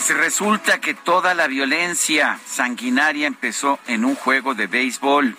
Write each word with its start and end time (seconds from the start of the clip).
Pues 0.00 0.16
resulta 0.16 0.80
que 0.80 0.94
toda 0.94 1.34
la 1.34 1.46
violencia 1.46 2.40
sanguinaria 2.46 3.26
empezó 3.26 3.78
en 3.86 4.06
un 4.06 4.14
juego 4.14 4.54
de 4.54 4.66
béisbol. 4.66 5.36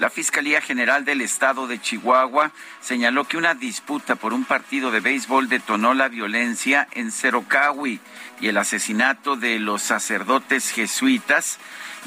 La 0.00 0.10
Fiscalía 0.10 0.60
General 0.60 1.04
del 1.04 1.20
Estado 1.20 1.68
de 1.68 1.80
Chihuahua 1.80 2.50
señaló 2.80 3.28
que 3.28 3.36
una 3.36 3.54
disputa 3.54 4.16
por 4.16 4.32
un 4.32 4.44
partido 4.44 4.90
de 4.90 4.98
béisbol 4.98 5.48
detonó 5.48 5.94
la 5.94 6.08
violencia 6.08 6.88
en 6.90 7.12
Cerocahui 7.12 8.00
y 8.40 8.48
el 8.48 8.56
asesinato 8.56 9.36
de 9.36 9.60
los 9.60 9.82
sacerdotes 9.82 10.70
jesuitas 10.70 11.60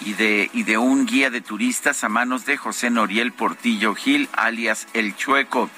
y 0.06 0.16
de, 0.16 0.50
y 0.52 0.64
de 0.64 0.78
un 0.78 1.06
guía 1.06 1.30
de 1.30 1.40
turistas 1.40 2.04
a 2.04 2.10
manos 2.10 2.46
de 2.46 2.58
José 2.58 2.90
Noriel 2.90 3.32
Portillo 3.32 3.96
Gil, 3.96 4.28
alias 4.34 4.86
El 4.94 5.16
Chueco. 5.16 5.70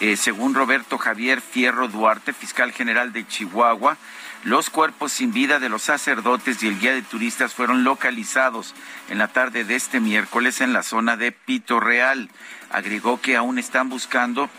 Eh, 0.00 0.16
según 0.16 0.54
Roberto 0.54 0.98
Javier 0.98 1.40
Fierro 1.40 1.86
Duarte, 1.86 2.32
fiscal 2.32 2.72
general 2.72 3.12
de 3.12 3.24
Chihuahua, 3.28 3.96
los 4.44 4.68
cuerpos 4.68 5.10
sin 5.12 5.32
vida 5.32 5.58
de 5.58 5.70
los 5.70 5.82
sacerdotes 5.82 6.62
y 6.62 6.68
el 6.68 6.78
guía 6.78 6.92
de 6.92 7.02
turistas 7.02 7.54
fueron 7.54 7.82
localizados 7.82 8.74
en 9.08 9.18
la 9.18 9.28
tarde 9.28 9.64
de 9.64 9.74
este 9.74 10.00
miércoles 10.00 10.60
en 10.60 10.74
la 10.74 10.82
zona 10.82 11.16
de 11.16 11.32
Pito 11.32 11.80
Real. 11.80 12.28
Agregó 12.70 13.20
que 13.20 13.36
aún 13.36 13.58
están 13.58 13.88
buscando 13.88 14.50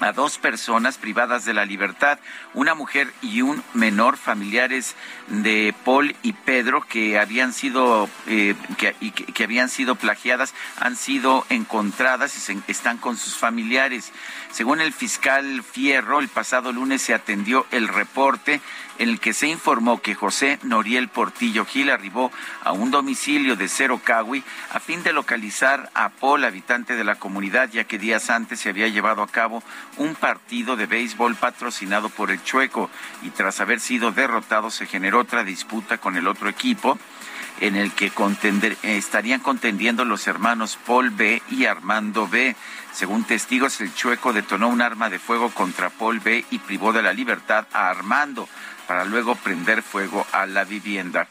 a 0.00 0.12
dos 0.12 0.38
personas 0.38 0.96
privadas 0.96 1.44
de 1.44 1.54
la 1.54 1.64
libertad, 1.64 2.18
una 2.54 2.74
mujer 2.74 3.12
y 3.20 3.42
un 3.42 3.62
menor, 3.74 4.16
familiares 4.16 4.94
de 5.28 5.74
Paul 5.84 6.14
y 6.22 6.32
Pedro, 6.32 6.82
que 6.82 7.18
habían 7.18 7.52
sido 7.52 8.08
eh, 8.26 8.54
que, 8.76 8.94
y 9.00 9.10
que, 9.10 9.44
habían 9.44 9.68
sido 9.68 9.96
plagiadas, 9.96 10.54
han 10.78 10.96
sido 10.96 11.44
encontradas 11.48 12.36
y 12.48 12.60
están 12.70 12.98
con 12.98 13.16
sus 13.16 13.36
familiares. 13.36 14.12
Según 14.52 14.80
el 14.80 14.92
fiscal 14.92 15.62
Fierro, 15.62 16.20
el 16.20 16.28
pasado 16.28 16.72
lunes 16.72 17.02
se 17.02 17.14
atendió 17.14 17.66
el 17.70 17.88
reporte 17.88 18.60
en 18.98 19.08
el 19.08 19.20
que 19.20 19.32
se 19.32 19.46
informó 19.46 20.02
que 20.02 20.14
José 20.14 20.58
Noriel 20.62 21.08
Portillo 21.08 21.64
Gil 21.64 21.90
arribó 21.90 22.30
a 22.62 22.72
un 22.72 22.90
domicilio 22.90 23.56
de 23.56 23.68
Cerocahui 23.68 24.44
a 24.72 24.80
fin 24.80 25.02
de 25.02 25.12
localizar 25.12 25.90
a 25.94 26.10
Paul, 26.10 26.44
habitante 26.44 26.96
de 26.96 27.04
la 27.04 27.14
comunidad, 27.16 27.70
ya 27.70 27.84
que 27.84 27.98
días 27.98 28.30
antes 28.30 28.60
se 28.60 28.70
había 28.70 28.88
llevado 28.88 29.22
a 29.22 29.28
cabo 29.28 29.62
un 29.96 30.14
partido 30.14 30.76
de 30.76 30.86
béisbol 30.86 31.36
patrocinado 31.36 32.08
por 32.08 32.30
el 32.30 32.42
Chueco 32.42 32.90
y 33.22 33.30
tras 33.30 33.60
haber 33.60 33.80
sido 33.80 34.12
derrotado 34.12 34.70
se 34.70 34.86
generó 34.86 35.20
otra 35.20 35.44
disputa 35.44 35.98
con 35.98 36.16
el 36.16 36.26
otro 36.26 36.48
equipo 36.48 36.98
en 37.60 37.76
el 37.76 37.92
que 37.92 38.12
estarían 38.82 39.40
contendiendo 39.40 40.04
los 40.04 40.26
hermanos 40.26 40.78
Paul 40.86 41.10
B 41.10 41.42
y 41.50 41.66
Armando 41.66 42.28
B. 42.28 42.54
Según 42.92 43.24
testigos, 43.24 43.80
el 43.80 43.94
chueco 43.94 44.32
detonó 44.32 44.68
un 44.68 44.80
arma 44.80 45.10
de 45.10 45.18
fuego 45.18 45.50
contra 45.50 45.90
Paul 45.90 46.20
B 46.20 46.44
y 46.50 46.58
privó 46.58 46.92
de 46.92 47.02
la 47.02 47.12
libertad 47.12 47.66
a 47.72 47.90
Armando 47.90 48.48
para 48.88 49.04
luego 49.04 49.36
prender 49.36 49.82
fuego 49.82 50.26
a 50.32 50.46
la 50.46 50.64
vivienda. 50.64 51.28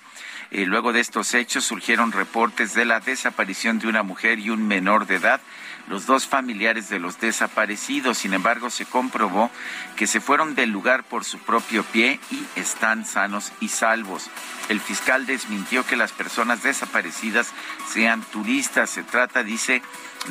Eh, 0.51 0.66
luego 0.66 0.94
de 0.94 1.01
estos 1.01 1.34
hechos 1.34 1.66
surgieron 1.66 2.13
reportes 2.13 2.73
de 2.73 2.85
la 2.85 3.01
desaparición 3.01 3.79
de 3.79 3.88
una 3.88 4.03
mujer 4.03 4.40
y 4.40 4.50
un 4.50 4.66
menor 4.66 5.06
de 5.06 5.16
edad, 5.16 5.41
los 5.90 6.06
dos 6.06 6.25
familiares 6.28 6.88
de 6.88 7.00
los 7.00 7.19
desaparecidos. 7.19 8.19
Sin 8.19 8.34
embargo, 8.34 8.69
se 8.69 8.85
comprobó 8.85 9.51
que 9.97 10.07
se 10.07 10.22
fueron 10.22 10.56
del 10.56 10.69
lugar 10.69 11.03
por 11.03 11.25
su 11.25 11.40
propio 11.40 11.84
pie 11.84 12.19
y 12.31 12.45
están 12.56 13.06
sanos 13.06 13.51
y 13.59 13.69
salvos. 13.69 14.29
El 14.69 14.79
fiscal 14.79 15.25
desmintió 15.25 15.85
que 15.85 15.97
las 15.97 16.12
personas 16.13 16.63
desaparecidas 16.63 17.51
sean 17.91 18.22
turistas. 18.22 18.89
Se 18.89 19.03
trata, 19.03 19.44
dice, 19.44 19.81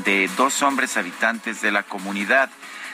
de 0.05 0.31
dos 0.37 0.63
hombres 0.63 0.97
habitantes 0.97 1.61
de 1.61 1.73
la 1.73 1.83
comunidad. 1.83 2.49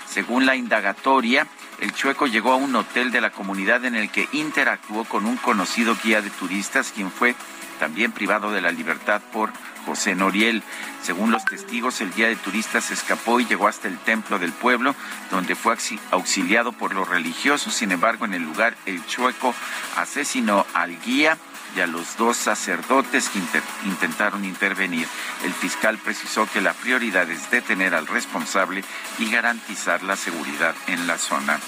Según 0.09 0.47
la 0.47 0.56
indagatoria, 0.56 1.47
el 1.82 1.93
chueco 1.93 2.26
llegó 2.28 2.53
a 2.53 2.56
un 2.56 2.75
hotel 2.76 3.10
de 3.10 3.20
la 3.20 3.31
comunidad 3.31 3.84
en 3.84 3.97
el 3.97 4.09
que 4.09 4.28
interactuó 4.32 5.04
con 5.04 5.26
un 5.26 5.37
conocido 5.37 5.97
guía 6.03 6.22
de 6.22 6.31
turistas, 6.31 6.93
quien 6.94 7.10
fue 7.10 7.34
también 7.81 8.12
privado 8.12 8.53
de 8.53 8.60
la 8.60 8.70
libertad 8.70 9.20
por 9.32 9.53
José 9.84 10.15
Noriel. 10.15 10.62
Según 11.03 11.32
los 11.32 11.44
testigos, 11.44 12.00
el 12.00 12.12
guía 12.15 12.28
de 12.28 12.37
turistas 12.37 12.93
escapó 12.93 13.41
y 13.41 13.47
llegó 13.47 13.66
hasta 13.66 13.88
el 13.88 13.98
templo 13.98 14.38
del 14.38 14.53
pueblo, 14.53 14.94
donde 15.32 15.56
fue 15.56 15.75
auxi- 15.76 15.98
auxiliado 16.12 16.70
por 16.70 16.94
los 16.94 17.09
religiosos. 17.09 17.75
Sin 17.75 17.91
embargo, 17.91 18.25
en 18.26 18.34
el 18.34 18.43
lugar, 18.44 18.76
el 18.87 19.04
chueco 19.06 19.53
asesinó 19.97 20.64
al 20.75 20.97
guía 21.00 21.37
y 21.77 21.81
a 21.81 21.87
los 21.87 22.16
dos 22.16 22.37
sacerdotes 22.37 23.28
que 23.28 23.41
intentaron 23.87 24.44
intervenir. 24.44 25.06
El 25.44 25.53
fiscal 25.53 25.99
precisó 25.99 26.47
que 26.53 26.60
la 26.60 26.72
prioridad 26.72 27.31
es 27.31 27.50
detener 27.50 27.94
al 27.94 28.06
responsable 28.06 28.84
y 29.19 29.31
garantizar 29.31 30.03
la 30.03 30.16
seguridad 30.16 30.75
en 30.87 31.06
la 31.06 31.19
zona. 31.19 31.59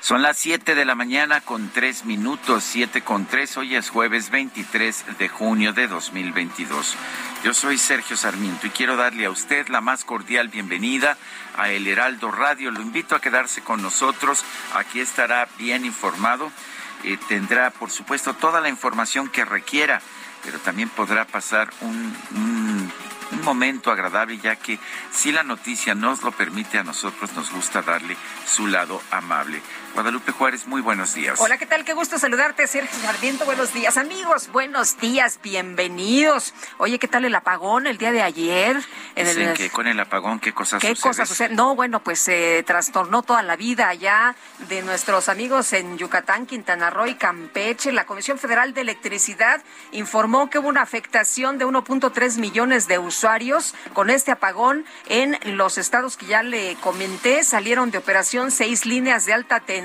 Son 0.00 0.22
las 0.22 0.38
7 0.38 0.74
de 0.74 0.86
la 0.86 0.94
mañana 0.94 1.42
con 1.42 1.68
3 1.68 2.06
minutos, 2.06 2.64
7 2.64 3.02
con 3.02 3.26
3. 3.26 3.58
Hoy 3.58 3.76
es 3.76 3.90
jueves 3.90 4.30
23 4.30 5.18
de 5.18 5.28
junio 5.28 5.74
de 5.74 5.88
2022. 5.88 6.96
Yo 7.44 7.52
soy 7.52 7.76
Sergio 7.76 8.16
Sarmiento 8.16 8.66
y 8.66 8.70
quiero 8.70 8.96
darle 8.96 9.26
a 9.26 9.30
usted 9.30 9.68
la 9.68 9.82
más 9.82 10.04
cordial 10.04 10.48
bienvenida 10.48 11.18
a 11.56 11.68
El 11.68 11.86
Heraldo 11.86 12.30
Radio. 12.30 12.70
Lo 12.70 12.80
invito 12.80 13.14
a 13.14 13.20
quedarse 13.20 13.60
con 13.60 13.82
nosotros. 13.82 14.42
Aquí 14.74 15.00
estará 15.00 15.46
bien 15.58 15.84
informado. 15.84 16.50
Eh, 17.04 17.18
tendrá, 17.28 17.70
por 17.70 17.90
supuesto, 17.90 18.34
toda 18.34 18.60
la 18.60 18.68
información 18.68 19.28
que 19.28 19.44
requiera, 19.44 20.00
pero 20.44 20.58
también 20.58 20.88
podrá 20.88 21.26
pasar 21.26 21.70
un, 21.80 22.90
momento 23.44 23.90
agradable, 23.90 24.36
ya 24.38 24.56
que 24.56 24.78
si 25.10 25.32
la 25.32 25.42
noticia 25.42 25.94
nos 25.94 26.22
lo 26.22 26.30
permite, 26.30 26.78
a 26.78 26.84
nosotros 26.84 27.32
nos 27.32 27.50
gusta 27.50 27.80
darle 27.80 28.16
su 28.46 28.66
lado 28.66 29.00
amable. 29.10 29.62
Guadalupe 29.94 30.32
Juárez, 30.32 30.66
muy 30.66 30.80
buenos 30.80 31.14
días. 31.14 31.38
Hola, 31.40 31.58
¿qué 31.58 31.66
tal? 31.66 31.84
Qué 31.84 31.92
gusto 31.94 32.18
saludarte, 32.18 32.66
Sergio 32.68 32.96
Sarmiento. 33.02 33.44
Buenos 33.44 33.74
días, 33.74 33.96
amigos. 33.98 34.48
Buenos 34.52 34.98
días, 34.98 35.40
bienvenidos. 35.42 36.54
Oye, 36.78 36.98
¿qué 36.98 37.08
tal 37.08 37.24
el 37.24 37.34
apagón 37.34 37.86
el 37.88 37.98
día 37.98 38.12
de 38.12 38.22
ayer? 38.22 38.80
En 39.16 39.26
Dicen 39.26 39.48
el- 39.48 39.56
que 39.56 39.68
con 39.68 39.88
el 39.88 39.98
apagón, 39.98 40.38
¿qué 40.38 40.52
cosas 40.54 40.80
¿Qué 40.80 40.90
suceden? 40.94 41.02
cosas 41.10 41.28
suceden? 41.28 41.56
No, 41.56 41.74
bueno, 41.74 42.00
pues 42.02 42.20
se 42.20 42.62
trastornó 42.66 43.22
toda 43.22 43.42
la 43.42 43.56
vida 43.56 43.88
allá 43.88 44.36
de 44.68 44.80
nuestros 44.82 45.28
amigos 45.28 45.72
en 45.72 45.98
Yucatán, 45.98 46.46
Quintana 46.46 46.88
Roo 46.88 47.06
y 47.08 47.16
Campeche. 47.16 47.92
La 47.92 48.06
Comisión 48.06 48.38
Federal 48.38 48.72
de 48.72 48.82
Electricidad 48.82 49.60
informó 49.90 50.48
que 50.48 50.60
hubo 50.60 50.68
una 50.68 50.82
afectación 50.82 51.58
de 51.58 51.66
1.3 51.66 52.38
millones 52.38 52.86
de 52.86 52.98
usuarios 52.98 53.74
con 53.92 54.08
este 54.08 54.30
apagón 54.30 54.86
en 55.08 55.36
los 55.58 55.76
estados 55.78 56.16
que 56.16 56.26
ya 56.26 56.42
le 56.44 56.76
comenté. 56.76 57.42
Salieron 57.44 57.90
de 57.90 57.98
operación 57.98 58.50
seis 58.52 58.86
líneas 58.86 59.26
de 59.26 59.34
alta 59.34 59.58
tensión 59.60 59.79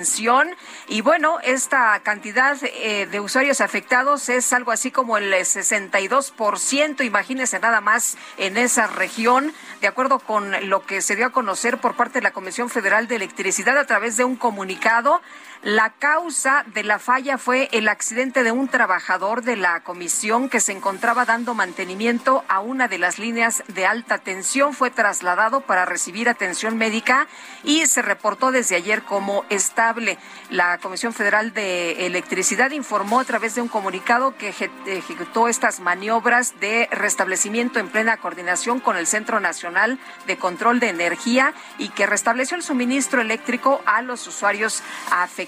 y 0.88 1.02
bueno, 1.02 1.40
esta 1.44 2.00
cantidad 2.02 2.58
eh, 2.64 3.08
de 3.10 3.20
usuarios 3.20 3.62
afectados 3.62 4.30
es 4.30 4.52
algo 4.52 4.72
así 4.72 4.92
como 4.92 5.18
el 5.18 5.34
eh, 5.34 5.42
62%. 5.42 7.06
Imagínense 7.06 7.60
nada 7.60 7.82
más 7.82 8.18
en 8.38 8.58
esa 8.58 8.88
región, 8.88 9.54
de 9.82 9.88
acuerdo 9.88 10.20
con 10.20 10.70
lo 10.70 10.86
que 10.86 11.02
se 11.02 11.16
dio 11.16 11.28
a 11.28 11.30
conocer 11.32 11.78
por 11.78 11.96
parte 11.96 12.20
de 12.20 12.24
la 12.24 12.32
Comisión 12.32 12.70
Federal 12.70 13.08
de 13.08 13.16
Electricidad 13.16 13.78
a 13.78 13.86
través 13.86 14.18
de 14.18 14.26
un 14.26 14.36
comunicado. 14.36 15.22
La 15.64 15.90
causa 15.90 16.64
de 16.74 16.84
la 16.84 17.00
falla 17.00 17.38
fue 17.38 17.70
el 17.72 17.88
accidente 17.88 18.44
de 18.44 18.52
un 18.52 18.68
trabajador 18.68 19.42
de 19.42 19.56
la 19.56 19.80
comisión 19.80 20.50
que 20.50 20.60
se 20.60 20.72
encontraba 20.72 21.26
dando 21.26 21.56
mantenimiento 21.56 22.44
a 22.48 22.60
una 22.60 22.88
de 22.88 23.00
las 23.00 23.18
líneas 23.18 23.64
de 23.70 23.86
alta 23.86 24.20
tensión. 24.20 24.74
Fue 24.74 24.92
trasladado 24.92 25.62
para 25.62 25.86
recibir 25.86 26.30
atención 26.30 26.78
médica 26.78 27.28
y 27.64 27.86
se 27.88 28.02
reportó 28.02 28.52
desde 28.52 28.76
ayer 28.76 29.04
como 29.04 29.44
estable. 29.50 30.20
La 30.52 30.78
Comisión 30.78 31.14
Federal 31.14 31.54
de 31.54 32.06
Electricidad 32.06 32.72
informó 32.72 33.20
a 33.20 33.26
través 33.26 33.56
de 33.56 33.62
un 33.62 33.68
comunicado 33.68 34.38
que 34.38 34.50
ejecutó 34.50 35.48
estas 35.48 35.80
maniobras 35.80 36.60
de 36.60 36.88
restablecimiento 36.92 37.80
en 37.80 37.90
plena 37.90 38.18
coordinación 38.18 38.80
con 38.80 38.98
el 38.98 39.08
Centro 39.08 39.40
Nacional 39.40 39.98
de 40.28 40.38
Control 40.38 40.80
de 40.80 40.90
Energía 40.90 41.54
y 41.80 41.90
que 41.90 42.06
restableció 42.06 42.56
el 42.56 42.64
suministro 42.64 43.22
eléctrico 43.22 43.82
a 43.86 44.02
los 44.02 44.28
usuarios 44.28 44.84
afectados 45.12 45.45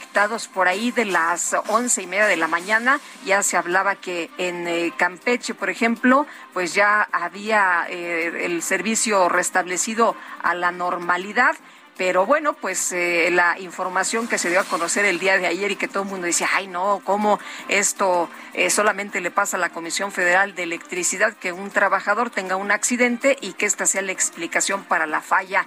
por 0.53 0.67
ahí 0.67 0.91
de 0.91 1.05
las 1.05 1.55
once 1.67 2.01
y 2.01 2.07
media 2.07 2.25
de 2.25 2.38
la 2.38 2.47
mañana. 2.47 2.99
Ya 3.25 3.44
se 3.44 3.55
hablaba 3.55 3.95
que 3.95 4.29
en 4.38 4.67
eh, 4.67 4.94
Campeche, 4.97 5.53
por 5.53 5.69
ejemplo, 5.69 6.25
pues 6.53 6.73
ya 6.73 7.07
había 7.11 7.85
eh, 7.89 8.45
el 8.45 8.61
servicio 8.61 9.29
restablecido 9.29 10.15
a 10.41 10.55
la 10.55 10.71
normalidad. 10.71 11.55
Pero 11.97 12.27
bueno, 12.27 12.53
pues 12.53 12.91
eh, 12.91 13.29
la 13.31 13.59
información 13.59 14.27
que 14.27 14.38
se 14.38 14.49
dio 14.51 14.59
a 14.59 14.63
conocer 14.63 15.05
el 15.05 15.17
día 15.17 15.38
de 15.39 15.47
ayer 15.47 15.71
y 15.71 15.75
que 15.75 15.88
todo 15.88 16.03
el 16.03 16.09
mundo 16.09 16.27
decía, 16.27 16.47
ay 16.53 16.67
no, 16.67 17.01
¿cómo 17.03 17.39
esto 17.69 18.29
solamente 18.69 19.19
le 19.19 19.31
pasa 19.31 19.57
a 19.57 19.59
la 19.59 19.69
Comisión 19.69 20.11
Federal 20.11 20.53
de 20.53 20.63
Electricidad 20.63 21.33
que 21.33 21.51
un 21.51 21.71
trabajador 21.71 22.29
tenga 22.29 22.55
un 22.55 22.71
accidente 22.71 23.38
y 23.41 23.53
que 23.53 23.65
esta 23.65 23.88
sea 23.88 24.03
la 24.03 24.11
explicación 24.11 24.83
para 24.83 25.07
la 25.07 25.21
falla 25.21 25.65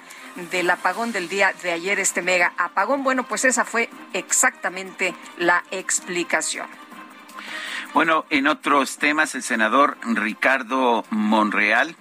del 0.50 0.70
apagón 0.70 1.12
del 1.12 1.28
día 1.28 1.52
de 1.62 1.72
ayer, 1.72 1.98
este 1.98 2.22
mega 2.22 2.52
apagón? 2.56 3.02
Bueno, 3.02 3.24
pues 3.24 3.44
esa 3.44 3.64
fue 3.64 3.88
exactamente 4.12 5.14
la 5.38 5.64
explicación. 5.70 6.66
Bueno, 7.92 8.24
en 8.30 8.46
otros 8.46 8.98
temas, 8.98 9.34
el 9.34 9.42
senador 9.42 9.96
Ricardo 10.02 11.04
Monreal 11.10 11.96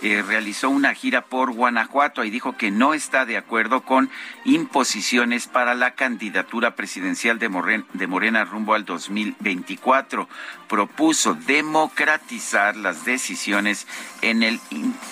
eh, 0.00 0.22
realizó 0.26 0.70
una 0.70 0.94
gira 0.94 1.22
por 1.22 1.52
Guanajuato 1.52 2.22
y 2.22 2.30
dijo 2.30 2.56
que 2.56 2.70
no 2.70 2.94
está 2.94 3.26
de 3.26 3.36
acuerdo 3.36 3.80
con 3.80 4.10
imposiciones 4.44 5.48
para 5.48 5.74
la 5.74 5.94
candidatura 5.94 6.76
presidencial 6.76 7.40
de, 7.40 7.82
de 7.94 8.06
Morena 8.06 8.44
rumbo 8.44 8.74
al 8.74 8.84
2024. 8.84 10.28
Propuso 10.68 11.34
democratizar 11.34 12.76
las 12.76 13.04
decisiones 13.04 13.86
en 14.22 14.42
el 14.42 14.60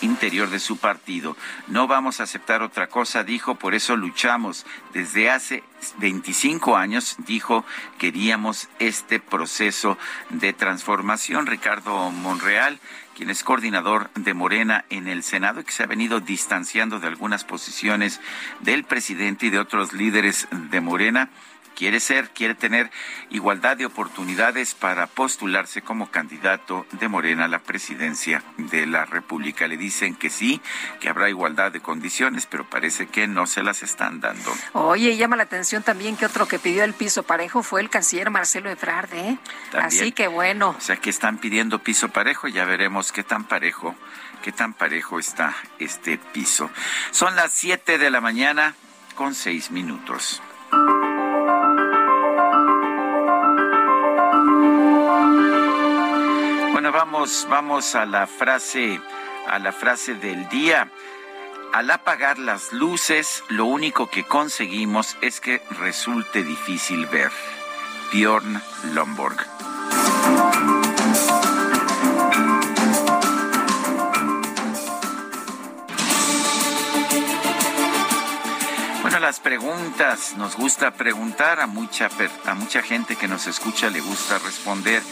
interior 0.02 0.50
de 0.50 0.60
su 0.60 0.76
partido. 0.76 1.36
No 1.66 1.88
vamos 1.88 2.20
a 2.20 2.24
aceptar 2.24 2.62
otra 2.62 2.86
cosa, 2.86 3.24
dijo, 3.24 3.56
por 3.56 3.74
eso 3.74 3.96
luchamos. 3.96 4.66
Desde 4.92 5.30
hace 5.30 5.64
25 5.98 6.76
años, 6.76 7.16
dijo, 7.26 7.64
queríamos 7.98 8.68
este 8.78 9.18
proceso 9.18 9.98
de 10.30 10.52
transformación. 10.52 11.46
Ricardo 11.46 12.10
Monreal 12.10 12.78
quien 13.16 13.30
es 13.30 13.42
coordinador 13.42 14.10
de 14.14 14.34
Morena 14.34 14.84
en 14.90 15.08
el 15.08 15.22
Senado 15.22 15.60
y 15.60 15.64
que 15.64 15.72
se 15.72 15.82
ha 15.82 15.86
venido 15.86 16.20
distanciando 16.20 17.00
de 17.00 17.06
algunas 17.06 17.44
posiciones 17.44 18.20
del 18.60 18.84
presidente 18.84 19.46
y 19.46 19.50
de 19.50 19.58
otros 19.58 19.94
líderes 19.94 20.46
de 20.50 20.80
Morena 20.82 21.30
quiere 21.76 22.00
ser, 22.00 22.30
quiere 22.30 22.54
tener 22.54 22.90
igualdad 23.30 23.76
de 23.76 23.86
oportunidades 23.86 24.74
para 24.74 25.06
postularse 25.06 25.82
como 25.82 26.10
candidato 26.10 26.86
de 26.92 27.08
Morena 27.08 27.44
a 27.44 27.48
la 27.48 27.60
presidencia 27.60 28.42
de 28.56 28.86
la 28.86 29.04
República. 29.04 29.68
Le 29.68 29.76
dicen 29.76 30.16
que 30.16 30.30
sí, 30.30 30.60
que 31.00 31.08
habrá 31.08 31.28
igualdad 31.28 31.70
de 31.70 31.80
condiciones, 31.80 32.46
pero 32.46 32.68
parece 32.68 33.06
que 33.06 33.28
no 33.28 33.46
se 33.46 33.62
las 33.62 33.82
están 33.82 34.20
dando. 34.20 34.52
Oye, 34.72 35.16
llama 35.16 35.36
la 35.36 35.44
atención 35.44 35.82
también 35.82 36.16
que 36.16 36.26
otro 36.26 36.48
que 36.48 36.58
pidió 36.58 36.82
el 36.82 36.94
piso 36.94 37.22
parejo 37.22 37.62
fue 37.62 37.82
el 37.82 37.90
canciller 37.90 38.30
Marcelo 38.30 38.70
Ebrard, 38.70 39.12
¿eh? 39.14 39.38
Así 39.78 40.12
que 40.12 40.28
bueno. 40.28 40.74
O 40.76 40.80
sea 40.80 40.96
que 40.96 41.10
están 41.10 41.38
pidiendo 41.38 41.78
piso 41.80 42.08
parejo, 42.08 42.48
ya 42.48 42.64
veremos 42.64 43.12
qué 43.12 43.22
tan 43.22 43.44
parejo, 43.44 43.94
qué 44.42 44.50
tan 44.50 44.72
parejo 44.72 45.18
está 45.18 45.54
este 45.78 46.16
piso. 46.16 46.70
Son 47.10 47.36
las 47.36 47.52
7 47.52 47.98
de 47.98 48.10
la 48.10 48.22
mañana 48.22 48.74
con 49.14 49.34
seis 49.34 49.70
minutos. 49.70 50.42
Vamos, 56.96 57.46
vamos 57.50 57.94
a 57.94 58.06
la 58.06 58.26
frase, 58.26 58.98
a 59.46 59.58
la 59.58 59.70
frase 59.70 60.14
del 60.14 60.48
día. 60.48 60.90
Al 61.74 61.90
apagar 61.90 62.38
las 62.38 62.72
luces, 62.72 63.44
lo 63.50 63.66
único 63.66 64.08
que 64.08 64.24
conseguimos 64.24 65.18
es 65.20 65.40
que 65.40 65.60
resulte 65.78 66.42
difícil 66.42 67.04
ver. 67.06 67.30
Bjorn 68.12 68.62
Lomborg. 68.94 69.46
Las 79.26 79.40
preguntas, 79.40 80.34
nos 80.36 80.56
gusta 80.56 80.92
preguntar 80.92 81.58
a 81.58 81.66
mucha, 81.66 82.08
a 82.44 82.54
mucha 82.54 82.80
gente 82.80 83.16
que 83.16 83.26
nos 83.26 83.48
escucha, 83.48 83.90
le 83.90 84.00
gusta 84.00 84.38
responder. 84.38 85.02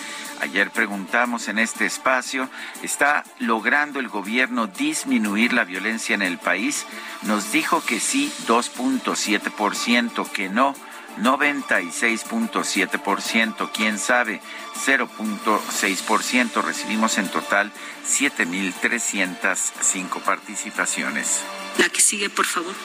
Ayer 0.41 0.71
preguntamos 0.71 1.49
en 1.49 1.59
este 1.59 1.85
espacio, 1.85 2.49
¿está 2.85 3.25
logrando 3.41 3.99
el 3.99 4.09
gobierno 4.09 4.69
disminuir 4.69 5.53
la 5.53 5.65
violencia 5.65 6.15
en 6.15 6.23
el 6.23 6.39
país? 6.39 6.87
Nos 7.23 7.51
dijo 7.51 7.85
que 7.85 7.99
sí, 7.99 8.33
2.7%, 8.47 10.31
que 10.31 10.49
no, 10.49 10.77
96.7%, 11.19 13.71
quién 13.75 13.99
sabe, 13.99 14.41
0.6%. 14.87 16.63
Recibimos 16.63 17.19
en 17.19 17.29
total 17.31 17.73
7.305 18.09 20.23
participaciones. 20.23 21.41
La 21.79 21.89
que 21.89 22.01
sigue, 22.01 22.31
por 22.31 22.47
favor. 22.47 22.77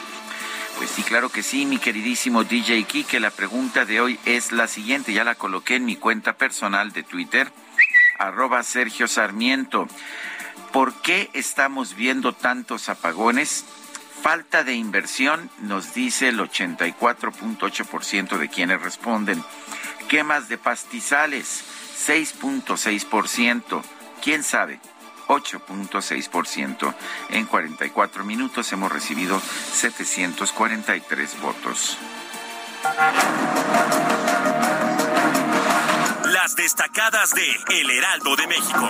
Pues 0.79 0.91
sí, 0.91 1.03
claro 1.03 1.27
que 1.27 1.43
sí, 1.43 1.65
mi 1.65 1.77
queridísimo 1.77 2.45
DJ 2.45 2.85
Kike. 2.85 3.19
La 3.19 3.31
pregunta 3.31 3.83
de 3.83 3.99
hoy 3.99 4.17
es 4.23 4.53
la 4.53 4.65
siguiente, 4.69 5.11
ya 5.11 5.25
la 5.25 5.35
coloqué 5.35 5.75
en 5.75 5.83
mi 5.83 5.97
cuenta 5.97 6.37
personal 6.37 6.93
de 6.93 7.03
Twitter, 7.03 7.51
arroba 8.17 8.63
Sergio 8.63 9.09
Sarmiento. 9.09 9.89
¿Por 10.71 10.93
qué 11.01 11.29
estamos 11.33 11.95
viendo 11.95 12.31
tantos 12.31 12.87
apagones? 12.87 13.65
Falta 14.21 14.63
de 14.63 14.75
inversión, 14.75 15.49
nos 15.59 15.93
dice 15.93 16.29
el 16.29 16.39
84.8% 16.39 18.37
de 18.37 18.47
quienes 18.47 18.81
responden. 18.81 19.43
Quemas 20.07 20.47
de 20.47 20.57
pastizales, 20.57 21.65
6.6%. 22.07 23.81
¿Quién 24.23 24.45
sabe? 24.45 24.79
8.6%. 25.29 26.93
En 27.29 27.45
44 27.45 28.25
minutos 28.25 28.73
hemos 28.73 28.91
recibido 28.91 29.39
743 29.39 31.39
votos. 31.39 31.97
Las 36.25 36.55
destacadas 36.55 37.33
de 37.35 37.79
El 37.79 37.91
Heraldo 37.91 38.35
de 38.35 38.47
México. 38.47 38.89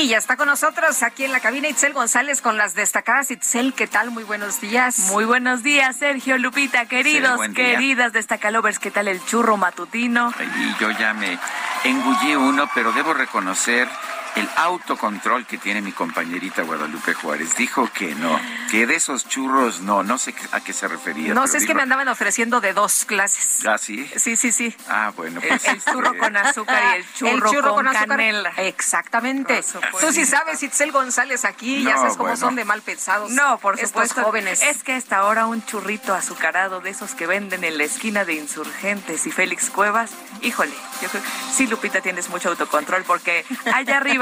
Y 0.00 0.08
ya 0.08 0.16
está 0.16 0.36
con 0.36 0.48
nosotros 0.48 1.02
aquí 1.02 1.24
en 1.24 1.32
la 1.32 1.40
cabina 1.40 1.68
Itzel 1.68 1.92
González 1.92 2.40
con 2.40 2.56
las 2.56 2.74
destacadas. 2.74 3.30
Itzel, 3.30 3.74
¿qué 3.74 3.86
tal? 3.86 4.10
Muy 4.10 4.24
buenos 4.24 4.60
días. 4.60 4.98
Muy 5.10 5.26
buenos 5.26 5.62
días, 5.62 5.96
Sergio 5.96 6.38
Lupita, 6.38 6.86
queridos, 6.86 7.38
queridas 7.54 8.12
destacalovers, 8.12 8.78
¿qué 8.78 8.90
tal 8.90 9.06
el 9.06 9.22
churro 9.26 9.58
matutino? 9.58 10.32
Y 10.40 10.80
yo 10.80 10.90
ya 10.92 11.12
me 11.12 11.38
engullí 11.84 12.34
uno, 12.34 12.70
pero 12.74 12.92
debo 12.92 13.12
reconocer 13.12 13.86
el 14.36 14.48
autocontrol 14.56 15.46
que 15.46 15.58
tiene 15.58 15.80
mi 15.80 15.92
compañerita 15.92 16.62
Guadalupe 16.62 17.14
Juárez. 17.14 17.54
Dijo 17.56 17.88
que 17.92 18.14
no, 18.14 18.38
que 18.70 18.86
de 18.86 18.94
esos 18.94 19.28
churros 19.28 19.80
no, 19.80 20.02
no 20.02 20.18
sé 20.18 20.34
a 20.52 20.60
qué 20.60 20.72
se 20.72 20.88
refería. 20.88 21.34
No 21.34 21.46
sé, 21.46 21.58
es 21.58 21.66
que 21.66 21.74
me 21.74 21.82
andaban 21.82 22.08
ofreciendo 22.08 22.60
de 22.60 22.72
dos 22.72 23.04
clases. 23.04 23.66
¿Ah, 23.66 23.78
sí? 23.78 24.10
Sí, 24.16 24.36
sí, 24.36 24.52
sí. 24.52 24.74
Ah, 24.88 25.12
bueno. 25.16 25.40
Pues, 25.40 25.64
el, 25.66 25.82
churro 25.84 26.06
este, 26.06 26.18
con 26.18 26.36
azúcar 26.36 26.82
y 26.94 26.96
el 27.26 27.42
churro, 27.50 27.74
con, 27.74 27.86
canela. 27.86 28.50
Exactamente. 28.56 29.62
Tú 30.00 30.12
sí 30.12 30.24
sabes, 30.24 30.62
Itzel 30.62 30.92
González 30.92 31.44
aquí, 31.44 31.82
ya 31.82 31.96
sabes 31.96 32.16
cómo 32.16 32.36
son 32.36 32.54
de 32.54 32.64
mal 32.64 32.82
pensados. 32.82 33.30
No, 33.32 33.58
por 33.58 33.78
supuesto. 33.78 34.22
jóvenes. 34.22 34.62
Es 34.62 34.82
que 34.82 34.96
esta 34.96 35.24
hora 35.24 35.46
un 35.46 35.64
churrito 35.64 36.14
azucarado 36.14 36.80
de 36.80 36.90
esos 36.90 37.14
que 37.14 37.26
venden 37.26 37.64
en 37.64 37.78
la 37.78 37.84
esquina 37.84 38.24
de 38.24 38.34
Insurgentes 38.34 39.26
y 39.26 39.30
Félix 39.30 39.70
Cuevas, 39.70 40.12
híjole, 40.40 40.72
yo 41.00 41.08
creo, 41.08 41.22
sí, 41.52 41.66
Lupita, 41.66 42.00
tienes 42.00 42.28
mucho 42.28 42.50
autocontrol 42.50 43.04
porque 43.04 43.44
allá 43.72 43.96
arriba 43.98 44.21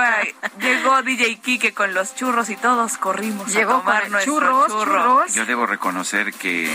llegó 0.60 1.02
DJ 1.02 1.40
Kike 1.40 1.74
con 1.74 1.94
los 1.94 2.14
churros 2.14 2.50
y 2.50 2.56
todos 2.56 2.98
corrimos 2.98 3.52
llegó 3.52 3.74
a 3.74 3.78
tomar 3.80 4.24
churros, 4.24 4.68
churros. 4.68 5.34
Yo 5.34 5.46
debo 5.46 5.66
reconocer 5.66 6.32
que 6.32 6.70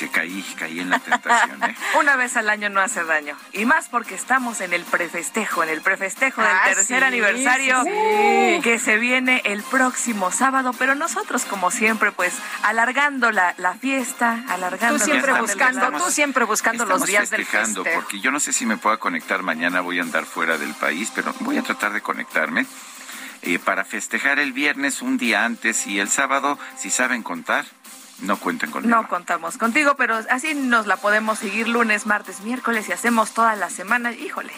que 0.00 0.08
caí, 0.08 0.42
caí 0.58 0.80
en 0.80 0.88
la 0.88 0.98
tentación. 0.98 1.62
¿eh? 1.62 1.76
Una 1.98 2.16
vez 2.16 2.34
al 2.38 2.48
año 2.48 2.70
no 2.70 2.80
hace 2.80 3.04
daño. 3.04 3.36
Y 3.52 3.66
más 3.66 3.90
porque 3.90 4.14
estamos 4.14 4.62
en 4.62 4.72
el 4.72 4.82
prefestejo, 4.84 5.62
en 5.62 5.68
el 5.68 5.82
prefestejo 5.82 6.40
del 6.40 6.50
ah, 6.50 6.62
tercer 6.64 7.04
aniversario 7.04 7.82
que 7.84 8.80
se 8.82 8.96
viene 8.96 9.42
el 9.44 9.62
próximo 9.62 10.30
sábado. 10.30 10.72
Pero 10.78 10.94
nosotros, 10.94 11.44
como 11.44 11.70
siempre, 11.70 12.12
pues 12.12 12.32
alargando 12.62 13.30
la, 13.30 13.54
la 13.58 13.74
fiesta, 13.74 14.42
alargando 14.48 14.98
tú 14.98 15.04
siempre 15.04 15.38
buscando, 15.38 15.92
tú 15.92 16.10
siempre 16.10 16.44
buscando 16.46 16.86
los 16.86 17.04
días 17.04 17.28
del 17.28 17.44
festejo. 17.44 17.84
Porque 17.94 18.20
yo 18.20 18.30
no 18.30 18.40
sé 18.40 18.54
si 18.54 18.64
me 18.64 18.78
pueda 18.78 18.96
conectar 18.96 19.42
mañana, 19.42 19.82
voy 19.82 19.98
a 19.98 20.02
andar 20.02 20.24
fuera 20.24 20.56
del 20.56 20.72
país, 20.72 21.12
pero 21.14 21.34
voy 21.40 21.58
a 21.58 21.62
tratar 21.62 21.92
de 21.92 22.00
conectarme. 22.00 22.64
Eh, 23.42 23.58
para 23.58 23.86
festejar 23.86 24.38
el 24.38 24.52
viernes 24.52 25.00
un 25.00 25.16
día 25.16 25.46
antes 25.46 25.86
y 25.86 25.98
el 25.98 26.08
sábado, 26.10 26.58
si 26.76 26.90
saben 26.90 27.22
contar, 27.22 27.64
no 28.22 28.38
cuenten 28.38 28.70
conmigo. 28.70 28.94
No 28.94 29.08
contamos 29.08 29.56
contigo, 29.58 29.94
pero 29.96 30.20
así 30.30 30.54
nos 30.54 30.86
la 30.86 30.96
podemos 30.96 31.38
seguir 31.38 31.68
lunes, 31.68 32.06
martes, 32.06 32.40
miércoles 32.40 32.88
y 32.88 32.92
hacemos 32.92 33.32
toda 33.32 33.56
la 33.56 33.70
semana. 33.70 34.12
Híjole. 34.12 34.52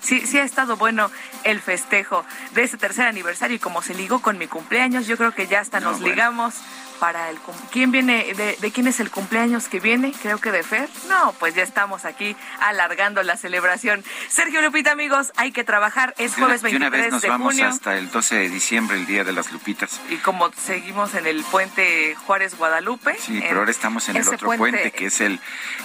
Sí, 0.00 0.26
sí 0.26 0.38
ha 0.38 0.44
estado 0.44 0.76
bueno 0.76 1.10
el 1.44 1.60
festejo 1.60 2.26
de 2.52 2.64
ese 2.64 2.76
tercer 2.76 3.06
aniversario 3.06 3.56
y 3.56 3.58
como 3.58 3.80
se 3.80 3.94
ligó 3.94 4.20
con 4.20 4.36
mi 4.36 4.46
cumpleaños, 4.46 5.06
yo 5.06 5.16
creo 5.16 5.32
que 5.32 5.46
ya 5.46 5.60
hasta 5.60 5.80
nos 5.80 6.00
ligamos 6.00 6.56
para 7.00 7.30
el 7.30 7.38
quién 7.70 7.90
viene 7.90 8.34
de, 8.34 8.72
quién 8.72 8.86
es 8.86 9.00
el 9.00 9.10
cumpleaños 9.10 9.68
que 9.68 9.80
viene 9.80 10.12
creo 10.22 10.38
que 10.38 10.50
de 10.50 10.62
Fer. 10.62 10.88
No 11.08 11.34
pues 11.38 11.54
ya 11.54 11.62
estamos 11.62 12.04
aquí 12.04 12.36
alargando 12.60 13.22
la 13.22 13.36
celebración. 13.36 14.04
Sergio 14.28 14.62
Lupita 14.62 14.92
amigos 14.92 15.32
hay 15.36 15.52
que 15.52 15.64
trabajar. 15.64 16.14
Es 16.18 16.34
jueves 16.34 16.62
23 16.62 16.72
de, 16.72 16.76
una 16.76 16.90
vez 16.90 17.12
nos 17.12 17.26
vamos 17.26 17.60
hasta 17.60 17.96
el 17.96 18.10
12 18.10 18.36
de 18.36 18.48
diciembre 18.48 18.96
el 18.96 19.06
día 19.06 19.24
de 19.24 19.32
las 19.32 19.52
Lupitas. 19.52 20.00
Y 20.10 20.16
como 20.16 20.50
seguimos 20.52 21.14
en 21.14 21.26
el 21.26 21.42
puente 21.44 22.14
Juárez 22.26 22.56
Guadalupe 22.56 23.16
sí 23.18 23.40
pero 23.40 23.60
ahora 23.60 23.70
estamos 23.70 24.08
en 24.08 24.16
el 24.16 24.28
otro 24.28 24.52
puente, 24.56 24.90
que 24.92 25.06
es 25.06 25.20
el 25.20 25.40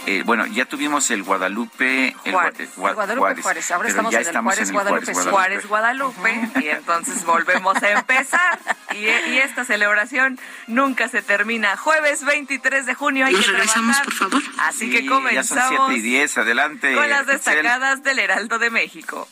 eh, 0.05 0.23
bueno 0.25 0.45
ya 0.45 0.65
tuvimos 0.65 1.11
el 1.11 1.23
Guadalupe 1.23 2.15
el 2.23 2.33
Juárez, 2.33 2.75
Guadalupe 2.75 3.41
Juárez, 3.41 3.71
ahora 3.71 3.89
estamos, 3.89 4.13
en, 4.13 4.19
el 4.19 4.37
Juárez, 4.41 4.71
Guadalupe, 4.71 5.13
Juárez 5.13 5.67
Guadalupe 5.67 6.49
y 6.61 6.69
entonces 6.69 7.25
volvemos 7.25 7.81
a 7.81 7.91
empezar. 7.91 8.59
Y, 8.91 9.05
y 9.31 9.37
esta 9.39 9.65
celebración 9.65 10.39
nunca 10.67 11.08
se 11.09 11.21
termina. 11.21 11.75
Jueves 11.77 12.23
23 12.23 12.85
de 12.85 12.93
junio 12.93 13.25
hay 13.25 13.33
Nos 13.33 13.45
que 13.45 13.51
regresamos, 13.51 13.97
por 14.01 14.13
favor. 14.13 14.43
Así 14.59 14.89
que 14.89 15.05
comenzamos. 15.05 15.71
Ya 15.71 15.77
son 15.77 15.87
7 15.87 15.93
y 15.99 16.01
10, 16.01 16.37
adelante. 16.37 16.95
Con 16.95 17.09
las 17.09 17.27
destacadas 17.27 18.03
del 18.03 18.19
Heraldo 18.19 18.59
de 18.59 18.69
México. 18.69 19.27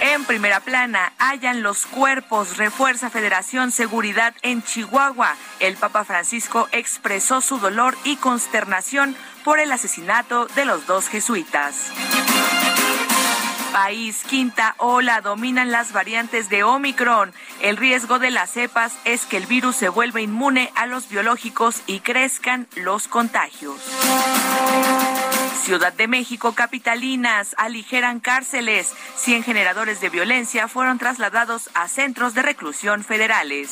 En 0.00 0.24
primera 0.24 0.60
plana, 0.60 1.12
hallan 1.18 1.62
los 1.62 1.86
cuerpos, 1.86 2.58
refuerza 2.58 3.08
Federación 3.08 3.72
Seguridad 3.72 4.34
en 4.42 4.62
Chihuahua. 4.62 5.34
El 5.60 5.76
Papa 5.76 6.04
Francisco 6.04 6.68
expresó 6.72 7.40
su 7.40 7.58
dolor 7.58 7.96
y 8.04 8.16
consternación 8.16 9.16
por 9.44 9.60
el 9.60 9.72
asesinato 9.72 10.46
de 10.54 10.66
los 10.66 10.86
dos 10.86 11.08
jesuitas 11.08 11.90
país. 13.74 14.22
Quinta 14.30 14.76
ola 14.78 15.20
dominan 15.20 15.72
las 15.72 15.92
variantes 15.92 16.48
de 16.48 16.62
Omicron. 16.62 17.32
El 17.60 17.76
riesgo 17.76 18.20
de 18.20 18.30
las 18.30 18.50
cepas 18.50 18.94
es 19.04 19.26
que 19.26 19.36
el 19.36 19.46
virus 19.46 19.74
se 19.74 19.88
vuelva 19.88 20.20
inmune 20.20 20.70
a 20.76 20.86
los 20.86 21.08
biológicos 21.08 21.82
y 21.88 21.98
crezcan 21.98 22.68
los 22.76 23.08
contagios. 23.08 23.80
Ciudad 25.64 25.92
de 25.92 26.06
México, 26.06 26.52
capitalinas, 26.52 27.56
aligeran 27.58 28.20
cárceles. 28.20 28.92
100 29.16 29.42
generadores 29.42 30.00
de 30.00 30.08
violencia 30.08 30.68
fueron 30.68 30.98
trasladados 30.98 31.68
a 31.74 31.88
centros 31.88 32.34
de 32.34 32.42
reclusión 32.42 33.02
federales. 33.02 33.70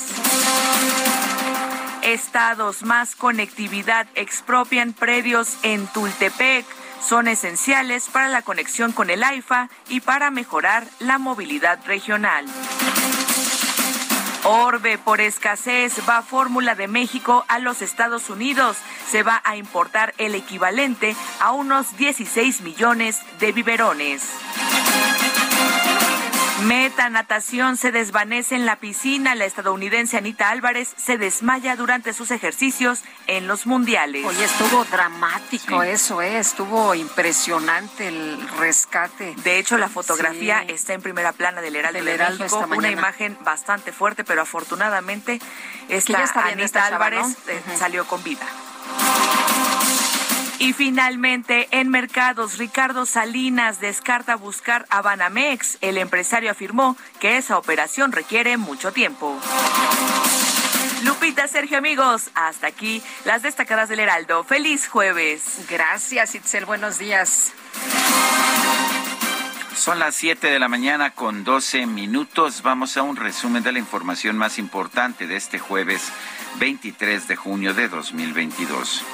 Estados 2.02 2.82
más 2.82 3.14
conectividad 3.14 4.08
expropian 4.16 4.94
predios 4.94 5.58
en 5.62 5.86
Tultepec 5.86 6.66
son 7.06 7.28
esenciales 7.28 8.08
para 8.08 8.28
la 8.28 8.42
conexión 8.42 8.92
con 8.92 9.10
el 9.10 9.22
AIFA 9.22 9.68
y 9.88 10.00
para 10.00 10.30
mejorar 10.30 10.86
la 11.00 11.18
movilidad 11.18 11.78
regional. 11.86 12.46
Orbe 14.44 14.98
por 14.98 15.20
escasez 15.20 15.94
va 16.08 16.22
fórmula 16.22 16.74
de 16.74 16.88
México 16.88 17.44
a 17.46 17.60
los 17.60 17.80
Estados 17.80 18.28
Unidos. 18.28 18.76
Se 19.08 19.22
va 19.22 19.40
a 19.44 19.56
importar 19.56 20.14
el 20.18 20.34
equivalente 20.34 21.14
a 21.40 21.52
unos 21.52 21.96
16 21.96 22.62
millones 22.62 23.20
de 23.38 23.52
biberones. 23.52 24.28
Meta 26.64 27.08
natación 27.08 27.76
se 27.76 27.90
desvanece 27.90 28.54
en 28.54 28.66
la 28.66 28.76
piscina. 28.76 29.34
La 29.34 29.44
estadounidense 29.44 30.16
Anita 30.16 30.50
Álvarez 30.50 30.94
se 30.96 31.18
desmaya 31.18 31.76
durante 31.76 32.12
sus 32.12 32.30
ejercicios 32.30 33.00
en 33.26 33.46
los 33.46 33.66
mundiales. 33.66 34.24
Oye, 34.24 34.44
estuvo 34.44 34.84
dramático 34.84 35.82
eso, 35.82 36.22
¿eh? 36.22 36.38
estuvo 36.38 36.94
impresionante 36.94 38.08
el 38.08 38.48
rescate. 38.58 39.34
De 39.42 39.58
hecho, 39.58 39.76
la 39.76 39.88
fotografía 39.88 40.62
está 40.62 40.92
en 40.92 41.02
primera 41.02 41.32
plana 41.32 41.60
del 41.60 41.74
Heraldo, 41.74 41.98
de 42.04 42.18
México, 42.18 42.68
una 42.76 42.90
imagen 42.90 43.36
bastante 43.42 43.92
fuerte, 43.92 44.22
pero 44.22 44.42
afortunadamente 44.42 45.40
esta 45.88 46.24
Anita 46.46 46.86
Álvarez 46.86 47.36
eh, 47.48 47.60
salió 47.76 48.06
con 48.06 48.22
vida. 48.22 48.46
Y 50.62 50.74
finalmente, 50.74 51.66
en 51.72 51.88
mercados, 51.88 52.56
Ricardo 52.56 53.04
Salinas 53.04 53.80
descarta 53.80 54.36
buscar 54.36 54.86
a 54.90 55.02
Banamex. 55.02 55.76
El 55.80 55.98
empresario 55.98 56.52
afirmó 56.52 56.96
que 57.18 57.36
esa 57.36 57.58
operación 57.58 58.12
requiere 58.12 58.56
mucho 58.58 58.92
tiempo. 58.92 59.36
Lupita, 61.02 61.48
Sergio, 61.48 61.78
amigos, 61.78 62.30
hasta 62.36 62.68
aquí 62.68 63.02
las 63.24 63.42
destacadas 63.42 63.88
del 63.88 63.98
Heraldo. 63.98 64.44
Feliz 64.44 64.86
jueves. 64.86 65.66
Gracias, 65.68 66.36
Itzel. 66.36 66.64
Buenos 66.64 66.96
días. 66.96 67.52
Son 69.74 69.98
las 69.98 70.14
7 70.14 70.46
de 70.46 70.60
la 70.60 70.68
mañana 70.68 71.10
con 71.10 71.42
12 71.42 71.86
minutos. 71.86 72.62
Vamos 72.62 72.96
a 72.96 73.02
un 73.02 73.16
resumen 73.16 73.64
de 73.64 73.72
la 73.72 73.80
información 73.80 74.38
más 74.38 74.60
importante 74.60 75.26
de 75.26 75.34
este 75.34 75.58
jueves 75.58 76.12
23 76.60 77.26
de 77.26 77.34
junio 77.34 77.74
de 77.74 77.88
2022. 77.88 79.04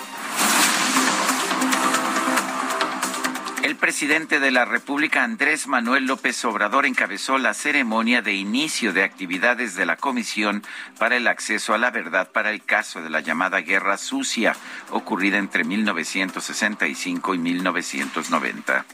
El 3.69 3.77
presidente 3.77 4.41
de 4.41 4.51
la 4.51 4.65
República, 4.65 5.25
Andrés 5.25 5.67
Manuel 5.69 6.07
López 6.07 6.43
Obrador, 6.47 6.87
encabezó 6.87 7.37
la 7.37 7.53
ceremonia 7.53 8.23
de 8.23 8.33
inicio 8.33 8.95
de 8.95 9.05
actividades 9.05 9.77
de 9.77 9.85
la 9.85 9.97
Comisión 9.97 10.63
para 10.99 11.17
el 11.17 11.29
Acceso 11.29 11.75
a 11.75 11.79
la 11.79 11.91
Verdad 11.91 12.31
para 12.33 12.49
el 12.51 12.65
caso 12.65 13.03
de 13.03 13.11
la 13.11 13.21
llamada 13.21 13.61
Guerra 13.61 13.99
Sucia, 13.99 14.55
ocurrida 14.91 15.37
entre 15.37 15.65
1965 15.65 17.35
y 17.35 17.39
1990. 17.39 18.87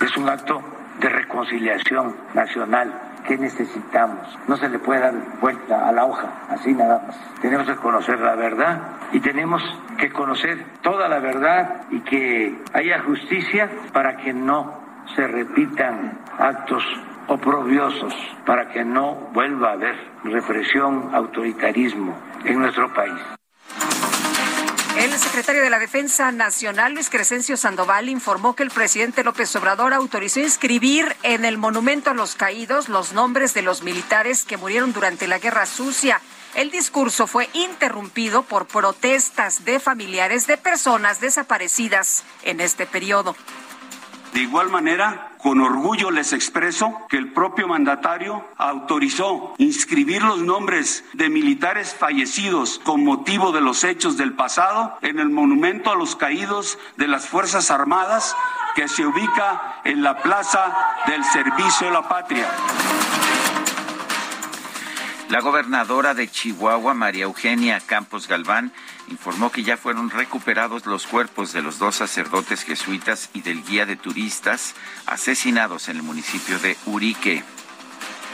Es 0.00 0.16
un 0.16 0.28
acto 0.28 0.62
de 1.00 1.08
reconciliación 1.08 2.14
nacional 2.32 3.09
¿Qué 3.26 3.36
necesitamos? 3.36 4.38
No 4.48 4.56
se 4.56 4.68
le 4.68 4.78
puede 4.78 5.00
dar 5.00 5.14
vuelta 5.40 5.88
a 5.88 5.92
la 5.92 6.04
hoja, 6.04 6.28
así 6.48 6.72
nada 6.72 7.02
más. 7.06 7.16
Tenemos 7.40 7.66
que 7.66 7.76
conocer 7.76 8.18
la 8.20 8.34
verdad 8.34 8.80
y 9.12 9.20
tenemos 9.20 9.62
que 9.98 10.10
conocer 10.10 10.64
toda 10.82 11.08
la 11.08 11.20
verdad 11.20 11.82
y 11.90 12.00
que 12.00 12.62
haya 12.72 13.02
justicia 13.02 13.70
para 13.92 14.16
que 14.16 14.32
no 14.32 14.80
se 15.14 15.26
repitan 15.26 16.20
actos 16.38 16.84
oprobiosos, 17.28 18.14
para 18.44 18.68
que 18.68 18.84
no 18.84 19.14
vuelva 19.32 19.70
a 19.70 19.72
haber 19.72 19.96
represión, 20.24 21.14
autoritarismo 21.14 22.16
en 22.44 22.58
nuestro 22.58 22.92
país. 22.92 23.20
El 24.96 25.12
secretario 25.18 25.62
de 25.62 25.70
la 25.70 25.78
Defensa 25.78 26.32
Nacional, 26.32 26.94
Luis 26.94 27.10
Crescencio 27.10 27.56
Sandoval, 27.56 28.08
informó 28.08 28.54
que 28.54 28.62
el 28.62 28.70
presidente 28.70 29.24
López 29.24 29.54
Obrador 29.56 29.94
autorizó 29.94 30.40
inscribir 30.40 31.16
en 31.22 31.44
el 31.44 31.58
Monumento 31.58 32.10
a 32.10 32.14
los 32.14 32.34
Caídos 32.34 32.88
los 32.88 33.12
nombres 33.12 33.54
de 33.54 33.62
los 33.62 33.82
militares 33.82 34.44
que 34.44 34.56
murieron 34.56 34.92
durante 34.92 35.28
la 35.28 35.38
Guerra 35.38 35.64
Sucia. 35.66 36.20
El 36.54 36.70
discurso 36.70 37.26
fue 37.26 37.48
interrumpido 37.52 38.42
por 38.42 38.66
protestas 38.66 39.64
de 39.64 39.78
familiares 39.78 40.46
de 40.46 40.56
personas 40.56 41.20
desaparecidas 41.20 42.24
en 42.42 42.60
este 42.60 42.84
periodo. 42.84 43.36
De 44.34 44.40
igual 44.40 44.68
manera, 44.68 45.29
con 45.42 45.60
orgullo 45.60 46.10
les 46.10 46.32
expreso 46.32 46.94
que 47.08 47.16
el 47.16 47.32
propio 47.32 47.68
mandatario 47.68 48.44
autorizó 48.56 49.54
inscribir 49.58 50.22
los 50.22 50.40
nombres 50.40 51.04
de 51.12 51.30
militares 51.30 51.94
fallecidos 51.94 52.80
con 52.84 53.04
motivo 53.04 53.52
de 53.52 53.60
los 53.60 53.84
hechos 53.84 54.16
del 54.16 54.34
pasado 54.34 54.98
en 55.02 55.18
el 55.18 55.30
monumento 55.30 55.90
a 55.90 55.96
los 55.96 56.16
caídos 56.16 56.78
de 56.96 57.08
las 57.08 57.26
Fuerzas 57.26 57.70
Armadas 57.70 58.36
que 58.74 58.88
se 58.88 59.06
ubica 59.06 59.80
en 59.84 60.02
la 60.02 60.22
Plaza 60.22 60.74
del 61.06 61.24
Servicio 61.24 61.86
de 61.88 61.92
la 61.92 62.08
Patria. 62.08 62.48
La 65.30 65.40
gobernadora 65.40 66.12
de 66.12 66.26
Chihuahua, 66.26 66.92
María 66.92 67.22
Eugenia 67.22 67.78
Campos 67.78 68.26
Galván, 68.26 68.72
informó 69.06 69.52
que 69.52 69.62
ya 69.62 69.76
fueron 69.76 70.10
recuperados 70.10 70.86
los 70.86 71.06
cuerpos 71.06 71.52
de 71.52 71.62
los 71.62 71.78
dos 71.78 71.94
sacerdotes 71.94 72.64
jesuitas 72.64 73.30
y 73.32 73.42
del 73.42 73.62
guía 73.62 73.86
de 73.86 73.94
turistas 73.94 74.74
asesinados 75.06 75.88
en 75.88 75.98
el 75.98 76.02
municipio 76.02 76.58
de 76.58 76.76
Urique. 76.86 77.44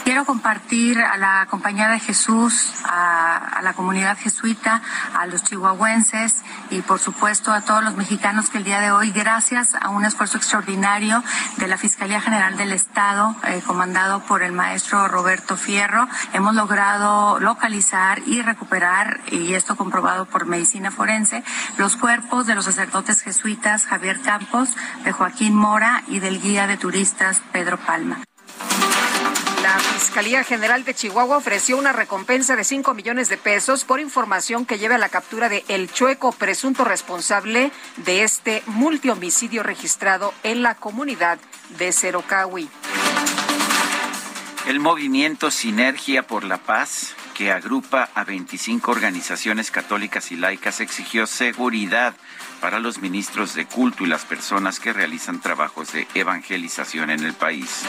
Quiero 0.07 0.25
compartir 0.25 1.01
a 1.01 1.17
la 1.17 1.49
Compañía 1.51 1.89
de 1.89 1.99
Jesús, 1.99 2.75
a, 2.85 3.59
la 3.61 3.73
comunidad 3.73 4.17
jesuita, 4.17 4.81
a 5.13 5.27
los 5.27 5.43
chihuahuenses 5.43 6.45
y 6.71 6.81
por 6.83 7.01
supuesto 7.01 7.51
a 7.51 7.63
todos 7.63 7.83
los 7.83 7.97
mexicanos 7.97 8.49
que 8.49 8.59
el 8.59 8.63
día 8.63 8.81
de 8.81 8.93
hoy, 8.93 9.11
gracias 9.11 9.75
a 9.75 9.89
un 9.89 10.05
esfuerzo 10.05 10.37
extraordinario 10.37 11.25
de 11.57 11.67
la 11.67 11.77
Fiscalía 11.77 12.21
General 12.21 12.57
del 12.57 12.71
Estado, 12.71 13.35
eh, 13.49 13.61
comandado 13.67 14.21
por 14.21 14.45
el 14.45 14.53
maestro 14.53 15.09
Roberto 15.09 15.57
Fierro, 15.57 16.07
hemos 16.33 16.55
logrado 16.55 17.41
localizar 17.41 18.23
y 18.27 18.43
recuperar, 18.43 19.19
y 19.33 19.55
esto 19.55 19.75
comprobado 19.75 20.27
por 20.27 20.47
medicina 20.47 20.93
forense, 20.93 21.43
los 21.79 21.97
cuerpos 21.97 22.47
de 22.47 22.55
los 22.55 22.67
sacerdotes 22.67 23.23
jesuitas 23.23 23.87
Javier 23.87 24.21
Campos, 24.21 24.69
de 25.03 25.11
Joaquín 25.11 25.57
Mora 25.57 26.05
y 26.07 26.21
del 26.21 26.41
guía 26.41 26.69
de 26.69 26.77
turistas 26.77 27.43
Pedro 27.51 27.77
Palma. 27.77 28.19
La 29.67 29.81
Fiscalía 29.81 30.45
General 30.45 30.85
de 30.85 30.95
Chihuahua 30.95 31.39
ofreció 31.39 31.77
una 31.77 31.93
recompensa 31.93 32.55
de 32.55 32.63
5 32.63 32.95
millones 32.95 33.29
de 33.29 33.37
pesos 33.37 33.83
por 33.83 33.99
información 33.99 34.65
que 34.65 34.79
lleve 34.79 34.95
a 34.95 34.99
la 34.99 35.09
captura 35.09 35.49
de 35.49 35.65
El 35.67 35.91
Chueco, 35.93 36.31
presunto 36.31 36.85
responsable 36.85 37.73
de 37.97 38.23
este 38.23 38.63
multihomicidio 38.67 39.65
registrado 39.65 40.33
en 40.45 40.63
la 40.63 40.77
comunidad 40.77 41.41
de 41.81 41.91
Cerocahui. 41.91 42.69
El 44.69 44.79
movimiento 44.79 45.51
Sinergia 45.51 46.25
por 46.25 46.45
la 46.45 46.59
Paz, 46.59 47.17
que 47.35 47.51
agrupa 47.51 48.09
a 48.15 48.23
25 48.23 48.89
organizaciones 48.93 49.73
católicas 49.73 50.31
y 50.31 50.37
laicas, 50.37 50.79
exigió 50.79 51.27
seguridad 51.27 52.15
para 52.61 52.79
los 52.79 52.99
ministros 52.99 53.55
de 53.55 53.67
culto 53.67 54.05
y 54.05 54.07
las 54.07 54.25
personas 54.25 54.81
que 54.81 54.93
realizan 54.93 55.41
trabajos 55.41 55.93
de 55.93 56.07
evangelización 56.15 57.11
en 57.11 57.25
el 57.25 57.35
país. 57.35 57.85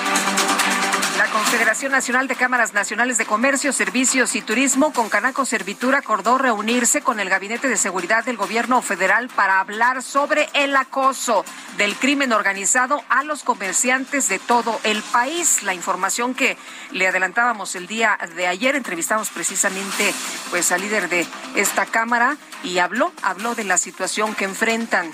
La 1.18 1.26
Confederación 1.32 1.92
Nacional 1.92 2.28
de 2.28 2.36
Cámaras 2.36 2.76
Nacionales 2.76 3.18
de 3.18 3.26
Comercio, 3.26 3.74
Servicios 3.74 4.36
y 4.36 4.42
Turismo, 4.42 4.94
con 4.94 5.10
Canaco 5.10 5.46
Servitura, 5.46 5.98
acordó 5.98 6.38
reunirse 6.38 7.02
con 7.02 7.20
el 7.20 7.28
Gabinete 7.28 7.68
de 7.68 7.76
Seguridad 7.78 8.24
del 8.24 8.38
Gobierno 8.38 8.84
Federal 8.84 9.28
para 9.30 9.60
hablar 9.60 10.04
sobre 10.04 10.48
el 10.54 10.76
acoso 10.76 11.44
del 11.78 11.96
crimen 11.96 12.34
organizado 12.34 13.02
a 13.10 13.24
los 13.24 13.44
comerciantes 13.44 14.30
de 14.30 14.38
todo 14.38 14.80
el 14.84 15.02
país. 15.02 15.64
La 15.64 15.74
información 15.74 16.36
que 16.36 16.56
le 16.92 17.08
adelantábamos 17.08 17.76
el 17.76 17.88
día 17.88 18.18
de 18.36 18.46
ayer, 18.46 18.76
entrevistamos 18.76 19.30
precisamente 19.30 20.14
pues 20.52 20.72
al 20.72 20.82
líder 20.82 21.10
de 21.10 21.26
esta 21.56 21.88
Cámara 21.88 22.38
y 22.64 22.78
habló, 22.78 23.12
habló 23.24 23.56
de 23.56 23.64
la 23.64 23.80
situación 23.80 24.36
que 24.36 24.44
enfrentan. 24.58 25.12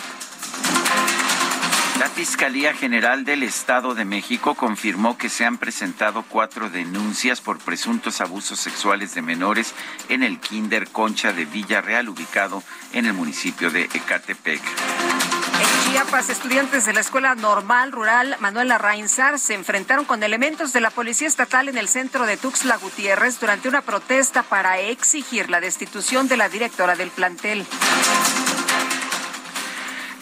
La 2.00 2.08
Fiscalía 2.08 2.74
General 2.74 3.26
del 3.26 3.44
Estado 3.44 3.94
de 3.94 4.06
México 4.06 4.56
confirmó 4.56 5.18
que 5.18 5.28
se 5.28 5.44
han 5.44 5.58
presentado 5.58 6.24
cuatro 6.30 6.70
denuncias 6.70 7.42
por 7.42 7.60
presuntos 7.60 8.22
abusos 8.22 8.62
sexuales 8.62 9.16
de 9.16 9.22
menores 9.22 9.74
en 10.08 10.24
el 10.24 10.40
Kinder 10.40 10.88
Concha 10.88 11.34
de 11.34 11.44
Villarreal, 11.44 12.08
ubicado 12.08 12.64
en 12.94 13.06
el 13.06 13.12
municipio 13.12 13.70
de 13.70 13.84
Ecatepec. 13.84 14.62
En 14.62 15.92
Chiapas, 15.92 16.30
estudiantes 16.30 16.86
de 16.86 16.94
la 16.94 17.02
Escuela 17.02 17.36
Normal 17.36 17.92
Rural 17.92 18.38
Manuela 18.40 18.78
Reinsar 18.78 19.40
se 19.40 19.56
enfrentaron 19.56 20.06
con 20.06 20.24
elementos 20.24 20.72
de 20.72 20.80
la 20.80 20.90
Policía 20.90 21.28
Estatal 21.28 21.68
en 21.68 21.78
el 21.78 21.90
centro 21.90 22.26
de 22.26 22.38
Tuxtla 22.38 22.78
Gutiérrez 22.78 23.42
durante 23.42 23.68
una 23.68 23.82
protesta 23.82 24.42
para 24.44 24.80
exigir 24.80 25.50
la 25.50 25.60
destitución 25.60 26.30
de 26.30 26.38
la 26.38 26.48
directora 26.48 26.96
del 26.96 27.10
plantel. 27.12 27.66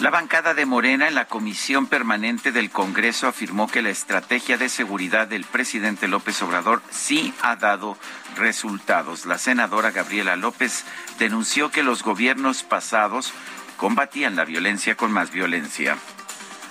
La 0.01 0.09
bancada 0.09 0.55
de 0.55 0.65
Morena 0.65 1.07
en 1.07 1.13
la 1.13 1.25
Comisión 1.25 1.85
Permanente 1.85 2.51
del 2.51 2.71
Congreso 2.71 3.27
afirmó 3.27 3.67
que 3.67 3.83
la 3.83 3.91
estrategia 3.91 4.57
de 4.57 4.67
seguridad 4.67 5.27
del 5.27 5.43
presidente 5.43 6.07
López 6.07 6.41
Obrador 6.41 6.81
sí 6.89 7.35
ha 7.43 7.55
dado 7.55 7.99
resultados. 8.35 9.27
La 9.27 9.37
senadora 9.37 9.91
Gabriela 9.91 10.35
López 10.35 10.85
denunció 11.19 11.69
que 11.69 11.83
los 11.83 12.01
gobiernos 12.01 12.63
pasados 12.63 13.31
combatían 13.77 14.35
la 14.35 14.43
violencia 14.43 14.97
con 14.97 15.11
más 15.11 15.29
violencia. 15.29 15.95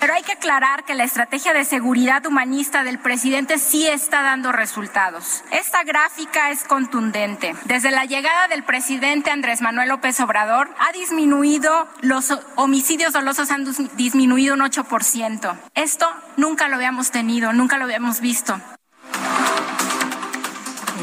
Pero 0.01 0.15
hay 0.15 0.23
que 0.23 0.33
aclarar 0.33 0.85
que 0.85 0.95
la 0.95 1.05
estrategia 1.05 1.53
de 1.53 1.67
seguridad 1.67 2.25
humanista 2.25 2.85
del 2.85 2.99
presidente 2.99 3.59
sí 3.59 3.87
está 3.87 4.23
dando 4.23 4.51
resultados. 4.51 5.45
Esta 5.53 5.85
gráfica 5.85 6.51
es 6.51 6.65
contundente. 6.65 7.55
Desde 7.67 7.91
la 7.91 8.07
llegada 8.07 8.49
del 8.49 8.65
presidente 8.65 9.31
Andrés 9.31 9.61
Manuel 9.61 9.91
López 9.91 10.19
Obrador 10.21 10.75
ha 10.79 10.91
disminuido, 10.93 11.87
los 12.01 12.33
homicidios 12.57 13.13
dolosos 13.13 13.51
han 13.51 13.67
disminuido 13.97 14.55
un 14.55 14.61
8%. 14.61 15.59
Esto 15.75 16.11
nunca 16.39 16.69
lo 16.69 16.77
habíamos 16.77 17.11
tenido, 17.11 17.53
nunca 17.53 17.77
lo 17.77 17.85
habíamos 17.85 18.21
visto. 18.21 18.59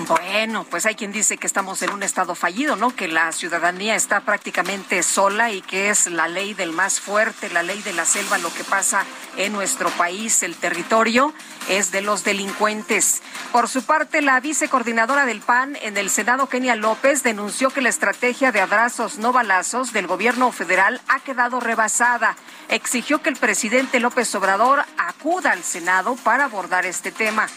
Bueno, 0.08 0.64
pues 0.64 0.86
hay 0.86 0.96
quien 0.96 1.12
dice 1.12 1.38
que 1.38 1.48
estamos 1.48 1.82
en 1.82 1.90
un 1.90 2.02
estado 2.02 2.34
fallido, 2.34 2.78
¿no? 2.78 2.96
Que 2.96 3.10
la 3.10 3.34
ciudadanía 3.34 3.94
está 3.94 4.22
prácticamente 4.22 5.04
sola 5.04 5.52
y 5.52 5.62
que 5.62 5.90
es 5.90 6.08
la 6.08 6.30
ley 6.30 6.54
del 6.54 6.72
más 6.72 7.02
fuerte, 7.02 7.50
la 7.50 7.62
ley 7.62 7.82
de 7.82 7.92
la 7.92 8.06
selva, 8.06 8.38
lo 8.38 8.54
que 8.54 8.64
pasa 8.64 9.04
en 9.36 9.52
nuestro 9.52 9.90
país, 9.90 10.44
el 10.44 10.56
territorio 10.56 11.34
es 11.68 11.92
de 11.92 12.02
los 12.02 12.24
delincuentes. 12.24 13.22
Por 13.52 13.68
su 13.68 13.84
parte, 13.84 14.22
la 14.22 14.40
vicecoordinadora 14.40 15.26
del 15.26 15.42
PAN 15.42 15.78
en 15.82 15.98
el 15.98 16.10
Senado, 16.10 16.48
Kenia 16.48 16.78
López, 16.78 17.22
denunció 17.24 17.70
que 17.70 17.82
la 17.82 17.90
estrategia 17.90 18.54
de 18.54 18.62
abrazos 18.62 19.18
no 19.18 19.34
balazos 19.34 19.92
del 19.92 20.08
gobierno 20.08 20.54
federal 20.54 21.02
ha 21.10 21.20
quedado 21.20 21.60
rebasada. 21.60 22.38
Exigió 22.70 23.22
que 23.22 23.30
el 23.30 23.36
presidente 23.36 24.00
López 24.00 24.34
Obrador 24.36 24.86
acuda 24.98 25.52
al 25.52 25.64
Senado 25.64 26.16
para 26.16 26.46
abordar 26.46 26.86
este 26.86 27.12
tema. 27.12 27.50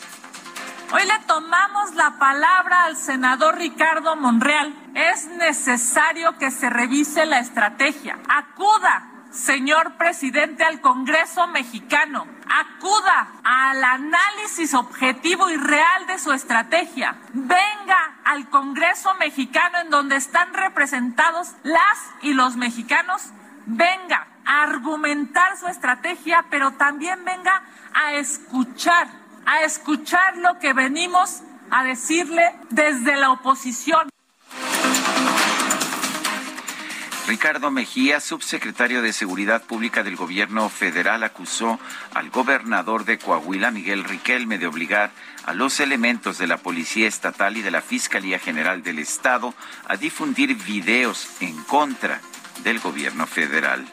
Hoy 0.93 1.07
le 1.07 1.19
tomamos 1.21 1.95
la 1.95 2.19
palabra 2.19 2.87
al 2.87 2.97
senador 2.97 3.57
Ricardo 3.57 4.17
Monreal. 4.17 4.75
Es 4.97 5.27
necesario 5.27 6.37
que 6.37 6.51
se 6.51 6.69
revise 6.69 7.27
la 7.27 7.39
estrategia. 7.39 8.19
Acuda, 8.29 9.07
señor 9.31 9.97
presidente, 9.99 10.65
al 10.65 10.81
Congreso 10.81 11.47
mexicano. 11.47 12.27
Acuda 12.49 13.29
al 13.45 13.85
análisis 13.85 14.75
objetivo 14.75 15.49
y 15.49 15.57
real 15.57 16.09
de 16.09 16.19
su 16.19 16.33
estrategia. 16.33 17.15
Venga 17.35 18.17
al 18.25 18.51
Congreso 18.51 19.15
mexicano 19.15 19.79
en 19.79 19.91
donde 19.91 20.17
están 20.17 20.53
representados 20.55 21.55
las 21.63 21.99
y 22.21 22.33
los 22.33 22.57
mexicanos. 22.57 23.31
Venga 23.67 24.27
a 24.45 24.65
argumentar 24.65 25.57
su 25.57 25.69
estrategia, 25.69 26.47
pero 26.51 26.73
también 26.73 27.25
venga 27.25 27.63
a 27.95 28.15
escuchar 28.15 29.20
a 29.47 29.63
escuchar 29.63 30.37
lo 30.39 30.59
que 30.59 30.73
venimos 30.73 31.41
a 31.71 31.85
decirle 31.85 32.43
desde 32.71 33.17
la 33.17 33.31
oposición. 33.31 34.09
Ricardo 37.31 37.71
Mejía, 37.71 38.19
subsecretario 38.19 39.03
de 39.03 39.13
Seguridad 39.13 39.63
Pública 39.63 40.03
del 40.03 40.17
Gobierno 40.17 40.69
Federal, 40.69 41.23
acusó 41.23 41.79
al 42.13 42.29
gobernador 42.29 43.05
de 43.05 43.19
Coahuila, 43.19 43.71
Miguel 43.71 44.03
Riquelme, 44.03 44.59
de 44.59 44.67
obligar 44.67 45.13
a 45.47 45.55
los 45.55 45.79
elementos 45.79 46.39
de 46.39 46.49
la 46.49 46.57
Policía 46.57 47.07
Estatal 47.07 47.57
y 47.57 47.63
de 47.63 47.71
la 47.71 47.83
Fiscalía 47.83 48.41
General 48.41 48.83
del 48.83 48.99
Estado 48.99 49.55
a 49.87 49.97
difundir 49.97 50.57
videos 50.57 51.41
en 51.41 51.57
contra 51.63 52.21
del 52.65 52.81
gobierno 52.81 53.29
federal. 53.29 53.87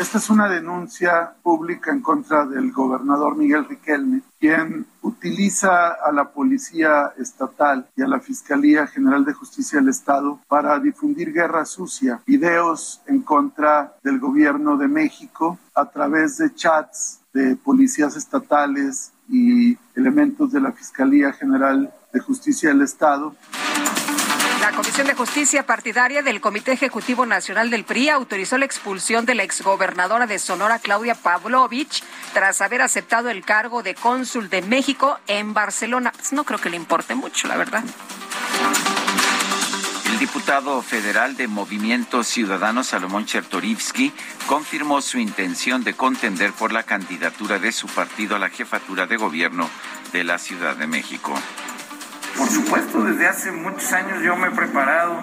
Esta 0.00 0.16
es 0.16 0.30
una 0.30 0.48
denuncia 0.48 1.34
pública 1.42 1.92
en 1.92 2.00
contra 2.00 2.46
del 2.46 2.72
gobernador 2.72 3.36
Miguel 3.36 3.66
Riquelme, 3.68 4.22
quien 4.38 4.86
utiliza 5.02 5.88
a 5.88 6.10
la 6.10 6.30
Policía 6.30 7.12
Estatal 7.18 7.86
y 7.94 8.00
a 8.00 8.08
la 8.08 8.18
Fiscalía 8.18 8.86
General 8.86 9.26
de 9.26 9.34
Justicia 9.34 9.78
del 9.78 9.90
Estado 9.90 10.40
para 10.48 10.78
difundir 10.78 11.34
guerra 11.34 11.66
sucia, 11.66 12.22
videos 12.26 13.02
en 13.08 13.20
contra 13.20 13.94
del 14.02 14.18
gobierno 14.18 14.78
de 14.78 14.88
México 14.88 15.58
a 15.74 15.84
través 15.84 16.38
de 16.38 16.54
chats 16.54 17.20
de 17.34 17.56
policías 17.56 18.16
estatales 18.16 19.12
y 19.28 19.76
elementos 19.94 20.50
de 20.50 20.62
la 20.62 20.72
Fiscalía 20.72 21.34
General 21.34 21.92
de 22.10 22.20
Justicia 22.20 22.70
del 22.70 22.80
Estado. 22.80 23.34
La 24.60 24.72
Comisión 24.72 25.06
de 25.06 25.14
Justicia 25.14 25.64
Partidaria 25.64 26.22
del 26.22 26.42
Comité 26.42 26.72
Ejecutivo 26.72 27.24
Nacional 27.24 27.70
del 27.70 27.84
PRI 27.84 28.10
autorizó 28.10 28.58
la 28.58 28.66
expulsión 28.66 29.24
de 29.24 29.34
la 29.34 29.42
exgobernadora 29.42 30.26
de 30.26 30.38
Sonora, 30.38 30.78
Claudia 30.78 31.14
Pavlovich, 31.14 32.04
tras 32.34 32.60
haber 32.60 32.82
aceptado 32.82 33.30
el 33.30 33.42
cargo 33.42 33.82
de 33.82 33.94
cónsul 33.94 34.50
de 34.50 34.60
México 34.60 35.18
en 35.26 35.54
Barcelona. 35.54 36.12
Pues 36.14 36.34
no 36.34 36.44
creo 36.44 36.58
que 36.58 36.68
le 36.68 36.76
importe 36.76 37.14
mucho, 37.14 37.48
la 37.48 37.56
verdad. 37.56 37.82
El 40.10 40.18
diputado 40.18 40.82
federal 40.82 41.38
de 41.38 41.48
Movimiento 41.48 42.22
Ciudadano, 42.22 42.84
Salomón 42.84 43.24
Chertorivsky, 43.24 44.12
confirmó 44.46 45.00
su 45.00 45.18
intención 45.18 45.84
de 45.84 45.94
contender 45.94 46.52
por 46.52 46.72
la 46.72 46.82
candidatura 46.82 47.58
de 47.58 47.72
su 47.72 47.86
partido 47.86 48.36
a 48.36 48.38
la 48.38 48.50
jefatura 48.50 49.06
de 49.06 49.16
gobierno 49.16 49.70
de 50.12 50.24
la 50.24 50.38
Ciudad 50.38 50.76
de 50.76 50.86
México. 50.86 51.32
Por 52.36 52.48
supuesto, 52.48 53.02
desde 53.04 53.28
hace 53.28 53.52
muchos 53.52 53.92
años 53.92 54.22
yo 54.22 54.36
me 54.36 54.48
he 54.48 54.50
preparado 54.50 55.20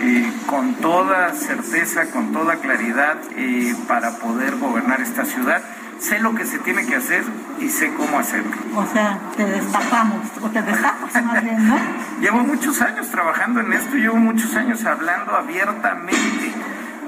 eh, 0.00 0.32
con 0.46 0.74
toda 0.74 1.32
certeza, 1.34 2.10
con 2.10 2.32
toda 2.32 2.56
claridad 2.56 3.16
eh, 3.36 3.74
para 3.86 4.16
poder 4.18 4.56
gobernar 4.56 5.00
esta 5.00 5.24
ciudad. 5.24 5.62
sé 5.98 6.18
lo 6.18 6.34
que 6.34 6.46
se 6.46 6.58
tiene 6.60 6.86
que 6.86 6.96
hacer 6.96 7.22
y 7.60 7.68
sé 7.68 7.92
cómo 7.94 8.18
hacerlo. 8.18 8.50
O 8.74 8.86
sea, 8.86 9.18
te 9.36 9.44
destapamos, 9.44 10.26
o 10.40 10.48
te 10.48 10.62
destapas 10.62 11.24
más 11.24 11.44
bien, 11.44 11.68
¿no? 11.68 11.78
Llevo 12.20 12.38
muchos 12.38 12.80
años 12.80 13.08
trabajando 13.10 13.60
en 13.60 13.72
esto, 13.74 13.96
llevo 13.96 14.16
muchos 14.16 14.54
años 14.56 14.84
hablando 14.86 15.36
abiertamente 15.36 16.52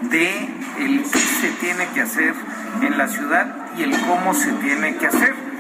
de 0.03 0.49
el 0.79 1.03
qué 1.05 1.19
se 1.19 1.49
tiene 1.61 1.87
que 1.95 2.03
hacer 2.03 2.35
en 2.83 2.99
la 2.99 3.09
ciudad 3.09 3.47
y 3.79 3.83
el 3.85 3.99
cómo 4.01 4.35
se 4.35 4.53
tiene 4.53 4.97
que 4.97 5.07
hacer. 5.07 5.52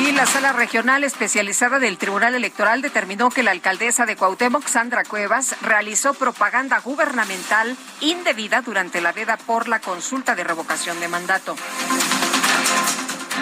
Y 0.00 0.12
la 0.12 0.24
sala 0.24 0.54
regional 0.54 1.04
especializada 1.04 1.78
del 1.78 1.98
Tribunal 1.98 2.34
Electoral 2.34 2.80
determinó 2.80 3.28
que 3.28 3.42
la 3.42 3.50
alcaldesa 3.50 4.06
de 4.06 4.16
Cuauhtémoc, 4.16 4.66
Sandra 4.66 5.04
Cuevas, 5.04 5.54
realizó 5.60 6.14
propaganda 6.14 6.78
gubernamental 6.80 7.76
indebida 8.00 8.62
durante 8.62 9.02
la 9.02 9.12
veda 9.12 9.36
por 9.36 9.68
la 9.68 9.80
consulta 9.80 10.34
de 10.34 10.44
revocación 10.44 10.98
de 11.00 11.08
mandato. 11.08 11.54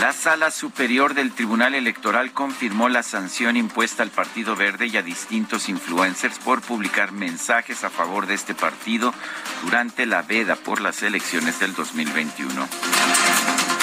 La 0.01 0.13
Sala 0.13 0.51
Superior 0.51 1.15
del 1.15 1.33
Tribunal 1.33 1.77
Electoral 1.77 2.33
confirmó 2.33 2.89
la 2.89 3.05
sanción 3.05 3.57
impuesta 3.57 4.03
al 4.03 4.11
Partido 4.11 4.57
Verde 4.57 4.87
y 4.87 4.97
a 4.97 5.03
distintos 5.03 5.69
influencers 5.69 6.41
por 6.41 6.61
publicar 6.61 7.13
mensajes 7.13 7.85
a 7.85 7.91
favor 7.91 8.27
de 8.27 8.35
este 8.35 8.57
partido 8.57 9.15
durante 9.63 10.07
la 10.07 10.23
veda 10.23 10.57
por 10.57 10.81
las 10.81 11.05
elecciones 11.05 11.61
del 11.61 11.75
2021. 11.75 12.69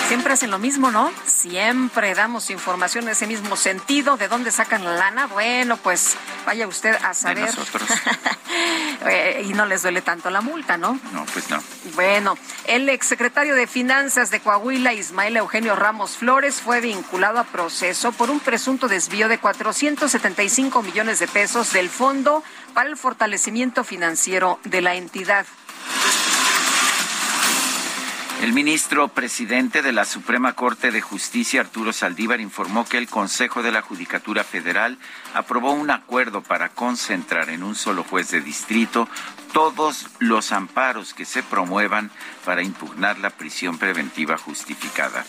Siempre 0.07 0.33
hacen 0.33 0.51
lo 0.51 0.59
mismo, 0.59 0.91
¿no? 0.91 1.11
Siempre 1.25 2.13
damos 2.13 2.51
información 2.51 3.05
en 3.05 3.11
ese 3.11 3.25
mismo 3.25 3.55
sentido. 3.55 4.17
¿De 4.17 4.27
dónde 4.27 4.51
sacan 4.51 4.83
la 4.83 4.93
lana? 4.93 5.25
Bueno, 5.25 5.77
pues 5.77 6.15
vaya 6.45 6.67
usted 6.67 6.95
a 7.03 7.15
saber. 7.15 7.37
De 7.37 7.45
nosotros. 7.45 7.89
Eh, 9.07 9.43
y 9.47 9.53
no 9.53 9.65
les 9.65 9.83
duele 9.83 10.01
tanto 10.01 10.29
la 10.29 10.41
multa, 10.41 10.77
¿no? 10.77 10.97
No, 11.11 11.25
pues 11.25 11.49
no. 11.49 11.61
Bueno, 11.93 12.37
el 12.65 12.89
exsecretario 12.89 13.53
de 13.53 13.67
Finanzas 13.67 14.31
de 14.31 14.39
Coahuila, 14.39 14.93
Ismael 14.93 15.37
Eugenio 15.37 15.75
Ramos 15.75 16.17
Flores, 16.17 16.61
fue 16.61 16.79
vinculado 16.79 17.37
a 17.37 17.43
proceso 17.43 18.13
por 18.13 18.29
un 18.31 18.39
presunto 18.39 18.87
desvío 18.87 19.27
de 19.27 19.37
475 19.37 20.81
millones 20.81 21.19
de 21.19 21.27
pesos 21.27 21.73
del 21.73 21.89
Fondo 21.89 22.43
para 22.73 22.89
el 22.89 22.97
Fortalecimiento 22.97 23.83
Financiero 23.83 24.59
de 24.63 24.81
la 24.81 24.95
entidad. 24.95 25.45
El 28.41 28.53
ministro 28.53 29.07
presidente 29.07 29.81
de 29.81 29.91
la 29.91 30.05
Suprema 30.05 30.53
Corte 30.53 30.91
de 30.91 31.01
Justicia, 31.01 31.61
Arturo 31.61 31.93
Saldívar, 31.93 32.39
informó 32.39 32.85
que 32.85 32.97
el 32.97 33.07
Consejo 33.07 33.63
de 33.63 33.71
la 33.71 33.81
Judicatura 33.81 34.43
Federal 34.43 34.99
aprobó 35.33 35.71
un 35.71 35.89
acuerdo 35.89 36.43
para 36.43 36.69
concentrar 36.69 37.49
en 37.49 37.63
un 37.63 37.75
solo 37.75 38.03
juez 38.03 38.29
de 38.31 38.41
distrito 38.41 39.07
todos 39.53 40.07
los 40.19 40.51
amparos 40.51 41.13
que 41.13 41.25
se 41.25 41.43
promuevan 41.43 42.11
para 42.43 42.61
impugnar 42.61 43.17
la 43.19 43.31
prisión 43.31 43.77
preventiva 43.77 44.37
justificada. 44.37 45.25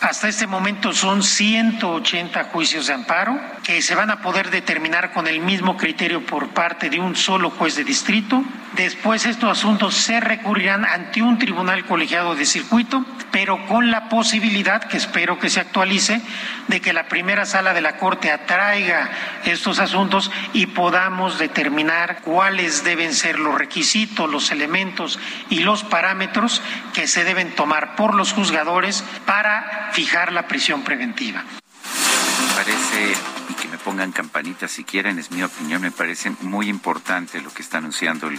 Hasta 0.00 0.28
este 0.28 0.46
momento 0.46 0.92
son 0.92 1.24
180 1.24 2.44
juicios 2.44 2.86
de 2.86 2.94
amparo 2.94 3.38
que 3.64 3.82
se 3.82 3.96
van 3.96 4.10
a 4.10 4.22
poder 4.22 4.50
determinar 4.50 5.12
con 5.12 5.26
el 5.26 5.40
mismo 5.40 5.76
criterio 5.76 6.24
por 6.24 6.50
parte 6.50 6.88
de 6.88 7.00
un 7.00 7.16
solo 7.16 7.50
juez 7.50 7.74
de 7.74 7.82
distrito. 7.82 8.42
Después 8.74 9.26
estos 9.26 9.50
asuntos 9.50 9.94
se 9.96 10.20
recurrirán 10.20 10.84
ante 10.84 11.20
un 11.20 11.36
tribunal 11.38 11.84
colegiado 11.84 12.36
de 12.36 12.46
circuito, 12.46 13.04
pero 13.32 13.66
con 13.66 13.90
la 13.90 14.08
posibilidad, 14.08 14.84
que 14.84 14.96
espero 14.96 15.38
que 15.38 15.50
se 15.50 15.60
actualice, 15.60 16.20
de 16.68 16.80
que 16.80 16.92
la 16.92 17.08
primera 17.08 17.44
sala 17.44 17.74
de 17.74 17.80
la 17.80 17.96
Corte 17.96 18.30
atraiga 18.30 19.10
estos 19.44 19.80
asuntos 19.80 20.30
y 20.52 20.66
podamos 20.66 21.38
determinar 21.38 22.20
cuáles 22.22 22.84
deben 22.84 23.14
ser 23.14 23.38
los 23.38 23.56
requisitos, 23.56 24.30
los 24.30 24.52
elementos 24.52 25.18
y 25.50 25.60
los 25.60 25.82
parámetros 25.82 26.62
que 26.94 27.06
se 27.08 27.24
deben 27.24 27.54
tomar 27.54 27.96
por 27.96 28.14
los 28.14 28.32
juzgadores 28.32 29.04
para 29.26 29.87
fijar 29.92 30.32
la 30.32 30.46
prisión 30.46 30.82
preventiva. 30.82 31.42
Me 31.42 32.54
parece, 32.54 33.14
y 33.48 33.54
que 33.54 33.68
me 33.68 33.78
pongan 33.78 34.12
campanitas 34.12 34.70
si 34.70 34.84
quieren, 34.84 35.18
es 35.18 35.30
mi 35.30 35.42
opinión, 35.42 35.82
me 35.82 35.90
parece 35.90 36.30
muy 36.40 36.68
importante 36.68 37.40
lo 37.40 37.52
que 37.52 37.62
está 37.62 37.78
anunciando 37.78 38.28
el, 38.28 38.38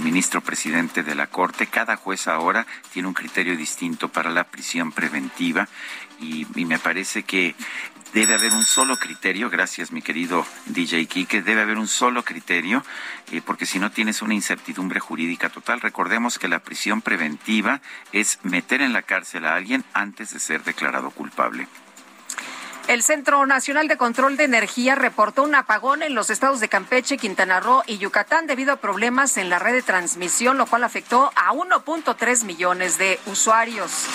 ministro 0.00 0.40
presidente 0.40 1.02
de 1.02 1.14
la 1.14 1.26
Corte. 1.26 1.66
Cada 1.66 1.96
juez 1.96 2.28
ahora 2.28 2.66
tiene 2.92 3.08
un 3.08 3.14
criterio 3.14 3.56
distinto 3.56 4.08
para 4.08 4.30
la 4.30 4.44
prisión 4.44 4.92
preventiva 4.92 5.68
y, 6.20 6.46
me 6.64 6.78
parece 6.78 7.22
que 7.22 7.54
debe 8.12 8.34
haber 8.34 8.52
un 8.52 8.64
solo 8.64 8.96
criterio, 8.96 9.50
gracias 9.50 9.92
mi 9.92 10.02
querido 10.02 10.46
DJ 10.66 11.06
Kike, 11.06 11.42
debe 11.42 11.62
haber 11.62 11.78
un 11.78 11.88
solo 11.88 12.24
criterio, 12.24 12.84
eh, 13.30 13.42
porque 13.44 13.66
si 13.66 13.78
no 13.78 13.90
tienes 13.90 14.22
una 14.22 14.34
incertidumbre 14.34 15.00
jurídica 15.00 15.48
total, 15.48 15.80
recordemos 15.80 16.38
que 16.38 16.48
la 16.48 16.60
prisión 16.60 17.02
preventiva 17.02 17.80
es 18.12 18.38
meter 18.42 18.82
en 18.82 18.92
la 18.92 19.02
cárcel 19.02 19.46
a 19.46 19.54
alguien 19.54 19.84
antes 19.92 20.32
de 20.32 20.38
ser 20.38 20.64
declarado 20.64 21.10
culpable. 21.10 21.68
El 22.88 23.02
Centro 23.02 23.44
Nacional 23.44 23.86
de 23.86 23.98
Control 23.98 24.38
de 24.38 24.44
Energía 24.44 24.94
reportó 24.94 25.42
un 25.42 25.54
apagón 25.54 26.02
en 26.02 26.14
los 26.14 26.30
estados 26.30 26.58
de 26.60 26.70
Campeche, 26.70 27.18
Quintana 27.18 27.60
Roo 27.60 27.82
y 27.86 27.98
Yucatán 27.98 28.46
debido 28.46 28.72
a 28.72 28.76
problemas 28.76 29.36
en 29.36 29.50
la 29.50 29.58
red 29.58 29.74
de 29.74 29.82
transmisión, 29.82 30.56
lo 30.56 30.64
cual 30.64 30.84
afectó 30.84 31.30
a 31.36 31.52
1.3 31.52 32.44
millones 32.44 32.96
de 32.96 33.20
usuarios. 33.26 34.06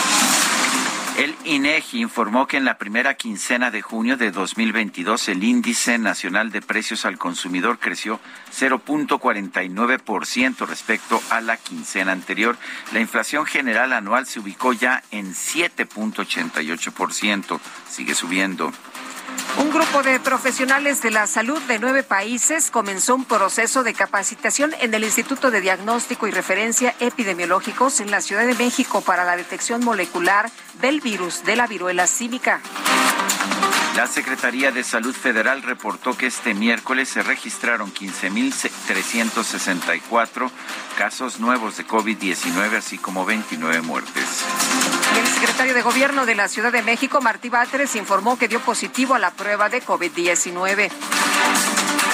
El 1.17 1.35
INEGI 1.45 2.01
informó 2.01 2.47
que 2.47 2.57
en 2.57 2.65
la 2.65 2.79
primera 2.79 3.13
quincena 3.13 3.69
de 3.69 3.83
junio 3.83 4.17
de 4.17 4.31
2022 4.31 5.29
el 5.29 5.43
índice 5.43 5.99
nacional 5.99 6.51
de 6.51 6.63
precios 6.63 7.05
al 7.05 7.19
consumidor 7.19 7.77
creció 7.77 8.19
0.49% 8.51 10.65
respecto 10.65 11.21
a 11.29 11.39
la 11.39 11.57
quincena 11.57 12.13
anterior. 12.13 12.57
La 12.93 12.99
inflación 12.99 13.45
general 13.45 13.93
anual 13.93 14.25
se 14.25 14.39
ubicó 14.39 14.73
ya 14.73 15.03
en 15.11 15.35
7.88%. 15.35 17.59
Sigue 17.87 18.15
subiendo. 18.15 18.73
Un 19.57 19.69
grupo 19.69 20.01
de 20.03 20.19
profesionales 20.19 21.01
de 21.01 21.11
la 21.11 21.27
salud 21.27 21.61
de 21.63 21.79
nueve 21.79 22.03
países 22.03 22.71
comenzó 22.71 23.15
un 23.15 23.25
proceso 23.25 23.83
de 23.83 23.93
capacitación 23.93 24.73
en 24.81 24.93
el 24.93 25.03
Instituto 25.03 25.51
de 25.51 25.61
Diagnóstico 25.61 26.27
y 26.27 26.31
Referencia 26.31 26.95
Epidemiológicos 26.99 27.99
en 27.99 28.09
la 28.09 28.21
Ciudad 28.21 28.45
de 28.45 28.55
México 28.55 29.01
para 29.01 29.23
la 29.23 29.35
detección 29.35 29.83
molecular 29.83 30.49
del 30.81 31.01
virus 31.01 31.43
de 31.43 31.55
la 31.55 31.67
viruela 31.67 32.07
cívica. 32.07 32.61
La 33.95 34.07
Secretaría 34.07 34.71
de 34.71 34.83
Salud 34.83 35.13
Federal 35.13 35.61
reportó 35.61 36.17
que 36.17 36.25
este 36.25 36.55
miércoles 36.55 37.09
se 37.09 37.21
registraron 37.21 37.93
15.364 37.93 40.49
casos 40.97 41.39
nuevos 41.39 41.77
de 41.77 41.85
COVID-19, 41.85 42.75
así 42.75 42.97
como 42.97 43.23
29 43.23 43.81
muertes. 43.81 44.43
El 45.15 45.27
secretario 45.27 45.75
de 45.75 45.83
Gobierno 45.83 46.25
de 46.25 46.33
la 46.33 46.47
Ciudad 46.47 46.71
de 46.71 46.81
México, 46.81 47.21
Martí 47.21 47.49
Batres, 47.49 47.95
informó 47.95 48.39
que 48.39 48.47
dio 48.47 48.61
positivo 48.61 49.13
a 49.13 49.19
la 49.19 49.29
prueba 49.29 49.69
de 49.69 49.83
COVID-19. 49.83 50.89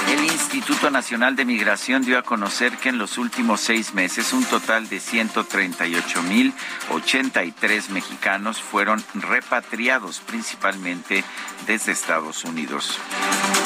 El 0.10 0.26
Instituto 0.26 0.89
Nacional 0.89 1.36
de 1.36 1.45
Migración 1.45 2.02
dio 2.02 2.17
a 2.17 2.24
conocer 2.24 2.76
que 2.78 2.89
en 2.89 2.98
los 2.98 3.19
últimos 3.19 3.62
seis 3.62 3.93
meses 3.93 4.34
un 4.34 4.43
total 4.43 4.89
de 4.89 4.98
138.083 4.98 7.89
mexicanos 7.89 8.60
fueron 8.60 9.06
repatriados, 9.13 10.19
principalmente 10.22 11.24
desde 11.67 11.91
Estados 11.91 12.43
Unidos. 12.43 12.98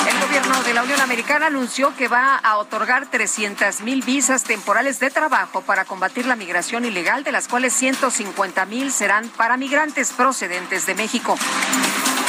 El 0.10 0.20
gobierno 0.20 0.62
de 0.64 0.74
la 0.74 0.84
Unión 0.84 1.00
Americana 1.00 1.48
anunció 1.48 1.96
que 1.96 2.10
va 2.10 2.36
a 2.36 2.58
otorgar 2.58 3.10
300.000 3.10 4.04
visas 4.04 4.44
temporales 4.44 5.00
de 5.00 5.12
trabajo 5.12 5.62
para 5.62 5.86
combatir 5.86 6.26
la 6.26 6.36
migración 6.36 6.84
ilegal, 6.84 7.24
de 7.24 7.32
las 7.32 7.48
cuales 7.48 7.82
150.000 7.82 8.90
serán 8.90 9.30
para 9.30 9.56
migrantes 9.56 10.12
procedentes 10.12 10.86
de 10.86 10.96
México. 10.96 11.38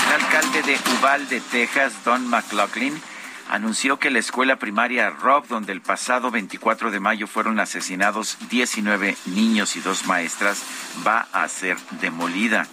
El 0.06 0.12
alcalde 0.22 0.62
de 0.62 0.78
Uvalde, 1.00 1.42
Texas, 1.50 1.94
Don 2.04 2.28
McLaughlin, 2.28 3.02
anunció 3.48 3.98
que 3.98 4.10
la 4.10 4.18
escuela 4.18 4.56
primaria 4.56 5.10
Rob, 5.10 5.46
donde 5.48 5.72
el 5.72 5.80
pasado 5.80 6.30
24 6.30 6.90
de 6.90 7.00
mayo 7.00 7.26
fueron 7.26 7.60
asesinados 7.60 8.38
19 8.50 9.16
niños 9.26 9.76
y 9.76 9.80
dos 9.80 10.06
maestras, 10.06 10.62
va 11.06 11.28
a 11.32 11.48
ser 11.48 11.76
demolida. 12.00 12.66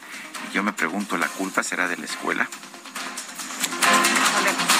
Y 0.50 0.56
yo 0.56 0.64
me 0.64 0.74
pregunto, 0.74 1.18
¿la 1.18 1.28
culpa 1.28 1.64
será 1.64 1.88
de 1.88 1.98
la 1.98 2.06
escuela? 2.06 2.50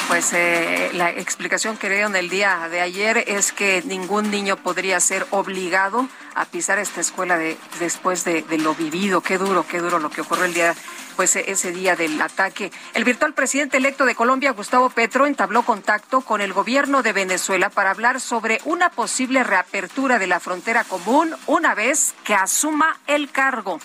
Pues 0.08 0.34
eh, 0.34 0.91
la 0.93 1.10
explicación 1.10 1.77
que 1.77 1.89
dieron 1.89 2.15
el 2.17 2.30
día 2.30 2.67
de 2.69 2.82
ayer 2.82 3.23
es 3.27 3.54
que 3.54 3.82
ningún 3.86 4.30
niño 4.30 4.58
podría 4.58 4.99
ser 4.99 5.25
obligado 5.32 6.10
a 6.36 6.43
pisar 6.43 6.80
esta 6.80 6.99
escuela 6.99 7.38
de, 7.38 7.58
después 7.80 8.25
de, 8.25 8.41
de, 8.41 8.58
lo 8.58 8.75
vivido. 8.75 9.21
Qué 9.21 9.38
duro, 9.38 9.65
qué 9.65 9.80
duro 9.80 9.99
lo 9.99 10.10
que 10.10 10.19
ocurrió 10.19 10.45
el 10.45 10.54
día, 10.54 10.75
pues 11.21 11.36
ese 11.36 11.71
día 11.71 11.95
del 11.95 12.19
ataque. 12.19 12.71
El 12.95 13.03
virtual 13.03 13.36
presidente 13.36 13.77
electo 13.77 14.05
de 14.05 14.15
Colombia, 14.15 14.53
Gustavo 14.53 14.89
Petro, 14.89 15.27
entabló 15.27 15.62
contacto 15.62 16.21
con 16.21 16.41
el 16.41 16.51
gobierno 16.51 17.03
de 17.03 17.13
Venezuela 17.13 17.69
para 17.69 17.91
hablar 17.91 18.19
sobre 18.19 18.60
una 18.65 18.89
posible 18.89 19.43
reapertura 19.43 20.17
de 20.17 20.25
la 20.25 20.39
frontera 20.39 20.84
común 20.84 21.36
una 21.45 21.75
vez 21.75 22.15
que 22.23 22.34
asuma 22.34 22.97
el 23.05 23.29
cargo. 23.29 23.79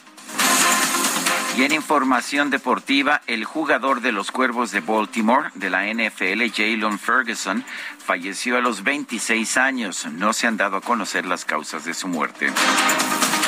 Y 1.58 1.64
en 1.64 1.72
información 1.72 2.48
deportiva, 2.48 3.20
el 3.26 3.44
jugador 3.44 4.00
de 4.00 4.12
los 4.12 4.30
Cuervos 4.30 4.70
de 4.70 4.80
Baltimore 4.80 5.50
de 5.56 5.68
la 5.68 5.92
NFL, 5.92 6.42
Jalen 6.54 6.98
Ferguson, 6.98 7.66
falleció 7.98 8.56
a 8.56 8.62
los 8.62 8.82
26 8.82 9.58
años. 9.58 10.06
No 10.06 10.32
se 10.32 10.46
han 10.46 10.56
dado 10.56 10.78
a 10.78 10.80
conocer 10.80 11.26
las 11.26 11.44
causas 11.44 11.84
de 11.84 11.92
su 11.92 12.08
muerte. 12.08 12.50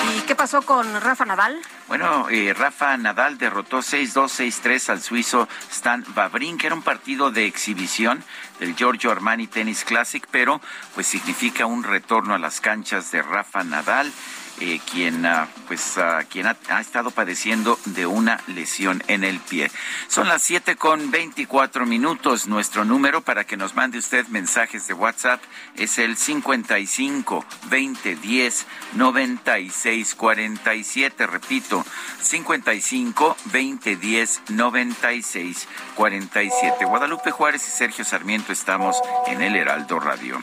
¿Y 0.06 0.20
qué 0.22 0.34
pasó 0.34 0.62
con 0.62 1.00
Rafa 1.00 1.24
Nadal? 1.24 1.58
Bueno, 1.88 2.28
eh, 2.30 2.54
Rafa 2.54 2.96
Nadal 2.96 3.38
derrotó 3.38 3.78
6-2, 3.78 4.62
6-3 4.62 4.90
al 4.90 5.02
suizo 5.02 5.48
Stan 5.70 6.04
Wawrinka. 6.14 6.66
Era 6.66 6.74
un 6.74 6.82
partido 6.82 7.30
de 7.30 7.46
exhibición 7.46 8.22
del 8.60 8.76
Giorgio 8.76 9.10
Armani 9.10 9.46
Tennis 9.46 9.84
Classic, 9.84 10.26
pero 10.30 10.60
pues 10.94 11.06
significa 11.06 11.66
un 11.66 11.82
retorno 11.82 12.34
a 12.34 12.38
las 12.38 12.60
canchas 12.60 13.10
de 13.10 13.22
Rafa 13.22 13.64
Nadal. 13.64 14.12
Eh, 14.60 14.80
quien, 14.90 15.24
ah, 15.24 15.46
pues, 15.68 15.98
ah, 15.98 16.24
quien 16.28 16.46
ha, 16.46 16.80
estado 16.80 17.12
padeciendo 17.12 17.78
de 17.84 18.06
una 18.06 18.40
lesión 18.48 19.04
en 19.06 19.22
el 19.22 19.38
pie. 19.38 19.70
Son 20.08 20.26
las 20.26 20.42
7 20.42 20.74
con 20.74 21.12
24 21.12 21.86
minutos. 21.86 22.48
Nuestro 22.48 22.84
número 22.84 23.20
para 23.20 23.44
que 23.44 23.56
nos 23.56 23.76
mande 23.76 23.98
usted 23.98 24.26
mensajes 24.28 24.88
de 24.88 24.94
WhatsApp 24.94 25.40
es 25.76 25.98
el 25.98 26.16
55 26.16 27.44
20 27.70 28.16
10 28.16 28.66
96 28.94 30.14
47. 30.16 31.26
Repito, 31.28 31.84
55 32.20 33.36
20 33.44 33.96
10 33.96 34.42
96 34.48 35.68
47. 35.94 36.84
Guadalupe 36.84 37.30
Juárez 37.30 37.66
y 37.68 37.70
Sergio 37.70 38.04
Sarmiento 38.04 38.52
estamos 38.52 39.00
en 39.28 39.40
el 39.40 39.54
Heraldo 39.54 40.00
Radio. 40.00 40.42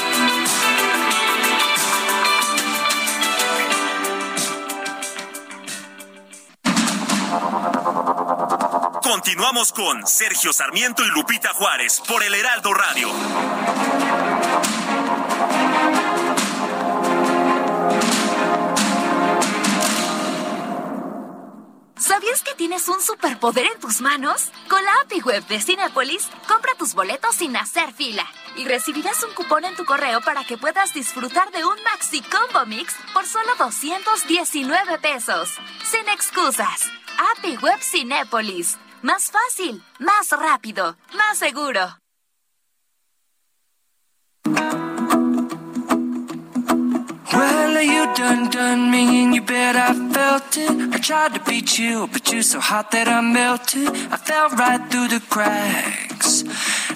Continuamos 8.99 9.71
con 9.71 10.05
Sergio 10.05 10.51
Sarmiento 10.51 11.03
y 11.03 11.07
Lupita 11.07 11.49
Juárez 11.53 12.01
por 12.07 12.21
el 12.23 12.35
Heraldo 12.35 12.73
Radio. 12.73 13.07
¿Sabías 21.97 22.43
que 22.43 22.53
tienes 22.55 22.89
un 22.89 23.01
superpoder 23.01 23.65
en 23.67 23.79
tus 23.79 24.01
manos? 24.01 24.51
Con 24.67 24.83
la 24.83 24.91
API 25.03 25.21
Web 25.21 25.47
de 25.47 25.61
Cinepolis, 25.61 26.27
compra 26.47 26.73
tus 26.77 26.93
boletos 26.93 27.35
sin 27.35 27.55
hacer 27.55 27.93
fila 27.93 28.25
y 28.57 28.65
recibirás 28.65 29.23
un 29.23 29.33
cupón 29.33 29.63
en 29.63 29.75
tu 29.75 29.85
correo 29.85 30.19
para 30.21 30.43
que 30.43 30.57
puedas 30.57 30.93
disfrutar 30.93 31.51
de 31.51 31.63
un 31.63 31.81
Maxi 31.83 32.21
Combo 32.21 32.65
Mix 32.65 32.93
por 33.13 33.25
solo 33.25 33.55
219 33.57 34.99
pesos. 34.99 35.49
Sin 35.83 36.07
excusas. 36.09 36.91
API 37.21 37.57
Web 37.61 37.79
Cinepolis. 37.81 38.77
Más 39.03 39.29
fácil, 39.31 39.83
más 39.99 40.31
rápido, 40.31 40.97
más 41.13 41.37
seguro. 41.37 41.81
Well, 47.33 47.81
you 47.81 48.13
done 48.15 48.49
done 48.49 48.91
me 48.91 49.23
and 49.23 49.35
you 49.35 49.41
bet 49.41 49.75
I 49.75 49.93
felt 50.13 50.57
it. 50.57 50.93
I 50.93 50.97
tried 50.97 51.33
to 51.35 51.39
beat 51.45 51.77
you, 51.77 52.07
but 52.11 52.31
you're 52.31 52.43
so 52.43 52.59
hot 52.59 52.91
that 52.91 53.07
I 53.07 53.21
melted. 53.21 53.87
I 54.11 54.17
fell 54.17 54.49
right 54.49 54.81
through 54.89 55.07
the 55.09 55.21
cracks. 55.29 56.43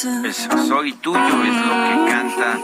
Soy 0.00 0.94
tuyo 0.94 1.44
es 1.44 1.66
lo 1.66 1.74
que 1.84 1.94
canta 2.10 2.58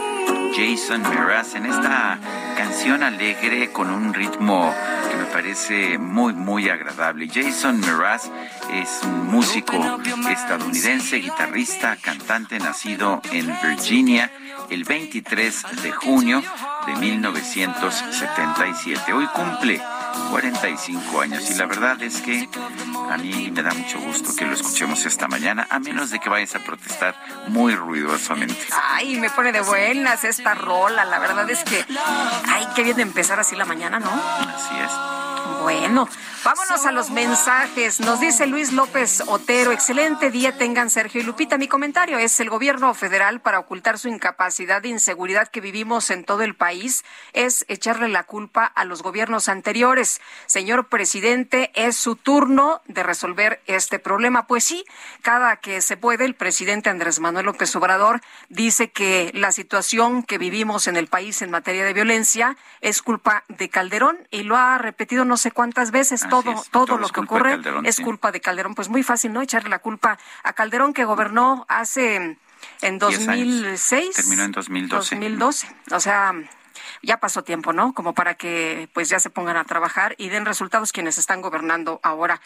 Jason 0.55 1.03
Mraz 1.03 1.53
en 1.53 1.67
esta 1.67 2.17
canción 2.57 3.03
alegre 3.03 3.71
con 3.71 3.91
un 3.91 4.11
ritmo 4.11 4.73
que 5.07 5.15
me 5.17 5.25
parece 5.25 5.99
muy 5.99 6.33
muy 6.33 6.67
agradable. 6.67 7.29
Jason 7.31 7.79
Mraz 7.79 8.31
es 8.73 9.01
un 9.03 9.27
músico 9.27 9.99
estadounidense, 10.31 11.17
guitarrista, 11.17 11.95
cantante 11.97 12.57
nacido 12.57 13.21
en 13.31 13.55
Virginia 13.61 14.31
el 14.71 14.83
23 14.83 15.63
de 15.83 15.91
junio 15.91 16.41
de 16.87 16.95
1977. 16.95 19.13
Hoy 19.13 19.27
cumple 19.27 19.79
45 20.31 21.21
años 21.21 21.49
y 21.49 21.55
la 21.55 21.65
verdad 21.65 22.01
es 22.01 22.21
que 22.21 22.49
a 23.09 23.17
mí 23.17 23.51
me 23.51 23.63
da 23.63 23.73
mucho 23.73 23.99
gusto 23.99 24.35
que 24.35 24.45
lo 24.45 24.53
escuchemos 24.53 25.05
esta 25.05 25.27
mañana, 25.27 25.67
a 25.69 25.79
menos 25.79 26.11
de 26.11 26.19
que 26.19 26.29
vayas 26.29 26.55
a 26.55 26.59
protestar 26.59 27.15
muy 27.47 27.75
ruidosamente. 27.75 28.67
Ay, 28.71 29.19
me 29.19 29.29
pone 29.29 29.51
de 29.51 29.61
buenas 29.61 30.23
esta 30.23 30.53
rola, 30.53 31.05
la 31.05 31.19
verdad 31.19 31.49
es 31.49 31.63
que, 31.63 31.85
ay, 32.47 32.67
qué 32.75 32.83
bien 32.83 32.97
de 32.97 33.03
empezar 33.03 33.39
así 33.39 33.55
la 33.55 33.65
mañana, 33.65 33.99
¿no? 33.99 34.11
Así 34.11 34.75
es. 34.83 35.36
Bueno, 35.67 36.07
vámonos 36.45 36.85
a 36.85 36.93
los 36.93 37.09
mensajes. 37.09 37.99
Nos 37.99 38.21
dice 38.21 38.47
Luis 38.47 38.71
López 38.71 39.21
Otero, 39.27 39.73
excelente 39.73 40.31
día 40.31 40.57
tengan 40.57 40.89
Sergio 40.89 41.19
y 41.19 41.25
Lupita. 41.25 41.57
Mi 41.57 41.67
comentario 41.67 42.17
es 42.17 42.39
el 42.39 42.49
gobierno 42.49 42.93
federal 42.93 43.41
para 43.41 43.59
ocultar 43.59 43.99
su 43.99 44.07
incapacidad 44.07 44.81
de 44.81 44.87
inseguridad 44.87 45.49
que 45.49 45.59
vivimos 45.59 46.09
en 46.09 46.23
todo 46.23 46.43
el 46.43 46.55
país 46.55 47.03
es 47.33 47.65
echarle 47.67 48.07
la 48.07 48.23
culpa 48.23 48.63
a 48.63 48.85
los 48.85 49.03
gobiernos 49.03 49.49
anteriores. 49.49 50.21
Señor 50.45 50.87
presidente, 50.87 51.71
es 51.75 51.97
su 51.97 52.15
turno 52.15 52.81
de 52.87 53.03
resolver 53.03 53.61
este 53.65 53.99
problema. 53.99 54.47
Pues 54.47 54.63
sí, 54.63 54.85
cada 55.21 55.57
que 55.57 55.81
se 55.81 55.97
puede, 55.97 56.23
el 56.23 56.35
presidente 56.35 56.89
Andrés 56.89 57.19
Manuel 57.19 57.47
López 57.47 57.75
Obrador 57.75 58.21
dice 58.47 58.89
que 58.89 59.31
la 59.33 59.51
situación 59.51 60.23
que 60.23 60.37
vivimos 60.37 60.87
en 60.87 60.95
el 60.95 61.07
país 61.07 61.41
en 61.41 61.51
materia 61.51 61.83
de 61.83 61.91
violencia 61.91 62.55
es 62.79 63.01
culpa 63.01 63.43
de 63.49 63.67
Calderón 63.67 64.17
y 64.31 64.43
lo 64.43 64.55
ha 64.55 64.77
repetido 64.77 65.25
no 65.25 65.35
sé 65.35 65.51
cuántas 65.57 65.89
veces. 65.89 66.23
todo, 66.29 66.53
todo, 66.69 66.99
lo 66.99 67.09
que 67.09 67.19
ocurre 67.19 67.59
es 67.83 67.99
culpa 67.99 68.31
de 68.31 68.39
Calderón. 68.39 68.75
Pues 68.75 68.89
muy 68.89 69.01
fácil, 69.01 69.33
¿no? 69.33 69.41
Echarle 69.41 69.71
la 69.71 69.79
culpa 69.79 70.19
a 70.43 70.53
Calderón 70.53 70.93
que 70.93 71.03
gobernó 71.03 71.65
hace 71.67 72.37
en 72.81 72.99
2006. 72.99 74.15
Terminó 74.15 74.43
en 74.43 74.51
2012. 74.51 75.15
2012. 75.15 75.75
O 75.93 75.99
sea, 75.99 76.35
ya 77.01 77.17
pasó 77.19 77.43
tiempo, 77.43 77.73
¿no? 77.73 77.93
Como 77.93 78.13
para 78.13 78.35
que 78.35 78.87
pues 78.93 79.09
ya 79.09 79.19
se 79.19 79.31
pongan 79.31 79.57
a 79.57 79.63
trabajar 79.63 80.13
y 80.19 80.29
den 80.29 80.45
resultados 80.45 80.91
quienes 80.91 81.17
están 81.17 81.41
gobernando 81.41 81.99
ahora. 82.03 82.39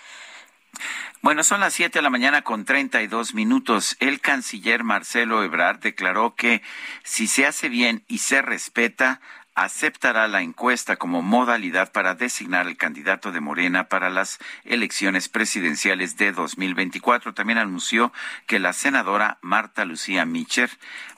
Bueno, 1.22 1.44
son 1.44 1.60
las 1.60 1.74
7 1.74 2.00
de 2.00 2.02
la 2.02 2.10
mañana 2.10 2.44
con 2.44 2.64
32 2.64 3.34
minutos. 3.34 3.98
El 4.00 4.22
canciller 4.22 4.86
Marcelo 4.86 5.44
Ebrard 5.44 5.80
declaró 5.80 6.34
que 6.34 6.62
si 7.04 7.28
se 7.28 7.46
hace 7.46 7.68
bien 7.68 8.06
y 8.08 8.20
se 8.20 8.42
respeta, 8.42 9.20
aceptará 9.56 10.28
la 10.28 10.42
encuesta 10.42 10.96
como 10.96 11.22
modalidad 11.22 11.92
para 11.92 12.16
designar 12.16 12.68
el 12.68 12.78
candidato 12.78 13.32
de 13.32 13.42
Morena 13.42 13.90
para 13.90 14.10
las 14.10 14.40
elecciones 14.64 15.28
presidenciales 15.28 16.18
de 16.18 16.32
2024. 16.32 17.34
También 17.34 17.58
anunció 17.58 18.14
que 18.48 18.60
la 18.60 18.74
senadora 18.74 19.40
Marta 19.42 19.84
Lucía 19.86 20.26
Micher 20.26 20.70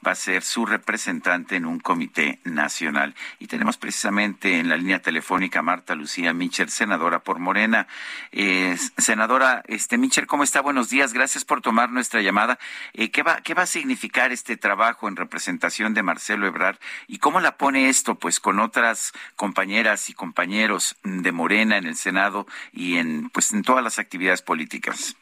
va 0.06 0.12
a 0.12 0.16
ser 0.16 0.44
su 0.44 0.66
representante 0.66 1.56
en 1.56 1.66
un 1.66 1.80
comité 1.80 2.40
nacional. 2.44 3.16
Y 3.40 3.48
tenemos 3.48 3.78
precisamente 3.78 4.60
en 4.60 4.70
la 4.70 4.78
línea 4.78 5.00
telefónica 5.00 5.62
Marta 5.62 5.96
Lucía 5.96 6.34
Micher, 6.34 6.70
senadora 6.70 7.20
por 7.20 7.40
Morena. 7.40 7.88
Eh, 8.32 8.76
senadora 8.98 9.64
este 9.68 9.98
Micher, 9.98 10.28
¿cómo 10.28 10.44
está? 10.44 10.62
Buenos 10.62 10.90
días. 10.90 11.14
Gracias 11.14 11.46
por 11.46 11.62
tomar 11.62 11.92
nuestra 11.92 12.22
llamada. 12.22 12.58
Eh, 12.94 13.12
¿qué, 13.12 13.22
va, 13.22 13.42
¿Qué 13.42 13.54
va 13.54 13.64
a 13.64 13.68
significar 13.68 14.32
este 14.32 14.58
trabajo 14.58 15.08
en 15.08 15.16
representación 15.16 15.94
de 15.94 16.04
Marcelo 16.04 16.48
Ebrard 16.48 16.78
y 17.08 17.20
cómo 17.20 17.40
la 17.40 17.58
pone 17.58 17.90
esto? 17.90 18.16
Pues 18.24 18.40
con 18.40 18.62
otras 18.62 19.12
compañeras 19.36 20.10
y 20.10 20.14
compañeros 20.14 20.96
de 21.04 21.34
Morena 21.34 21.76
en 21.76 21.86
el 21.86 21.96
Senado 21.96 22.48
y 22.72 22.96
en 22.96 23.30
pues 23.30 23.52
en 23.52 23.64
todas 23.64 23.84
las 23.84 24.00
actividades 24.00 24.42
políticas. 24.42 25.18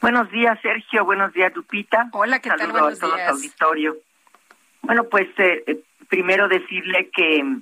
Buenos 0.00 0.28
días, 0.32 0.58
Sergio. 0.62 1.04
Buenos 1.04 1.32
días, 1.32 1.54
Lupita. 1.54 2.08
Hola, 2.10 2.40
¿qué 2.40 2.48
tal? 2.48 2.58
Saludos 2.58 2.98
a 2.98 3.00
todo 3.06 3.16
el 3.16 3.28
auditorio. 3.28 3.96
Bueno, 4.80 5.04
pues 5.04 5.28
eh, 5.38 5.62
eh, 5.64 5.84
primero 6.08 6.48
decirle 6.48 7.08
que 7.10 7.58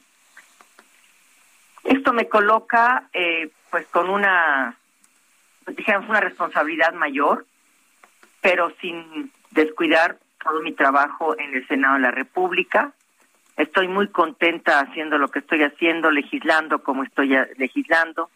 esto 1.84 2.14
me 2.14 2.26
coloca 2.26 3.10
eh, 3.12 3.50
pues 3.70 3.86
con 3.88 4.08
una 4.08 4.74
dijéramos, 5.66 6.08
una 6.08 6.20
responsabilidad 6.20 6.94
mayor, 6.94 7.44
pero 8.40 8.72
sin 8.80 9.30
descuidar 9.50 10.16
todo 10.42 10.62
mi 10.62 10.72
trabajo 10.72 11.38
en 11.38 11.52
el 11.52 11.68
Senado 11.68 11.96
de 11.96 12.00
la 12.00 12.10
República. 12.10 12.94
Estoy 13.60 13.88
muy 13.88 14.08
contenta 14.08 14.80
haciendo 14.80 15.18
lo 15.18 15.28
que 15.28 15.40
estoy 15.40 15.62
haciendo, 15.62 16.10
legislando 16.10 16.82
como 16.82 17.02
estoy 17.04 17.36
legislando, 17.58 18.30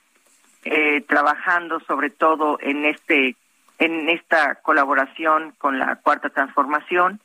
eh, 0.64 1.00
trabajando 1.00 1.80
sobre 1.80 2.10
todo 2.10 2.58
en 2.60 2.84
este 2.84 3.34
en 3.78 4.10
esta 4.10 4.56
colaboración 4.56 5.54
con 5.56 5.78
la 5.78 5.96
Cuarta 5.96 6.28
Transformación 6.28 7.20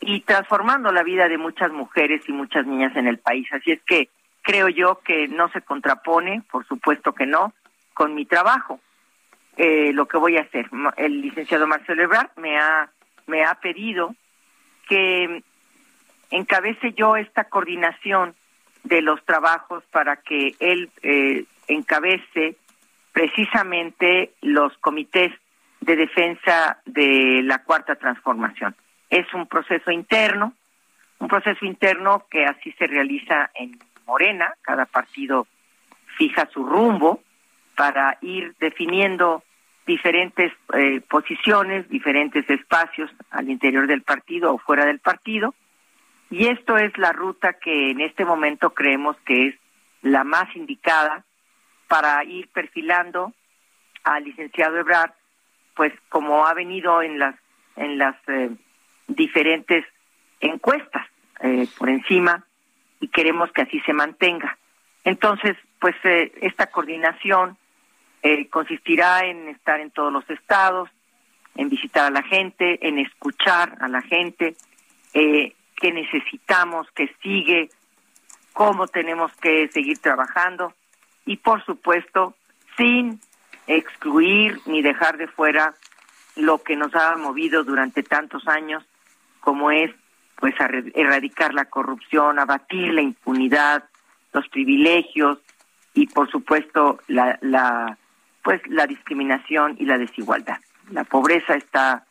y 0.00 0.20
transformando 0.20 0.92
la 0.92 1.02
vida 1.02 1.26
de 1.26 1.36
muchas 1.36 1.72
mujeres 1.72 2.22
y 2.28 2.32
muchas 2.32 2.64
niñas 2.64 2.94
en 2.94 3.08
el 3.08 3.18
país. 3.18 3.48
Así 3.52 3.72
es 3.72 3.82
que 3.82 4.08
creo 4.42 4.68
yo 4.68 5.00
que 5.04 5.26
no 5.26 5.48
se 5.48 5.62
contrapone, 5.62 6.44
por 6.48 6.64
supuesto 6.68 7.12
que 7.12 7.26
no, 7.26 7.52
con 7.92 8.14
mi 8.14 8.24
trabajo. 8.24 8.78
Eh, 9.56 9.92
lo 9.92 10.06
que 10.06 10.16
voy 10.16 10.36
a 10.36 10.42
hacer. 10.42 10.70
El 10.96 11.20
licenciado 11.20 11.66
Marcelo 11.66 12.04
Ebrard 12.04 12.30
me 12.36 12.56
ha, 12.56 12.88
me 13.26 13.44
ha 13.44 13.54
pedido 13.56 14.14
que 14.88 15.42
encabece 16.32 16.92
yo 16.94 17.16
esta 17.16 17.44
coordinación 17.44 18.34
de 18.84 19.00
los 19.00 19.24
trabajos 19.24 19.84
para 19.92 20.16
que 20.16 20.56
él 20.58 20.90
eh, 21.02 21.44
encabece 21.68 22.56
precisamente 23.12 24.32
los 24.40 24.76
comités 24.78 25.32
de 25.80 25.96
defensa 25.96 26.80
de 26.84 27.42
la 27.44 27.62
cuarta 27.62 27.94
transformación. 27.96 28.74
Es 29.10 29.32
un 29.34 29.46
proceso 29.46 29.90
interno, 29.90 30.54
un 31.18 31.28
proceso 31.28 31.64
interno 31.64 32.26
que 32.30 32.44
así 32.44 32.72
se 32.72 32.86
realiza 32.86 33.50
en 33.54 33.78
Morena, 34.06 34.54
cada 34.62 34.86
partido 34.86 35.46
fija 36.16 36.48
su 36.52 36.64
rumbo 36.64 37.20
para 37.76 38.18
ir 38.20 38.54
definiendo 38.58 39.42
diferentes 39.86 40.52
eh, 40.74 41.00
posiciones, 41.08 41.88
diferentes 41.88 42.48
espacios 42.48 43.10
al 43.30 43.50
interior 43.50 43.86
del 43.86 44.02
partido 44.02 44.54
o 44.54 44.58
fuera 44.58 44.84
del 44.84 45.00
partido. 45.00 45.54
Y 46.32 46.46
esto 46.46 46.78
es 46.78 46.96
la 46.96 47.12
ruta 47.12 47.52
que 47.52 47.90
en 47.90 48.00
este 48.00 48.24
momento 48.24 48.70
creemos 48.72 49.18
que 49.26 49.48
es 49.48 49.54
la 50.00 50.24
más 50.24 50.56
indicada 50.56 51.26
para 51.88 52.24
ir 52.24 52.48
perfilando 52.48 53.34
al 54.02 54.24
licenciado 54.24 54.78
Ebrard, 54.78 55.12
pues 55.76 55.92
como 56.08 56.46
ha 56.46 56.54
venido 56.54 57.02
en 57.02 57.18
las 57.18 57.34
en 57.76 57.98
las 57.98 58.16
eh, 58.28 58.48
diferentes 59.08 59.84
encuestas 60.40 61.06
eh, 61.40 61.68
por 61.76 61.90
encima 61.90 62.46
y 62.98 63.08
queremos 63.08 63.52
que 63.52 63.62
así 63.62 63.80
se 63.80 63.92
mantenga. 63.92 64.56
Entonces, 65.04 65.54
pues 65.78 65.96
esta 66.02 66.68
coordinación 66.68 67.58
eh, 68.22 68.48
consistirá 68.48 69.26
en 69.26 69.48
estar 69.48 69.80
en 69.80 69.90
todos 69.90 70.10
los 70.10 70.28
estados, 70.30 70.88
en 71.56 71.68
visitar 71.68 72.06
a 72.06 72.10
la 72.10 72.22
gente, 72.22 72.88
en 72.88 72.98
escuchar 73.00 73.76
a 73.80 73.88
la 73.88 74.00
gente, 74.00 74.56
eh, 75.12 75.52
qué 75.82 75.92
necesitamos, 75.92 76.86
qué 76.94 77.14
sigue, 77.22 77.68
cómo 78.52 78.86
tenemos 78.86 79.32
que 79.38 79.68
seguir 79.68 79.98
trabajando 79.98 80.72
y 81.26 81.38
por 81.38 81.62
supuesto 81.64 82.34
sin 82.76 83.20
excluir 83.66 84.60
ni 84.66 84.80
dejar 84.80 85.18
de 85.18 85.26
fuera 85.26 85.74
lo 86.36 86.62
que 86.62 86.76
nos 86.76 86.94
ha 86.94 87.16
movido 87.16 87.64
durante 87.64 88.04
tantos 88.04 88.46
años 88.46 88.84
como 89.40 89.72
es 89.72 89.90
pues 90.36 90.54
erradicar 90.94 91.52
la 91.52 91.64
corrupción, 91.64 92.38
abatir 92.38 92.92
la 92.94 93.02
impunidad, 93.02 93.84
los 94.32 94.48
privilegios 94.48 95.38
y 95.94 96.06
por 96.06 96.30
supuesto 96.30 97.00
la, 97.08 97.38
la 97.42 97.98
pues 98.44 98.60
la 98.68 98.86
discriminación 98.86 99.76
y 99.78 99.84
la 99.84 99.98
desigualdad. 99.98 100.58
La 100.90 101.02
pobreza 101.04 101.54
está 101.54 102.06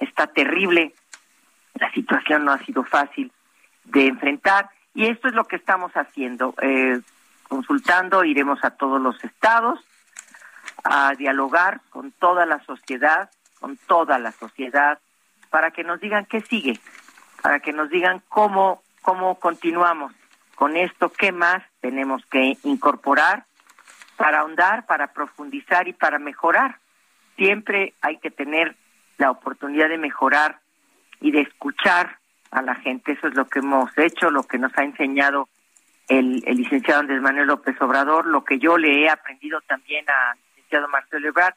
está 0.00 0.26
terrible, 0.26 0.92
la 1.78 1.90
situación 1.92 2.44
no 2.44 2.52
ha 2.52 2.58
sido 2.58 2.84
fácil 2.84 3.32
de 3.84 4.06
enfrentar 4.06 4.70
y 4.94 5.06
esto 5.06 5.28
es 5.28 5.34
lo 5.34 5.44
que 5.44 5.56
estamos 5.56 5.92
haciendo. 5.92 6.54
Eh, 6.62 7.00
consultando, 7.48 8.24
iremos 8.24 8.64
a 8.64 8.70
todos 8.70 9.00
los 9.00 9.22
estados 9.22 9.78
a 10.84 11.12
dialogar 11.14 11.80
con 11.90 12.12
toda 12.12 12.46
la 12.46 12.60
sociedad, 12.64 13.30
con 13.60 13.76
toda 13.76 14.18
la 14.18 14.32
sociedad, 14.32 14.98
para 15.50 15.70
que 15.70 15.84
nos 15.84 16.00
digan 16.00 16.26
qué 16.26 16.40
sigue, 16.40 16.78
para 17.42 17.60
que 17.60 17.72
nos 17.72 17.90
digan 17.90 18.22
cómo, 18.28 18.82
cómo 19.02 19.36
continuamos 19.36 20.12
con 20.54 20.76
esto, 20.76 21.10
qué 21.10 21.32
más 21.32 21.62
tenemos 21.80 22.24
que 22.26 22.56
incorporar 22.64 23.44
para 24.16 24.40
ahondar, 24.40 24.86
para 24.86 25.08
profundizar 25.08 25.88
y 25.88 25.92
para 25.92 26.18
mejorar. 26.18 26.78
Siempre 27.36 27.94
hay 28.00 28.18
que 28.18 28.30
tener 28.30 28.76
la 29.18 29.30
oportunidad 29.30 29.88
de 29.88 29.98
mejorar 29.98 30.60
y 31.20 31.30
de 31.30 31.42
escuchar 31.42 32.18
a 32.50 32.62
la 32.62 32.74
gente. 32.74 33.12
Eso 33.12 33.28
es 33.28 33.34
lo 33.34 33.46
que 33.46 33.60
hemos 33.60 33.96
hecho, 33.98 34.30
lo 34.30 34.42
que 34.44 34.58
nos 34.58 34.76
ha 34.76 34.84
enseñado 34.84 35.48
el, 36.08 36.40
licenciado 36.40 37.00
Andrés 37.00 37.20
Manuel 37.20 37.48
López 37.48 37.80
Obrador, 37.80 38.26
lo 38.26 38.44
que 38.44 38.58
yo 38.58 38.78
le 38.78 39.02
he 39.02 39.08
aprendido 39.08 39.60
también 39.62 40.04
al 40.08 40.38
licenciado 40.54 40.88
Marcelo 40.88 41.28
Ebrard 41.28 41.54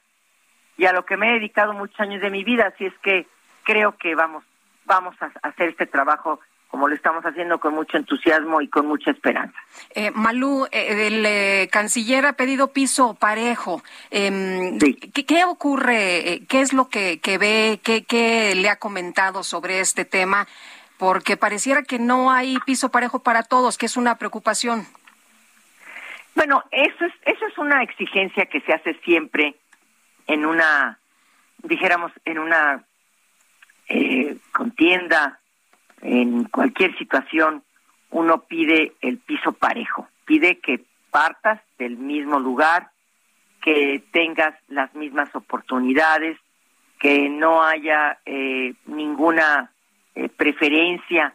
y 0.77 0.85
a 0.85 0.93
lo 0.93 1.05
que 1.05 1.17
me 1.17 1.29
he 1.29 1.33
dedicado 1.33 1.73
muchos 1.73 1.99
años 1.99 2.21
de 2.21 2.29
mi 2.29 2.43
vida. 2.43 2.67
Así 2.67 2.85
es 2.85 2.97
que 2.99 3.27
creo 3.63 3.97
que 3.97 4.15
vamos, 4.15 4.43
vamos 4.85 5.15
a 5.21 5.31
hacer 5.47 5.69
este 5.69 5.85
trabajo 5.85 6.39
como 6.69 6.87
lo 6.87 6.95
estamos 6.95 7.25
haciendo 7.25 7.59
con 7.59 7.73
mucho 7.73 7.97
entusiasmo 7.97 8.61
y 8.61 8.67
con 8.67 8.85
mucha 8.85 9.09
esperanza. 9.09 9.57
Eh, 9.95 10.11
Malú, 10.11 10.67
eh, 10.71 11.07
el 11.07 11.25
eh, 11.25 11.67
canciller 11.71 12.27
ha 12.27 12.33
pedido 12.33 12.71
piso 12.71 13.15
parejo. 13.15 13.81
Em, 14.11 14.77
¿qué, 14.77 15.45
ocurre? 15.45 16.33
Eh, 16.33 16.45
¿Qué 16.47 16.61
es 16.61 16.71
lo 16.71 16.87
que, 16.87 17.19
ve? 17.39 17.79
¿Qué, 17.83 18.03
¿Qué 18.03 18.53
le 18.55 18.69
ha 18.69 18.75
comentado 18.75 19.43
sobre 19.43 19.79
este 19.79 20.05
tema? 20.05 20.47
Porque 20.97 21.37
pareciera 21.37 21.81
que 21.81 21.97
no 21.97 22.31
hay 22.31 22.59
piso 22.67 22.89
parejo 22.89 23.23
para 23.23 23.41
todos, 23.41 23.77
que 23.79 23.87
es 23.87 23.97
una 23.97 24.19
preocupación. 24.19 24.85
Bueno, 26.35 26.63
eso 26.69 27.03
es, 27.03 27.13
eso 27.25 27.47
es 27.47 27.57
una 27.57 27.81
exigencia 27.81 28.45
que 28.45 28.61
se 28.61 28.73
hace 28.73 28.93
siempre 29.03 29.55
en 30.27 30.45
una, 30.45 30.99
dijéramos, 31.63 32.11
en 32.25 32.37
una 32.37 32.83
contienda 34.51 35.39
en 36.01 36.45
cualquier 36.45 36.97
situación 36.97 37.63
uno 38.11 38.41
pide 38.43 38.93
el 39.01 39.17
piso 39.17 39.53
parejo, 39.53 40.07
pide 40.25 40.59
que 40.59 40.81
partas 41.11 41.61
del 41.77 41.97
mismo 41.97 42.39
lugar, 42.39 42.89
que 43.61 44.03
tengas 44.11 44.55
las 44.67 44.93
mismas 44.95 45.33
oportunidades, 45.35 46.37
que 46.99 47.29
no 47.29 47.63
haya 47.63 48.19
eh, 48.25 48.73
ninguna 48.85 49.71
eh, 50.15 50.29
preferencia 50.29 51.33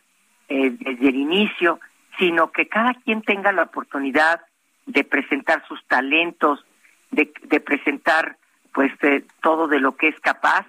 eh, 0.49 0.71
desde 0.71 1.09
el 1.09 1.17
inicio, 1.17 1.81
sino 2.19 2.51
que 2.53 2.69
cada 2.69 2.95
quien 2.95 3.23
tenga 3.23 3.53
la 3.53 3.63
oportunidad 3.63 4.41
de 4.87 5.05
presentar 5.05 5.67
sus 5.67 5.85
talentos, 5.87 6.65
de, 7.11 7.33
de 7.43 7.61
presentar 7.61 8.37
pues 8.73 8.93
todo 9.41 9.69
de 9.69 9.79
lo 9.79 9.97
que 9.97 10.09
es 10.09 10.19
capaz. 10.21 10.67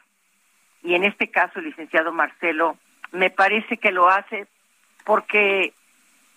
Y 0.84 0.94
en 0.94 1.04
este 1.04 1.30
caso 1.32 1.60
el 1.60 1.66
licenciado 1.66 2.14
Marcelo 2.14 2.78
me 3.16 3.30
parece 3.30 3.78
que 3.78 3.92
lo 3.92 4.10
hace 4.10 4.48
porque 5.06 5.74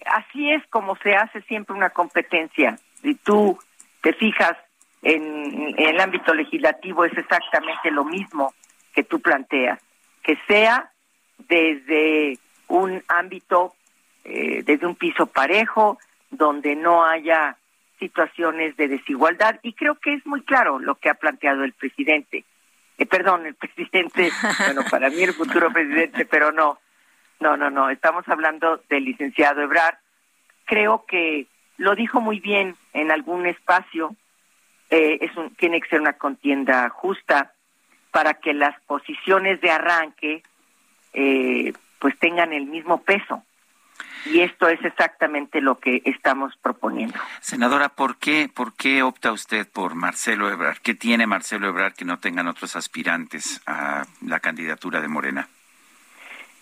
así 0.06 0.50
es 0.50 0.64
como 0.68 0.96
se 0.96 1.14
hace 1.14 1.42
siempre 1.42 1.74
una 1.74 1.90
competencia. 1.90 2.78
Si 3.02 3.14
tú 3.14 3.58
te 4.00 4.12
fijas 4.12 4.56
en, 5.02 5.74
el 5.78 6.00
ámbito 6.00 6.34
legislativo 6.34 7.04
es 7.04 7.16
exactamente 7.16 7.90
lo 7.90 8.04
mismo 8.04 8.54
que 8.92 9.04
tú 9.04 9.20
planteas, 9.20 9.80
que 10.22 10.38
sea 10.46 10.90
desde 11.48 12.38
un 12.68 13.02
ámbito, 13.08 13.74
eh, 14.24 14.62
desde 14.64 14.86
un 14.86 14.96
piso 14.96 15.26
parejo, 15.26 15.98
donde 16.30 16.76
no 16.76 17.04
haya 17.04 17.56
situaciones 17.98 18.76
de 18.76 18.88
desigualdad. 18.88 19.58
Y 19.62 19.72
creo 19.72 19.94
que 19.96 20.14
es 20.14 20.26
muy 20.26 20.42
claro 20.42 20.78
lo 20.78 20.96
que 20.96 21.08
ha 21.08 21.14
planteado 21.14 21.64
el 21.64 21.72
presidente. 21.72 22.44
Perdón, 23.10 23.46
el 23.46 23.54
presidente, 23.54 24.30
bueno, 24.64 24.82
para 24.90 25.08
mí 25.10 25.22
el 25.22 25.32
futuro 25.32 25.72
presidente, 25.72 26.24
pero 26.24 26.50
no, 26.52 26.78
no, 27.40 27.56
no, 27.56 27.70
no, 27.70 27.90
estamos 27.90 28.28
hablando 28.28 28.82
del 28.88 29.04
licenciado 29.04 29.62
Ebrard. 29.62 29.96
Creo 30.64 31.04
que 31.06 31.46
lo 31.76 31.94
dijo 31.94 32.20
muy 32.20 32.40
bien 32.40 32.76
en 32.92 33.10
algún 33.10 33.46
espacio, 33.46 34.16
eh, 34.90 35.18
es 35.20 35.36
un, 35.36 35.54
tiene 35.54 35.80
que 35.80 35.88
ser 35.88 36.00
una 36.00 36.14
contienda 36.14 36.88
justa 36.88 37.52
para 38.10 38.34
que 38.34 38.52
las 38.52 38.78
posiciones 38.82 39.60
de 39.60 39.70
arranque 39.70 40.42
eh, 41.12 41.72
pues 42.00 42.18
tengan 42.18 42.52
el 42.52 42.66
mismo 42.66 43.02
peso. 43.02 43.42
Y 44.26 44.40
esto 44.40 44.68
es 44.68 44.84
exactamente 44.84 45.60
lo 45.60 45.78
que 45.78 46.02
estamos 46.04 46.56
proponiendo. 46.56 47.18
Senadora, 47.40 47.88
¿por 47.88 48.16
qué, 48.16 48.50
¿por 48.52 48.74
qué 48.74 49.02
opta 49.02 49.32
usted 49.32 49.66
por 49.66 49.94
Marcelo 49.94 50.50
Ebrard? 50.50 50.78
¿Qué 50.78 50.94
tiene 50.94 51.26
Marcelo 51.26 51.68
Ebrard 51.68 51.94
que 51.94 52.04
no 52.04 52.18
tengan 52.18 52.48
otros 52.48 52.76
aspirantes 52.76 53.60
a 53.66 54.04
la 54.26 54.40
candidatura 54.40 55.00
de 55.00 55.08
Morena? 55.08 55.48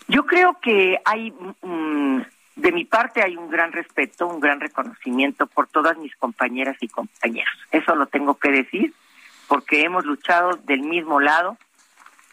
Yo 0.07 0.25
creo 0.25 0.59
que 0.61 0.99
hay, 1.03 1.31
mm, 1.61 2.21
de 2.55 2.71
mi 2.71 2.85
parte 2.85 3.21
hay 3.21 3.35
un 3.35 3.49
gran 3.49 3.71
respeto, 3.71 4.27
un 4.27 4.39
gran 4.39 4.59
reconocimiento 4.59 5.47
por 5.47 5.67
todas 5.67 5.97
mis 5.97 6.15
compañeras 6.15 6.77
y 6.79 6.87
compañeros. 6.87 7.53
Eso 7.71 7.95
lo 7.95 8.05
tengo 8.05 8.35
que 8.35 8.51
decir. 8.51 8.93
porque 9.47 9.83
hemos 9.83 10.05
luchado 10.05 10.57
del 10.63 10.81
mismo 10.81 11.19
lado. 11.19 11.57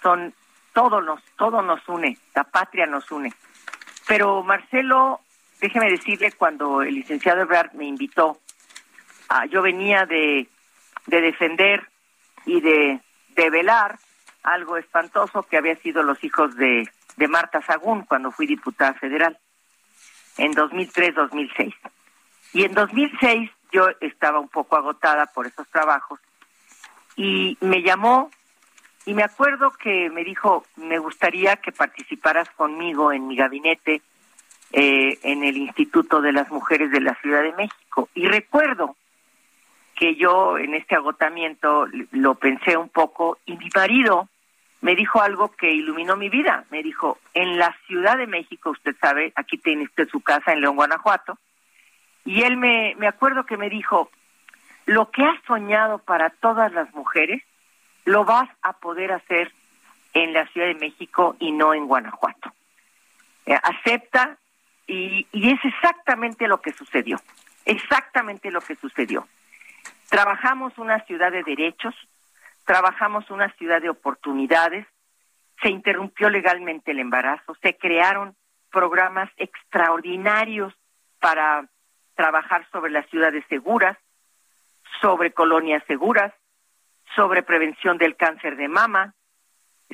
Son 0.02 0.34
todo 0.72 1.00
nos 1.00 1.22
todo 1.36 1.62
nos 1.62 1.88
une, 1.88 2.18
la 2.34 2.44
patria 2.44 2.86
nos 2.86 3.10
une. 3.10 3.32
Pero 4.06 4.42
Marcelo, 4.42 5.20
déjeme 5.60 5.90
decirle 5.90 6.32
cuando 6.32 6.82
el 6.82 6.94
licenciado 6.94 7.42
Ebrard 7.42 7.72
me 7.72 7.86
invitó, 7.86 8.38
yo 9.50 9.62
venía 9.62 10.04
de, 10.06 10.48
de 11.06 11.20
defender 11.20 11.88
y 12.46 12.60
de, 12.60 13.00
de 13.30 13.50
velar 13.50 13.98
algo 14.42 14.76
espantoso 14.76 15.42
que 15.42 15.56
había 15.56 15.76
sido 15.76 16.02
los 16.02 16.22
hijos 16.22 16.54
de, 16.56 16.88
de 17.16 17.28
Marta 17.28 17.62
Sagún 17.62 18.02
cuando 18.02 18.30
fui 18.30 18.46
diputada 18.46 18.94
federal 18.94 19.38
en 20.36 20.52
2003-2006. 20.52 21.74
Y 22.52 22.64
en 22.64 22.74
2006 22.74 23.50
yo 23.72 23.88
estaba 24.00 24.38
un 24.38 24.48
poco 24.48 24.76
agotada 24.76 25.26
por 25.26 25.46
esos 25.46 25.68
trabajos 25.68 26.20
y 27.16 27.56
me 27.60 27.82
llamó 27.82 28.30
y 29.06 29.14
me 29.14 29.22
acuerdo 29.22 29.70
que 29.72 30.10
me 30.10 30.24
dijo, 30.24 30.64
me 30.76 30.98
gustaría 30.98 31.56
que 31.56 31.72
participaras 31.72 32.48
conmigo 32.50 33.12
en 33.12 33.26
mi 33.26 33.36
gabinete 33.36 34.02
eh, 34.72 35.18
en 35.22 35.44
el 35.44 35.56
Instituto 35.56 36.20
de 36.20 36.32
las 36.32 36.50
Mujeres 36.50 36.90
de 36.90 37.00
la 37.00 37.14
Ciudad 37.16 37.42
de 37.42 37.52
México. 37.52 38.08
Y 38.14 38.26
recuerdo 38.26 38.96
que 39.94 40.16
yo 40.16 40.58
en 40.58 40.74
este 40.74 40.94
agotamiento 40.96 41.86
lo 42.12 42.34
pensé 42.34 42.76
un 42.76 42.88
poco 42.88 43.38
y 43.46 43.56
mi 43.56 43.68
marido 43.74 44.28
me 44.80 44.96
dijo 44.96 45.20
algo 45.20 45.52
que 45.52 45.72
iluminó 45.72 46.16
mi 46.16 46.28
vida. 46.28 46.64
Me 46.70 46.82
dijo, 46.82 47.18
en 47.34 47.58
la 47.58 47.76
Ciudad 47.86 48.16
de 48.16 48.26
México, 48.26 48.70
usted 48.70 48.96
sabe, 49.00 49.32
aquí 49.36 49.58
tiene 49.58 49.84
usted 49.84 50.08
su 50.08 50.20
casa 50.20 50.52
en 50.52 50.60
León, 50.60 50.76
Guanajuato, 50.76 51.38
y 52.24 52.42
él 52.42 52.56
me, 52.56 52.94
me 52.98 53.06
acuerdo 53.06 53.44
que 53.44 53.56
me 53.56 53.70
dijo, 53.70 54.10
lo 54.86 55.10
que 55.10 55.22
has 55.22 55.40
soñado 55.46 55.98
para 55.98 56.30
todas 56.30 56.72
las 56.72 56.92
mujeres, 56.94 57.42
lo 58.04 58.24
vas 58.24 58.48
a 58.62 58.74
poder 58.74 59.12
hacer 59.12 59.52
en 60.12 60.32
la 60.32 60.46
Ciudad 60.48 60.68
de 60.68 60.74
México 60.74 61.36
y 61.38 61.52
no 61.52 61.74
en 61.74 61.86
Guanajuato. 61.86 62.52
Eh, 63.46 63.58
acepta 63.62 64.38
y, 64.86 65.26
y 65.32 65.50
es 65.50 65.60
exactamente 65.64 66.46
lo 66.46 66.60
que 66.60 66.72
sucedió, 66.72 67.20
exactamente 67.64 68.50
lo 68.50 68.60
que 68.60 68.76
sucedió. 68.76 69.26
Trabajamos 70.08 70.76
una 70.78 71.00
ciudad 71.04 71.32
de 71.32 71.42
derechos, 71.42 71.94
trabajamos 72.64 73.30
una 73.30 73.50
ciudad 73.54 73.82
de 73.82 73.90
oportunidades, 73.90 74.86
se 75.62 75.68
interrumpió 75.68 76.30
legalmente 76.30 76.92
el 76.92 76.98
embarazo, 76.98 77.56
se 77.62 77.76
crearon 77.76 78.36
programas 78.70 79.30
extraordinarios 79.36 80.74
para 81.20 81.68
trabajar 82.14 82.66
sobre 82.70 82.92
las 82.92 83.08
ciudades 83.08 83.44
seguras, 83.48 83.96
sobre 85.00 85.32
colonias 85.32 85.82
seguras, 85.86 86.32
sobre 87.14 87.42
prevención 87.42 87.98
del 87.98 88.16
cáncer 88.16 88.56
de 88.56 88.68
mama. 88.68 89.14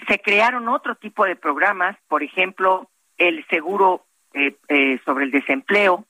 Se 0.09 0.21
crearon 0.21 0.68
otro 0.68 0.95
tipo 0.95 1.25
de 1.25 1.37
programas, 1.37 1.97
por 2.09 2.23
ejemplo, 2.23 2.91
el 3.16 3.47
seguro 3.49 4.07
eh, 4.33 4.57
eh, 4.68 5.01
sobre 5.05 5.25
el 5.25 5.31
desempleo. 5.31 6.07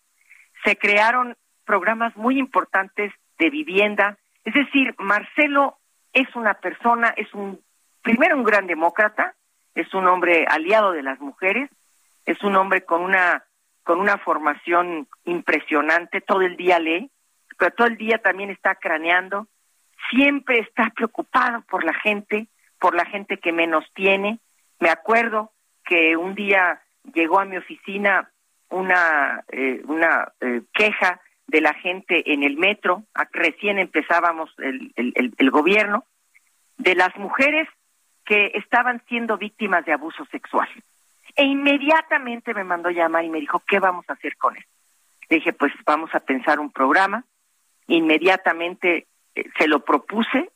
Se 0.64 0.76
crearon 0.76 1.36
programas 1.64 2.16
muy 2.16 2.38
importantes 2.38 3.12
de 3.38 3.50
vivienda. 3.50 4.18
Es 4.44 4.54
decir, 4.54 4.94
Marcelo 4.98 5.78
es 6.12 6.28
una 6.34 6.54
persona, 6.54 7.14
es 7.16 7.32
un, 7.34 7.60
primero 8.02 8.36
un 8.36 8.44
gran 8.44 8.66
demócrata, 8.66 9.34
es 9.74 9.92
un 9.94 10.06
hombre 10.06 10.46
aliado 10.48 10.92
de 10.92 11.02
las 11.02 11.20
mujeres, 11.20 11.70
es 12.26 12.42
un 12.42 12.56
hombre 12.56 12.84
con 12.84 13.02
una, 13.02 13.44
con 13.82 14.00
una 14.00 14.18
formación 14.18 15.08
impresionante, 15.24 16.20
todo 16.20 16.42
el 16.42 16.56
día 16.56 16.78
lee, 16.78 17.10
pero 17.58 17.72
todo 17.72 17.86
el 17.86 17.96
día 17.96 18.18
también 18.18 18.50
está 18.50 18.74
craneando, 18.74 19.46
siempre 20.08 20.60
está 20.60 20.90
preocupado 20.94 21.62
por 21.62 21.84
la 21.84 21.94
gente, 21.94 22.48
por 22.78 22.94
la 22.94 23.04
gente 23.04 23.38
que 23.38 23.52
menos 23.52 23.84
tiene. 23.94 24.38
Me 24.78 24.90
acuerdo 24.90 25.52
que 25.84 26.16
un 26.16 26.34
día 26.34 26.82
llegó 27.12 27.40
a 27.40 27.44
mi 27.44 27.56
oficina 27.56 28.30
una, 28.70 29.44
eh, 29.48 29.82
una 29.84 30.32
eh, 30.40 30.62
queja 30.72 31.20
de 31.46 31.60
la 31.60 31.74
gente 31.74 32.32
en 32.32 32.44
el 32.44 32.56
metro, 32.56 33.02
recién 33.32 33.78
empezábamos 33.78 34.50
el, 34.58 34.92
el, 34.94 35.34
el, 35.36 35.50
gobierno, 35.50 36.04
de 36.78 36.94
las 36.94 37.14
mujeres 37.16 37.68
que 38.24 38.52
estaban 38.54 39.02
siendo 39.08 39.36
víctimas 39.36 39.84
de 39.84 39.92
abuso 39.92 40.24
sexual. 40.26 40.68
E 41.34 41.44
inmediatamente 41.44 42.54
me 42.54 42.62
mandó 42.62 42.90
llamar 42.90 43.24
y 43.24 43.30
me 43.30 43.40
dijo, 43.40 43.60
¿qué 43.66 43.80
vamos 43.80 44.04
a 44.08 44.12
hacer 44.12 44.36
con 44.36 44.56
esto? 44.56 44.70
Le 45.28 45.36
dije, 45.38 45.52
pues 45.52 45.72
vamos 45.84 46.14
a 46.14 46.20
pensar 46.20 46.60
un 46.60 46.70
programa. 46.70 47.24
Inmediatamente 47.88 49.08
se 49.34 49.68
lo 49.68 49.84
propuse. 49.84 50.50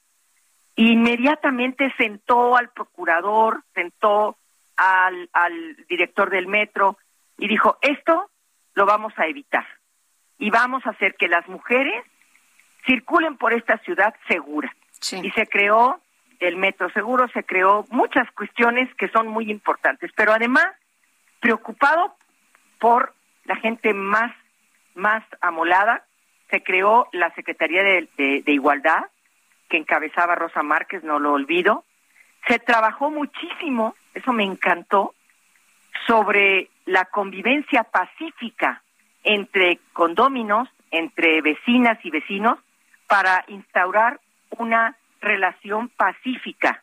Inmediatamente 0.77 1.93
sentó 1.97 2.57
al 2.57 2.71
procurador, 2.71 3.63
sentó 3.75 4.37
al, 4.77 5.29
al 5.33 5.77
director 5.89 6.31
del 6.31 6.47
metro 6.47 6.99
y 7.39 7.49
dijo, 7.49 7.79
esto 7.81 8.31
lo 8.75 8.87
vamos 8.87 9.13
a 9.17 9.27
evitar 9.27 9.67
y 10.39 10.51
vamos 10.51 10.85
a 10.87 10.91
hacer 10.91 11.15
que 11.15 11.29
las 11.29 11.49
mujeres 11.49 12.05
circulen 12.87 13.37
por 13.37 13.53
esta 13.53 13.79
ciudad 13.79 14.15
segura. 14.29 14.75
Y 15.23 15.31
se 15.33 15.47
creó 15.47 16.01
el 16.41 16.57
metro 16.57 16.91
seguro, 16.91 17.29
se 17.29 17.45
creó 17.45 17.87
muchas 17.91 18.31
cuestiones 18.33 18.93
que 18.97 19.09
son 19.09 19.29
muy 19.29 19.51
importantes, 19.51 20.11
pero 20.17 20.33
además 20.33 20.67
preocupado 21.41 22.15
por 22.79 23.15
la 23.45 23.57
gente 23.57 23.93
más, 23.93 24.35
más 24.95 25.23
amolada, 25.41 26.05
se 26.51 26.63
creó 26.63 27.09
la 27.13 27.31
Secretaría 27.35 27.83
de, 27.83 28.43
Igualdad, 28.47 29.05
que 29.69 29.77
encabezaba 29.79 30.35
Rosa 30.35 30.63
Márquez, 30.63 31.03
no 31.03 31.19
lo 31.19 31.33
olvido. 31.33 31.85
Se 32.47 32.59
trabajó 32.59 33.11
muchísimo, 33.11 33.95
eso 34.15 34.33
me 34.33 34.45
encantó, 34.45 35.15
sobre 36.07 36.69
la 36.85 37.07
convivencia 37.07 37.85
pacífica 37.85 38.83
entre 39.23 39.81
condóminos, 39.93 40.69
entre 40.91 41.41
vecinas 41.41 41.99
y 42.05 42.11
vecinos, 42.11 42.59
para 43.07 43.45
instaurar 43.49 44.21
una 44.51 44.97
relación 45.21 45.89
pacífica, 45.89 46.83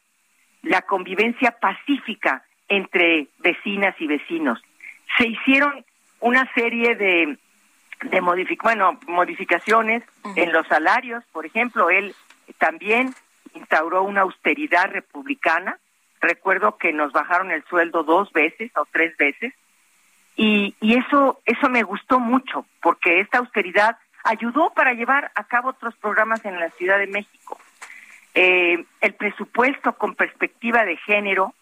la 0.64 0.82
convivencia 0.82 1.52
pacífica 1.52 2.44
entre 2.68 3.28
vecinas 3.40 3.96
y 4.00 4.08
vecinos. 4.08 4.60
Se 5.18 5.28
hicieron 5.28 5.86
una 6.20 6.52
serie 6.54 6.96
de, 6.96 7.38
de 8.04 8.22
bueno, 8.62 9.00
modificaciones 9.08 10.04
en 10.36 10.52
los 10.52 10.68
salarios, 10.68 11.24
por 11.32 11.46
ejemplo, 11.46 11.90
él 11.90 12.16
también 12.58 13.14
instauró 13.54 14.04
una 14.04 14.22
austeridad 14.22 14.90
republicana. 14.92 15.78
Recuerdo 16.20 16.78
que 16.78 16.94
nos 16.94 17.12
bajaron 17.12 17.52
el 17.52 17.64
sueldo 17.66 18.04
dos 18.04 18.32
veces 18.32 18.72
o 18.76 18.86
tres 18.92 19.16
veces 19.18 19.54
y, 20.36 20.76
y 20.80 20.98
eso, 20.98 21.42
eso 21.46 21.70
me 21.70 21.84
gustó 21.84 22.20
mucho, 22.20 22.66
porque 22.82 23.20
esta 23.20 23.40
austeridad 23.40 23.98
ayudó 24.24 24.72
para 24.72 24.94
llevar 24.94 25.32
a 25.36 25.44
cabo 25.44 25.70
otros 25.70 25.96
programas 25.98 26.44
en 26.46 26.60
la 26.60 26.70
Ciudad 26.72 27.00
de 27.00 27.08
México. 27.08 27.60
Eh, 28.34 28.86
el 29.02 29.14
presupuesto 29.14 29.94
con 29.94 30.16
perspectiva 30.16 30.86
de 30.86 30.98
género 30.98 31.54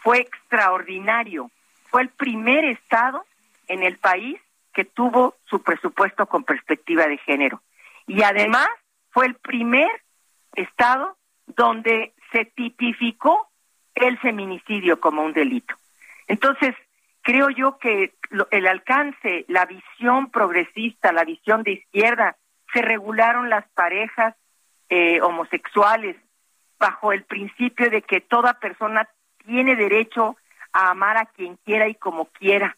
fue 0.00 0.18
extraordinario. 0.18 1.50
Fue 1.88 2.02
el 2.02 2.08
primer 2.08 2.64
estado 2.64 3.24
en 3.68 3.82
el 3.82 3.98
país 3.98 4.40
que 4.76 4.84
tuvo 4.84 5.36
su 5.46 5.62
presupuesto 5.62 6.26
con 6.26 6.44
perspectiva 6.44 7.06
de 7.06 7.16
género. 7.16 7.62
Y 8.06 8.22
además 8.22 8.68
fue 9.08 9.24
el 9.24 9.34
primer 9.34 9.88
estado 10.54 11.16
donde 11.46 12.12
se 12.30 12.44
tipificó 12.44 13.48
el 13.94 14.18
feminicidio 14.18 15.00
como 15.00 15.22
un 15.22 15.32
delito. 15.32 15.74
Entonces, 16.28 16.74
creo 17.22 17.48
yo 17.48 17.78
que 17.78 18.12
el 18.50 18.66
alcance, 18.66 19.46
la 19.48 19.64
visión 19.64 20.30
progresista, 20.30 21.10
la 21.10 21.24
visión 21.24 21.62
de 21.62 21.72
izquierda, 21.72 22.36
se 22.74 22.82
regularon 22.82 23.48
las 23.48 23.66
parejas 23.70 24.34
eh, 24.90 25.22
homosexuales 25.22 26.16
bajo 26.78 27.12
el 27.12 27.24
principio 27.24 27.88
de 27.88 28.02
que 28.02 28.20
toda 28.20 28.60
persona 28.60 29.08
tiene 29.38 29.74
derecho 29.74 30.36
a 30.74 30.90
amar 30.90 31.16
a 31.16 31.24
quien 31.24 31.56
quiera 31.64 31.88
y 31.88 31.94
como 31.94 32.26
quiera. 32.26 32.76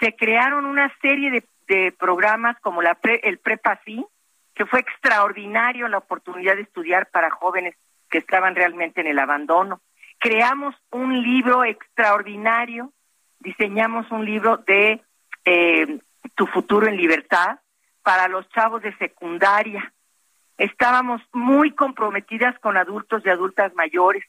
Se 0.00 0.14
crearon 0.14 0.66
una 0.66 0.92
serie 1.00 1.30
de, 1.30 1.44
de 1.68 1.92
programas 1.92 2.58
como 2.60 2.82
la 2.82 2.98
el 3.02 3.38
Prepa 3.38 3.80
Sí, 3.84 4.04
que 4.54 4.66
fue 4.66 4.80
extraordinario 4.80 5.88
la 5.88 5.98
oportunidad 5.98 6.56
de 6.56 6.62
estudiar 6.62 7.08
para 7.10 7.30
jóvenes 7.30 7.74
que 8.10 8.18
estaban 8.18 8.54
realmente 8.54 9.00
en 9.00 9.06
el 9.06 9.18
abandono. 9.18 9.80
Creamos 10.18 10.74
un 10.90 11.22
libro 11.22 11.64
extraordinario 11.64 12.92
diseñamos 13.40 14.10
un 14.10 14.24
libro 14.24 14.58
de 14.58 15.00
eh, 15.44 15.98
Tu 16.34 16.46
futuro 16.46 16.86
en 16.86 16.96
libertad 16.96 17.60
para 18.02 18.28
los 18.28 18.48
chavos 18.50 18.82
de 18.82 18.96
secundaria. 18.98 19.92
Estábamos 20.58 21.22
muy 21.32 21.72
comprometidas 21.72 22.58
con 22.58 22.76
adultos 22.76 23.22
y 23.24 23.30
adultas 23.30 23.74
mayores. 23.74 24.24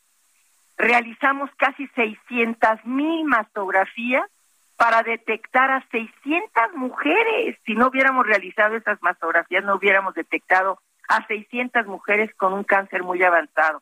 Realizamos 0.78 1.49
casi 1.57 1.88
600 1.88 2.86
mil 2.86 3.26
mastografías 3.26 4.30
para 4.78 5.03
detectar 5.03 5.71
a 5.71 5.86
600 5.91 6.73
mujeres. 6.75 7.57
Si 7.65 7.73
no 7.73 7.88
hubiéramos 7.88 8.25
realizado 8.25 8.75
esas 8.75 9.01
mastografías, 9.01 9.63
no 9.63 9.75
hubiéramos 9.75 10.13
detectado 10.13 10.80
a 11.09 11.25
600 11.25 11.88
mujeres 11.88 12.34
con 12.36 12.53
un 12.53 12.63
cáncer 12.63 13.03
muy 13.03 13.21
avanzado. 13.23 13.82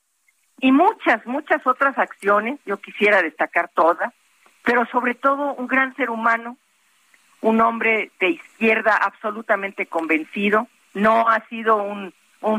y 0.62 0.72
muchas, 0.72 1.26
muchas 1.26 1.68
otras 1.68 1.98
acciones, 1.98 2.62
yo 2.66 2.78
quisiera 2.78 3.22
destacar 3.22 3.70
todas, 3.76 4.14
pero 4.64 4.86
sobre 4.86 5.14
todo 5.14 5.54
un 5.54 5.68
gran 5.68 5.94
ser 5.98 6.10
humano, 6.10 6.58
un 7.42 7.60
hombre 7.60 8.12
de 8.20 8.30
izquierda 8.30 8.96
absolutamente 8.96 9.86
convencido, 9.86 10.68
no 10.94 11.28
ha 11.28 11.46
sido 11.48 11.78
un, 11.78 12.14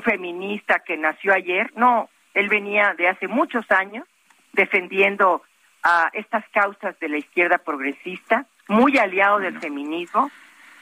feminista 0.05 0.81
que 0.81 0.97
nació 0.97 1.33
ayer, 1.33 1.73
no, 1.77 2.11
él 2.35 2.49
venía 2.49 2.95
de 2.99 3.09
hace 3.09 3.29
muchos 3.29 3.65
años 3.71 4.05
defendiendo 4.53 5.43
a 5.89 6.11
estas 6.15 6.45
causas 6.49 6.99
de 6.99 7.09
la 7.09 7.19
izquierda 7.19 7.59
progresista, 7.59 8.45
muy 8.67 8.99
aliado 8.99 9.39
del 9.39 9.61
feminismo. 9.61 10.33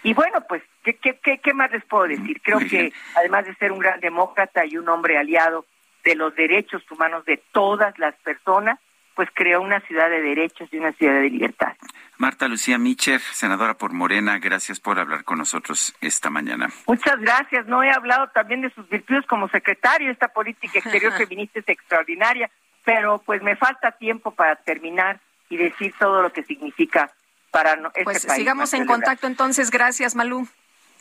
Y 0.03 0.15
bueno, 0.15 0.41
pues, 0.49 0.63
¿qué, 0.83 0.95
qué, 0.95 1.19
qué, 1.43 1.53
más 1.53 1.71
les 1.73 1.85
puedo 1.85 2.05
decir? 2.05 2.41
Creo 2.43 2.59
que 2.59 2.91
además 3.15 3.45
de 3.45 3.55
ser 3.57 3.71
un 3.71 3.81
gran 3.81 4.01
demócrata 4.01 4.65
y 4.65 4.79
un 4.79 4.89
hombre 4.89 5.19
aliado 5.19 5.67
de 6.05 6.15
los 6.15 6.35
derechos 6.35 6.83
humanos 6.91 7.27
de 7.27 7.37
todas 7.53 7.99
las 7.99 8.15
personas, 8.17 8.79
pues 9.15 9.29
creó 9.35 9.61
una 9.61 9.81
ciudad 9.81 10.09
de 10.09 10.23
derechos 10.23 10.71
y 10.73 10.79
una 10.79 10.93
ciudad 10.93 11.21
de 11.21 11.29
libertad. 11.29 11.75
Marta 12.17 12.49
Lucía 12.49 12.79
Micher, 12.79 13.21
senadora 13.21 13.75
por 13.75 13.93
Morena, 13.93 14.39
gracias 14.39 14.81
por 14.81 14.99
hablar 14.99 15.25
con 15.25 15.37
nosotros 15.37 15.95
esta 16.01 16.31
mañana. 16.31 16.71
Muchas 16.87 17.21
gracias. 17.21 17.67
No 17.67 17.83
he 17.83 17.91
hablado 17.91 18.29
también 18.29 18.63
de 18.63 18.71
sus 18.71 18.89
virtudes 18.89 19.27
como 19.27 19.49
secretario. 19.49 20.11
Esta 20.11 20.29
política 20.29 20.79
exterior 20.79 21.13
feminista 21.19 21.59
es 21.59 21.69
extraordinaria, 21.69 22.51
pero 22.85 23.19
pues 23.19 23.43
me 23.43 23.57
falta 23.57 23.93
tiempo 23.93 24.31
para 24.31 24.57
terminar 24.57 25.21
y 25.49 25.57
decir 25.57 25.95
todo 25.99 26.23
lo 26.23 26.33
que 26.33 26.43
significa 26.45 27.11
para 27.51 27.75
este 27.75 28.05
pues 28.05 28.23
sigamos 28.23 28.75
en 28.75 28.87
contacto 28.87 29.27
entonces. 29.27 29.71
Gracias, 29.71 30.15
Malú. 30.15 30.49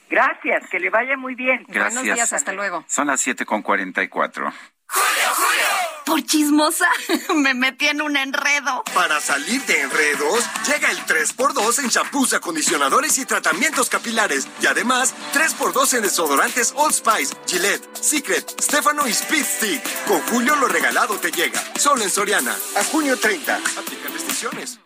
Gracias, 0.10 0.70
que 0.70 0.80
le 0.80 0.90
vaya 0.90 1.18
muy 1.18 1.34
bien. 1.34 1.66
Gracias. 1.68 1.96
Buenos 1.96 2.16
días, 2.16 2.34
hasta 2.34 2.54
luego. 2.54 2.84
Son 2.88 3.08
las 3.08 3.22
siete 3.22 3.46
con 3.46 3.62
cuarenta 3.64 4.04
y 4.04 4.08
cuatro. 4.08 4.52
Julio, 4.88 5.30
Julio. 5.36 5.63
Por 6.06 6.24
chismosa, 6.26 6.88
me 7.36 7.54
metí 7.54 7.88
en 7.88 8.02
un 8.02 8.18
enredo. 8.18 8.84
Para 8.94 9.20
salir 9.22 9.62
de 9.64 9.82
enredos, 9.82 10.44
llega 10.68 10.92
el 10.92 10.98
3x2 11.06 11.84
en 11.84 11.90
champús, 11.90 12.34
acondicionadores 12.34 13.18
y 13.18 13.26
tratamientos 13.26 13.90
capilares. 13.90 14.48
Y 14.62 14.66
además, 14.66 15.14
3x2 15.34 15.96
en 15.96 16.02
desodorantes 16.04 16.74
Old 16.76 16.94
Spice, 16.94 17.36
Gillette, 17.48 17.88
Secret, 17.96 18.62
Stefano 18.62 19.08
y 19.08 19.12
Speed 19.12 19.46
Stick. 19.46 20.06
Con 20.06 20.20
Julio 20.22 20.56
lo 20.56 20.68
regalado 20.68 21.18
te 21.18 21.32
llega. 21.32 21.64
Solo 21.78 22.04
en 22.04 22.10
Soriana. 22.10 22.56
A 22.78 22.84
junio 22.84 23.18
30. 23.18 23.56
Aplica 23.56 24.10
restricciones. 24.10 24.80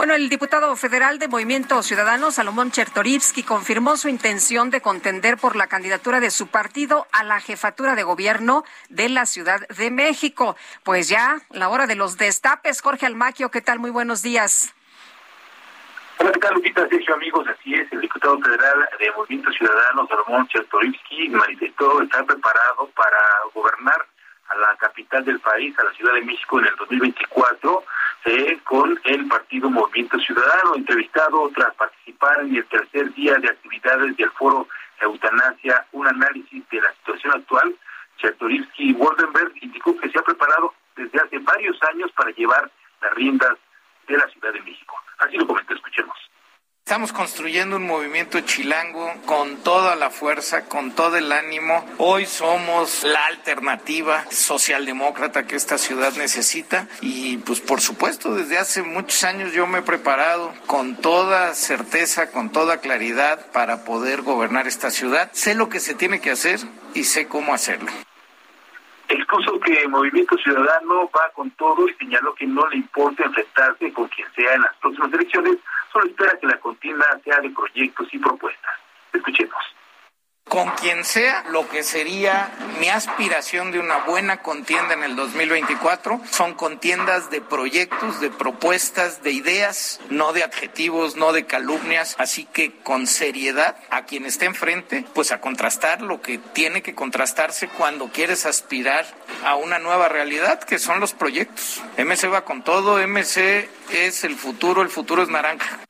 Bueno, 0.00 0.14
el 0.14 0.30
diputado 0.30 0.74
federal 0.76 1.18
de 1.18 1.28
Movimiento 1.28 1.82
Ciudadano, 1.82 2.30
Salomón 2.30 2.70
Chertorivsky, 2.70 3.42
confirmó 3.42 3.98
su 3.98 4.08
intención 4.08 4.70
de 4.70 4.80
contender 4.80 5.36
por 5.36 5.56
la 5.56 5.66
candidatura 5.66 6.20
de 6.20 6.30
su 6.30 6.46
partido 6.46 7.06
a 7.12 7.22
la 7.22 7.38
jefatura 7.38 7.94
de 7.94 8.02
gobierno 8.02 8.64
de 8.88 9.10
la 9.10 9.26
Ciudad 9.26 9.60
de 9.68 9.90
México. 9.90 10.56
Pues 10.84 11.10
ya, 11.10 11.42
la 11.50 11.68
hora 11.68 11.86
de 11.86 11.96
los 11.96 12.16
destapes. 12.16 12.80
Jorge 12.80 13.04
Almaquio, 13.04 13.50
¿qué 13.50 13.60
tal? 13.60 13.78
Muy 13.78 13.90
buenos 13.90 14.22
días. 14.22 14.74
Hola, 16.16 16.32
¿qué 16.32 16.40
tal, 16.40 16.54
Lupita? 16.54 16.88
Sergio, 16.88 17.14
amigos, 17.16 17.46
así 17.48 17.74
es. 17.74 17.92
El 17.92 18.00
diputado 18.00 18.40
federal 18.40 18.88
de 18.98 19.12
Movimiento 19.12 19.52
Ciudadano, 19.52 20.08
Salomón 20.08 20.48
Chertorivsky, 20.48 21.28
manifestó 21.28 22.00
estar 22.00 22.24
preparado 22.24 22.88
para 22.96 23.18
gobernar 23.52 24.06
a 24.50 24.58
la 24.58 24.76
capital 24.76 25.24
del 25.24 25.40
país, 25.40 25.78
a 25.78 25.84
la 25.84 25.92
Ciudad 25.92 26.14
de 26.14 26.22
México, 26.22 26.58
en 26.58 26.66
el 26.66 26.76
2024 26.76 27.84
eh, 28.24 28.58
con 28.64 29.00
el 29.04 29.26
Partido 29.28 29.70
Movimiento 29.70 30.18
Ciudadano, 30.18 30.74
entrevistado 30.74 31.50
tras 31.54 31.74
participar 31.74 32.40
en 32.42 32.56
el 32.56 32.66
tercer 32.66 33.12
día 33.14 33.34
de 33.36 33.48
actividades 33.48 34.16
del 34.16 34.30
foro 34.32 34.68
Eutanasia, 35.00 35.86
un 35.92 36.06
análisis 36.06 36.68
de 36.68 36.80
la 36.80 36.92
situación 36.92 37.32
actual. 37.34 37.74
Chertorivsky 38.18 38.92
Woldenberg 38.92 39.52
indicó 39.62 39.96
que 39.98 40.10
se 40.10 40.18
ha 40.18 40.22
preparado 40.22 40.74
desde 40.96 41.18
hace 41.18 41.38
varios 41.38 41.82
años 41.84 42.10
para 42.12 42.30
llevar 42.32 42.70
las 43.00 43.14
riendas 43.14 43.56
de 44.06 44.18
la 44.18 44.28
Ciudad 44.28 44.52
de 44.52 44.60
México. 44.60 44.96
Así 45.18 45.36
lo 45.36 45.46
comentó, 45.46 45.74
escuchemos. 45.74 46.29
Estamos 46.90 47.12
construyendo 47.12 47.76
un 47.76 47.86
movimiento 47.86 48.40
chilango 48.40 49.14
con 49.24 49.58
toda 49.58 49.94
la 49.94 50.10
fuerza, 50.10 50.64
con 50.64 50.90
todo 50.90 51.18
el 51.18 51.30
ánimo. 51.30 51.86
Hoy 51.98 52.26
somos 52.26 53.04
la 53.04 53.26
alternativa 53.26 54.24
socialdemócrata 54.28 55.46
que 55.46 55.54
esta 55.54 55.78
ciudad 55.78 56.12
necesita 56.16 56.88
y 57.00 57.36
pues 57.36 57.60
por 57.60 57.80
supuesto 57.80 58.34
desde 58.34 58.58
hace 58.58 58.82
muchos 58.82 59.22
años 59.22 59.52
yo 59.52 59.68
me 59.68 59.78
he 59.78 59.82
preparado 59.82 60.52
con 60.66 60.96
toda 60.96 61.54
certeza, 61.54 62.32
con 62.32 62.50
toda 62.50 62.78
claridad 62.78 63.52
para 63.52 63.84
poder 63.84 64.22
gobernar 64.22 64.66
esta 64.66 64.90
ciudad. 64.90 65.30
Sé 65.32 65.54
lo 65.54 65.68
que 65.68 65.78
se 65.78 65.94
tiene 65.94 66.20
que 66.20 66.32
hacer 66.32 66.58
y 66.94 67.04
sé 67.04 67.28
cómo 67.28 67.54
hacerlo. 67.54 67.92
Expuso 69.08 69.60
que 69.60 69.74
el 69.74 69.88
Movimiento 69.90 70.36
Ciudadano 70.38 71.08
va 71.16 71.30
con 71.34 71.52
todo 71.52 71.88
y 71.88 71.94
señaló 71.94 72.34
que 72.34 72.48
no 72.48 72.68
le 72.68 72.78
importa 72.78 73.22
enfrentarse 73.22 73.92
con 73.92 74.08
quien 74.08 74.26
sea 74.34 74.54
en 74.54 74.62
las 74.62 74.74
próximas 74.78 75.12
elecciones 75.12 75.56
solo 75.92 76.06
espera 76.06 76.38
que 76.38 76.46
la 76.46 76.58
contienda 76.58 77.04
sea 77.24 77.40
de 77.40 77.50
proyectos 77.50 78.08
y 78.12 78.18
propuestas. 78.18 78.74
Escuchemos 79.12 79.62
con 80.50 80.68
quien 80.72 81.04
sea 81.04 81.44
lo 81.50 81.68
que 81.68 81.84
sería 81.84 82.50
mi 82.80 82.88
aspiración 82.88 83.70
de 83.70 83.78
una 83.78 83.98
buena 83.98 84.42
contienda 84.42 84.94
en 84.94 85.04
el 85.04 85.14
2024 85.14 86.20
son 86.28 86.54
contiendas 86.54 87.30
de 87.30 87.40
proyectos, 87.40 88.20
de 88.20 88.30
propuestas, 88.30 89.22
de 89.22 89.30
ideas, 89.30 90.00
no 90.10 90.32
de 90.32 90.42
adjetivos, 90.42 91.14
no 91.14 91.32
de 91.32 91.46
calumnias, 91.46 92.16
así 92.18 92.46
que 92.46 92.72
con 92.82 93.06
seriedad 93.06 93.76
a 93.90 94.06
quien 94.06 94.26
esté 94.26 94.46
enfrente, 94.46 95.04
pues 95.14 95.30
a 95.30 95.40
contrastar 95.40 96.02
lo 96.02 96.20
que 96.20 96.38
tiene 96.38 96.82
que 96.82 96.96
contrastarse 96.96 97.68
cuando 97.68 98.08
quieres 98.08 98.44
aspirar 98.44 99.06
a 99.44 99.54
una 99.54 99.78
nueva 99.78 100.08
realidad, 100.08 100.58
que 100.58 100.80
son 100.80 100.98
los 100.98 101.12
proyectos. 101.12 101.80
MC 101.96 102.28
va 102.32 102.44
con 102.44 102.64
todo, 102.64 102.98
MC 103.06 103.68
es 103.92 104.24
el 104.24 104.34
futuro, 104.34 104.82
el 104.82 104.88
futuro 104.88 105.22
es 105.22 105.28
naranja 105.28 105.80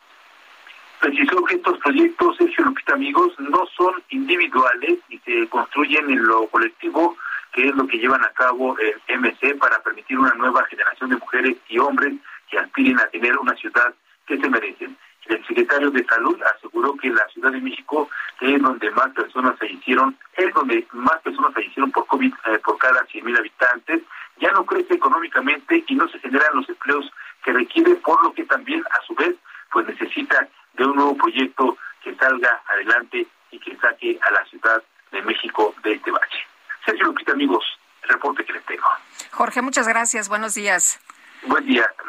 precisó 1.00 1.42
que 1.44 1.56
estos 1.56 1.78
proyectos, 1.78 2.36
Sergio 2.36 2.64
Lupita 2.64 2.94
Amigos, 2.94 3.32
no 3.38 3.66
son 3.76 3.94
individuales 4.10 4.98
y 5.08 5.18
se 5.18 5.48
construyen 5.48 6.10
en 6.10 6.26
lo 6.26 6.46
colectivo, 6.48 7.16
que 7.52 7.68
es 7.68 7.74
lo 7.74 7.86
que 7.86 7.98
llevan 7.98 8.22
a 8.22 8.30
cabo 8.30 8.76
el 8.78 9.18
MC 9.18 9.58
para 9.58 9.82
permitir 9.82 10.18
una 10.18 10.34
nueva 10.34 10.64
generación 10.66 11.10
de 11.10 11.16
mujeres 11.16 11.56
y 11.68 11.78
hombres 11.78 12.14
que 12.50 12.58
aspiren 12.58 13.00
a 13.00 13.06
tener 13.06 13.36
una 13.38 13.54
ciudad 13.56 13.94
que 14.26 14.38
se 14.38 14.48
merecen. 14.48 14.96
El 15.26 15.46
secretario 15.46 15.90
de 15.90 16.04
Salud 16.04 16.38
aseguró 16.56 16.94
que 16.96 17.08
la 17.08 17.26
Ciudad 17.28 17.52
de 17.52 17.60
México, 17.60 18.08
es 18.40 18.60
donde 18.60 18.90
más 18.90 19.10
personas 19.10 19.58
fallecieron, 19.58 20.16
es 20.36 20.52
donde 20.54 20.86
más 20.92 21.20
personas 21.22 21.54
fallecieron 21.54 21.90
por 21.92 22.06
COVID 22.06 22.32
eh, 22.46 22.58
por 22.64 22.78
cada 22.78 23.06
100.000 23.06 23.38
habitantes, 23.38 24.02
ya 24.38 24.50
no 24.52 24.64
crece 24.64 24.94
económicamente 24.94 25.84
y 25.86 25.94
no 25.94 26.08
se 26.08 26.18
generan 26.18 26.54
los 26.54 26.68
empleos 26.68 27.10
que 27.44 27.52
requiere, 27.52 27.94
por 27.96 28.22
lo 28.24 28.32
que 28.32 28.44
también, 28.44 28.82
a 28.90 29.06
su 29.06 29.14
vez, 29.14 29.36
pues 29.70 29.86
necesita 29.86 30.48
de 30.80 30.86
un 30.86 30.96
nuevo 30.96 31.14
proyecto 31.14 31.76
que 32.02 32.14
salga 32.16 32.62
adelante 32.66 33.26
y 33.50 33.58
que 33.58 33.76
saque 33.76 34.18
a 34.22 34.30
la 34.30 34.44
Ciudad 34.46 34.82
de 35.12 35.20
México 35.22 35.74
de 35.82 35.92
este 35.92 36.10
bache. 36.10 36.38
Sergio 36.86 37.04
Lupita, 37.04 37.32
amigos, 37.32 37.62
el 38.02 38.08
reporte 38.08 38.44
que 38.46 38.54
les 38.54 38.64
tengo. 38.64 38.88
Jorge, 39.30 39.60
muchas 39.60 39.86
gracias. 39.86 40.30
Buenos 40.30 40.54
días. 40.54 40.98
Buen 41.42 41.66
día. 41.66 41.84
Hasta 41.84 42.02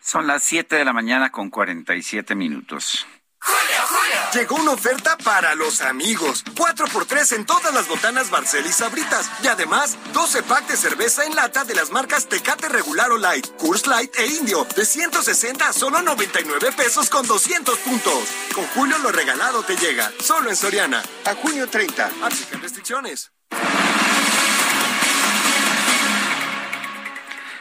Son 0.00 0.26
las 0.26 0.42
7 0.42 0.74
de 0.74 0.84
la 0.84 0.92
mañana 0.92 1.30
con 1.30 1.50
47 1.50 2.34
minutos. 2.34 3.06
Llegó 4.36 4.56
una 4.56 4.72
oferta 4.72 5.16
para 5.16 5.54
los 5.54 5.80
amigos. 5.80 6.44
4x3 6.44 7.36
en 7.36 7.46
todas 7.46 7.72
las 7.72 7.88
botanas 7.88 8.28
Barcel 8.28 8.66
y 8.66 8.72
Sabritas. 8.72 9.30
Y 9.42 9.48
además, 9.48 9.96
12 10.12 10.42
packs 10.42 10.68
de 10.68 10.76
cerveza 10.76 11.24
en 11.24 11.34
lata 11.34 11.64
de 11.64 11.74
las 11.74 11.90
marcas 11.90 12.28
Tecate 12.28 12.68
Regular 12.68 13.10
o 13.12 13.16
Light, 13.16 13.46
Coors 13.56 13.86
Light 13.86 14.14
e 14.18 14.26
Indio. 14.26 14.66
De 14.76 14.84
160 14.84 15.68
a 15.68 15.72
solo 15.72 16.02
99 16.02 16.72
pesos 16.72 17.08
con 17.08 17.26
200 17.26 17.78
puntos. 17.78 18.28
Con 18.54 18.66
Julio 18.74 18.98
lo 18.98 19.10
regalado 19.10 19.62
te 19.62 19.76
llega. 19.76 20.12
Solo 20.20 20.50
en 20.50 20.56
Soriana. 20.56 21.02
A 21.24 21.34
junio 21.34 21.66
30. 21.66 22.10
Aplican 22.22 22.60
restricciones. 22.60 23.32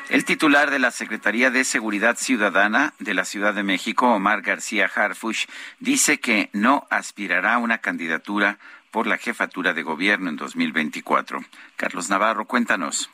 El 0.10 0.24
titular 0.24 0.70
de 0.70 0.78
la 0.78 0.92
Secretaría 0.92 1.50
de 1.50 1.64
Seguridad 1.64 2.16
Ciudadana 2.16 2.94
de 3.00 3.16
la 3.16 3.26
Ciudad 3.26 3.56
de 3.56 3.64
México, 3.64 4.14
Omar 4.14 4.44
García 4.44 4.90
Harfush, 4.94 5.48
dice 5.80 6.20
que 6.20 6.50
no 6.54 6.86
aspirará 6.92 7.56
a 7.56 7.58
una 7.58 7.80
candidatura 7.80 8.60
por 8.92 9.08
la 9.08 9.18
jefatura 9.18 9.74
de 9.74 9.82
gobierno 9.82 10.30
en 10.30 10.36
2024. 10.36 11.44
Carlos 11.76 12.10
Navarro, 12.10 12.46
cuéntanos. 12.46 13.10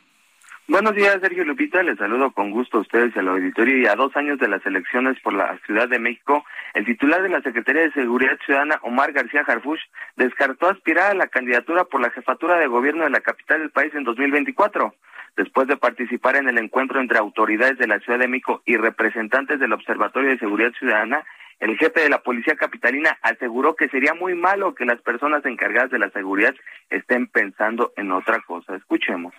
Buenos 0.71 0.95
días, 0.95 1.19
Sergio 1.19 1.43
Lupita. 1.43 1.83
Les 1.83 1.97
saludo 1.97 2.31
con 2.31 2.49
gusto 2.49 2.77
a 2.77 2.81
ustedes 2.81 3.15
al 3.17 3.27
auditorio. 3.27 3.77
Y 3.77 3.87
a 3.87 3.95
dos 3.95 4.15
años 4.15 4.39
de 4.39 4.47
las 4.47 4.65
elecciones 4.65 5.19
por 5.19 5.33
la 5.33 5.59
Ciudad 5.65 5.89
de 5.89 5.99
México, 5.99 6.45
el 6.73 6.85
titular 6.85 7.21
de 7.21 7.27
la 7.27 7.41
Secretaría 7.41 7.81
de 7.81 7.91
Seguridad 7.91 8.39
Ciudadana, 8.45 8.79
Omar 8.83 9.11
García 9.11 9.43
Harfush, 9.45 9.81
descartó 10.15 10.69
aspirar 10.69 11.11
a 11.11 11.13
la 11.13 11.27
candidatura 11.27 11.83
por 11.83 11.99
la 11.99 12.09
jefatura 12.11 12.57
de 12.57 12.67
gobierno 12.67 13.03
de 13.03 13.09
la 13.09 13.19
capital 13.19 13.59
del 13.59 13.71
país 13.71 13.93
en 13.93 14.05
2024 14.05 14.95
después 15.35 15.67
de 15.67 15.75
participar 15.75 16.37
en 16.37 16.47
el 16.47 16.57
encuentro 16.57 17.01
entre 17.01 17.17
autoridades 17.17 17.77
de 17.77 17.87
la 17.87 17.99
Ciudad 17.99 18.19
de 18.19 18.29
México 18.29 18.61
y 18.65 18.77
representantes 18.77 19.59
del 19.59 19.73
Observatorio 19.73 20.29
de 20.29 20.39
Seguridad 20.39 20.71
Ciudadana, 20.79 21.25
El 21.59 21.77
jefe 21.77 21.99
de 21.99 22.09
la 22.09 22.23
policía 22.23 22.55
capitalina 22.55 23.19
aseguró 23.21 23.75
que 23.75 23.89
sería 23.89 24.13
muy 24.13 24.35
malo 24.35 24.73
que 24.73 24.85
las 24.85 25.01
personas 25.01 25.45
encargadas 25.45 25.91
de 25.91 25.99
la 25.99 26.09
seguridad 26.11 26.55
estén 26.89 27.27
pensando 27.27 27.91
en 27.97 28.13
otra 28.13 28.39
cosa. 28.47 28.77
Escuchemos. 28.77 29.33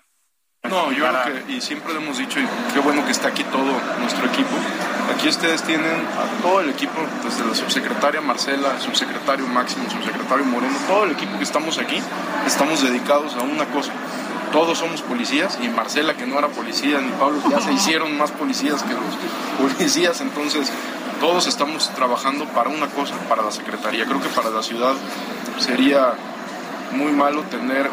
No, 0.71 0.93
yo 0.93 1.05
creo 1.05 1.45
que, 1.45 1.53
y 1.53 1.61
siempre 1.61 1.93
lo 1.93 2.01
hemos 2.01 2.19
dicho, 2.19 2.39
y 2.39 2.47
qué 2.73 2.79
bueno 2.79 3.05
que 3.05 3.11
está 3.11 3.29
aquí 3.29 3.43
todo 3.45 3.73
nuestro 3.99 4.27
equipo. 4.27 4.51
Aquí 5.13 5.29
ustedes 5.29 5.63
tienen 5.65 5.91
a 5.91 6.41
todo 6.41 6.61
el 6.61 6.71
equipo, 6.71 6.95
desde 7.25 7.45
la 7.45 7.55
subsecretaria 7.55 8.21
Marcela, 8.21 8.79
subsecretario 8.79 9.47
Máximo, 9.49 9.91
subsecretario 9.91 10.45
Moreno, 10.45 10.75
todo 10.87 11.05
el 11.05 11.11
equipo 11.11 11.37
que 11.37 11.45
estamos 11.45 11.79
aquí, 11.79 12.01
estamos 12.47 12.81
dedicados 12.81 13.35
a 13.35 13.43
una 13.43 13.65
cosa. 13.67 13.91
Todos 14.53 14.79
somos 14.79 15.03
policías 15.03 15.59
y 15.61 15.69
Marcela, 15.69 16.15
que 16.15 16.27
no 16.27 16.39
era 16.39 16.47
policía, 16.49 17.01
ni 17.01 17.11
Pablo, 17.11 17.43
ya 17.51 17.61
se 17.61 17.73
hicieron 17.73 18.17
más 18.17 18.31
policías 18.31 18.85
que 18.85 18.95
los 18.95 19.75
policías, 19.75 20.21
entonces 20.21 20.71
todos 21.21 21.49
estamos 21.49 21.91
trabajando 21.97 22.45
para 22.47 22.71
una 22.71 22.87
cosa, 22.87 23.15
para 23.29 23.43
la 23.43 23.51
Secretaría. 23.51 24.07
Creo 24.07 24.23
que 24.23 24.29
para 24.29 24.51
la 24.51 24.63
ciudad 24.63 24.95
sería 25.59 26.15
muy 26.93 27.11
malo 27.13 27.43
tener 27.51 27.91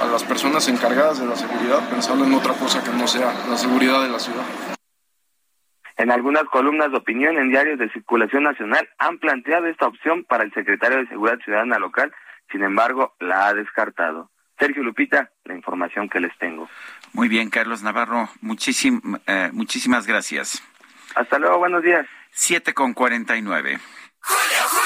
a 0.00 0.06
las 0.06 0.24
personas 0.24 0.68
encargadas 0.68 1.20
de 1.20 1.26
la 1.26 1.36
seguridad 1.36 1.88
pensando 1.88 2.24
en 2.24 2.34
otra 2.34 2.54
cosa 2.54 2.82
que 2.82 2.90
no 2.90 3.06
sea 3.06 3.32
la 3.48 3.56
seguridad 3.56 4.02
de 4.02 4.08
la 4.08 4.18
ciudad. 4.18 4.44
En 5.96 6.10
algunas 6.10 6.44
columnas 6.44 6.90
de 6.90 6.98
opinión 6.98 7.38
en 7.38 7.50
diarios 7.50 7.78
de 7.78 7.90
circulación 7.90 8.42
nacional 8.42 8.88
han 8.98 9.18
planteado 9.18 9.66
esta 9.66 9.86
opción 9.86 10.24
para 10.24 10.44
el 10.44 10.52
secretario 10.52 10.98
de 10.98 11.08
Seguridad 11.08 11.38
Ciudadana 11.42 11.78
local, 11.78 12.12
sin 12.52 12.62
embargo, 12.62 13.14
la 13.18 13.48
ha 13.48 13.54
descartado. 13.54 14.30
Sergio 14.58 14.82
Lupita, 14.82 15.30
la 15.44 15.54
información 15.54 16.08
que 16.08 16.20
les 16.20 16.36
tengo. 16.38 16.68
Muy 17.12 17.28
bien, 17.28 17.50
Carlos 17.50 17.82
Navarro, 17.82 18.28
muchísim, 18.40 19.00
eh, 19.26 19.50
muchísimas 19.52 20.06
gracias. 20.06 20.62
Hasta 21.14 21.38
luego, 21.38 21.58
buenos 21.58 21.82
días. 21.82 22.06
Siete 22.30 22.74
con 22.74 22.92
cuarenta 22.92 23.36
y 23.36 23.42
nueve. 23.42 23.78
Lo 24.28 24.34
nuestro 24.34 24.85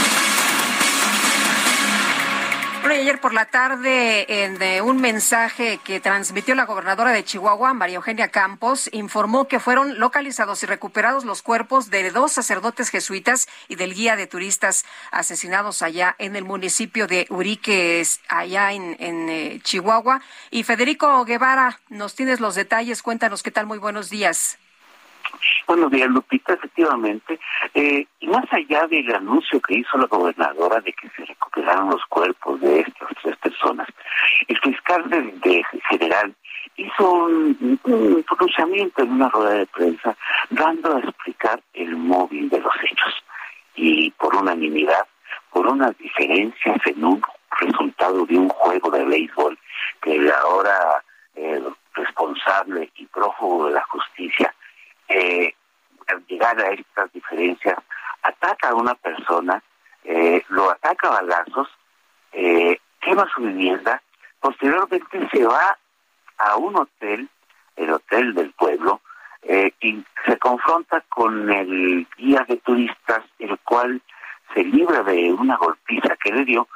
Bueno, 2.81 2.95
ayer 2.95 3.21
por 3.21 3.31
la 3.31 3.45
tarde, 3.45 4.43
en 4.43 4.59
eh, 4.59 4.81
un 4.81 4.99
mensaje 4.99 5.79
que 5.83 5.99
transmitió 5.99 6.55
la 6.55 6.65
gobernadora 6.65 7.11
de 7.11 7.23
Chihuahua, 7.23 7.75
María 7.75 7.97
Eugenia 7.97 8.29
Campos, 8.29 8.89
informó 8.91 9.47
que 9.47 9.59
fueron 9.59 9.99
localizados 9.99 10.63
y 10.63 10.65
recuperados 10.65 11.23
los 11.23 11.43
cuerpos 11.43 11.91
de 11.91 12.09
dos 12.09 12.31
sacerdotes 12.31 12.89
jesuitas 12.89 13.47
y 13.67 13.75
del 13.75 13.93
guía 13.93 14.15
de 14.15 14.25
turistas 14.25 14.83
asesinados 15.11 15.83
allá 15.83 16.15
en 16.17 16.35
el 16.35 16.43
municipio 16.43 17.05
de 17.05 17.27
Uriques, 17.29 18.19
allá 18.27 18.71
en, 18.71 18.97
en 18.99 19.29
eh, 19.29 19.59
Chihuahua. 19.63 20.23
Y 20.49 20.63
Federico 20.63 21.23
Guevara, 21.23 21.79
nos 21.89 22.15
tienes 22.15 22.39
los 22.39 22.55
detalles. 22.55 23.03
Cuéntanos 23.03 23.43
qué 23.43 23.51
tal. 23.51 23.67
Muy 23.67 23.77
buenos 23.77 24.09
días. 24.09 24.57
Buenos 25.67 25.91
días, 25.91 26.09
Lupita, 26.09 26.53
efectivamente. 26.53 27.39
Eh, 27.73 28.05
y 28.19 28.27
más 28.27 28.45
allá 28.51 28.87
del 28.87 29.13
anuncio 29.15 29.61
que 29.61 29.75
hizo 29.79 29.97
la 29.97 30.07
gobernadora 30.07 30.79
de 30.81 30.93
que 30.93 31.09
se 31.09 31.25
recuperaron 31.25 31.89
los 31.89 32.05
cuerpos 32.05 32.59
de 32.61 32.81
estas 32.81 33.09
tres 33.21 33.37
personas, 33.37 33.87
el 34.47 34.59
fiscal 34.59 35.09
de, 35.09 35.21
de 35.43 35.63
general 35.89 36.35
hizo 36.77 37.11
un, 37.11 37.79
un, 37.83 38.23
pronunciamiento 38.23 39.03
en 39.03 39.11
una 39.11 39.29
rueda 39.29 39.53
de 39.53 39.65
prensa 39.67 40.15
dando 40.49 40.95
a 40.95 40.99
explicar 40.99 41.61
el 41.73 41.95
móvil 41.95 42.49
de 42.49 42.59
los 42.59 42.73
hechos. 42.83 43.13
Y 43.75 44.11
por 44.11 44.35
unanimidad, 44.35 45.05
por 45.51 45.67
unas 45.67 45.97
diferencias 45.97 46.77
en 46.85 47.03
un 47.03 47.21
resultado 47.59 48.25
de 48.25 48.37
un 48.37 48.49
juego 48.49 48.89
de 48.91 49.05
béisbol 49.05 49.57
que 50.01 50.31
ahora 50.31 51.03
eh, 51.35 51.61
responsable 51.93 52.91
y 52.95 53.05
prófugo 53.07 53.67
de 53.67 53.73
la 53.73 53.83
justicia 53.83 54.53
eh, 55.11 55.55
al 56.07 56.25
llegar 56.27 56.59
a 56.59 56.71
estas 56.71 57.11
diferencias, 57.13 57.77
ataca 58.23 58.69
a 58.69 58.75
una 58.75 58.95
persona, 58.95 59.61
eh, 60.03 60.43
lo 60.49 60.69
ataca 60.71 61.07
a 61.07 61.21
balazos, 61.21 61.69
eh, 62.31 62.79
quema 63.01 63.27
su 63.33 63.41
vivienda, 63.41 64.01
posteriormente 64.39 65.29
se 65.31 65.45
va 65.45 65.77
a 66.37 66.55
un 66.55 66.75
hotel, 66.77 67.29
el 67.75 67.91
hotel 67.91 68.33
del 68.33 68.51
pueblo, 68.53 69.01
eh, 69.43 69.73
y 69.81 70.03
se 70.25 70.37
confronta 70.37 71.01
con 71.09 71.51
el 71.51 72.07
guía 72.17 72.45
de 72.47 72.57
turistas, 72.57 73.23
el 73.39 73.57
cual 73.59 74.01
se 74.53 74.63
libra 74.63 75.03
de 75.03 75.33
una 75.33 75.57
golpiza 75.57 76.15
que 76.17 76.31
le 76.31 76.45
dio, 76.45 76.67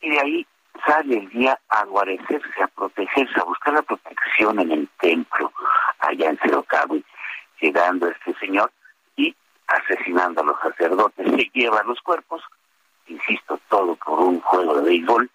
y 0.00 0.10
de 0.10 0.20
ahí 0.20 0.46
sale 0.86 1.18
el 1.18 1.28
día 1.30 1.58
a 1.68 1.84
guarecerse, 1.84 2.62
a 2.62 2.66
protegerse, 2.68 3.40
a 3.40 3.44
buscar 3.44 3.74
la 3.74 3.82
protección 3.82 4.58
en 4.60 4.72
el 4.72 4.88
templo 5.00 5.52
allá 6.00 6.30
en 6.30 6.38
Cerocahui 6.38 7.04
llegando 7.64 8.08
este 8.08 8.34
señor 8.34 8.70
y 9.16 9.34
asesinando 9.66 10.42
a 10.42 10.44
los 10.44 10.60
sacerdotes. 10.60 11.26
Se 11.26 11.50
lleva 11.54 11.82
los 11.84 11.98
cuerpos, 12.02 12.42
insisto, 13.06 13.58
todo 13.68 13.96
por 13.96 14.20
un 14.20 14.40
juego 14.40 14.76
de 14.76 14.90
béisbol, 14.90 15.30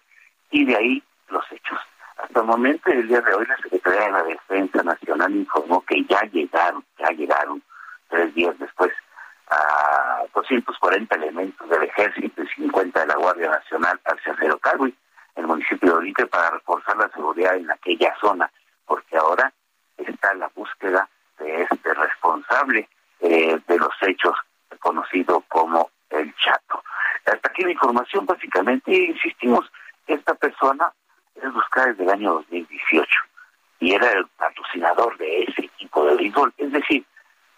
y 0.52 0.64
de 0.64 0.76
ahí 0.76 1.02
los 1.28 1.44
hechos. 1.50 1.78
Hasta 2.16 2.40
el 2.40 2.46
momento, 2.46 2.90
el 2.90 3.08
día 3.08 3.20
de 3.20 3.34
hoy, 3.34 3.46
la 3.46 3.56
Secretaría 3.56 4.02
de 4.02 4.12
la 4.12 4.22
Defensa 4.22 4.82
Nacional 4.82 5.34
informó 5.34 5.84
que 5.84 6.04
ya 6.04 6.20
llegaron, 6.32 6.84
ya 6.98 7.08
llegaron 7.08 7.62
tres 8.08 8.32
días 8.34 8.56
después 8.58 8.92
a 9.48 10.22
240 10.32 11.16
elementos 11.16 11.68
del 11.68 11.82
Ejército 11.82 12.42
y 12.42 12.48
50 12.48 13.00
de 13.00 13.06
la 13.06 13.16
Guardia 13.16 13.50
Nacional 13.50 13.98
hacia 14.04 14.36
Cero 14.38 14.58
Calvi, 14.58 14.94
el 15.34 15.46
municipio 15.46 15.90
de 15.90 15.96
Oriente, 15.96 16.26
para 16.26 16.50
reforzar 16.50 16.96
la 16.96 17.08
seguridad 17.08 17.56
en 17.56 17.70
aquella 17.70 18.14
zona, 18.20 18.50
porque 18.86 19.16
ahora 19.16 19.52
está 19.96 20.34
la 20.34 20.48
búsqueda 20.54 21.08
de 21.40 21.62
este 21.62 21.94
responsable 21.94 22.88
eh, 23.20 23.58
de 23.66 23.78
los 23.78 23.92
hechos 24.02 24.36
conocido 24.78 25.42
como 25.48 25.90
el 26.10 26.34
Chato. 26.36 26.82
Hasta 27.26 27.48
aquí 27.48 27.62
la 27.62 27.72
información, 27.72 28.26
básicamente, 28.26 28.92
insistimos, 28.92 29.70
esta 30.06 30.34
persona 30.34 30.92
es 31.34 31.52
buscada 31.52 31.88
desde 31.88 32.04
el 32.04 32.10
año 32.10 32.34
2018 32.34 33.08
y 33.80 33.94
era 33.94 34.10
el 34.12 34.26
patrocinador 34.36 35.16
de 35.18 35.44
ese 35.44 35.62
equipo 35.62 36.04
de 36.04 36.16
béisbol, 36.16 36.52
es 36.58 36.72
decir, 36.72 37.04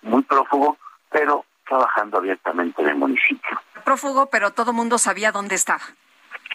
muy 0.03 0.23
prófugo, 0.23 0.79
pero 1.11 1.45
trabajando 1.67 2.19
abiertamente 2.19 2.83
en 2.83 2.89
el 2.89 2.97
municipio. 2.97 3.61
Prófugo, 3.85 4.27
pero 4.27 4.53
todo 4.53 4.73
mundo 4.73 4.99
sabía 4.99 5.33
dónde 5.33 5.55
estaba. 5.55 5.83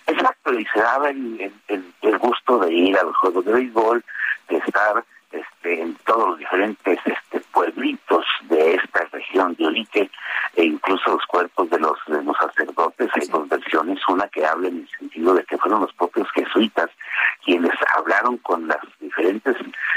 Exacto, 0.06 0.54
y 0.54 0.66
se 0.66 0.80
daba 0.80 1.10
el, 1.10 1.54
el, 1.68 1.94
el 2.02 2.18
gusto 2.18 2.60
de 2.60 2.74
ir 2.74 2.98
a 2.98 3.04
los 3.04 3.16
juegos 3.18 3.44
de 3.46 3.54
béisbol, 3.54 4.06
de 4.48 4.58
estar 4.58 5.04
este, 5.32 5.82
en 5.82 5.96
todos 6.06 6.30
los 6.30 6.40
diferentes 6.40 7.00
este, 7.06 7.40
pueblitos 7.52 8.26
de 8.50 8.76
esta 8.76 9.06
región 9.12 9.56
de 9.56 9.68
Orique 9.68 10.10
e 10.56 10.64
incluso 10.64 11.12
los 11.12 11.26
cuerpos 11.26 11.70
de 11.70 11.80
los, 11.80 11.98
de 12.08 12.24
los 12.24 12.38
sacerdotes. 12.38 13.10
Hay 13.14 13.28
dos 13.28 13.48
versiones, 13.50 14.00
una 14.08 14.28
que 14.30 14.46
habla 14.46 14.70
en 14.70 14.78
el 14.78 14.90
sentido 14.98 15.34
de 15.34 15.44
que 15.44 15.58
fueron 15.58 15.82
los 15.82 15.94
propios 15.94 16.28
jesuitas 16.32 16.90
quienes 17.44 17.74
hablaron 17.96 18.38
con 18.38 18.68
las 18.68 18.80
diferentes 19.00 19.56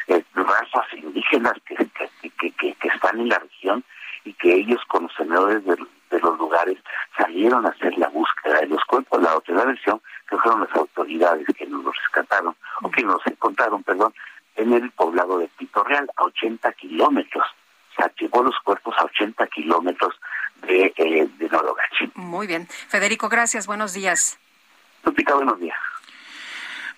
eh, 0.08 0.22
razas 0.34 0.86
indígenas 0.94 1.54
que, 1.66 1.76
que, 1.76 2.50
que, 2.52 2.74
que, 2.74 2.88
están 2.88 3.20
en 3.20 3.28
la 3.28 3.38
región 3.38 3.84
y 4.24 4.32
que 4.34 4.54
ellos, 4.54 4.80
conocedores 4.88 5.64
de, 5.64 5.76
de 6.10 6.20
los 6.20 6.38
lugares, 6.38 6.78
salieron 7.16 7.66
a 7.66 7.70
hacer 7.70 7.96
la 7.98 8.08
búsqueda 8.08 8.60
de 8.60 8.66
los 8.66 8.84
cuerpos. 8.84 9.22
La 9.22 9.36
otra 9.36 9.64
versión 9.64 10.00
que 10.28 10.36
fueron 10.38 10.60
las 10.60 10.74
autoridades 10.76 11.46
que 11.56 11.66
nos 11.66 11.84
los 11.84 11.96
rescataron, 11.96 12.54
o 12.82 12.90
que 12.90 13.02
nos 13.02 13.26
encontraron, 13.26 13.82
perdón, 13.82 14.12
en 14.56 14.72
el 14.72 14.90
poblado 14.90 15.38
de 15.38 15.48
Pito 15.48 15.82
Real, 15.84 16.10
a 16.16 16.24
80 16.24 16.72
kilómetros. 16.72 17.44
Se 17.96 18.04
llevó 18.18 18.42
los 18.42 18.58
cuerpos 18.64 18.94
a 18.98 19.04
80 19.04 19.46
kilómetros 19.48 20.14
de, 20.62 20.92
eh, 20.96 21.28
de 21.38 21.48
Nologachi. 21.48 22.10
Muy 22.14 22.46
bien. 22.46 22.66
Federico, 22.88 23.28
gracias. 23.28 23.66
Buenos 23.66 23.92
días. 23.92 24.38
Lupita, 25.04 25.34
buenos 25.34 25.58
días. 25.58 25.78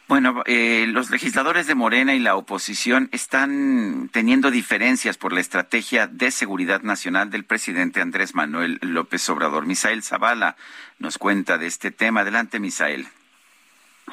Bueno, 0.08 0.42
eh, 0.44 0.84
los 0.88 1.10
legisladores 1.10 1.66
de 1.66 1.74
Morena 1.74 2.14
y 2.14 2.18
la 2.18 2.36
oposición 2.36 3.08
están 3.12 4.10
teniendo 4.12 4.50
diferencias 4.50 5.16
por 5.16 5.32
la 5.32 5.40
estrategia 5.40 6.06
de 6.06 6.30
seguridad 6.30 6.82
nacional 6.82 7.30
del 7.30 7.44
presidente 7.44 8.02
Andrés 8.02 8.34
Manuel 8.34 8.78
López 8.82 9.26
Obrador. 9.30 9.64
Misael 9.64 10.02
Zavala 10.02 10.56
nos 10.98 11.16
cuenta 11.16 11.56
de 11.56 11.66
este 11.66 11.92
tema. 11.92 12.20
Adelante, 12.20 12.60
Misael. 12.60 13.08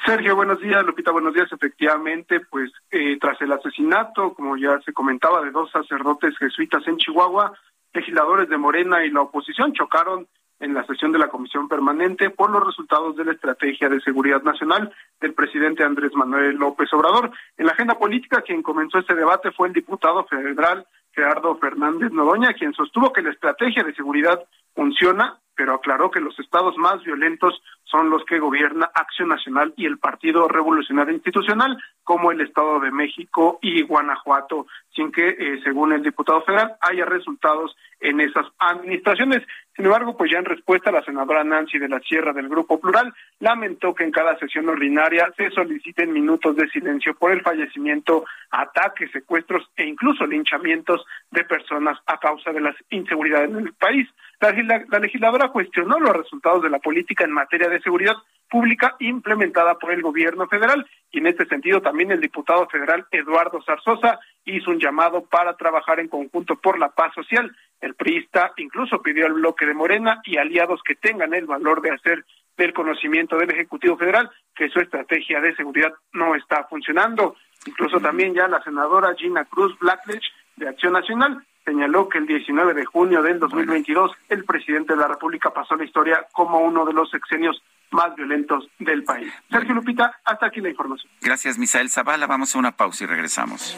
Sergio, 0.05 0.35
buenos 0.35 0.59
días. 0.59 0.85
Lupita, 0.85 1.11
buenos 1.11 1.33
días. 1.33 1.51
Efectivamente, 1.51 2.39
pues 2.41 2.71
eh, 2.91 3.17
tras 3.19 3.41
el 3.41 3.51
asesinato, 3.51 4.33
como 4.33 4.57
ya 4.57 4.79
se 4.81 4.93
comentaba, 4.93 5.41
de 5.41 5.51
dos 5.51 5.71
sacerdotes 5.71 6.37
jesuitas 6.37 6.87
en 6.87 6.97
Chihuahua, 6.97 7.53
legisladores 7.93 8.49
de 8.49 8.57
Morena 8.57 9.03
y 9.03 9.09
la 9.09 9.21
oposición 9.21 9.73
chocaron 9.73 10.27
en 10.59 10.73
la 10.73 10.85
sesión 10.85 11.11
de 11.11 11.19
la 11.19 11.29
Comisión 11.29 11.67
Permanente 11.67 12.29
por 12.29 12.51
los 12.51 12.65
resultados 12.65 13.15
de 13.15 13.25
la 13.25 13.31
Estrategia 13.31 13.89
de 13.89 14.01
Seguridad 14.01 14.43
Nacional 14.43 14.93
del 15.21 15.33
presidente 15.33 15.83
Andrés 15.83 16.11
Manuel 16.13 16.57
López 16.57 16.91
Obrador. 16.93 17.31
En 17.57 17.65
la 17.65 17.71
agenda 17.71 17.97
política, 17.97 18.41
quien 18.41 18.61
comenzó 18.61 18.99
este 18.99 19.15
debate 19.15 19.51
fue 19.51 19.67
el 19.67 19.73
diputado 19.73 20.25
federal 20.25 20.85
Gerardo 21.13 21.57
Fernández 21.57 22.11
Nodoña, 22.11 22.53
quien 22.53 22.73
sostuvo 22.73 23.13
que 23.13 23.21
la 23.21 23.31
estrategia 23.31 23.83
de 23.83 23.95
seguridad 23.95 24.43
funciona, 24.75 25.39
pero 25.55 25.73
aclaró 25.73 26.11
que 26.11 26.21
los 26.21 26.37
estados 26.39 26.77
más 26.77 27.03
violentos 27.03 27.61
son 27.89 28.09
los 28.09 28.23
que 28.25 28.39
gobierna 28.39 28.89
Acción 28.93 29.29
Nacional 29.29 29.73
y 29.75 29.85
el 29.85 29.97
Partido 29.97 30.47
Revolucionario 30.47 31.13
Institucional, 31.13 31.77
como 32.03 32.31
el 32.31 32.41
Estado 32.41 32.79
de 32.79 32.91
México 32.91 33.59
y 33.61 33.81
Guanajuato, 33.83 34.67
sin 34.95 35.11
que, 35.11 35.29
eh, 35.29 35.59
según 35.63 35.93
el 35.93 36.03
diputado 36.03 36.41
federal, 36.41 36.75
haya 36.81 37.05
resultados 37.05 37.75
en 37.99 38.19
esas 38.21 38.45
administraciones. 38.59 39.43
Sin 39.75 39.85
embargo, 39.85 40.17
pues 40.17 40.31
ya 40.31 40.39
en 40.39 40.45
respuesta, 40.45 40.91
la 40.91 41.03
senadora 41.03 41.43
Nancy 41.43 41.77
de 41.79 41.87
la 41.87 41.99
Sierra 41.99 42.33
del 42.33 42.49
Grupo 42.49 42.79
Plural 42.79 43.13
lamentó 43.39 43.93
que 43.93 44.03
en 44.03 44.11
cada 44.11 44.37
sesión 44.37 44.67
ordinaria 44.69 45.31
se 45.37 45.49
soliciten 45.51 46.13
minutos 46.13 46.55
de 46.55 46.69
silencio 46.69 47.13
por 47.15 47.31
el 47.31 47.41
fallecimiento, 47.41 48.25
ataques, 48.51 49.11
secuestros 49.11 49.69
e 49.75 49.85
incluso 49.85 50.25
linchamientos 50.25 51.05
de 51.31 51.43
personas 51.43 51.97
a 52.05 52.17
causa 52.17 52.51
de 52.51 52.61
las 52.61 52.75
inseguridades 52.89 53.49
en 53.51 53.67
el 53.67 53.73
país. 53.73 54.07
La, 54.39 54.85
la 54.87 54.99
legisladora 54.99 55.49
cuestionó 55.49 55.99
los 55.99 56.15
resultados 56.15 56.63
de 56.63 56.69
la 56.69 56.79
política 56.79 57.25
en 57.25 57.31
materia 57.31 57.67
de 57.67 57.81
seguridad 57.81 58.15
pública 58.49 58.95
implementada 58.99 59.75
por 59.75 59.91
el 59.91 60.01
gobierno 60.01 60.47
federal 60.47 60.85
y 61.11 61.19
en 61.19 61.27
este 61.27 61.45
sentido 61.45 61.81
también 61.81 62.11
el 62.11 62.19
diputado 62.21 62.67
federal 62.67 63.05
Eduardo 63.11 63.61
Zarzosa 63.63 64.19
hizo 64.45 64.71
un 64.71 64.79
llamado 64.79 65.23
para 65.25 65.55
trabajar 65.55 65.99
en 65.99 66.07
conjunto 66.07 66.55
por 66.55 66.79
la 66.79 66.89
paz 66.89 67.13
social. 67.13 67.55
El 67.79 67.95
priista 67.95 68.53
incluso 68.57 69.01
pidió 69.01 69.25
al 69.25 69.33
bloque 69.33 69.65
de 69.65 69.73
Morena 69.73 70.21
y 70.25 70.37
aliados 70.37 70.81
que 70.83 70.95
tengan 70.95 71.33
el 71.33 71.45
valor 71.45 71.81
de 71.81 71.91
hacer 71.91 72.25
del 72.57 72.73
conocimiento 72.73 73.37
del 73.37 73.51
Ejecutivo 73.51 73.97
Federal 73.97 74.29
que 74.55 74.69
su 74.69 74.79
estrategia 74.79 75.39
de 75.39 75.55
seguridad 75.55 75.93
no 76.11 76.35
está 76.35 76.65
funcionando. 76.65 77.35
Incluso 77.65 77.99
también 77.99 78.33
ya 78.33 78.47
la 78.47 78.61
senadora 78.63 79.15
Gina 79.15 79.45
Cruz 79.45 79.77
Blackledge 79.79 80.27
de 80.57 80.67
Acción 80.67 80.93
Nacional 80.93 81.45
señaló 81.69 82.09
que 82.09 82.17
el 82.17 82.25
19 82.25 82.73
de 82.73 82.85
junio 82.85 83.21
del 83.21 83.39
2022 83.39 84.11
el 84.29 84.43
presidente 84.43 84.93
de 84.93 84.99
la 84.99 85.07
República 85.07 85.51
pasó 85.53 85.75
la 85.75 85.85
historia 85.85 86.25
como 86.31 86.59
uno 86.59 86.83
de 86.83 86.93
los 86.93 87.09
sexenios 87.11 87.61
más 87.91 88.15
violentos 88.15 88.67
del 88.79 89.03
país. 89.03 89.31
Sergio 89.51 89.75
Lupita, 89.75 90.19
hasta 90.25 90.47
aquí 90.47 90.61
la 90.61 90.69
información. 90.69 91.11
Gracias, 91.21 91.57
Misael 91.57 91.89
Zavala. 91.89 92.25
Vamos 92.27 92.55
a 92.55 92.59
una 92.59 92.71
pausa 92.71 93.03
y 93.03 93.07
regresamos. 93.07 93.77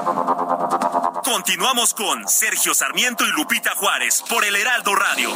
Continuamos 1.31 1.93
con 1.93 2.27
Sergio 2.27 2.73
Sarmiento 2.73 3.25
y 3.25 3.31
Lupita 3.31 3.71
Juárez 3.75 4.21
por 4.29 4.43
el 4.43 4.53
Heraldo 4.53 4.93
Radio. 4.93 5.29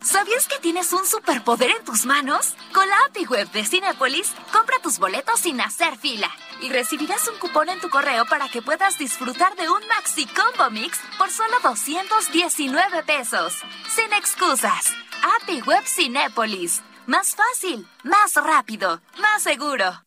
¿Sabías 0.00 0.46
que 0.46 0.60
tienes 0.60 0.92
un 0.92 1.04
superpoder 1.04 1.72
en 1.72 1.84
tus 1.84 2.06
manos? 2.06 2.54
Con 2.72 2.88
la 2.88 2.94
API 3.08 3.26
Web 3.26 3.50
de 3.50 3.64
Cinepolis, 3.64 4.30
compra 4.52 4.78
tus 4.80 5.00
boletos 5.00 5.40
sin 5.40 5.60
hacer 5.60 5.96
fila 5.96 6.30
y 6.62 6.68
recibirás 6.68 7.26
un 7.26 7.38
cupón 7.40 7.70
en 7.70 7.80
tu 7.80 7.90
correo 7.90 8.24
para 8.26 8.48
que 8.48 8.62
puedas 8.62 8.98
disfrutar 8.98 9.56
de 9.56 9.68
un 9.68 9.84
Maxi 9.88 10.26
Combo 10.26 10.70
Mix 10.70 11.00
por 11.18 11.28
solo 11.28 11.56
219 11.64 13.02
pesos. 13.02 13.54
Sin 13.88 14.12
excusas. 14.12 14.94
API 15.42 15.60
Web 15.62 15.84
Cinepolis. 15.84 16.82
Más 17.10 17.34
fácil, 17.34 17.88
más 18.04 18.34
rápido, 18.36 19.00
más 19.18 19.42
seguro. 19.42 20.04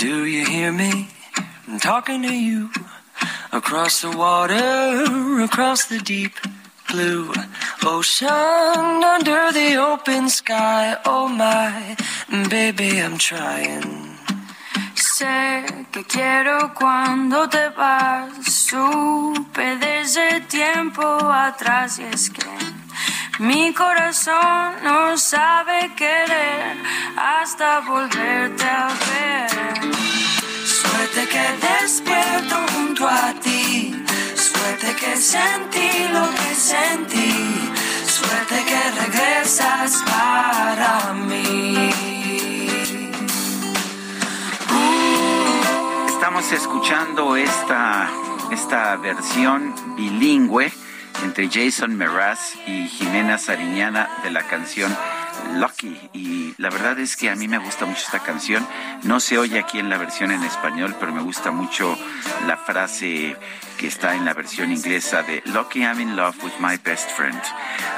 Do 0.00 0.26
you 0.26 0.44
hear 0.44 0.72
me? 0.72 1.08
Talking 1.80 2.22
to 2.22 2.32
you. 2.32 2.70
Across 3.52 4.00
the 4.00 4.10
water, 4.16 5.44
across 5.44 5.86
the 5.86 6.00
deep 6.00 6.32
blue 6.90 7.32
ocean, 7.86 9.04
under 9.14 9.52
the 9.52 9.76
open 9.76 10.28
sky. 10.28 10.96
Oh 11.06 11.28
my, 11.28 11.94
baby, 12.48 13.00
I'm 13.00 13.16
trying. 13.16 14.18
Sé 14.96 15.86
que 15.92 16.02
quiero 16.02 16.74
cuando 16.74 17.48
te 17.48 17.68
vas. 17.76 18.44
Supe 18.44 19.76
desde 19.76 20.40
tiempo 20.48 21.00
atrás 21.30 22.00
y 22.00 22.02
es 22.12 22.28
que 22.28 22.49
mi 23.40 23.72
corazón 23.72 24.74
no 24.84 25.16
sabe 25.16 25.90
querer 25.96 26.76
hasta 27.16 27.80
volverte 27.80 28.64
a 28.64 28.88
ver. 29.08 29.94
Suerte 30.66 31.26
que 31.26 31.44
despierto 31.66 32.56
junto 32.72 33.08
a 33.08 33.32
ti. 33.40 34.04
Suerte 34.36 34.94
que 34.94 35.16
sentí 35.16 35.90
lo 36.12 36.28
que 36.38 36.54
sentí. 36.54 37.72
Suerte 38.06 38.56
que 38.68 38.90
regresas 39.00 40.02
para 40.04 41.14
mí. 41.14 41.90
Estamos 46.08 46.52
escuchando 46.52 47.36
esta, 47.36 48.10
versión 49.02 49.74
bilingüe 49.96 50.70
entre 51.22 51.48
Jason 51.48 51.96
Meraz 51.96 52.54
y 52.66 52.86
Jimena 52.88 53.38
Sariñana 53.38 54.08
de 54.22 54.30
la 54.30 54.42
canción 54.42 54.94
Lucky. 55.54 55.96
Y 56.12 56.54
la 56.58 56.70
verdad 56.70 56.98
es 56.98 57.16
que 57.16 57.30
a 57.30 57.36
mí 57.36 57.48
me 57.48 57.58
gusta 57.58 57.86
mucho 57.86 58.02
esta 58.04 58.20
canción. 58.20 58.66
No 59.02 59.20
se 59.20 59.38
oye 59.38 59.58
aquí 59.58 59.78
en 59.78 59.90
la 59.90 59.98
versión 59.98 60.30
en 60.30 60.42
español, 60.42 60.94
pero 60.98 61.12
me 61.12 61.22
gusta 61.22 61.50
mucho 61.50 61.96
la 62.46 62.56
frase 62.56 63.36
que 63.80 63.86
está 63.86 64.14
en 64.14 64.26
la 64.26 64.34
versión 64.34 64.70
inglesa 64.70 65.22
de 65.22 65.42
Lucky 65.46 65.80
I'm 65.80 65.98
in 66.00 66.14
love 66.14 66.36
with 66.44 66.52
my 66.60 66.76
best 66.84 67.10
friend. 67.12 67.40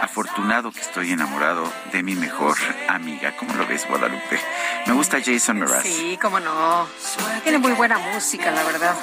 Afortunado 0.01 0.71
que 0.71 0.79
estoy 0.79 1.11
enamorado 1.11 1.65
de 1.91 2.05
mi 2.05 2.15
mejor 2.15 2.57
amiga. 2.89 3.37
¿Cómo 3.37 3.53
lo 3.55 3.67
ves, 3.67 3.89
Guadalupe? 3.89 4.39
Me 4.87 4.93
gusta 4.93 5.19
Jason 5.21 5.59
Mraz. 5.59 5.83
Sí, 5.83 6.17
cómo 6.23 6.39
no. 6.39 6.87
Tiene 7.43 7.59
muy 7.59 7.73
buena 7.73 7.99
música, 7.99 8.53
la 8.53 8.63
verdad. 8.63 8.95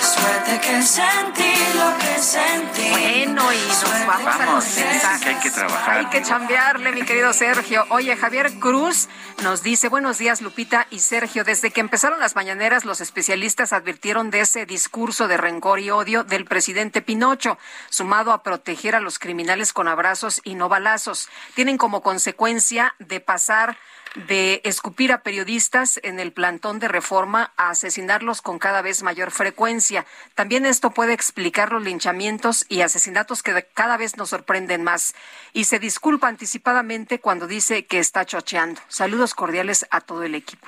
Suerte 0.00 0.60
que 0.60 0.82
sentí 0.82 1.52
lo 1.74 1.98
que 1.98 2.18
sentí. 2.18 2.90
Bueno, 2.90 3.52
y 3.52 3.68
nos 3.68 4.06
vamos, 4.06 4.34
a 4.34 4.46
los 4.46 4.76
mensajes. 4.76 5.20
Que 5.20 5.28
hay 5.28 5.40
que 5.40 5.50
trabajar. 5.50 5.98
Hay 5.98 6.06
que 6.06 6.22
chambearle, 6.22 6.92
mi 6.92 7.02
querido 7.02 7.32
Sergio. 7.34 7.84
Oye, 7.90 8.16
Javier 8.16 8.52
Cruz 8.58 9.08
nos 9.42 9.62
dice, 9.62 9.88
buenos 9.88 10.18
días, 10.18 10.40
Lupita 10.40 10.86
y 10.90 11.00
Sergio. 11.00 11.44
Desde 11.44 11.70
que 11.70 11.80
empezaron 11.80 12.18
las 12.20 12.34
mañaneras, 12.34 12.84
los 12.84 13.00
especialistas 13.00 13.72
advirtieron 13.72 14.30
de 14.30 14.40
ese 14.40 14.64
discurso 14.66 15.01
de 15.02 15.36
rencor 15.36 15.80
y 15.80 15.90
odio 15.90 16.22
del 16.22 16.44
presidente 16.44 17.02
Pinocho, 17.02 17.58
sumado 17.90 18.32
a 18.32 18.44
proteger 18.44 18.94
a 18.94 19.00
los 19.00 19.18
criminales 19.18 19.72
con 19.72 19.88
abrazos 19.88 20.40
y 20.44 20.54
no 20.54 20.68
balazos. 20.68 21.28
Tienen 21.56 21.76
como 21.76 22.02
consecuencia 22.02 22.94
de 23.00 23.18
pasar 23.18 23.76
de 24.14 24.60
escupir 24.64 25.12
a 25.12 25.22
periodistas 25.22 25.98
en 26.02 26.20
el 26.20 26.32
plantón 26.32 26.78
de 26.78 26.88
reforma 26.88 27.52
a 27.56 27.70
asesinarlos 27.70 28.42
con 28.42 28.58
cada 28.58 28.82
vez 28.82 29.02
mayor 29.02 29.30
frecuencia. 29.30 30.06
También 30.34 30.66
esto 30.66 30.90
puede 30.90 31.14
explicar 31.14 31.72
los 31.72 31.82
linchamientos 31.82 32.66
y 32.68 32.82
asesinatos 32.82 33.42
que 33.42 33.66
cada 33.74 33.96
vez 33.96 34.16
nos 34.16 34.30
sorprenden 34.30 34.84
más. 34.84 35.14
Y 35.52 35.64
se 35.64 35.78
disculpa 35.78 36.28
anticipadamente 36.28 37.20
cuando 37.20 37.46
dice 37.46 37.86
que 37.86 37.98
está 37.98 38.24
chocheando. 38.24 38.80
Saludos 38.88 39.34
cordiales 39.34 39.86
a 39.90 40.00
todo 40.00 40.22
el 40.24 40.34
equipo. 40.34 40.66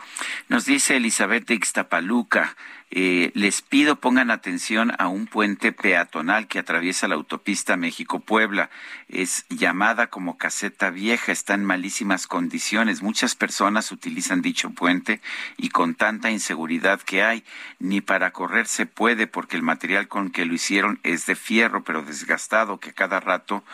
Nos 0.49 0.65
dice 0.65 0.97
Elizabeth 0.97 1.51
Ixtapaluca. 1.51 2.57
Eh, 2.97 3.33
les 3.35 3.61
pido 3.61 3.97
pongan 3.97 4.31
atención 4.31 4.93
a 4.99 5.09
un 5.09 5.27
puente 5.27 5.73
peatonal 5.73 6.47
que 6.47 6.61
atraviesa 6.61 7.09
la 7.09 7.17
autopista 7.17 7.77
México-Puebla. 7.77 8.71
Es 9.09 9.47
llamada 9.49 10.07
como 10.07 10.39
caseta 10.39 10.91
vieja, 10.91 11.33
está 11.33 11.55
en 11.55 11.65
malísimas 11.65 12.29
condiciones. 12.29 13.03
Muchas 13.03 13.35
personas 13.35 13.91
utilizan 13.91 14.43
dicho 14.43 14.71
puente 14.71 15.21
y 15.57 15.71
con 15.71 15.97
tanta 15.97 16.31
inseguridad 16.31 17.01
que 17.01 17.25
hay, 17.25 17.43
ni 17.81 18.01
para 18.01 18.31
correr 18.31 18.69
se 18.69 18.87
puede 18.87 19.27
porque 19.27 19.57
el 19.57 19.63
material 19.63 20.07
con 20.07 20.31
que 20.31 20.45
lo 20.47 20.55
hicieron 20.55 21.01
es 21.03 21.27
de 21.27 21.35
fierro, 21.35 21.83
pero 21.83 22.03
desgastado, 22.03 22.79
que 22.79 22.93
cada 22.93 23.19
rato 23.19 23.65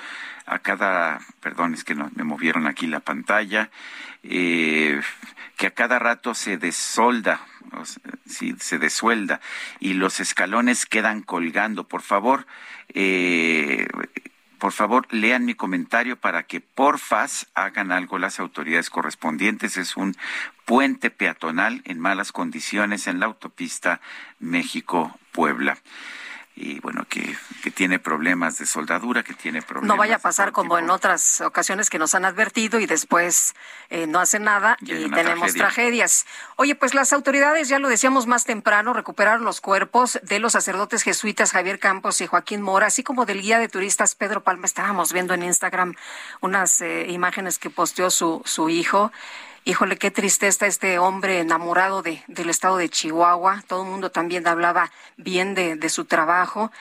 a 0.46 0.60
cada, 0.60 1.20
perdón, 1.40 1.74
es 1.74 1.84
que 1.84 1.94
no, 1.94 2.10
me 2.14 2.24
movieron 2.24 2.66
aquí 2.66 2.86
la 2.86 3.00
pantalla, 3.00 3.70
eh, 4.22 5.00
que 5.60 5.66
a 5.66 5.72
cada 5.72 5.98
rato 5.98 6.32
se 6.32 6.56
desolda, 6.56 7.46
se 7.84 8.78
desuelda 8.78 9.42
y 9.78 9.92
los 9.92 10.18
escalones 10.18 10.86
quedan 10.86 11.20
colgando. 11.20 11.86
Por 11.86 12.00
favor, 12.00 12.46
eh, 12.94 13.86
por 14.56 14.72
favor, 14.72 15.06
lean 15.10 15.44
mi 15.44 15.52
comentario 15.52 16.16
para 16.16 16.44
que 16.44 16.62
porfas 16.62 17.46
hagan 17.52 17.92
algo 17.92 18.18
las 18.18 18.40
autoridades 18.40 18.88
correspondientes. 18.88 19.76
Es 19.76 19.98
un 19.98 20.16
puente 20.64 21.10
peatonal 21.10 21.82
en 21.84 22.00
malas 22.00 22.32
condiciones 22.32 23.06
en 23.06 23.20
la 23.20 23.26
autopista 23.26 24.00
México-Puebla 24.38 25.76
y 26.56 26.80
bueno, 26.80 27.06
que, 27.08 27.36
que, 27.62 27.70
tiene 27.70 27.98
problemas 27.98 28.58
de 28.58 28.66
soldadura, 28.66 29.22
que 29.22 29.32
tiene 29.34 29.62
problemas. 29.62 29.88
No 29.88 29.96
vaya 29.96 30.16
a 30.16 30.18
pasar 30.18 30.52
como 30.52 30.78
en 30.78 30.90
otras 30.90 31.40
ocasiones 31.40 31.88
que 31.88 31.98
nos 31.98 32.14
han 32.14 32.24
advertido 32.24 32.78
y 32.80 32.86
después 32.86 33.54
eh, 33.88 34.06
no 34.06 34.20
hacen 34.20 34.42
nada 34.42 34.76
y, 34.80 35.08
tenemos 35.10 35.54
tragedias. 35.54 36.26
Oye, 36.56 36.74
pues 36.74 36.92
las 36.92 37.12
autoridades, 37.12 37.68
ya 37.68 37.78
lo 37.78 37.88
decíamos 37.88 38.26
más 38.26 38.44
temprano, 38.44 38.92
recuperaron 38.92 39.44
los 39.44 39.60
cuerpos 39.60 40.20
de 40.22 40.38
los 40.38 40.52
sacerdotes 40.52 41.02
jesuitas 41.02 41.52
Javier 41.52 41.78
Campos 41.78 42.20
y 42.20 42.26
Joaquín 42.26 42.60
Mora, 42.62 42.88
así 42.88 43.02
como 43.02 43.24
del 43.24 43.40
guía 43.40 43.58
de 43.58 43.68
turistas 43.68 44.14
Pedro 44.14 44.42
Palma. 44.42 44.66
Estábamos 44.66 45.12
viendo 45.12 45.34
en 45.34 45.44
Instagram 45.44 45.94
unas 46.40 46.80
eh, 46.82 47.06
imágenes 47.08 47.58
que 47.58 47.70
posteó 47.70 48.10
su, 48.10 48.42
su 48.44 48.68
hijo. 48.68 49.12
Híjole, 49.64 49.98
qué 49.98 50.10
tristeza 50.10 50.66
este 50.66 50.98
hombre 50.98 51.38
enamorado 51.38 52.00
de, 52.00 52.22
del 52.28 52.48
estado 52.48 52.78
de 52.78 52.88
Chihuahua. 52.88 53.62
Todo 53.66 53.82
el 53.82 53.90
mundo 53.90 54.10
también 54.10 54.46
hablaba 54.46 54.90
bien 55.18 55.54
de, 55.54 55.76
de 55.76 55.88
su 55.90 56.06
trabajo. 56.06 56.72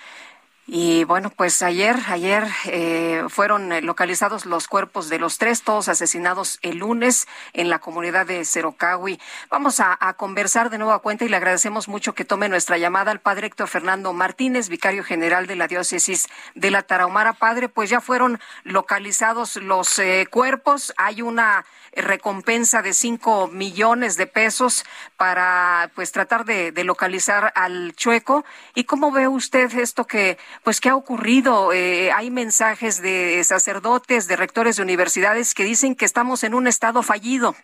Y 0.72 1.04
bueno, 1.06 1.32
pues 1.32 1.64
ayer, 1.64 1.96
ayer 2.10 2.48
eh, 2.66 3.24
fueron 3.30 3.72
localizados 3.84 4.46
los 4.46 4.68
cuerpos 4.68 5.10
de 5.10 5.18
los 5.18 5.40
tres, 5.40 5.64
todos 5.64 5.90
asesinados 5.90 6.60
el 6.62 6.78
lunes 6.78 7.28
en 7.54 7.72
la 7.72 7.80
comunidad 7.80 8.28
de 8.28 8.46
Cerocahui. 8.46 9.20
Vamos 9.50 9.80
a, 9.80 9.98
conversar 10.14 10.70
de 10.70 10.78
nuevo 10.78 10.94
a 10.94 11.02
cuenta 11.02 11.26
y 11.26 11.30
le 11.30 11.38
agradecemos 11.38 11.88
mucho 11.88 12.14
que 12.14 12.24
tome 12.24 12.50
nuestra 12.50 12.78
llamada 12.78 13.10
al 13.10 13.20
padre 13.20 13.48
Héctor 13.48 13.68
Fernando 13.68 14.14
Martínez, 14.14 14.70
vicario 14.70 15.04
general 15.04 15.48
de 15.48 15.56
la 15.56 15.68
diócesis 15.68 16.28
de 16.54 16.70
la 16.70 16.84
Tarahumara. 16.84 17.34
Padre, 17.34 17.68
pues 17.68 17.90
ya 17.90 18.00
fueron 18.00 18.40
localizados 18.64 19.56
los 19.56 19.98
eh, 19.98 20.28
cuerpos. 20.30 20.94
Hay 20.98 21.24
una 21.24 21.66
recompensa 21.96 22.84
de 22.84 22.94
cinco 22.94 23.48
millones 23.48 24.18
de 24.18 24.28
pesos 24.28 24.86
para 25.18 25.90
pues 25.96 26.12
tratar 26.12 26.46
de, 26.46 26.72
de 26.72 26.84
localizar 26.84 27.52
al 27.56 27.96
chueco. 27.96 28.46
¿Y 28.76 28.84
cómo 28.84 29.12
ve 29.12 29.28
usted 29.28 29.74
esto 29.76 30.06
que 30.06 30.38
pues 30.64 30.82
qué 30.82 30.90
ha 30.90 30.96
ocurrido. 30.96 31.74
Eh, 31.74 32.12
hay 32.12 32.32
mensajes 32.32 33.02
de 33.02 33.44
sacerdotes, 33.44 34.28
de 34.28 34.36
rectores 34.36 34.78
de 34.78 34.84
universidades 34.84 35.54
que 35.54 35.64
dicen 35.64 35.96
que 35.96 36.06
estamos 36.06 36.44
en 36.44 36.54
un 36.54 36.68
estado 36.68 37.04
fallido. 37.04 37.56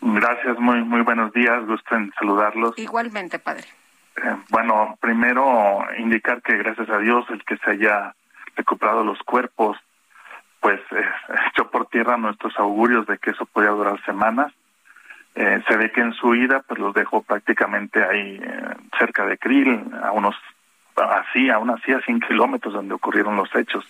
Gracias, 0.00 0.58
muy 0.58 0.82
muy 0.82 1.02
buenos 1.02 1.32
días, 1.32 1.64
gusto 1.64 1.94
en 1.94 2.12
saludarlos. 2.18 2.76
Igualmente, 2.76 3.38
padre. 3.38 3.64
Eh, 4.16 4.36
bueno, 4.50 4.98
primero 5.00 5.86
indicar 5.96 6.42
que 6.42 6.56
gracias 6.56 6.88
a 6.90 6.98
Dios 6.98 7.24
el 7.30 7.44
que 7.44 7.56
se 7.58 7.70
haya 7.70 8.14
recuperado 8.56 9.04
los 9.04 9.18
cuerpos, 9.20 9.78
pues 10.60 10.80
eh, 10.90 11.04
echó 11.52 11.70
por 11.70 11.86
tierra 11.86 12.16
nuestros 12.16 12.58
augurios 12.58 13.06
de 13.06 13.18
que 13.18 13.30
eso 13.30 13.46
podía 13.46 13.70
durar 13.70 14.04
semanas. 14.04 14.52
Eh, 15.34 15.62
se 15.66 15.76
ve 15.76 15.90
que 15.92 16.02
en 16.02 16.12
su 16.12 16.34
ida 16.34 16.60
pues 16.60 16.78
los 16.78 16.92
dejó 16.92 17.22
prácticamente 17.22 18.04
ahí 18.04 18.38
cerca 18.98 19.24
de 19.24 19.38
Krill, 19.38 19.80
a 20.02 20.12
unos 20.12 20.34
así, 20.96 21.50
aún 21.50 21.70
así 21.70 21.92
a 21.92 22.00
100 22.00 22.20
kilómetros 22.20 22.74
donde 22.74 22.94
ocurrieron 22.94 23.36
los 23.36 23.54
hechos. 23.54 23.84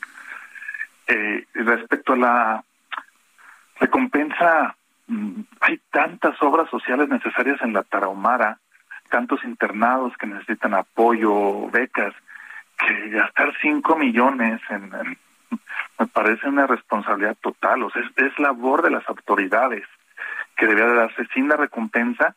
Eh, 1.07 1.47
respecto 1.55 2.13
a 2.13 2.17
la 2.17 2.65
recompensa, 3.81 4.77
mm, 5.09 5.41
hay 5.61 5.81
tantas 5.91 6.41
obras 6.43 6.71
sociales 6.71 7.09
necesarias 7.09 7.61
en 7.63 7.73
la 7.73 7.83
Tarahumara, 7.83 8.59
tantos 9.11 9.45
internados 9.45 10.17
que 10.17 10.27
necesitan 10.27 10.75
apoyo, 10.75 11.69
becas, 11.71 12.15
que 12.79 13.11
gastar 13.11 13.53
5 13.61 13.97
millones 13.97 14.61
en, 14.71 14.91
me 15.99 16.07
parece 16.07 16.49
una 16.49 16.67
responsabilidad 16.67 17.37
total, 17.41 17.83
o 17.83 17.91
sea, 17.91 18.03
es, 18.03 18.25
es 18.25 18.39
labor 18.39 18.83
de 18.83 18.91
las 18.91 19.07
autoridades 19.09 19.85
que 20.57 20.67
debía 20.67 20.87
de 20.87 20.95
darse 20.95 21.27
sin 21.35 21.49
la 21.49 21.57
recompensa. 21.57 22.35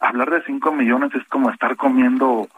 Hablar 0.00 0.30
de 0.30 0.42
5 0.44 0.72
millones 0.72 1.14
es 1.14 1.26
como 1.28 1.50
estar 1.50 1.76
comiendo 1.76 2.48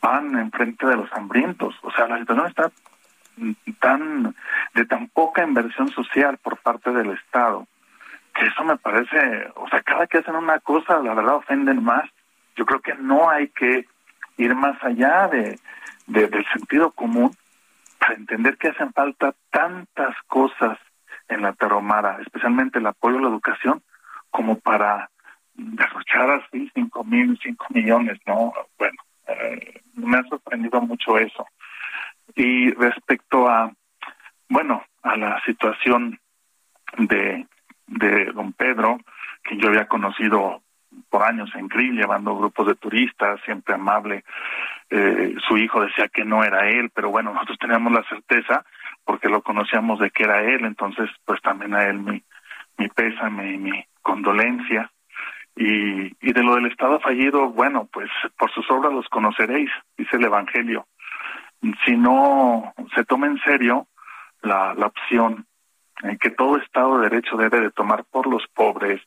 pan 0.00 0.38
enfrente 0.38 0.86
de 0.86 0.96
los 0.96 1.12
hambrientos. 1.12 1.74
O 1.82 1.90
sea, 1.90 2.06
la 2.08 2.18
situación 2.18 2.46
está 2.46 2.70
tan 3.80 4.34
de 4.74 4.84
tan 4.86 5.08
poca 5.08 5.44
inversión 5.44 5.88
social 5.90 6.38
por 6.38 6.56
parte 6.58 6.90
del 6.90 7.10
Estado 7.10 7.66
que 8.36 8.46
eso 8.46 8.64
me 8.64 8.76
parece, 8.76 9.50
o 9.54 9.68
sea, 9.68 9.82
cada 9.82 10.06
que 10.06 10.18
hacen 10.18 10.36
una 10.36 10.60
cosa, 10.60 10.98
la 10.98 11.14
verdad 11.14 11.36
ofenden 11.36 11.82
más. 11.82 12.04
Yo 12.54 12.66
creo 12.66 12.80
que 12.80 12.94
no 12.94 13.30
hay 13.30 13.48
que 13.48 13.86
ir 14.36 14.54
más 14.54 14.82
allá 14.82 15.28
de, 15.28 15.58
del 16.06 16.46
sentido 16.52 16.90
común 16.90 17.34
para 17.98 18.14
entender 18.14 18.58
que 18.58 18.68
hacen 18.68 18.92
falta 18.92 19.34
tantas 19.50 20.14
cosas 20.26 20.78
en 21.28 21.42
la 21.42 21.54
Taromara, 21.54 22.18
especialmente 22.20 22.78
el 22.78 22.86
apoyo 22.86 23.18
a 23.18 23.22
la 23.22 23.28
educación, 23.28 23.82
como 24.30 24.58
para 24.58 25.10
derrochar 25.54 26.30
así 26.30 26.70
cinco 26.74 27.04
mil, 27.04 27.38
cinco 27.42 27.66
millones, 27.70 28.18
¿no? 28.26 28.52
Bueno, 28.78 28.98
eh, 29.26 29.80
me 29.94 30.18
ha 30.18 30.22
sorprendido 30.24 30.80
mucho 30.80 31.18
eso. 31.18 31.46
Y 32.34 32.70
respecto 32.72 33.48
a, 33.48 33.72
bueno, 34.48 34.84
a 35.02 35.16
la 35.16 35.40
situación 35.44 36.18
de, 36.98 37.46
de 37.86 38.26
don 38.32 38.52
Pedro, 38.52 38.98
que 39.42 39.56
yo 39.56 39.68
había 39.68 39.86
conocido 39.86 40.62
por 41.10 41.22
años 41.22 41.50
en 41.54 41.68
Grill, 41.68 41.96
llevando 41.96 42.36
grupos 42.36 42.66
de 42.66 42.74
turistas, 42.74 43.40
siempre 43.44 43.74
amable. 43.74 44.24
Eh, 44.90 45.34
su 45.46 45.56
hijo 45.58 45.80
decía 45.80 46.08
que 46.08 46.24
no 46.24 46.44
era 46.44 46.68
él, 46.68 46.90
pero 46.94 47.10
bueno, 47.10 47.32
nosotros 47.32 47.58
teníamos 47.58 47.92
la 47.92 48.04
certeza 48.08 48.64
porque 49.04 49.28
lo 49.28 49.42
conocíamos 49.42 50.00
de 50.00 50.10
que 50.10 50.24
era 50.24 50.42
él, 50.42 50.64
entonces 50.64 51.08
pues 51.24 51.40
también 51.42 51.74
a 51.74 51.84
él 51.84 52.00
mi, 52.00 52.22
mi 52.78 52.88
pésame 52.88 53.52
y 53.52 53.58
mi 53.58 53.84
condolencia. 54.02 54.90
Y, 55.56 56.14
y 56.20 56.32
de 56.32 56.42
lo 56.42 56.54
del 56.54 56.66
Estado 56.66 57.00
fallido, 57.00 57.48
bueno, 57.48 57.88
pues 57.90 58.10
por 58.38 58.52
sus 58.52 58.70
obras 58.70 58.92
los 58.92 59.08
conoceréis, 59.08 59.70
dice 59.96 60.16
el 60.16 60.24
Evangelio. 60.24 60.86
Si 61.84 61.96
no 61.96 62.74
se 62.94 63.04
toma 63.04 63.26
en 63.26 63.38
serio 63.40 63.86
la, 64.42 64.74
la 64.74 64.86
opción 64.86 65.46
eh, 66.02 66.18
que 66.20 66.30
todo 66.30 66.58
Estado 66.58 66.98
de 66.98 67.08
Derecho 67.08 67.36
debe 67.36 67.60
de 67.60 67.70
tomar 67.70 68.04
por 68.04 68.26
los 68.26 68.46
pobres, 68.48 69.00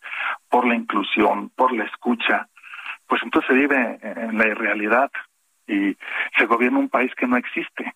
por 0.49 0.65
la 0.67 0.75
inclusión, 0.75 1.49
por 1.49 1.71
la 1.71 1.83
escucha, 1.85 2.49
pues 3.05 3.21
entonces 3.23 3.47
se 3.47 3.53
vive 3.55 3.99
en 4.01 4.37
la 4.37 4.47
irrealidad 4.47 5.11
y 5.67 5.95
se 6.37 6.45
gobierna 6.45 6.79
un 6.79 6.89
país 6.89 7.13
que 7.15 7.27
no 7.27 7.37
existe, 7.37 7.93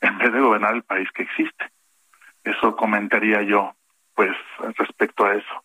en 0.00 0.18
vez 0.18 0.32
de 0.32 0.40
gobernar 0.40 0.74
el 0.74 0.82
país 0.82 1.08
que 1.12 1.22
existe. 1.22 1.70
Eso 2.42 2.76
comentaría 2.76 3.42
yo, 3.42 3.74
pues, 4.14 4.32
respecto 4.76 5.24
a 5.24 5.34
eso. 5.34 5.64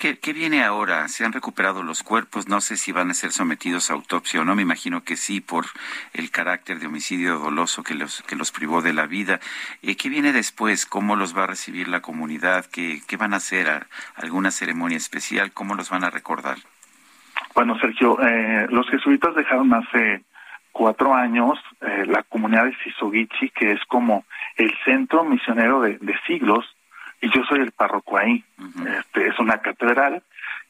¿Qué, 0.00 0.32
viene 0.32 0.64
ahora? 0.64 1.06
¿Se 1.08 1.26
han 1.26 1.32
recuperado 1.34 1.82
los 1.82 2.02
cuerpos? 2.02 2.48
No 2.48 2.62
sé 2.62 2.78
si 2.78 2.90
van 2.90 3.10
a 3.10 3.14
ser 3.14 3.32
sometidos 3.32 3.90
a 3.90 3.92
autopsia 3.92 4.40
o 4.40 4.46
no. 4.46 4.56
Me 4.56 4.62
imagino 4.62 5.04
que 5.04 5.14
sí, 5.14 5.42
por 5.42 5.66
el 6.14 6.30
carácter 6.30 6.78
de 6.78 6.86
homicidio 6.86 7.38
doloso 7.38 7.82
que 7.82 7.94
los, 7.94 8.22
que 8.22 8.34
los 8.34 8.50
privó 8.50 8.80
de 8.80 8.94
la 8.94 9.04
vida. 9.04 9.40
Eh, 9.82 9.96
¿Qué 9.96 10.08
viene 10.08 10.32
después? 10.32 10.86
¿Cómo 10.86 11.16
los 11.16 11.36
va 11.36 11.44
a 11.44 11.48
recibir 11.48 11.86
la 11.86 12.00
comunidad? 12.00 12.64
¿Qué, 12.64 13.02
qué 13.06 13.18
van 13.18 13.34
a 13.34 13.36
hacer? 13.36 13.88
¿Alguna 14.16 14.50
ceremonia 14.50 14.96
especial? 14.96 15.52
¿Cómo 15.52 15.74
los 15.74 15.90
van 15.90 16.04
a 16.04 16.08
recordar? 16.08 16.56
Bueno, 17.54 17.78
Sergio, 17.78 18.18
eh, 18.22 18.68
los 18.70 18.88
jesuitas 18.88 19.34
dejaron 19.34 19.74
hace 19.74 20.24
cuatro 20.72 21.14
años 21.14 21.58
eh, 21.82 22.06
la 22.06 22.22
comunidad 22.22 22.64
de 22.64 22.76
Sisogichi, 22.84 23.50
que 23.50 23.72
es 23.72 23.84
como 23.84 24.24
el 24.56 24.72
centro 24.82 25.24
misionero 25.24 25.82
de 25.82 25.98
siglos 26.26 26.64
y 27.20 27.30
yo 27.30 27.44
soy 27.44 27.60
el 27.60 27.72
párroco 27.72 28.16
ahí. 28.16 28.44
este, 28.98 29.28
es 29.28 29.38
una 29.38 29.58
catedral, 29.58 30.22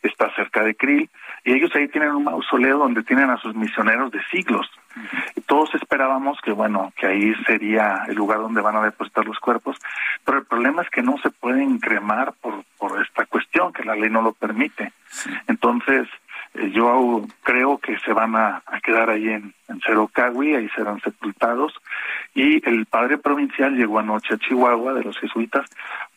está 0.03 0.35
cerca 0.35 0.63
de 0.63 0.75
Krill, 0.75 1.11
y 1.45 1.53
ellos 1.53 1.75
ahí 1.75 1.89
tienen 1.89 2.13
un 2.13 2.25
mausoleo 2.25 2.79
donde 2.79 3.03
tienen 3.03 3.31
a 3.31 3.39
sus 3.39 3.55
misioneros 3.55 4.11
de 4.11 4.23
siglos. 4.31 4.71
y 5.37 5.41
todos 5.43 5.75
esperábamos 5.75 6.41
que, 6.41 6.53
bueno, 6.53 6.93
que 6.97 7.07
ahí 7.07 7.35
sería 7.47 8.05
el 8.09 8.17
lugar 8.17 8.39
donde 8.39 8.61
van 8.61 8.77
a 8.77 8.83
depositar 8.83 9.25
los 9.25 9.39
cuerpos, 9.39 9.77
pero 10.25 10.39
el 10.39 10.45
problema 10.47 10.83
es 10.83 10.91
que 10.91 11.03
no 11.03 11.17
se 11.19 11.31
pueden 11.31 11.79
cremar 11.79 12.33
por, 12.41 12.65
por 12.79 13.01
esta 13.03 13.27
cuestión, 13.27 13.73
que 13.73 13.85
la 13.85 13.95
ley 13.95 14.11
no 14.11 14.23
lo 14.23 14.33
permite. 14.33 14.93
Entonces, 15.47 16.09
Eh, 16.55 16.71
yo 16.73 17.25
creo 17.43 17.79
que 17.79 17.99
se 18.01 18.13
van 18.13 18.35
a, 18.35 18.63
quedar 18.83 19.11
ahí 19.11 19.29
en, 19.29 19.55
en 19.69 19.81
Cerocagui, 19.81 20.55
ahí 20.55 20.69
serán 20.71 21.01
sepultados. 21.01 21.73
Y 22.35 22.67
el 22.69 22.87
padre 22.87 23.19
provincial 23.19 23.77
llegó 23.77 23.99
anoche 23.99 24.35
a 24.35 24.39
Chihuahua 24.39 24.95
de 24.95 25.05
los 25.05 25.19
jesuitas 25.19 25.69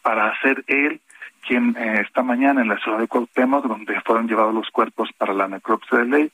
para 0.04 0.28
hacer 0.28 0.64
él 0.68 1.02
quien 1.46 1.76
eh, 1.78 2.02
esta 2.02 2.24
mañana 2.24 2.62
en 2.62 2.70
la 2.70 2.78
ciudad 2.78 3.00
de 3.00 3.08
Cuauhtémoc, 3.08 3.66
donde 3.66 4.00
fueron 4.02 4.28
llevados 4.28 4.54
los 4.54 4.70
cuerpos 4.70 5.10
para 5.18 5.34
la 5.34 5.48
necropsia 5.48 6.00
de 6.00 6.06
ley, 6.06 6.32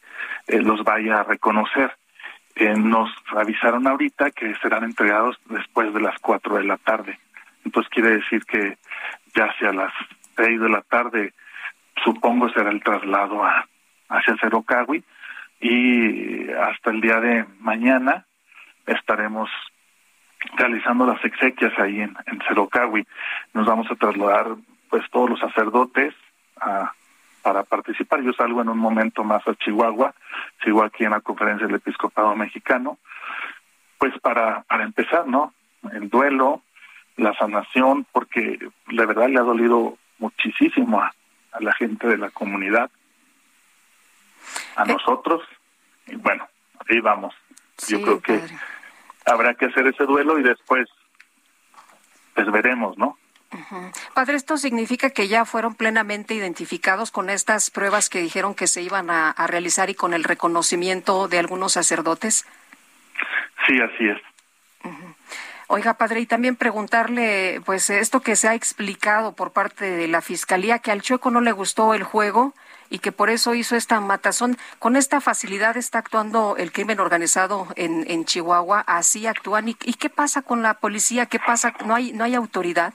eh, 0.47 0.61
los 0.61 0.83
vaya 0.83 1.21
a 1.21 1.23
reconocer. 1.23 1.95
Eh, 2.55 2.75
nos 2.75 3.09
avisaron 3.35 3.87
ahorita 3.87 4.31
que 4.31 4.53
serán 4.55 4.83
entregados 4.83 5.39
después 5.45 5.93
de 5.93 6.01
las 6.01 6.19
cuatro 6.19 6.57
de 6.57 6.65
la 6.65 6.77
tarde. 6.77 7.17
Entonces 7.63 7.89
quiere 7.89 8.17
decir 8.17 8.43
que 8.45 8.77
ya 9.35 9.45
hacia 9.45 9.71
las 9.71 9.93
seis 10.35 10.59
de 10.59 10.69
la 10.69 10.81
tarde, 10.81 11.33
supongo 12.03 12.49
será 12.49 12.69
el 12.69 12.83
traslado 12.83 13.43
a 13.43 13.65
hacia 14.09 14.35
Cerocagui 14.37 15.03
y 15.59 16.49
hasta 16.51 16.89
el 16.89 17.01
día 17.01 17.19
de 17.19 17.45
mañana 17.59 18.25
estaremos 18.87 19.49
realizando 20.55 21.05
las 21.05 21.23
exequias 21.23 21.77
ahí 21.79 22.01
en, 22.01 22.15
en 22.25 22.39
Cerocagui. 22.47 23.05
Nos 23.53 23.65
vamos 23.65 23.89
a 23.91 23.95
trasladar 23.95 24.55
pues 24.89 25.03
todos 25.11 25.29
los 25.29 25.39
sacerdotes 25.39 26.13
a, 26.59 26.93
para 27.41 27.63
participar. 27.63 28.21
Yo 28.21 28.33
salgo 28.33 28.61
en 28.61 28.69
un 28.69 28.77
momento 28.77 29.23
más 29.23 29.47
a 29.47 29.55
Chihuahua, 29.55 30.13
sigo 30.63 30.83
aquí 30.83 31.03
en 31.03 31.11
la 31.11 31.21
conferencia 31.21 31.67
del 31.67 31.77
episcopado 31.77 32.35
mexicano, 32.35 32.97
pues 33.97 34.17
para, 34.19 34.61
para 34.63 34.83
empezar, 34.83 35.27
¿no? 35.27 35.53
El 35.91 36.09
duelo, 36.09 36.61
la 37.17 37.33
sanación, 37.35 38.05
porque 38.11 38.59
la 38.87 39.05
verdad 39.05 39.29
le 39.29 39.39
ha 39.39 39.43
dolido 39.43 39.97
muchísimo 40.19 41.01
a, 41.01 41.13
la 41.59 41.73
gente 41.73 42.07
de 42.07 42.17
la 42.17 42.29
comunidad, 42.29 42.91
a 44.75 44.83
eh. 44.83 44.87
nosotros, 44.87 45.41
y 46.07 46.15
bueno, 46.15 46.47
ahí 46.87 46.99
vamos. 46.99 47.33
Yo 47.87 48.01
creo 48.01 48.21
que 48.21 48.41
habrá 49.29 49.53
que 49.53 49.65
hacer 49.65 49.87
ese 49.87 50.05
duelo 50.05 50.39
y 50.39 50.43
después, 50.43 50.87
pues 52.33 52.51
veremos, 52.51 52.97
¿no? 52.97 53.17
Padre, 54.13 54.35
¿esto 54.35 54.57
significa 54.57 55.09
que 55.09 55.27
ya 55.27 55.43
fueron 55.43 55.73
plenamente 55.73 56.35
identificados 56.35 57.09
con 57.09 57.29
estas 57.31 57.71
pruebas 57.71 58.09
que 58.09 58.21
dijeron 58.21 58.53
que 58.53 58.67
se 58.67 58.83
iban 58.83 59.09
a, 59.09 59.33
realizar 59.47 59.89
y 59.89 59.95
con 59.95 60.13
el 60.13 60.23
reconocimiento 60.23 61.27
de 61.27 61.39
algunos 61.39 61.73
sacerdotes? 61.73 62.45
Sí, 63.65 63.79
así 63.81 64.07
es. 64.07 64.21
Oiga, 65.67 65.95
padre, 65.95 66.19
y 66.19 66.25
también 66.25 66.55
preguntarle, 66.55 67.61
pues 67.65 67.89
esto 67.89 68.21
que 68.21 68.35
se 68.35 68.47
ha 68.47 68.55
explicado 68.55 69.35
por 69.35 69.51
parte 69.51 69.85
de 69.85 70.07
la 70.07 70.21
Fiscalía, 70.21 70.79
que 70.79 70.91
al 70.91 71.01
Chueco 71.01 71.31
no 71.31 71.41
le 71.41 71.51
gustó 71.51 71.93
el 71.93 72.03
juego 72.03 72.53
y 72.89 72.99
que 72.99 73.11
por 73.11 73.29
eso 73.29 73.53
hizo 73.55 73.75
esta 73.75 73.99
matazón. 73.99 74.57
¿Con 74.79 74.95
esta 74.95 75.21
facilidad 75.21 75.77
está 75.77 75.99
actuando 75.99 76.55
el 76.57 76.71
crimen 76.71 76.99
organizado 76.99 77.67
en, 77.75 78.09
en 78.09 78.25
Chihuahua? 78.25 78.83
¿Así 78.87 79.27
actúan? 79.27 79.69
¿Y, 79.69 79.77
¿Y 79.83 79.93
qué 79.93 80.09
pasa 80.09 80.41
con 80.41 80.61
la 80.61 80.75
policía? 80.75 81.25
¿Qué 81.27 81.39
pasa? 81.39 81.73
¿No 81.85 81.95
hay, 81.95 82.13
no 82.13 82.23
hay 82.23 82.35
autoridad? 82.35 82.93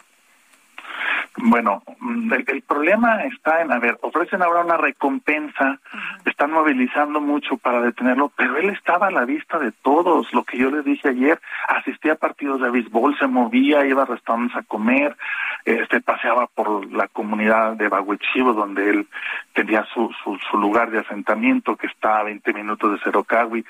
Bueno, 1.36 1.82
el, 2.30 2.62
problema 2.62 3.24
está 3.24 3.60
en, 3.60 3.72
a 3.72 3.78
ver, 3.78 3.98
ofrecen 4.02 4.42
ahora 4.42 4.64
una 4.64 4.76
recompensa, 4.76 5.78
están 6.24 6.52
movilizando 6.52 7.20
mucho 7.20 7.56
para 7.56 7.80
detenerlo, 7.80 8.30
pero 8.36 8.56
él 8.56 8.70
estaba 8.70 9.08
a 9.08 9.10
la 9.10 9.24
vista 9.24 9.58
de 9.58 9.72
todos, 9.72 10.32
lo 10.32 10.44
que 10.44 10.58
yo 10.58 10.70
les 10.70 10.84
dije 10.84 11.08
ayer, 11.08 11.40
asistía 11.68 12.12
a 12.12 12.16
partidos 12.16 12.60
de 12.60 12.70
béisbol, 12.70 13.18
se 13.18 13.26
movía, 13.26 13.84
iba 13.84 14.02
a 14.02 14.06
restaurantes 14.06 14.56
a 14.56 14.62
comer, 14.62 15.16
este 15.64 16.00
paseaba 16.00 16.46
por 16.46 16.90
la 16.92 17.08
comunidad 17.08 17.72
de 17.72 17.88
Baguichivo, 17.88 18.52
donde 18.52 18.90
él 18.90 19.08
tenía 19.54 19.84
su, 19.92 20.10
su, 20.22 20.56
lugar 20.58 20.90
de 20.90 21.00
asentamiento, 21.00 21.76
que 21.76 21.88
está 21.88 22.18
a 22.18 22.24
20 22.24 22.52
minutos 22.52 22.92
de 22.92 23.04
Cerocagui, 23.04 23.64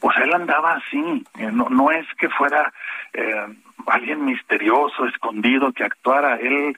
pues 0.00 0.16
él 0.18 0.34
andaba 0.34 0.74
así, 0.74 1.24
eh, 1.38 1.50
no, 1.52 1.68
no 1.68 1.90
es 1.90 2.06
que 2.18 2.28
fuera... 2.28 2.72
Eh, 3.12 3.46
alguien 3.86 4.24
misterioso, 4.24 5.06
escondido, 5.06 5.72
que 5.72 5.84
actuara. 5.84 6.36
Él 6.36 6.76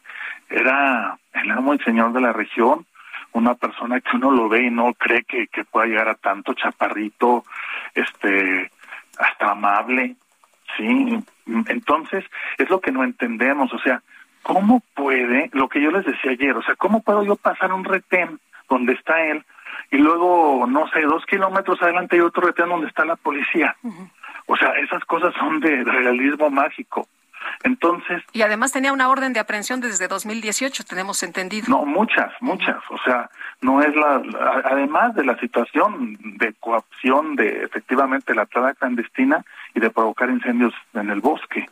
era 0.48 1.18
el 1.32 1.50
amo 1.50 1.74
y 1.74 1.78
señor 1.80 2.12
de 2.12 2.20
la 2.20 2.32
región, 2.32 2.86
una 3.32 3.54
persona 3.54 4.00
que 4.00 4.16
uno 4.16 4.30
lo 4.30 4.48
ve 4.48 4.62
y 4.62 4.70
no 4.70 4.94
cree 4.94 5.24
que, 5.24 5.48
que 5.48 5.64
pueda 5.64 5.86
llegar 5.86 6.08
a 6.08 6.14
tanto 6.14 6.54
chaparrito, 6.54 7.44
este, 7.94 8.70
hasta 9.18 9.50
amable, 9.50 10.16
sí. 10.76 11.18
Entonces, 11.68 12.24
es 12.58 12.68
lo 12.70 12.80
que 12.80 12.92
no 12.92 13.04
entendemos, 13.04 13.72
o 13.72 13.78
sea, 13.78 14.02
¿cómo 14.42 14.82
puede, 14.94 15.50
lo 15.52 15.68
que 15.68 15.80
yo 15.80 15.90
les 15.90 16.04
decía 16.04 16.32
ayer, 16.32 16.56
o 16.56 16.62
sea, 16.62 16.76
cómo 16.76 17.02
puedo 17.02 17.24
yo 17.24 17.36
pasar 17.36 17.72
un 17.72 17.84
retén 17.84 18.40
donde 18.68 18.94
está 18.94 19.24
él 19.26 19.44
y 19.90 19.98
luego, 19.98 20.66
no 20.66 20.88
sé, 20.88 21.02
dos 21.02 21.24
kilómetros 21.26 21.80
adelante 21.82 22.16
hay 22.16 22.22
otro 22.22 22.46
retén 22.46 22.68
donde 22.68 22.88
está 22.88 23.04
la 23.04 23.16
policía? 23.16 23.76
O 24.46 24.56
sea, 24.56 24.70
esas 24.78 25.04
cosas 25.04 25.34
son 25.34 25.60
de 25.60 25.84
realismo 25.84 26.50
mágico. 26.50 27.08
Entonces. 27.62 28.22
Y 28.32 28.42
además 28.42 28.72
tenía 28.72 28.92
una 28.92 29.08
orden 29.08 29.32
de 29.32 29.40
aprehensión 29.40 29.80
desde 29.80 30.08
2018, 30.08 30.84
tenemos 30.84 31.22
entendido. 31.22 31.66
No, 31.68 31.84
muchas, 31.84 32.32
muchas. 32.40 32.78
O 32.90 32.98
sea, 33.04 33.30
no 33.60 33.82
es 33.82 33.94
la, 33.94 34.22
además 34.64 35.14
de 35.14 35.24
la 35.24 35.38
situación 35.38 36.16
de 36.38 36.54
coacción 36.54 37.36
de 37.36 37.64
efectivamente 37.64 38.34
la 38.34 38.46
trada 38.46 38.74
clandestina 38.74 39.44
y 39.74 39.80
de 39.80 39.90
provocar 39.90 40.30
incendios 40.30 40.74
en 40.94 41.10
el 41.10 41.20
bosque. 41.20 41.68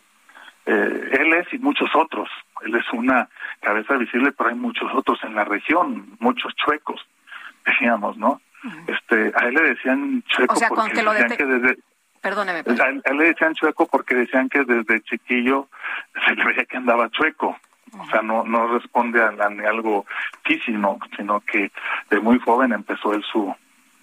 Eh, 0.67 1.11
él 1.21 1.33
es 1.35 1.53
y 1.53 1.59
muchos 1.59 1.95
otros. 1.95 2.29
Él 2.65 2.75
es 2.75 2.91
una 2.93 3.29
cabeza 3.61 3.97
visible, 3.97 4.33
pero 4.33 4.51
hay 4.51 4.57
muchos 4.57 4.91
otros 4.95 5.19
en 5.25 5.35
la 5.35 5.45
región, 5.45 6.17
muchos 6.21 6.55
chuecos, 6.57 7.07
decíamos, 7.67 8.17
¿no? 8.17 8.41
Este, 8.87 9.31
a 9.37 9.47
él 9.47 9.55
le 9.55 9.61
decían 9.61 10.23
chueco 10.27 10.55
porque 10.75 11.03
decían 11.03 11.37
que 11.37 11.45
desde 11.45 11.79
Perdóneme. 12.25 12.61
A, 12.61 12.89
él 12.89 13.19
le 13.19 13.25
decían 13.27 13.55
chueco 13.55 13.87
porque 13.87 14.15
decían 14.15 14.49
que 14.49 14.65
desde 14.65 15.03
chiquillo 15.03 15.69
se 16.27 16.35
le 16.35 16.43
veía 16.43 16.65
que 16.65 16.79
andaba 16.79 17.11
chueco. 17.11 17.59
O 17.99 18.07
sea, 18.07 18.23
no 18.23 18.45
no 18.45 18.67
responde 18.69 19.23
a, 19.23 19.29
algo 19.69 20.07
físico, 20.43 20.99
sino 21.17 21.41
que 21.41 21.71
de 22.09 22.21
muy 22.21 22.39
joven 22.39 22.73
empezó 22.73 23.13
él 23.13 23.23
su 23.31 23.55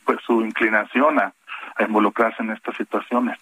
pues 0.05 0.19
su 0.24 0.39
inclinación 0.41 1.19
a, 1.19 1.34
a 1.78 1.84
involucrarse 1.84 2.43
en 2.43 2.51
estas 2.51 2.78
situaciones. 2.78 3.39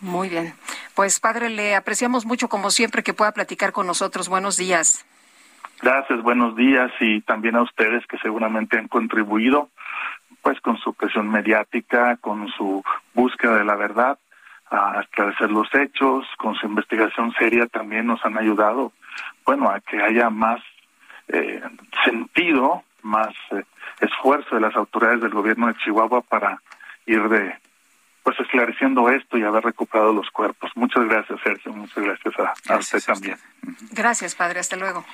Muy 0.00 0.28
bien. 0.28 0.54
Pues 0.96 1.20
padre, 1.20 1.48
le 1.48 1.76
apreciamos 1.76 2.26
mucho 2.26 2.48
como 2.48 2.70
siempre 2.70 3.04
que 3.04 3.14
pueda 3.14 3.30
platicar 3.30 3.70
con 3.70 3.86
nosotros. 3.86 4.28
Buenos 4.28 4.56
días. 4.56 5.06
Gracias, 5.80 6.22
buenos 6.22 6.56
días 6.56 6.90
y 6.98 7.20
también 7.20 7.54
a 7.54 7.62
ustedes 7.62 8.04
que 8.08 8.18
seguramente 8.18 8.78
han 8.78 8.88
contribuido 8.88 9.70
pues 10.44 10.60
con 10.60 10.76
su 10.76 10.92
presión 10.92 11.30
mediática, 11.30 12.18
con 12.18 12.48
su 12.48 12.84
búsqueda 13.14 13.56
de 13.56 13.64
la 13.64 13.76
verdad, 13.76 14.18
a 14.70 15.00
esclarecer 15.00 15.50
los 15.50 15.74
hechos, 15.74 16.26
con 16.36 16.54
su 16.54 16.66
investigación 16.66 17.32
seria 17.38 17.66
también 17.66 18.06
nos 18.06 18.22
han 18.26 18.36
ayudado, 18.36 18.92
bueno, 19.46 19.70
a 19.70 19.80
que 19.80 20.02
haya 20.02 20.28
más 20.28 20.60
eh, 21.28 21.62
sentido, 22.04 22.84
más 23.02 23.34
eh, 23.52 23.64
esfuerzo 24.00 24.54
de 24.54 24.60
las 24.60 24.76
autoridades 24.76 25.22
del 25.22 25.30
gobierno 25.30 25.66
de 25.68 25.76
Chihuahua 25.76 26.20
para 26.20 26.60
ir 27.06 27.26
de 27.30 27.56
pues 28.22 28.40
esclareciendo 28.40 29.10
esto 29.10 29.36
y 29.36 29.42
haber 29.44 29.64
recuperado 29.64 30.12
los 30.12 30.30
cuerpos. 30.30 30.70
Muchas 30.76 31.04
gracias, 31.04 31.38
Sergio. 31.42 31.72
Muchas 31.72 32.02
gracias 32.02 32.34
a, 32.68 32.76
usted 32.78 33.02
también. 33.04 33.36
Gracias, 33.92 34.34
padre. 34.34 34.60
Hasta 34.60 34.76
luego. 34.76 35.04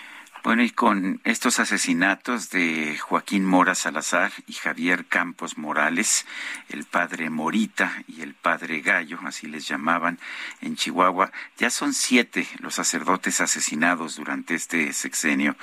Bueno, 0.43 0.63
y 0.63 0.71
con 0.71 1.21
estos 1.25 1.61
asesinatos 1.61 2.49
de 2.49 2.97
Joaquín 2.97 3.45
Mora 3.45 3.75
Salazar 3.75 4.33
y 4.47 4.55
Javier 4.55 5.05
Campos 5.05 5.59
Morales, 5.59 6.25
el 6.71 6.85
padre 6.85 7.29
Morita 7.29 8.03
y 8.09 8.23
el 8.23 8.33
padre 8.33 8.81
Gallo, 8.81 9.19
así 9.27 9.49
les 9.49 9.69
llamaban, 9.69 10.19
en 10.63 10.77
Chihuahua, 10.77 11.31
ya 11.59 11.69
son 11.69 11.93
siete 11.93 12.49
los 12.61 12.77
sacerdotes 12.77 13.43
asesinados 13.43 14.17
durante 14.17 14.55
este 14.55 14.95
sexenio. 14.95 15.57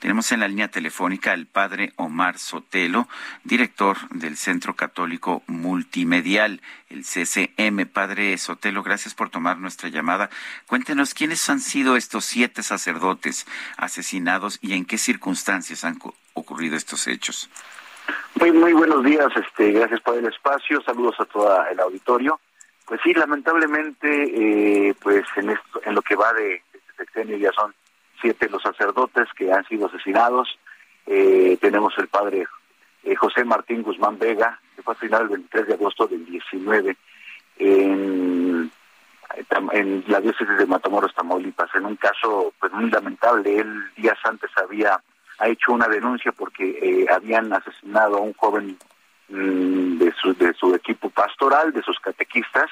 Tenemos 0.00 0.32
en 0.32 0.40
la 0.40 0.48
línea 0.48 0.66
telefónica 0.66 1.30
al 1.30 1.46
padre 1.46 1.92
Omar 1.94 2.36
Sotelo, 2.40 3.08
director 3.44 4.08
del 4.08 4.36
Centro 4.36 4.74
Católico 4.74 5.44
Multimedial, 5.46 6.60
el 6.88 7.04
CCM. 7.04 7.86
Padre 7.86 8.36
Sotelo, 8.38 8.82
gracias 8.82 9.14
por 9.14 9.30
tomar 9.30 9.58
nuestra 9.58 9.90
llamada. 9.90 10.28
Cuéntenos 10.66 11.14
quiénes 11.14 11.48
han 11.48 11.60
sido 11.60 11.96
estos 11.96 12.24
siete 12.24 12.64
sacerdotes 12.64 13.46
asesinados 13.76 14.13
y 14.60 14.72
en 14.74 14.84
qué 14.84 14.98
circunstancias 14.98 15.84
han 15.84 15.98
ocurrido 16.34 16.76
estos 16.76 17.06
hechos. 17.06 17.50
Muy, 18.36 18.52
muy 18.52 18.72
buenos 18.72 19.02
días, 19.04 19.28
este, 19.36 19.72
gracias 19.72 20.00
por 20.00 20.16
el 20.16 20.26
espacio, 20.26 20.80
saludos 20.82 21.16
a 21.18 21.24
todo 21.24 21.64
el 21.66 21.80
auditorio. 21.80 22.40
Pues 22.86 23.00
sí, 23.02 23.14
lamentablemente, 23.14 24.08
eh, 24.08 24.94
pues 25.00 25.24
en, 25.36 25.50
esto, 25.50 25.80
en 25.84 25.94
lo 25.94 26.02
que 26.02 26.16
va 26.16 26.32
de 26.34 26.62
este 26.72 26.96
sexenio 26.98 27.36
ya 27.38 27.50
son 27.52 27.74
siete 28.20 28.48
los 28.48 28.62
sacerdotes 28.62 29.26
que 29.36 29.52
han 29.52 29.66
sido 29.66 29.86
asesinados. 29.86 30.58
Eh, 31.06 31.56
tenemos 31.60 31.94
el 31.98 32.08
padre 32.08 32.46
eh, 33.04 33.14
José 33.16 33.44
Martín 33.44 33.82
Guzmán 33.82 34.18
Vega, 34.18 34.60
que 34.76 34.82
fue 34.82 34.94
asesinado 34.94 35.24
el 35.24 35.30
23 35.30 35.66
de 35.66 35.74
agosto 35.74 36.06
del 36.06 36.24
19 36.26 36.96
en 37.58 38.53
en 39.72 40.04
la 40.08 40.20
diócesis 40.20 40.56
de 40.58 40.66
Matamoros, 40.66 41.14
Tamaulipas, 41.14 41.74
en 41.74 41.86
un 41.86 41.96
caso 41.96 42.52
pues 42.58 42.72
muy 42.72 42.90
lamentable. 42.90 43.58
Él 43.58 43.84
días 43.96 44.18
antes 44.24 44.50
había 44.56 45.00
ha 45.38 45.48
hecho 45.48 45.72
una 45.72 45.88
denuncia 45.88 46.32
porque 46.32 46.78
eh, 46.80 47.06
habían 47.12 47.52
asesinado 47.52 48.16
a 48.16 48.20
un 48.20 48.34
joven 48.34 48.78
mm, 49.28 49.98
de, 49.98 50.12
su, 50.20 50.34
de 50.34 50.52
su 50.54 50.74
equipo 50.74 51.10
pastoral, 51.10 51.72
de 51.72 51.82
sus 51.82 51.98
catequistas, 52.00 52.70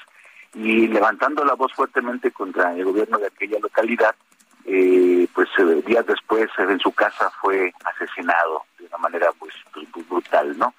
y 0.55 0.87
levantando 0.89 1.45
la 1.45 1.55
voz 1.55 1.73
fuertemente 1.73 2.31
contra 2.31 2.75
el 2.75 2.85
gobierno 2.85 3.19
de 3.19 3.27
aquella 3.27 3.59
localidad, 3.59 4.15
eh, 4.65 5.27
pues 5.35 5.49
eh, 5.59 5.83
días 5.87 6.07
después 6.07 6.49
en 6.59 6.79
su 6.79 6.93
casa 6.93 7.31
fue 7.41 7.73
asesinado 7.85 8.63
de 8.79 8.87
una 8.87 8.99
manera 8.99 9.29
pues, 9.39 9.55
pues, 9.73 10.09
brutal, 10.09 10.57
¿no? 10.57 10.75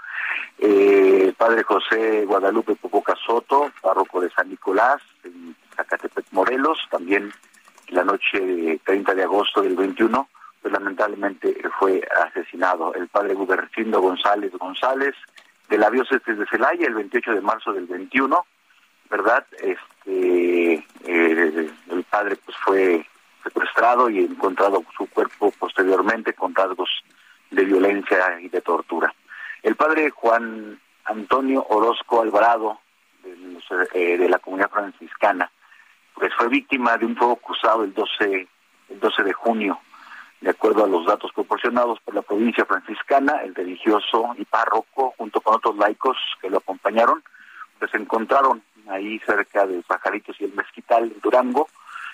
Eh, 0.59 1.33
padre 1.37 1.63
José 1.63 2.25
Guadalupe 2.25 2.75
Popoca 2.75 3.15
Soto, 3.25 3.71
párroco 3.81 4.21
de 4.21 4.29
San 4.29 4.49
Nicolás, 4.49 5.01
en 5.23 5.55
Zacatepec, 5.75 6.25
Morelos, 6.31 6.79
también 6.89 7.31
la 7.89 8.03
noche 8.03 8.39
de 8.39 8.79
30 8.83 9.13
de 9.13 9.23
agosto 9.23 9.61
del 9.61 9.75
21, 9.75 10.27
pues 10.61 10.71
lamentablemente 10.71 11.55
fue 11.79 12.01
asesinado. 12.25 12.93
El 12.93 13.07
padre 13.07 13.33
Gubercindo 13.33 14.01
González 14.01 14.51
González, 14.53 15.15
de 15.69 15.77
la 15.77 15.89
diócesis 15.89 16.37
de 16.37 16.45
Celaya, 16.47 16.87
el 16.87 16.95
28 16.95 17.33
de 17.33 17.41
marzo 17.41 17.73
del 17.73 17.85
21, 17.85 18.45
¿verdad? 19.09 19.45
Este, 19.61 20.73
eh, 21.05 21.71
el 21.89 22.03
padre 22.09 22.37
pues 22.43 22.57
fue 22.57 23.05
secuestrado 23.43 24.09
y 24.09 24.19
encontrado 24.19 24.83
su 24.97 25.07
cuerpo 25.07 25.51
posteriormente 25.59 26.33
con 26.33 26.55
rasgos 26.55 26.89
de 27.51 27.65
violencia 27.65 28.39
y 28.39 28.49
de 28.49 28.61
tortura. 28.61 29.13
El 29.61 29.75
padre 29.75 30.09
Juan 30.09 30.79
Antonio 31.05 31.65
Orozco 31.69 32.21
Alvarado, 32.21 32.79
de, 33.23 33.59
eh, 33.93 34.29
la 34.29 34.39
comunidad 34.39 34.69
franciscana, 34.69 35.51
pues 36.15 36.33
fue 36.35 36.47
víctima 36.49 36.97
de 36.97 37.05
un 37.05 37.15
fuego 37.15 37.37
cruzado 37.37 37.83
el 37.83 37.93
12, 37.93 38.47
el 38.89 38.99
12 38.99 39.23
de 39.23 39.33
junio. 39.33 39.79
De 40.41 40.49
acuerdo 40.49 40.83
a 40.83 40.87
los 40.87 41.05
datos 41.05 41.31
proporcionados 41.33 41.99
por 42.01 42.13
la 42.13 42.21
provincia 42.21 42.65
franciscana, 42.65 43.41
el 43.43 43.55
religioso 43.55 44.35
y 44.37 44.43
párroco, 44.43 45.13
junto 45.17 45.39
con 45.39 45.55
otros 45.55 45.77
laicos 45.77 46.17
que 46.41 46.49
lo 46.49 46.57
acompañaron, 46.57 47.23
pues 47.79 47.91
se 47.91 47.97
encontraron 47.97 48.61
ahí 48.89 49.19
cerca 49.19 49.65
de 49.65 49.81
Pajaritos 49.83 50.35
y 50.39 50.45
el 50.45 50.53
Mezquital, 50.53 51.03
en 51.03 51.19
Durango, 51.21 51.67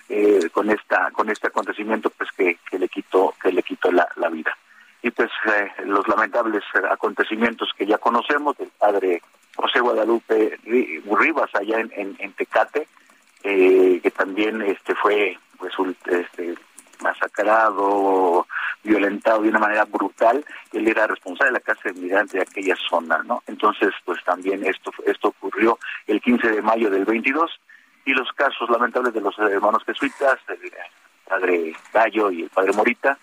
eh, 0.10 0.50
con 0.52 0.70
esta 0.72 1.12
con 1.12 1.30
este 1.30 1.48
acontecimiento 1.48 2.10
pues 2.10 2.32
que, 2.32 2.58
que 2.70 2.80
le 2.80 2.90
quitó 2.90 3.36
que 3.40 3.52
le 3.52 3.62
quitó 3.62 3.92
la, 3.92 4.08
la 4.16 4.30
vida 4.30 4.58
y 5.04 5.12
pues 5.12 5.30
eh, 5.46 5.86
los 5.86 6.08
lamentables 6.08 6.64
acontecimientos 6.90 7.70
que 7.78 7.86
ya 7.86 8.00
conocemos 8.00 8.58
del 8.58 8.70
padre 8.70 9.22
José 9.56 9.80
Guadalupe 9.80 10.58
Rivas 10.66 11.52
allá 11.54 11.80
en, 11.80 12.16
en, 12.18 12.34
Tecate 12.34 12.88
eh, 13.44 14.00
que 14.02 14.12
también 14.12 14.62
este 14.62 14.96
fue 14.96 15.38
pues 15.58 15.74
este 16.06 16.56
masacrado 17.02 18.46
violentado 18.84 19.42
de 19.42 19.50
una 19.50 19.60
manera 19.60 19.86
brutal 19.86 20.44
él 20.74 20.88
era 20.88 21.08
responsable 21.08 21.52
de 21.52 21.60
la 21.60 21.60
casa 21.60 21.82
de 21.86 21.94
migrante 21.94 22.38
de 22.38 22.44
aquella 22.44 22.76
zona 22.90 23.24
no 23.24 23.44
entonces 23.48 23.94
pues 24.06 24.24
también 24.24 24.66
esto 24.66 24.92
esto 25.06 25.30
ocurrió 25.30 25.80
el 26.08 26.22
15 26.22 26.50
de 26.50 26.62
mayo 26.62 26.90
del 26.90 27.06
22 27.06 27.52
y 28.10 28.14
los 28.14 28.32
casos 28.32 28.68
lamentables 28.70 29.14
de 29.14 29.22
los 29.22 29.38
hermanos 29.38 29.84
jesuitas, 29.86 30.40
el 30.48 30.72
padre 31.28 31.76
Gallo 31.94 32.32
y 32.32 32.42
el 32.42 32.50
padre 32.50 32.74
Morita, 32.74 33.20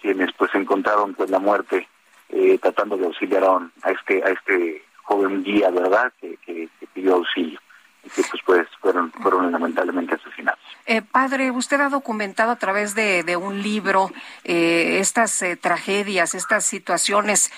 quienes 0.00 0.32
pues 0.32 0.54
encontraron 0.54 1.12
pues 1.12 1.28
la 1.28 1.38
muerte 1.38 1.86
eh, 2.30 2.58
tratando 2.58 2.96
de 2.96 3.04
auxiliar 3.04 3.44
a, 3.44 3.90
este 3.90 4.24
a 4.24 4.28
este 4.28 4.82
joven 5.02 5.44
guía, 5.44 5.70
¿verdad?, 5.70 6.12
que 6.20 6.68
pidió 6.94 7.16
auxilio 7.16 7.60
y 8.06 8.22
pues, 8.22 8.42
pues 8.44 8.68
fueron, 8.80 9.12
fueron 9.12 9.50
lamentablemente 9.50 10.14
asesinados. 10.14 10.60
Eh, 10.88 11.02
padre, 11.02 11.50
usted 11.50 11.80
ha 11.80 11.88
documentado 11.88 12.52
a 12.52 12.56
través 12.56 12.94
de, 12.94 13.24
de 13.24 13.36
un 13.36 13.60
libro 13.60 14.12
eh, 14.44 14.98
estas 15.00 15.42
eh, 15.42 15.56
tragedias, 15.56 16.34
estas 16.34 16.64
situaciones. 16.64 17.50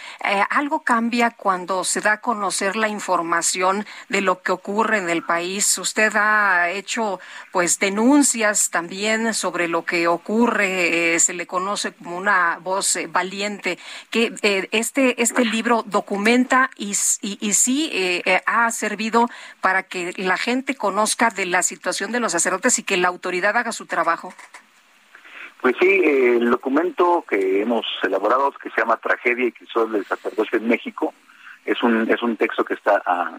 ¿Algo 0.49 0.81
cambia 0.81 1.31
cuando 1.33 1.85
se 1.85 2.01
da 2.01 2.13
a 2.13 2.21
conocer 2.21 2.77
la 2.77 2.89
información 2.89 3.87
de 4.09 4.23
lo 4.23 4.41
que 4.41 4.53
ocurre 4.53 4.99
en 4.99 5.11
el 5.11 5.23
país? 5.23 5.77
Usted 5.77 6.17
ha 6.17 6.71
hecho 6.71 7.21
pues 7.53 7.79
denuncias 7.79 8.71
también 8.71 9.35
sobre 9.35 9.69
lo 9.69 9.85
que 9.85 10.09
ocurre. 10.09 11.19
se 11.19 11.35
le 11.35 11.47
conoce 11.47 11.93
como 11.93 12.17
una 12.17 12.59
voz 12.63 12.99
valiente. 13.11 13.79
Que 14.11 14.33
este 14.73 15.21
este 15.23 15.45
libro 15.45 15.85
documenta 15.87 16.71
y, 16.77 16.97
y, 17.21 17.39
y 17.41 17.53
sí 17.53 18.23
ha 18.47 18.71
servido 18.71 19.29
para 19.61 19.83
que 19.83 20.15
la 20.17 20.38
gente 20.39 20.75
conozca 20.75 21.29
de 21.29 21.45
la 21.45 21.63
situación 21.63 22.11
de 22.13 22.21
los 22.21 22.33
sacerdotes 22.33 22.79
y 22.79 22.83
que 22.83 22.97
la 22.97 23.09
autoridad 23.09 23.57
haga 23.57 23.73
su 23.73 23.85
trabajo? 23.85 24.33
Pues 25.61 25.75
sí, 25.81 26.03
el 26.05 26.51
documento 26.51 27.25
que 27.29 27.63
hemos 27.63 27.85
elaborado, 28.03 28.53
que 28.53 28.71
se 28.71 28.81
llama 28.81 28.97
Tragedia 28.97 29.47
y 29.47 29.53
Crisol 29.53 29.93
del 29.93 30.07
Sacerdocio 30.07 30.59
en 30.59 30.69
México, 30.69 31.13
es 31.69 31.83
un, 31.83 32.11
es 32.11 32.23
un 32.23 32.37
texto 32.37 32.65
que 32.65 32.75
está 32.75 33.03
a, 33.05 33.37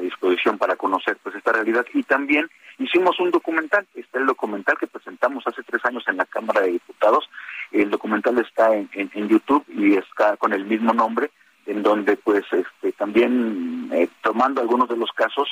disposición 0.00 0.58
para 0.58 0.76
conocer 0.76 1.16
pues 1.22 1.34
esta 1.36 1.52
realidad. 1.52 1.86
Y 1.94 2.02
también 2.02 2.50
hicimos 2.78 3.18
un 3.20 3.30
documental, 3.30 3.86
está 3.94 4.18
el 4.18 4.26
documental 4.26 4.76
que 4.78 4.86
presentamos 4.86 5.46
hace 5.46 5.62
tres 5.62 5.82
años 5.84 6.04
en 6.08 6.16
la 6.16 6.26
Cámara 6.26 6.60
de 6.60 6.72
Diputados. 6.72 7.30
El 7.70 7.90
documental 7.90 8.38
está 8.38 8.74
en, 8.74 8.90
en, 8.92 9.28
YouTube 9.28 9.64
y 9.68 9.94
está 9.94 10.36
con 10.36 10.52
el 10.52 10.64
mismo 10.64 10.92
nombre, 10.92 11.30
en 11.66 11.82
donde 11.82 12.16
pues 12.16 12.44
este, 12.52 12.92
también 12.92 13.88
eh, 13.92 14.08
tomando 14.20 14.60
algunos 14.60 14.88
de 14.88 14.96
los 14.96 15.10
casos, 15.12 15.48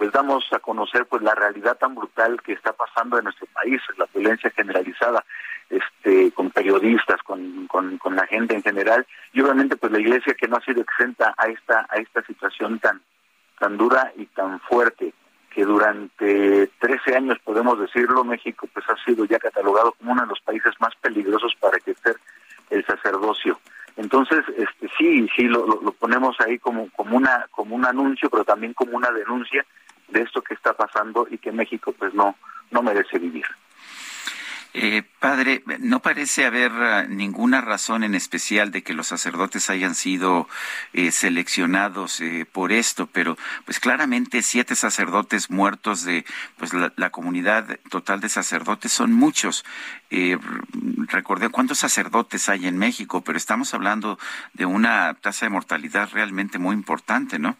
pues 0.00 0.12
damos 0.12 0.42
a 0.52 0.60
conocer 0.60 1.04
pues 1.04 1.20
la 1.20 1.34
realidad 1.34 1.76
tan 1.76 1.94
brutal 1.94 2.40
que 2.40 2.54
está 2.54 2.72
pasando 2.72 3.18
en 3.18 3.24
nuestro 3.24 3.46
país, 3.48 3.82
la 3.98 4.06
violencia 4.14 4.50
generalizada, 4.56 5.22
este, 5.68 6.32
con 6.32 6.48
periodistas, 6.48 7.20
con, 7.22 7.66
con, 7.66 8.16
la 8.16 8.26
gente 8.26 8.54
en 8.54 8.62
general, 8.62 9.06
y 9.34 9.42
obviamente 9.42 9.76
pues 9.76 9.92
la 9.92 10.00
iglesia 10.00 10.32
que 10.32 10.48
no 10.48 10.56
ha 10.56 10.64
sido 10.64 10.80
exenta 10.80 11.34
a 11.36 11.48
esta, 11.48 11.86
a 11.90 11.98
esta 11.98 12.22
situación 12.22 12.78
tan, 12.78 13.02
tan 13.58 13.76
dura 13.76 14.10
y 14.16 14.24
tan 14.24 14.58
fuerte, 14.60 15.12
que 15.50 15.66
durante 15.66 16.68
13 16.78 17.16
años, 17.16 17.38
podemos 17.44 17.78
decirlo, 17.78 18.24
México 18.24 18.66
pues 18.72 18.88
ha 18.88 18.96
sido 19.04 19.26
ya 19.26 19.38
catalogado 19.38 19.92
como 19.92 20.12
uno 20.12 20.22
de 20.22 20.28
los 20.28 20.40
países 20.40 20.72
más 20.80 20.94
peligrosos 21.02 21.54
para 21.60 21.76
ejercer 21.76 22.16
el 22.70 22.86
sacerdocio. 22.86 23.60
Entonces, 23.98 24.46
este, 24.56 24.88
sí, 24.96 25.28
sí, 25.36 25.42
lo, 25.42 25.66
lo, 25.66 25.92
ponemos 25.92 26.40
ahí 26.40 26.58
como, 26.58 26.88
como, 26.92 27.18
una, 27.18 27.48
como 27.50 27.76
un 27.76 27.84
anuncio, 27.84 28.30
pero 28.30 28.46
también 28.46 28.72
como 28.72 28.96
una 28.96 29.10
denuncia 29.10 29.62
de 30.10 30.22
esto 30.22 30.42
que 30.42 30.54
está 30.54 30.74
pasando 30.74 31.26
y 31.30 31.38
que 31.38 31.52
México 31.52 31.94
pues 31.98 32.14
no, 32.14 32.36
no 32.70 32.82
merece 32.82 33.18
vivir. 33.18 33.46
Eh, 34.72 35.02
padre, 35.18 35.64
no 35.80 36.00
parece 36.00 36.46
haber 36.46 36.70
ah, 36.70 37.04
ninguna 37.08 37.60
razón 37.60 38.04
en 38.04 38.14
especial 38.14 38.70
de 38.70 38.84
que 38.84 38.94
los 38.94 39.08
sacerdotes 39.08 39.68
hayan 39.68 39.96
sido 39.96 40.48
eh, 40.92 41.10
seleccionados 41.10 42.20
eh, 42.20 42.46
por 42.50 42.70
esto, 42.70 43.08
pero 43.08 43.36
pues 43.64 43.80
claramente 43.80 44.42
siete 44.42 44.76
sacerdotes 44.76 45.50
muertos 45.50 46.04
de 46.04 46.24
pues 46.56 46.72
la, 46.72 47.10
comunidad 47.10 47.80
total 47.90 48.20
de 48.20 48.28
sacerdotes 48.28 48.92
son 48.92 49.12
muchos. 49.12 49.64
recordé 51.08 51.48
cuántos 51.48 51.78
sacerdotes 51.78 52.48
hay 52.48 52.68
en 52.68 52.78
México, 52.78 53.22
pero 53.22 53.38
estamos 53.38 53.74
hablando 53.74 54.18
de 54.52 54.66
una 54.66 55.14
tasa 55.14 55.46
de 55.46 55.50
mortalidad 55.50 56.10
realmente 56.12 56.58
muy 56.60 56.74
importante, 56.74 57.40
¿no? 57.40 57.56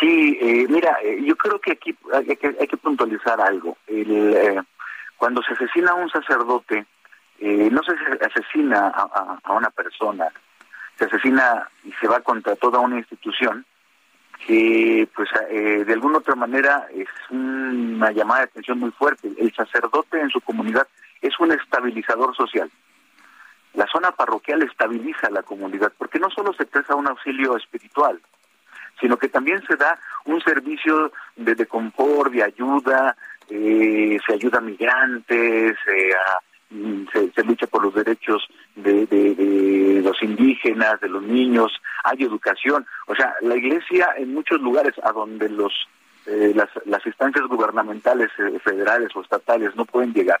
Sí, 0.00 0.38
eh, 0.40 0.66
mira, 0.66 0.96
eh, 1.02 1.20
yo 1.22 1.36
creo 1.36 1.60
que 1.60 1.72
aquí 1.72 1.94
hay 2.10 2.36
que, 2.36 2.56
hay 2.58 2.66
que 2.66 2.76
puntualizar 2.78 3.38
algo. 3.38 3.76
El, 3.86 4.34
eh, 4.34 4.62
cuando 5.18 5.42
se 5.42 5.52
asesina 5.52 5.90
a 5.90 5.94
un 5.94 6.08
sacerdote, 6.08 6.86
no 7.42 7.82
se 7.82 7.92
asesina 8.24 8.88
a, 8.88 9.52
una 9.52 9.70
persona, 9.70 10.28
se 10.98 11.06
asesina 11.06 11.68
y 11.84 11.92
se 11.92 12.06
va 12.06 12.20
contra 12.20 12.54
toda 12.56 12.80
una 12.80 12.98
institución 12.98 13.64
que, 14.46 15.08
pues, 15.14 15.28
de 15.48 15.90
alguna 15.90 16.18
otra 16.18 16.34
manera 16.34 16.86
es 16.94 17.08
una 17.30 18.10
llamada 18.10 18.40
de 18.40 18.46
atención 18.46 18.78
muy 18.78 18.90
fuerte. 18.90 19.30
El 19.38 19.54
sacerdote 19.54 20.20
en 20.20 20.28
su 20.28 20.42
comunidad 20.42 20.86
es 21.22 21.38
un 21.40 21.52
estabilizador 21.52 22.36
social. 22.36 22.70
La 23.72 23.86
zona 23.86 24.12
parroquial 24.12 24.62
estabiliza 24.62 25.28
a 25.28 25.30
la 25.30 25.42
comunidad, 25.42 25.92
porque 25.96 26.18
no 26.18 26.28
solo 26.30 26.52
se 26.52 26.66
presta 26.66 26.94
un 26.94 27.08
auxilio 27.08 27.56
espiritual, 27.56 28.20
sino 29.00 29.16
que 29.16 29.28
también 29.28 29.62
se 29.66 29.76
da 29.76 29.98
un 30.26 30.40
servicio 30.42 31.12
de, 31.36 31.66
confort, 31.66 32.32
de 32.32 32.42
ayuda, 32.42 33.16
eh, 33.48 34.18
se 34.26 34.34
ayuda 34.34 34.58
a 34.58 34.62
migrantes, 34.62 35.76
mm, 36.70 37.04
se, 37.34 37.44
lucha 37.44 37.66
por 37.66 37.82
los 37.82 37.94
derechos 37.94 38.46
de, 38.76 40.00
los 40.04 40.22
indígenas, 40.22 41.00
de 41.00 41.08
los 41.08 41.22
niños, 41.22 41.72
hay 42.04 42.22
educación. 42.24 42.86
O 43.06 43.14
sea, 43.14 43.34
la 43.40 43.56
iglesia 43.56 44.10
en 44.16 44.34
muchos 44.34 44.60
lugares 44.60 44.94
a 45.02 45.12
donde 45.12 45.48
los 45.48 45.72
eh, 46.26 46.52
las, 46.54 46.68
las 46.84 47.04
instancias 47.06 47.46
gubernamentales, 47.46 48.30
eh, 48.38 48.58
federales 48.62 49.08
o 49.16 49.22
estatales 49.22 49.74
no 49.74 49.86
pueden 49.86 50.12
llegar, 50.12 50.38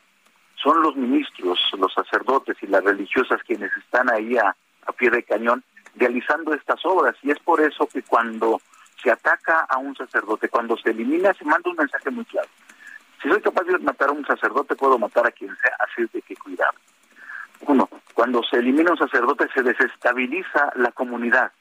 son 0.54 0.82
los 0.82 0.94
ministros, 0.94 1.58
los 1.78 1.92
sacerdotes 1.94 2.56
y 2.60 2.66
las 2.66 2.84
religiosas 2.84 3.42
quienes 3.44 3.74
están 3.78 4.10
ahí 4.10 4.36
a 4.36 4.54
pie 4.98 5.08
de 5.08 5.22
cañón 5.22 5.64
realizando 5.96 6.54
estas 6.54 6.84
obras. 6.84 7.16
Y 7.22 7.30
es 7.30 7.38
por 7.38 7.60
eso 7.60 7.86
que 7.86 8.02
cuando 8.02 8.60
se 9.02 9.10
ataca 9.10 9.60
a 9.68 9.78
un 9.78 9.96
sacerdote, 9.96 10.48
cuando 10.48 10.76
se 10.76 10.90
elimina, 10.90 11.32
se 11.34 11.44
manda 11.44 11.70
un 11.70 11.76
mensaje 11.76 12.10
muy 12.10 12.24
claro. 12.24 12.48
Si 13.22 13.28
soy 13.28 13.40
capaz 13.40 13.64
de 13.64 13.78
matar 13.78 14.08
a 14.08 14.12
un 14.12 14.26
sacerdote, 14.26 14.76
puedo 14.76 14.98
matar 14.98 15.26
a 15.26 15.30
quien 15.30 15.54
sea, 15.56 15.76
así 15.80 16.08
de 16.12 16.22
que 16.22 16.36
cuidado. 16.36 16.72
Uno, 17.66 17.88
cuando 18.14 18.42
se 18.42 18.56
elimina 18.56 18.92
un 18.92 18.98
sacerdote 18.98 19.48
se 19.54 19.62
desestabiliza 19.62 20.72
la 20.76 20.92
comunidad 20.92 21.52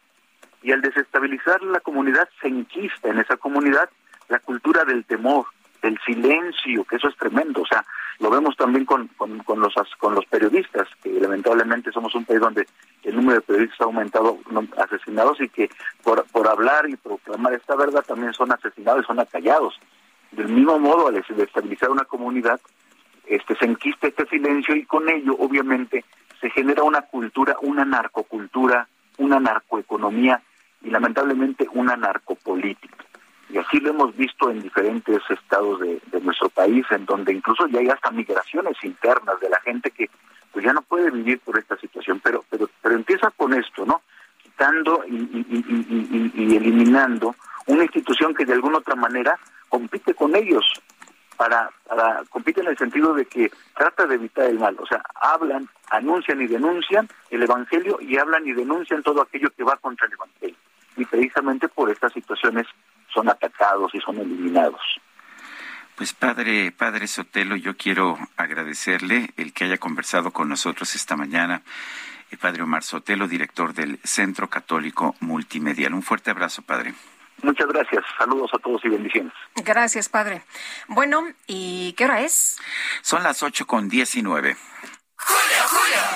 y 0.62 0.72
al 0.72 0.82
desestabilizar 0.82 1.62
la 1.64 1.80
comunidad 1.80 2.30
se 2.42 2.48
enquista 2.48 3.10
en 3.10 3.20
esa 3.20 3.38
comunidad 3.38 3.90
la 4.30 4.40
cultura 4.40 4.86
del 4.86 5.06
temor, 5.06 5.46
del 5.82 5.98
silencio, 6.06 6.84
que 6.84 6.98
eso 6.98 7.08
es 7.08 7.16
tremendo. 7.18 7.62
O 7.62 7.66
sea, 7.66 7.86
lo 8.20 8.30
vemos 8.30 8.56
también 8.58 8.86
con, 8.86 9.08
con, 9.18 9.40
con, 9.40 9.60
los, 9.60 9.74
con 9.98 10.16
los 10.16 10.26
periodistas, 10.26 10.88
que 11.02 11.10
lamentablemente 11.10 11.92
somos 11.92 12.14
un 12.16 12.26
país 12.26 12.40
donde 12.40 12.68
el 13.04 13.16
número 13.16 13.36
de 13.36 13.46
periodistas 13.46 13.82
ha 13.82 13.86
aumentado 13.86 14.38
asesinados 14.78 15.40
y 15.42 15.50
que 15.50 15.70
por, 16.04 16.26
por 16.26 16.48
hablar 16.48 16.90
y 16.90 16.98
proclamar 16.98 17.54
esta 17.54 17.76
verdad 17.76 18.04
también 18.06 18.34
son 18.34 18.52
asesinados 18.52 19.04
y 19.04 19.08
son 19.08 19.20
acallados. 19.20 19.80
Del 20.32 20.50
mismo 20.50 20.78
modo, 20.80 21.08
al 21.08 21.16
desestabilizar 21.16 21.90
una 21.90 22.06
comunidad, 22.06 22.60
este, 23.26 23.56
se 23.56 23.66
enquista 23.66 24.08
este 24.08 24.26
silencio 24.28 24.76
y 24.76 24.86
con 24.86 25.08
ello, 25.08 25.36
obviamente, 25.40 26.04
se 26.42 26.50
genera 26.50 26.84
una 26.84 27.02
cultura, 27.04 27.56
una 27.62 27.86
narcocultura, 27.86 28.88
una 29.18 29.40
narcoeconomía 29.40 30.42
y 30.82 30.90
lamentablemente 30.90 31.68
una 31.74 31.96
narcopolítica. 31.96 33.06
Y 33.50 33.58
así 33.58 33.80
lo 33.80 33.90
hemos 33.90 34.16
visto 34.16 34.52
en 34.52 34.62
diferentes 34.62 35.22
estados 35.30 35.80
de, 35.80 36.00
nuestro 36.22 36.50
país, 36.50 36.86
en 36.92 37.06
donde 37.06 37.34
incluso 37.34 37.68
ya 37.68 37.80
hay 37.80 37.90
hasta 37.90 38.12
migraciones 38.12 38.78
internas 38.84 39.40
de 39.40 39.50
la 39.50 39.60
gente 39.62 39.92
que 39.92 40.10
pues 40.52 40.66
ya 40.66 40.74
no 40.74 40.82
puede 40.82 41.12
vivir 41.12 41.40
por 41.40 41.58
esta 41.58 41.78
situación. 41.78 42.20
Pero, 42.24 42.44
pero, 42.50 42.70
pero 42.82 42.96
empieza 42.96 43.32
con 43.32 43.54
esto, 43.54 43.86
¿no? 43.86 44.02
Quitando 44.42 45.04
y, 45.08 45.46
y 46.36 46.56
eliminando 46.56 47.36
una 47.68 47.84
institución 47.84 48.34
que 48.34 48.46
de 48.46 48.54
alguna 48.54 48.80
otra 48.80 48.96
manera 48.96 49.38
compite 49.70 50.14
con 50.14 50.36
ellos 50.36 50.66
para, 51.40 51.70
para 51.88 52.24
compite 52.30 52.60
en 52.60 52.68
el 52.68 52.78
sentido 52.78 53.14
de 53.14 53.26
que 53.26 53.50
trata 53.78 54.06
de 54.06 54.16
evitar 54.16 54.46
el 54.46 54.60
mal, 54.60 54.76
o 54.78 54.86
sea, 54.86 55.02
hablan, 55.16 55.70
anuncian 55.90 56.42
y 56.42 56.48
denuncian 56.48 57.08
el 57.30 57.44
evangelio 57.44 57.98
y 58.02 58.18
hablan 58.18 58.46
y 58.46 58.52
denuncian 58.52 59.02
todo 59.04 59.22
aquello 59.22 59.50
que 59.56 59.64
va 59.64 59.78
contra 59.78 60.08
el 60.08 60.14
evangelio. 60.14 60.58
Y 60.98 61.06
precisamente 61.06 61.70
por 61.70 61.90
estas 61.90 62.12
situaciones 62.12 62.68
son 63.14 63.30
atacados 63.30 63.94
y 63.94 64.00
son 64.00 64.18
eliminados. 64.18 64.82
Pues 65.96 66.14
padre, 66.14 66.72
padre 66.72 67.08
Sotelo, 67.08 67.58
yo 67.58 67.76
quiero 67.76 68.18
agradecerle 68.38 69.32
el 69.36 69.52
que 69.52 69.66
haya 69.66 69.78
conversado 69.78 70.32
con 70.32 70.48
nosotros 70.48 70.96
esta 70.96 71.18
mañana. 71.18 71.62
El 72.32 72.38
padre 72.38 72.64
Omar 72.64 72.84
Sotelo, 72.84 73.28
director 73.28 73.74
del 73.74 74.00
Centro 74.04 74.50
Católico 74.50 75.16
Multimedial. 75.20 75.94
Un 75.94 76.04
fuerte 76.04 76.32
abrazo, 76.32 76.62
padre. 76.62 76.94
Muchas 77.42 77.68
gracias. 77.68 78.04
Saludos 78.18 78.52
a 78.54 78.60
todos 78.60 78.84
y 78.86 78.90
bendiciones. 78.90 79.34
Gracias, 79.56 80.10
padre. 80.10 80.44
Bueno, 80.88 81.28
¿y 81.48 81.94
qué 81.98 82.06
hora 82.06 82.22
es? 82.22 82.60
Son 83.02 83.24
las 83.24 83.44
ocho 83.44 83.66
con 83.66 83.90
diecinueve. 83.90 84.58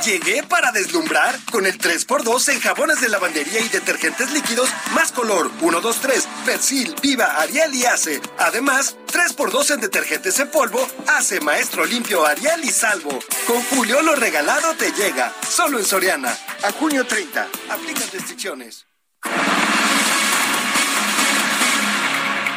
Llegué 0.04 0.44
para 0.44 0.74
deslumbrar 0.74 1.40
con 1.50 1.66
el 1.66 1.78
3x2 1.78 2.52
en 2.52 2.60
jabones 2.60 3.00
de 3.00 3.08
lavandería 3.08 3.62
y 3.62 3.70
detergentes 3.70 4.32
líquidos 4.32 4.70
más 4.94 5.14
color 5.14 5.50
1, 5.62 5.80
2, 5.80 6.00
3, 6.02 6.28
Persil, 6.46 6.94
Viva, 7.02 7.40
Ariel 7.40 7.74
y 7.74 7.86
Ace. 7.86 8.22
Además, 8.38 8.98
3x2 9.08 9.76
en 9.76 9.80
detergentes 9.80 10.38
en 10.40 10.52
polvo, 10.52 10.86
Ace, 11.08 11.40
Maestro 11.40 11.86
Limpio, 11.86 12.26
Ariel 12.26 12.66
y 12.66 12.70
Salvo. 12.70 13.18
Con 13.48 13.64
Julio 13.64 14.02
lo 14.02 14.16
regalado 14.16 14.76
te 14.76 14.92
llega, 14.92 15.34
solo 15.50 15.80
en 15.80 15.86
Soriana. 15.86 16.38
A 16.64 16.74
junio 16.74 17.08
30, 17.08 17.48
aplican 17.70 18.12
restricciones. 18.12 18.86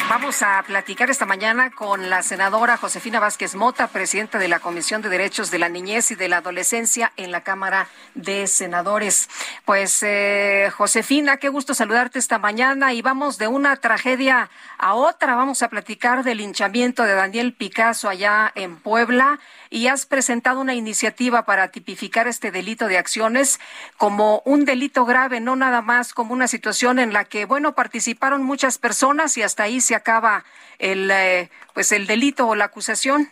Vamos 0.09 0.41
a 0.43 0.63
platicar 0.65 1.11
esta 1.11 1.27
mañana 1.27 1.73
con 1.73 2.09
la 2.09 2.23
senadora 2.23 2.77
Josefina 2.77 3.19
Vázquez 3.19 3.57
Mota, 3.57 3.89
presidenta 3.89 4.39
de 4.39 4.47
la 4.47 4.61
Comisión 4.61 5.03
de 5.03 5.09
Derechos 5.09 5.51
de 5.51 5.59
la 5.59 5.69
Niñez 5.69 6.13
y 6.13 6.15
de 6.15 6.29
la 6.29 6.37
Adolescencia 6.37 7.13
en 7.17 7.33
la 7.33 7.41
Cámara 7.41 7.89
de 8.15 8.47
Senadores. 8.47 9.29
Pues, 9.65 10.05
eh, 10.05 10.71
Josefina, 10.77 11.39
qué 11.39 11.49
gusto 11.49 11.75
saludarte 11.75 12.21
esta 12.21 12.39
mañana 12.39 12.93
y 12.93 13.03
vamos 13.03 13.37
de 13.37 13.49
una 13.49 13.75
tragedia 13.77 14.49
a 14.79 14.95
otra. 14.95 15.35
Vamos 15.35 15.63
a 15.63 15.69
platicar 15.69 16.23
del 16.23 16.39
linchamiento 16.39 17.03
de 17.03 17.15
Daniel 17.15 17.53
Picasso 17.53 18.09
allá 18.09 18.53
en 18.55 18.77
Puebla 18.77 19.41
y 19.77 19.89
has 19.89 20.07
presentado 20.07 20.61
una 20.63 20.75
iniciativa 20.75 21.45
para 21.45 21.69
tipificar 21.71 22.27
este 22.29 22.51
delito 22.51 22.89
de 22.89 22.97
acciones 22.97 23.61
como 23.99 24.41
un 24.47 24.65
delito 24.65 25.05
grave, 25.05 25.39
no 25.41 25.55
nada 25.55 25.83
más 25.83 26.15
como 26.15 26.33
una 26.33 26.49
situación 26.49 26.99
en 26.99 27.13
la 27.13 27.27
que, 27.27 27.45
bueno, 27.45 27.75
participaron 27.75 28.43
muchas 28.43 28.79
personas 28.79 29.37
y 29.37 29.43
hasta 29.43 29.65
ahí 29.65 29.83
se 29.83 29.95
acaba 29.95 30.47
el, 30.79 31.11
eh, 31.11 31.51
pues 31.75 31.93
el 31.93 32.07
delito 32.07 32.49
o 32.49 32.55
la 32.55 32.65
acusación. 32.65 33.29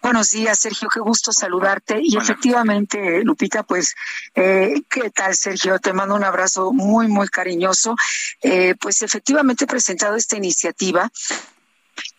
Buenos 0.00 0.30
días, 0.30 0.58
Sergio, 0.58 0.88
qué 0.88 0.98
gusto 0.98 1.32
saludarte. 1.32 2.00
Y 2.02 2.16
efectivamente, 2.16 3.22
Lupita, 3.24 3.62
pues, 3.62 3.94
eh, 4.34 4.82
¿qué 4.88 5.10
tal, 5.10 5.34
Sergio? 5.34 5.78
Te 5.78 5.92
mando 5.92 6.16
un 6.16 6.24
abrazo 6.24 6.72
muy, 6.72 7.06
muy 7.06 7.28
cariñoso. 7.28 7.94
Eh, 8.40 8.74
pues 8.80 9.02
efectivamente 9.02 9.64
he 9.64 9.68
presentado 9.68 10.16
esta 10.16 10.36
iniciativa 10.36 11.10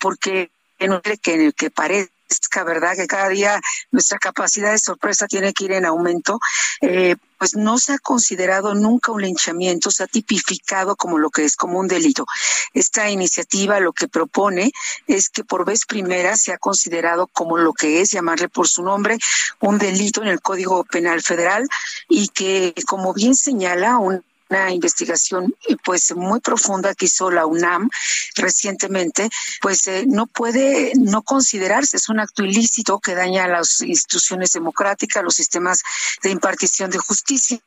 porque 0.04 0.52
en 0.80 1.00
que, 1.22 1.54
que 1.54 1.72
parezca, 1.72 2.66
¿verdad? 2.66 2.98
Que 2.98 3.08
cada 3.08 3.30
día 3.30 3.62
nuestra 3.90 4.18
capacidad 4.20 4.74
de 4.74 4.78
sorpresa 4.78 5.28
tiene 5.28 5.54
que 5.54 5.64
ir 5.64 5.72
en 5.72 5.86
aumento, 5.86 6.42
eh, 6.82 7.16
pues 7.38 7.56
no 7.56 7.78
se 7.78 7.94
ha 7.94 8.00
considerado 8.00 8.76
nunca 8.76 9.14
un 9.14 9.22
linchamiento, 9.22 9.92
se 9.92 10.04
ha 10.04 10.08
tipificado 10.08 10.98
como 10.98 11.20
lo 11.20 11.30
que 11.30 11.46
es 11.46 11.56
como 11.56 11.80
un 11.80 11.88
delito. 11.88 12.26
Esta 12.74 13.10
iniciativa 13.10 13.80
lo 13.80 13.94
que 13.94 14.10
propone 14.10 14.74
es 15.08 15.30
que 15.30 15.46
por 15.46 15.64
vez 15.64 15.86
primera 15.86 16.36
se 16.36 16.52
ha 16.52 16.58
considerado 16.58 17.28
como 17.28 17.56
lo 17.58 17.72
que 17.72 18.02
es 18.02 18.12
llamarle 18.12 18.50
por 18.50 18.68
su 18.68 18.84
nombre 18.84 19.18
un 19.62 19.78
delito 19.78 20.22
en 20.22 20.28
el 20.28 20.42
Código 20.42 20.84
Penal 20.84 21.22
Federal 21.22 21.66
y 22.10 22.28
que, 22.28 22.74
como 22.86 23.14
bien 23.14 23.36
señala, 23.36 23.98
un 24.00 24.22
una 24.54 24.72
investigación 24.72 25.56
pues 25.84 26.16
muy 26.16 26.40
profunda 26.40 26.94
que 26.94 27.06
hizo 27.06 27.32
la 27.32 27.46
UNAM 27.48 27.90
recientemente, 28.36 29.30
pues 29.62 29.88
eh, 29.88 30.06
no 30.08 30.28
puede 30.28 30.94
no 30.96 31.24
considerarse, 31.24 31.98
es 31.98 32.10
un 32.10 32.20
acto 32.20 32.44
ilícito 32.44 33.00
que 33.00 33.16
daña 33.16 33.46
a 33.46 33.48
las 33.48 33.82
instituciones 33.82 34.52
democráticas, 34.52 35.24
los 35.24 35.36
sistemas 35.36 35.82
de 36.22 36.30
impartición 36.30 36.92
de 36.92 37.00
justicia 37.00 37.60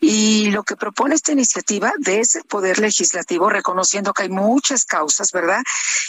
y 0.00 0.50
lo 0.50 0.62
que 0.62 0.76
propone 0.76 1.14
esta 1.14 1.32
iniciativa 1.32 1.92
de 1.98 2.20
ese 2.20 2.42
poder 2.44 2.78
legislativo, 2.78 3.48
reconociendo 3.48 4.12
que 4.12 4.24
hay 4.24 4.28
muchas 4.28 4.84
causas, 4.84 5.32
¿verdad? 5.32 5.62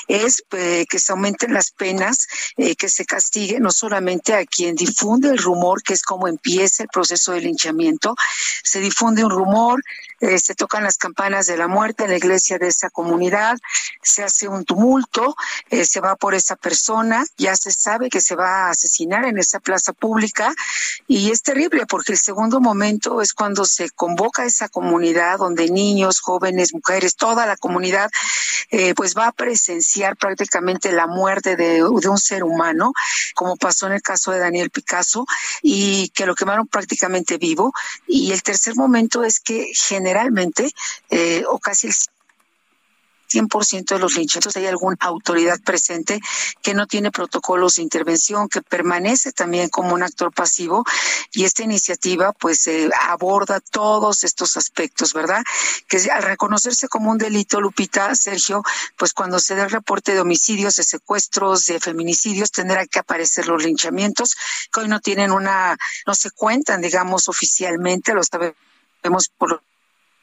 Es 0.08 0.44
eh, 0.52 0.86
que 0.90 1.00
se 1.00 1.12
aumenten 1.12 1.54
las 1.54 1.72
penas, 1.72 2.28
eh, 2.58 2.76
que 2.76 2.90
se 2.90 3.06
castigue 3.06 3.60
no 3.60 3.72
solamente 3.72 4.34
a 4.34 4.46
quien 4.46 4.76
difunde 4.76 5.30
el 5.30 5.38
rumor, 5.38 5.82
que 5.84 5.94
es 5.94 6.04
como 6.04 6.28
empieza 6.28 6.84
el 6.84 6.90
proceso 6.90 7.32
de 7.32 7.42
linchamiento, 7.42 8.16
se 8.64 8.80
difunde 8.80 9.24
un 9.24 9.32
rumor, 9.32 9.82
eh, 10.22 10.40
se 10.40 10.56
tocan 10.56 10.84
las 10.84 10.98
campanas 10.98 11.46
de 11.48 11.58
la 11.58 11.68
muerte 11.68 12.04
en 12.04 12.12
la 12.12 12.18
iglesia 12.18 12.58
de 12.58 12.68
esa 12.68 12.90
comunidad, 12.90 13.58
se 14.02 14.24
hace 14.24 14.48
un 14.48 14.66
tumulto, 14.66 15.36
se 15.84 16.00
va 16.00 16.16
por 16.16 16.36
esa 16.36 16.56
persona, 16.56 17.26
ya 17.38 17.56
se 17.56 17.72
sabe 17.72 18.10
que 18.10 18.22
se 18.22 18.36
va 18.36 18.68
a 18.68 18.70
asesinar 18.70 19.26
en 19.26 19.38
esa 19.38 19.60
plaza 19.60 19.94
pública 19.94 20.54
y 21.08 21.32
es 21.32 21.42
terrible 21.42 21.86
porque 21.86 22.14
el 22.14 22.18
segundo 22.18 22.60
momento 22.60 23.22
es 23.22 23.34
cuando 23.34 23.66
se 23.66 23.90
convoca 23.90 24.46
esa 24.46 24.70
comunidad 24.70 25.38
donde 25.38 25.70
niños, 25.70 26.20
jóvenes, 26.20 26.74
mujeres, 26.74 27.16
toda 27.16 27.46
la 27.46 27.58
comunidad, 27.58 28.10
eh, 28.72 28.94
pues 28.96 29.16
va 29.16 29.28
a 29.28 29.32
presenciar 29.32 30.18
prácticamente 30.18 30.92
la 30.92 31.08
muerte 31.08 31.56
de, 31.56 31.84
un 31.84 32.18
ser 32.18 32.44
humano, 32.44 32.94
como 33.34 33.56
pasó 33.56 33.88
en 33.88 33.94
el 33.94 34.02
caso 34.02 34.32
de 34.32 34.40
Daniel 34.40 34.70
Picasso, 34.70 35.26
y 35.62 36.10
que 36.10 36.26
lo 36.26 36.36
quemaron 36.36 36.68
prácticamente 36.68 37.38
vivo. 37.38 37.74
Y 38.08 38.32
el 38.32 38.44
tercer 38.44 38.76
momento 38.76 39.24
es 39.24 39.40
que 39.40 39.72
generalmente, 40.06 40.72
eh, 41.10 41.44
o 41.50 41.58
casi 41.58 41.88
el 41.88 41.94
100% 43.28 43.96
de 43.96 44.00
los 44.00 44.16
linchamientos 44.16 44.56
hay 44.56 44.68
alguna 44.68 44.98
autoridad 45.00 45.60
presente 45.62 46.22
que 46.62 46.76
no 46.76 46.86
tiene 46.86 47.12
protocolos 47.12 47.76
de 47.76 47.82
intervención, 47.82 48.48
que 48.48 48.62
permanece 48.62 49.32
también 49.32 49.70
como 49.70 49.96
un 49.96 50.04
actor 50.04 50.32
pasivo 50.32 50.84
y 51.32 51.44
esta 51.44 51.64
iniciativa 51.64 52.34
pues 52.34 52.68
eh, 52.68 52.90
aborda 53.08 53.60
todos 53.60 54.24
estos 54.24 54.58
aspectos, 54.58 55.14
¿verdad? 55.14 55.44
Que 55.88 55.98
al 56.12 56.22
reconocerse 56.22 56.88
como 56.88 57.10
un 57.12 57.18
delito, 57.18 57.60
Lupita, 57.60 58.14
Sergio, 58.16 58.62
pues 58.96 59.12
cuando 59.12 59.40
se 59.40 59.56
dé 59.56 59.64
el 59.64 59.72
reporte 59.72 60.14
de 60.14 60.22
homicidios, 60.22 60.76
de 60.76 60.84
secuestros, 60.84 61.66
de 61.66 61.80
feminicidios, 61.80 62.52
tendrá 62.52 62.86
que 62.86 63.00
aparecer 63.00 63.48
los 63.48 63.64
linchamientos, 63.64 64.36
que 64.72 64.82
hoy 64.82 64.88
no 64.88 65.00
tienen 65.00 65.32
una, 65.32 65.76
no 66.06 66.14
se 66.14 66.30
cuentan, 66.30 66.82
digamos, 66.82 67.28
oficialmente, 67.28 68.14
lo 68.14 68.22
sabemos 68.24 69.30
por 69.38 69.62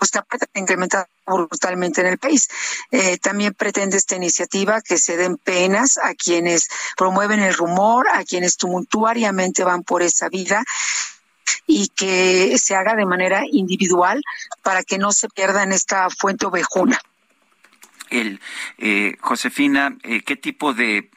pues 0.03 0.67
que 0.67 1.05
brutalmente 1.27 2.01
en 2.01 2.09
el 2.09 2.19
país. 2.19 2.49
Eh, 2.91 3.19
también 3.19 3.55
pretende 3.55 3.97
esta 3.97 4.17
iniciativa 4.17 4.81
que 4.81 4.99
se 4.99 5.17
den 5.17 5.37
penas 5.37 5.99
a 5.99 6.15
quienes 6.15 6.69
promueven 6.97 7.41
el 7.41 7.55
rumor, 7.55 8.09
a 8.13 8.25
quienes 8.25 8.57
tumultuariamente 8.57 9.63
van 9.65 9.85
por 9.85 10.03
esa 10.03 10.29
vida 10.29 10.65
y 11.67 11.89
que 11.89 12.59
se 12.59 12.75
haga 12.75 12.95
de 12.97 13.07
manera 13.07 13.45
individual 13.51 14.21
para 14.63 14.83
que 14.83 14.99
no 14.99 15.13
se 15.13 15.29
pierda 15.29 15.63
en 15.63 15.73
esta 15.73 16.09
fuente 16.11 16.47
ovejuna. 16.47 17.01
El, 18.11 18.41
eh, 18.79 19.17
Josefina, 19.21 19.97
eh, 20.03 20.23
¿qué 20.23 20.37
tipo 20.37 20.75
de 20.75 21.09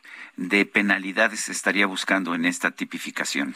penalidades 0.72 1.49
estaría 1.49 1.88
buscando 1.88 2.36
en 2.36 2.45
esta 2.45 2.72
tipificación? 2.72 3.56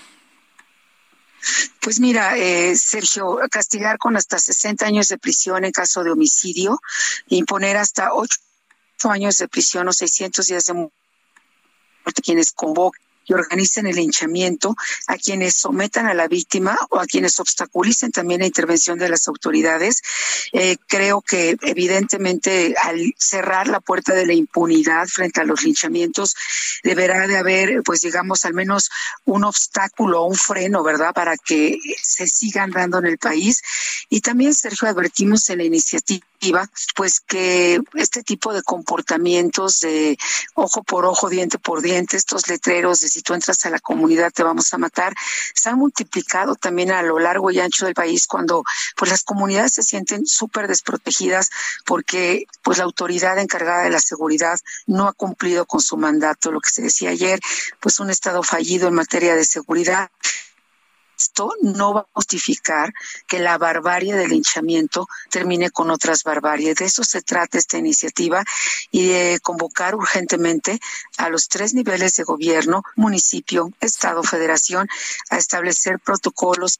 Pues 1.81 1.99
mira, 1.99 2.37
eh, 2.37 2.75
Sergio, 2.75 3.39
castigar 3.49 3.97
con 3.97 4.17
hasta 4.17 4.37
60 4.37 4.85
años 4.85 5.07
de 5.07 5.17
prisión 5.17 5.65
en 5.65 5.71
caso 5.71 6.03
de 6.03 6.11
homicidio, 6.11 6.79
imponer 7.27 7.77
hasta 7.77 8.13
8 8.13 8.37
años 9.09 9.37
de 9.37 9.47
prisión 9.47 9.87
o 9.87 9.93
600 9.93 10.45
días 10.47 10.65
de 10.65 10.73
muerte 10.73 12.21
quienes 12.21 12.51
convoquen 12.51 13.08
y 13.29 13.33
organicen 13.33 13.87
el 13.87 13.95
linchamiento 13.95 14.75
a 15.07 15.15
quienes 15.15 15.55
sometan 15.55 16.07
a 16.07 16.13
la 16.13 16.27
víctima 16.27 16.77
o 16.89 16.99
a 16.99 17.05
quienes 17.05 17.39
obstaculicen 17.39 18.11
también 18.11 18.41
la 18.41 18.47
intervención 18.47 18.97
de 18.97 19.07
las 19.07 19.27
autoridades. 19.27 20.01
Eh, 20.51 20.77
creo 20.87 21.21
que 21.21 21.55
evidentemente 21.61 22.73
al 22.81 23.13
cerrar 23.17 23.67
la 23.67 23.79
puerta 23.79 24.13
de 24.13 24.25
la 24.25 24.33
impunidad 24.33 25.07
frente 25.07 25.41
a 25.41 25.43
los 25.43 25.63
linchamientos 25.63 26.35
deberá 26.83 27.27
de 27.27 27.37
haber, 27.37 27.83
pues 27.83 28.01
digamos, 28.01 28.45
al 28.45 28.55
menos 28.55 28.89
un 29.25 29.43
obstáculo 29.43 30.23
o 30.23 30.27
un 30.27 30.35
freno, 30.35 30.83
¿verdad?, 30.83 31.13
para 31.13 31.37
que 31.37 31.77
se 32.01 32.27
sigan 32.27 32.71
dando 32.71 32.97
en 32.97 33.05
el 33.05 33.17
país. 33.19 33.61
Y 34.09 34.21
también, 34.21 34.53
Sergio, 34.55 34.87
advertimos 34.87 35.49
en 35.49 35.59
la 35.59 35.65
iniciativa 35.65 36.25
pues 36.95 37.19
que 37.19 37.81
este 37.95 38.23
tipo 38.23 38.53
de 38.53 38.63
comportamientos 38.63 39.81
de 39.81 40.17
ojo 40.53 40.83
por 40.83 41.05
ojo, 41.05 41.29
diente 41.29 41.57
por 41.59 41.81
diente, 41.81 42.17
estos 42.17 42.47
letreros 42.47 43.01
de 43.01 43.09
si 43.09 43.21
tú 43.21 43.33
entras 43.33 43.65
a 43.65 43.69
la 43.69 43.79
comunidad 43.79 44.31
te 44.31 44.43
vamos 44.43 44.73
a 44.73 44.77
matar, 44.77 45.13
se 45.53 45.69
han 45.69 45.77
multiplicado 45.77 46.55
también 46.55 46.91
a 46.91 47.01
lo 47.01 47.19
largo 47.19 47.51
y 47.51 47.59
ancho 47.59 47.85
del 47.85 47.93
país 47.93 48.27
cuando 48.27 48.63
pues 48.95 49.11
las 49.11 49.23
comunidades 49.23 49.73
se 49.73 49.83
sienten 49.83 50.25
súper 50.25 50.67
desprotegidas 50.67 51.49
porque 51.85 52.45
pues 52.61 52.77
la 52.77 52.85
autoridad 52.85 53.37
encargada 53.39 53.83
de 53.83 53.89
la 53.89 53.99
seguridad 53.99 54.59
no 54.87 55.07
ha 55.07 55.13
cumplido 55.13 55.65
con 55.65 55.81
su 55.81 55.97
mandato, 55.97 56.51
lo 56.51 56.61
que 56.61 56.69
se 56.69 56.81
decía 56.81 57.09
ayer, 57.09 57.39
pues 57.79 57.99
un 57.99 58.09
estado 58.09 58.43
fallido 58.43 58.87
en 58.87 58.93
materia 58.93 59.35
de 59.35 59.45
seguridad 59.45 60.09
esto 61.19 61.53
no 61.61 61.93
va 61.93 62.01
a 62.01 62.07
justificar 62.13 62.93
que 63.27 63.39
la 63.39 63.57
barbarie 63.57 64.15
del 64.15 64.29
linchamiento 64.29 65.07
termine 65.29 65.69
con 65.69 65.91
otras 65.91 66.23
barbaries. 66.23 66.75
De 66.75 66.85
eso 66.85 67.03
se 67.03 67.21
trata 67.21 67.57
esta 67.57 67.77
iniciativa 67.77 68.43
y 68.89 69.07
de 69.07 69.39
convocar 69.41 69.95
urgentemente 69.95 70.79
a 71.17 71.29
los 71.29 71.49
tres 71.49 71.73
niveles 71.73 72.15
de 72.15 72.23
gobierno, 72.23 72.83
municipio, 72.95 73.71
Estado, 73.81 74.23
Federación, 74.23 74.87
a 75.29 75.37
establecer 75.37 75.99
protocolos 75.99 76.79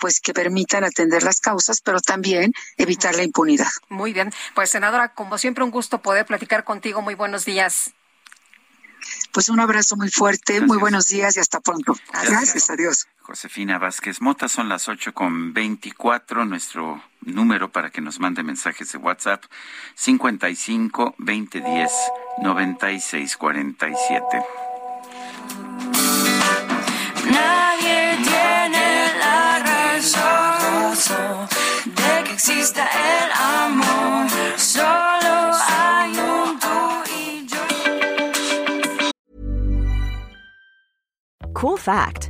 pues 0.00 0.20
que 0.20 0.34
permitan 0.34 0.82
atender 0.82 1.22
las 1.22 1.38
causas, 1.38 1.80
pero 1.80 2.00
también 2.00 2.52
evitar 2.76 3.14
la 3.14 3.22
impunidad. 3.22 3.70
Muy 3.88 4.12
bien, 4.12 4.32
pues 4.56 4.70
senadora, 4.70 5.14
como 5.14 5.38
siempre 5.38 5.62
un 5.62 5.70
gusto 5.70 6.02
poder 6.02 6.26
platicar 6.26 6.64
contigo. 6.64 7.00
Muy 7.00 7.14
buenos 7.14 7.44
días. 7.44 7.92
Pues 9.32 9.48
un 9.48 9.60
abrazo 9.60 9.96
muy 9.96 10.10
fuerte, 10.10 10.60
muy 10.60 10.78
buenos 10.78 11.06
días 11.06 11.36
y 11.36 11.40
hasta 11.40 11.60
pronto. 11.60 11.94
Gracias, 12.12 12.70
adiós. 12.70 13.06
Josefina 13.30 13.78
Vázquez 13.78 14.20
Mota, 14.20 14.48
son 14.48 14.68
las 14.68 14.88
ocho 14.88 15.14
con 15.14 15.52
veinticuatro. 15.52 16.44
Nuestro 16.44 17.00
número 17.20 17.70
para 17.70 17.90
que 17.90 18.00
nos 18.00 18.18
mande 18.18 18.42
mensajes 18.42 18.90
de 18.90 18.98
WhatsApp, 18.98 19.44
55 19.94 21.14
2010 21.16 21.92
9647. 22.42 24.42
Nadie 27.30 28.18
tiene 28.24 29.12
la 29.20 29.60
razón 29.60 31.46
de 31.84 32.24
que 32.24 32.32
exista 32.32 32.84
el 32.84 33.30
amor. 33.30 34.28
Solo 34.56 35.52
hay 35.68 36.18
un 36.18 36.58
tú 36.58 37.04
y 37.16 37.46
yo. 37.46 37.60
Cool 41.52 41.78
fact 41.78 42.29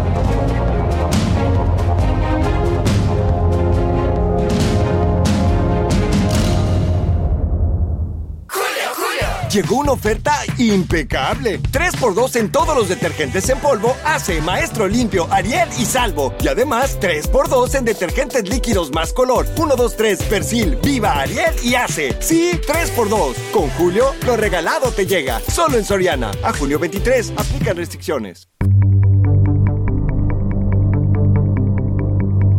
Llegó 9.51 9.79
una 9.79 9.91
oferta 9.91 10.33
impecable. 10.57 11.59
3x2 11.59 12.37
en 12.37 12.53
todos 12.53 12.73
los 12.73 12.87
detergentes 12.87 13.49
en 13.49 13.59
polvo 13.59 13.97
Hace 14.05 14.41
Maestro 14.41 14.87
Limpio, 14.87 15.27
Ariel 15.29 15.67
y 15.77 15.83
Salvo. 15.83 16.33
Y 16.39 16.47
además 16.47 16.97
3x2 17.01 17.75
en 17.75 17.83
detergentes 17.83 18.47
líquidos 18.47 18.93
más 18.93 19.11
color. 19.11 19.45
1, 19.57 19.75
2, 19.75 19.97
3, 19.97 20.23
Persil, 20.23 20.77
Viva, 20.81 21.19
Ariel 21.19 21.53
y 21.65 21.75
Hace. 21.75 22.15
Sí, 22.21 22.51
3x2. 22.65 23.33
Con 23.51 23.69
Julio, 23.71 24.13
lo 24.25 24.37
regalado 24.37 24.89
te 24.91 25.05
llega. 25.05 25.41
Solo 25.41 25.77
en 25.77 25.83
Soriana. 25.83 26.31
A 26.43 26.53
junio 26.53 26.79
23. 26.79 27.33
Aplican 27.35 27.75
restricciones. 27.75 28.47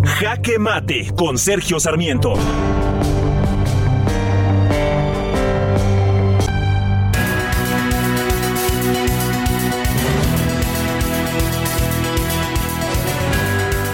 Jaque 0.04 0.58
Mate 0.58 1.10
con 1.16 1.38
Sergio 1.38 1.80
Sarmiento. 1.80 2.34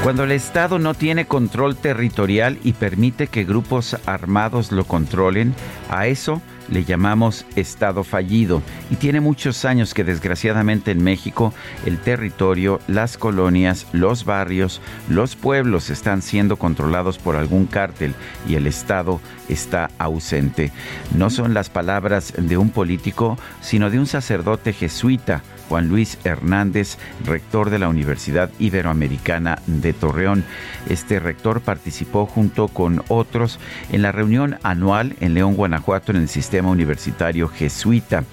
Cuando 0.08 0.24
el 0.24 0.32
Estado 0.32 0.78
no 0.78 0.94
tiene 0.94 1.26
control 1.26 1.76
territorial 1.76 2.58
y 2.64 2.72
permite 2.72 3.26
que 3.26 3.44
grupos 3.44 3.94
armados 4.06 4.72
lo 4.72 4.84
controlen, 4.84 5.54
a 5.90 6.06
eso 6.06 6.40
le 6.70 6.84
llamamos 6.84 7.44
Estado 7.56 8.04
fallido. 8.04 8.62
Y 8.90 8.96
tiene 8.96 9.20
muchos 9.20 9.66
años 9.66 9.92
que 9.92 10.04
desgraciadamente 10.04 10.92
en 10.92 11.04
México 11.04 11.52
el 11.84 11.98
territorio, 11.98 12.80
las 12.88 13.18
colonias, 13.18 13.86
los 13.92 14.24
barrios, 14.24 14.80
los 15.10 15.36
pueblos 15.36 15.90
están 15.90 16.22
siendo 16.22 16.56
controlados 16.56 17.18
por 17.18 17.36
algún 17.36 17.66
cártel 17.66 18.14
y 18.48 18.54
el 18.54 18.66
Estado 18.66 19.20
está 19.50 19.90
ausente. 19.98 20.72
No 21.14 21.28
son 21.28 21.52
las 21.52 21.68
palabras 21.68 22.32
de 22.34 22.56
un 22.56 22.70
político, 22.70 23.36
sino 23.60 23.90
de 23.90 23.98
un 23.98 24.06
sacerdote 24.06 24.72
jesuita 24.72 25.42
Juan 25.68 25.88
Luis 25.88 26.18
Hernández, 26.24 26.98
rector 27.24 27.70
de 27.70 27.78
la 27.78 27.88
Universidad 27.88 28.50
Iberoamericana 28.58 29.60
de 29.66 29.92
Torreón. 29.92 30.44
Este 30.88 31.20
rector 31.20 31.60
participó 31.60 32.26
junto 32.26 32.68
con 32.68 33.02
otros 33.08 33.58
en 33.92 34.02
la 34.02 34.12
reunión 34.12 34.58
anual 34.62 35.16
en 35.20 35.34
León, 35.34 35.54
Guanajuato, 35.54 36.12
en 36.12 36.18
el 36.18 36.28
sistema 36.28 36.70
universitario 36.70 37.48
jesuita. 37.48 38.24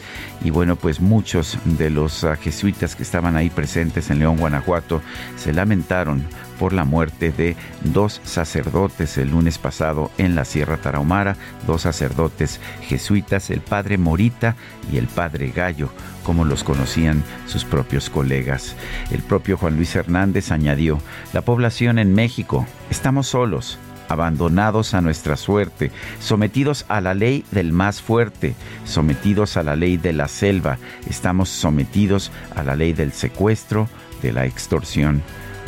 Y 0.43 0.49
bueno, 0.49 0.75
pues 0.75 0.99
muchos 0.99 1.57
de 1.65 1.89
los 1.89 2.23
ah, 2.23 2.35
jesuitas 2.35 2.95
que 2.95 3.03
estaban 3.03 3.35
ahí 3.35 3.49
presentes 3.49 4.09
en 4.09 4.19
León, 4.19 4.37
Guanajuato, 4.37 5.01
se 5.35 5.53
lamentaron 5.53 6.23
por 6.57 6.73
la 6.73 6.83
muerte 6.83 7.31
de 7.31 7.55
dos 7.83 8.21
sacerdotes 8.23 9.17
el 9.17 9.31
lunes 9.31 9.57
pasado 9.57 10.11
en 10.17 10.35
la 10.35 10.45
Sierra 10.45 10.77
Tarahumara, 10.77 11.35
dos 11.67 11.83
sacerdotes 11.83 12.59
jesuitas, 12.81 13.49
el 13.49 13.61
padre 13.61 13.97
Morita 13.97 14.55
y 14.91 14.97
el 14.97 15.07
padre 15.07 15.51
Gallo, 15.55 15.89
como 16.23 16.45
los 16.45 16.63
conocían 16.63 17.23
sus 17.45 17.63
propios 17.63 18.09
colegas. 18.09 18.75
El 19.11 19.21
propio 19.21 19.57
Juan 19.57 19.75
Luis 19.75 19.95
Hernández 19.95 20.51
añadió, 20.51 20.99
la 21.33 21.41
población 21.41 21.99
en 21.99 22.13
México, 22.13 22.65
estamos 22.89 23.27
solos, 23.27 23.77
abandonados 24.09 24.93
a 24.93 25.01
nuestra 25.01 25.37
suerte, 25.37 25.91
sometidos 26.19 26.85
a 26.87 27.01
la 27.01 27.13
ley 27.13 27.45
del 27.51 27.71
más 27.71 28.01
fuerte, 28.01 28.55
sometidos 28.85 29.57
a 29.57 29.63
la 29.63 29.75
ley 29.75 29.97
de 29.97 30.13
la 30.13 30.27
selva, 30.27 30.77
estamos 31.09 31.49
sometidos 31.49 32.31
a 32.55 32.63
la 32.63 32.75
ley 32.75 32.93
del 32.93 33.11
secuestro, 33.11 33.87
de 34.21 34.33
la 34.33 34.45
extorsión. 34.45 35.21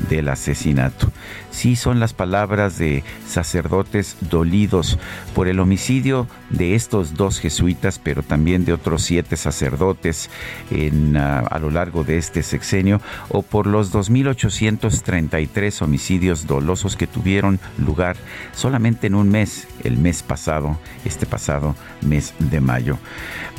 Del 0.09 0.27
asesinato. 0.29 1.11
Sí 1.51 1.75
son 1.75 1.99
las 1.99 2.13
palabras 2.13 2.77
de 2.77 3.03
sacerdotes 3.25 4.17
dolidos 4.29 4.99
por 5.33 5.47
el 5.47 5.59
homicidio 5.59 6.27
de 6.49 6.75
estos 6.75 7.15
dos 7.15 7.39
jesuitas, 7.39 7.99
pero 7.99 8.23
también 8.23 8.65
de 8.65 8.73
otros 8.73 9.03
siete 9.03 9.37
sacerdotes 9.37 10.29
ah, 11.15 11.43
a 11.49 11.59
lo 11.59 11.69
largo 11.69 12.03
de 12.03 12.17
este 12.17 12.43
sexenio, 12.43 13.01
o 13.29 13.41
por 13.41 13.67
los 13.67 13.93
2.833 13.93 15.81
homicidios 15.81 16.47
dolosos 16.47 16.95
que 16.95 17.07
tuvieron 17.07 17.59
lugar 17.77 18.17
solamente 18.53 19.07
en 19.07 19.15
un 19.15 19.29
mes, 19.29 19.67
el 19.83 19.97
mes 19.97 20.23
pasado, 20.23 20.77
este 21.05 21.25
pasado 21.25 21.75
mes 22.01 22.33
de 22.39 22.61
mayo. 22.61 22.97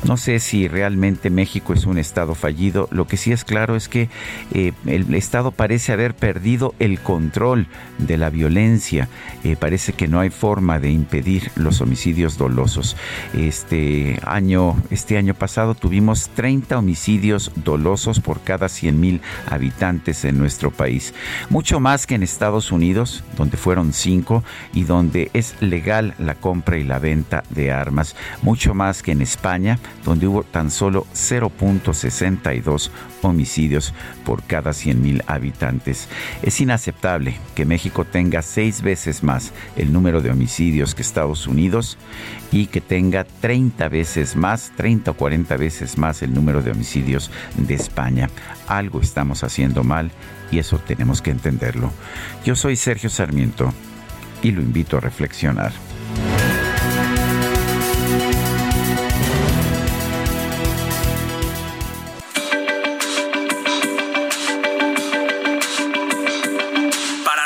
No 0.05 0.15
sé 0.15 0.39
si 0.39 0.67
realmente 0.67 1.29
México 1.29 1.73
es 1.73 1.85
un 1.85 1.97
Estado 1.97 2.33
fallido, 2.33 2.87
lo 2.91 3.07
que 3.07 3.17
sí 3.17 3.31
es 3.31 3.43
claro 3.43 3.75
es 3.75 3.89
que 3.89 4.09
eh, 4.53 4.71
el 4.85 5.13
Estado 5.13 5.51
parece 5.51 5.91
haber 5.91 6.15
perdido 6.15 6.73
el 6.79 6.99
control 6.99 7.67
de 7.97 8.17
la 8.17 8.29
violencia. 8.29 9.07
Eh, 9.43 9.55
parece 9.55 9.93
que 9.93 10.07
no 10.07 10.19
hay 10.19 10.29
forma 10.29 10.79
de 10.79 10.91
impedir 10.91 11.51
los 11.55 11.81
homicidios 11.81 12.37
dolosos. 12.37 12.95
Este 13.33 14.19
año, 14.25 14.75
este 14.89 15.17
año 15.17 15.33
pasado 15.33 15.75
tuvimos 15.75 16.29
30 16.29 16.77
homicidios 16.77 17.51
dolosos 17.55 18.19
por 18.19 18.41
cada 18.41 18.69
100 18.69 18.99
mil 18.99 19.21
habitantes 19.47 20.25
en 20.25 20.37
nuestro 20.37 20.71
país. 20.71 21.13
Mucho 21.49 21.79
más 21.79 22.07
que 22.07 22.15
en 22.15 22.23
Estados 22.23 22.71
Unidos, 22.71 23.23
donde 23.37 23.57
fueron 23.57 23.93
5 23.93 24.43
y 24.73 24.83
donde 24.83 25.29
es 25.33 25.55
legal 25.61 26.13
la 26.17 26.35
compra 26.35 26.77
y 26.77 26.83
la 26.83 26.99
venta 26.99 27.43
de 27.49 27.71
armas. 27.71 28.15
Mucho 28.41 28.73
más 28.73 29.03
que 29.03 29.11
en 29.11 29.21
España, 29.21 29.79
donde 30.03 30.27
hubo 30.27 30.43
tan 30.43 30.71
solo 30.71 31.05
0.62 31.13 32.91
homicidios 33.21 33.93
por 34.25 34.43
cada 34.43 34.71
100.000 34.71 35.23
habitantes. 35.27 36.07
Es 36.41 36.61
inaceptable 36.61 37.37
que 37.55 37.65
México 37.69 38.03
tenga 38.03 38.41
seis 38.41 38.81
veces 38.81 39.23
más 39.23 39.53
el 39.77 39.93
número 39.93 40.21
de 40.21 40.31
homicidios 40.31 40.95
que 40.95 41.03
Estados 41.03 41.47
Unidos 41.47 41.97
y 42.51 42.65
que 42.65 42.81
tenga 42.81 43.23
30 43.23 43.87
veces 43.87 44.35
más, 44.35 44.73
30 44.75 45.11
o 45.11 45.13
40 45.13 45.55
veces 45.55 45.97
más 45.97 46.21
el 46.23 46.33
número 46.33 46.61
de 46.61 46.71
homicidios 46.71 47.31
de 47.55 47.75
España. 47.75 48.29
Algo 48.67 48.99
estamos 49.01 49.43
haciendo 49.43 49.83
mal 49.83 50.11
y 50.51 50.57
eso 50.57 50.79
tenemos 50.79 51.21
que 51.21 51.31
entenderlo. 51.31 51.93
Yo 52.43 52.55
soy 52.55 52.75
Sergio 52.75 53.09
Sarmiento 53.09 53.71
y 54.41 54.51
lo 54.51 54.61
invito 54.61 54.97
a 54.97 54.99
reflexionar. 54.99 55.71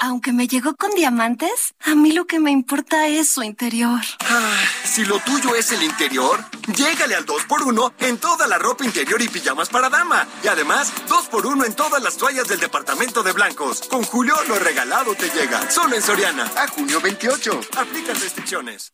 Aunque 0.00 0.32
me 0.32 0.46
llegó 0.46 0.76
con 0.76 0.92
diamantes, 0.92 1.74
a 1.84 1.94
mí 1.94 2.12
lo 2.12 2.26
que 2.26 2.38
me 2.38 2.50
importa 2.50 3.08
es 3.08 3.28
su 3.28 3.42
interior. 3.42 4.00
Ah, 4.20 4.60
si 4.84 5.04
lo 5.04 5.18
tuyo 5.20 5.56
es 5.56 5.72
el 5.72 5.82
interior, 5.82 6.44
llégale 6.68 7.16
al 7.16 7.26
2x1 7.26 7.92
en 8.00 8.18
toda 8.18 8.46
la 8.46 8.58
ropa 8.58 8.84
interior 8.84 9.20
y 9.20 9.28
pijamas 9.28 9.68
para 9.68 9.88
dama. 9.88 10.26
Y 10.44 10.48
además, 10.48 10.92
2x1 11.08 11.66
en 11.66 11.74
todas 11.74 12.02
las 12.02 12.16
toallas 12.16 12.46
del 12.46 12.60
departamento 12.60 13.22
de 13.22 13.32
blancos. 13.32 13.82
Con 13.88 14.04
Julio, 14.04 14.34
lo 14.46 14.58
regalado 14.58 15.14
te 15.14 15.30
llega. 15.30 15.68
Solo 15.70 15.96
en 15.96 16.02
Soriana. 16.02 16.44
A 16.56 16.68
junio 16.68 17.00
28. 17.00 17.60
Aplica 17.76 18.14
restricciones. 18.14 18.92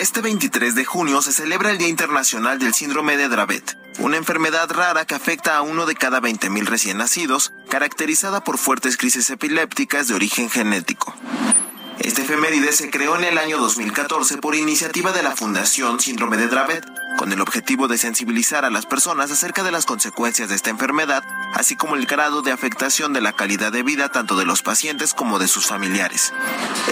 Este 0.00 0.20
23 0.20 0.76
de 0.76 0.84
junio 0.84 1.22
se 1.22 1.32
celebra 1.32 1.72
el 1.72 1.78
Día 1.78 1.88
Internacional 1.88 2.60
del 2.60 2.72
Síndrome 2.72 3.16
de 3.16 3.28
Dravet, 3.28 3.76
una 3.98 4.16
enfermedad 4.16 4.70
rara 4.70 5.04
que 5.04 5.16
afecta 5.16 5.56
a 5.56 5.62
uno 5.62 5.86
de 5.86 5.96
cada 5.96 6.20
20.000 6.20 6.66
recién 6.66 6.98
nacidos, 6.98 7.52
caracterizada 7.68 8.44
por 8.44 8.58
fuertes 8.58 8.96
crisis 8.96 9.28
epilépticas 9.28 10.06
de 10.06 10.14
origen 10.14 10.50
genético. 10.50 11.12
Este 11.98 12.22
efeméride 12.22 12.70
se 12.70 12.90
creó 12.90 13.16
en 13.16 13.24
el 13.24 13.38
año 13.38 13.58
2014 13.58 14.38
por 14.38 14.54
iniciativa 14.54 15.10
de 15.10 15.24
la 15.24 15.34
Fundación 15.34 15.98
Síndrome 15.98 16.36
de 16.36 16.46
Dravet, 16.46 16.84
con 17.16 17.32
el 17.32 17.40
objetivo 17.40 17.88
de 17.88 17.98
sensibilizar 17.98 18.64
a 18.64 18.70
las 18.70 18.86
personas 18.86 19.30
acerca 19.30 19.62
de 19.62 19.70
las 19.70 19.86
consecuencias 19.86 20.48
de 20.48 20.54
esta 20.54 20.70
enfermedad, 20.70 21.24
así 21.54 21.76
como 21.76 21.96
el 21.96 22.06
grado 22.06 22.42
de 22.42 22.52
afectación 22.52 23.12
de 23.12 23.20
la 23.20 23.32
calidad 23.32 23.72
de 23.72 23.82
vida 23.82 24.08
tanto 24.08 24.36
de 24.36 24.44
los 24.44 24.62
pacientes 24.62 25.14
como 25.14 25.38
de 25.38 25.48
sus 25.48 25.66
familiares. 25.66 26.32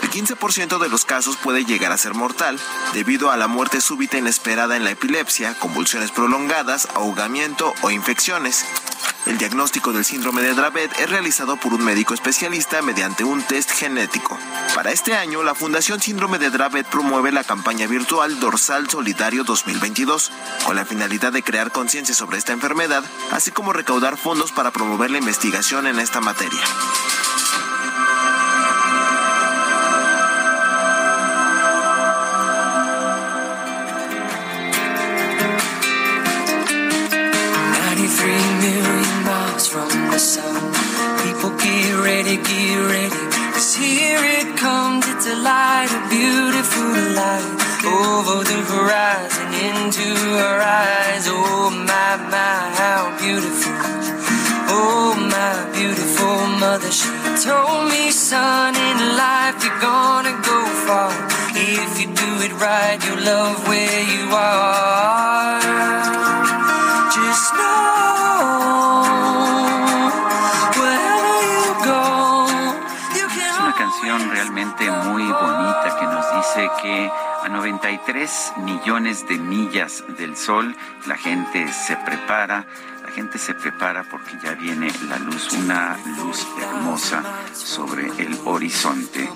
El 0.02 0.10
15% 0.10 0.78
de 0.78 0.88
los 0.88 1.05
casos 1.05 1.36
puede 1.36 1.64
llegar 1.64 1.93
a 1.93 1.98
ser 1.98 2.14
mortal 2.14 2.59
debido 2.94 3.30
a 3.30 3.36
la 3.36 3.48
muerte 3.48 3.80
súbita 3.80 4.18
inesperada 4.18 4.76
en 4.76 4.84
la 4.84 4.90
epilepsia, 4.90 5.55
convulsiones 5.59 6.10
prolongadas, 6.10 6.88
ahogamiento 6.94 7.74
o 7.82 7.90
infecciones. 7.90 8.64
El 9.26 9.38
diagnóstico 9.38 9.93
del 9.93 10.05
síndrome 10.05 10.40
de 10.40 10.55
Dravet 10.55 11.01
es 11.01 11.10
realizado 11.10 11.56
por 11.56 11.74
un 11.74 11.84
médico 11.84 12.14
especialista 12.14 12.80
mediante 12.80 13.24
un 13.24 13.43
test 13.43 13.72
genético. 13.72 14.38
Para 14.72 14.93
este 14.93 15.16
año, 15.16 15.43
la 15.43 15.56
Fundación 15.56 16.01
Síndrome 16.01 16.38
de 16.38 16.51
Dravet 16.51 16.86
promueve 16.86 17.32
la 17.32 17.43
campaña 17.43 17.88
virtual 17.88 18.38
Dorsal 18.38 18.88
Solidario 18.88 19.43
2022, 19.43 20.06
con 20.65 20.77
la 20.77 20.85
finalidad 20.85 21.33
de 21.33 21.43
crear 21.43 21.73
conciencia 21.73 22.15
sobre 22.15 22.39
esta 22.39 22.53
enfermedad, 22.53 23.03
así 23.33 23.51
como 23.51 23.73
recaudar 23.73 24.16
fondos 24.16 24.53
para 24.53 24.70
promover 24.70 25.11
la 25.11 25.19
investigación 25.19 25.87
en 25.87 25.99
esta 25.99 26.20
materia. 26.20 26.62
get 41.59 41.95
ready, 42.01 42.37
get 42.37 42.78
ready. 42.91 43.36
Cause 43.57 43.74
here 43.74 44.20
it 44.20 44.55
comes, 44.59 45.09
it's 45.09 45.27
a 45.27 45.35
light, 45.35 45.89
a 45.89 46.03
beautiful 46.11 46.93
light. 47.16 47.57
Over 47.89 48.45
the 48.45 48.61
horizon, 48.69 49.49
into 49.49 50.09
her 50.37 50.61
eyes. 50.61 51.24
Oh 51.27 51.70
my, 51.73 52.16
my, 52.28 52.59
how 52.77 53.16
beautiful. 53.16 53.73
Oh 54.69 55.16
my 55.16 55.73
beautiful 55.73 56.37
mother, 56.61 56.93
she 56.93 57.09
told 57.49 57.89
me, 57.89 58.11
son, 58.11 58.77
in 58.77 59.16
life 59.16 59.65
you're 59.65 59.81
gonna 59.81 60.37
go 60.45 60.61
far. 60.85 61.16
If 61.57 61.99
you 61.99 62.12
do 62.12 62.31
it 62.45 62.53
right, 62.61 63.01
you'll 63.09 63.24
love 63.24 63.66
where 63.69 64.03
you 64.12 64.35
are. 64.37 65.61
Just 67.11 67.55
know. 67.55 68.15
Dice 76.57 76.70
que 76.81 77.11
a 77.43 77.49
93 77.49 78.53
millones 78.65 79.27
de 79.28 79.39
millas 79.39 80.03
del 80.16 80.37
sol 80.37 80.74
la 81.07 81.16
gente 81.16 81.70
se 81.73 81.97
prepara, 81.97 82.66
la 83.05 83.12
gente 83.12 83.39
se 83.39 83.55
prepara 83.55 84.05
porque 84.05 84.39
ya 84.43 84.55
viene 84.55 84.89
la 85.09 85.19
luz, 85.19 85.53
una 85.53 85.99
luz 86.19 86.47
hermosa 86.59 87.23
sobre 87.53 88.07
el 88.23 88.39
horizonte. 88.45 89.28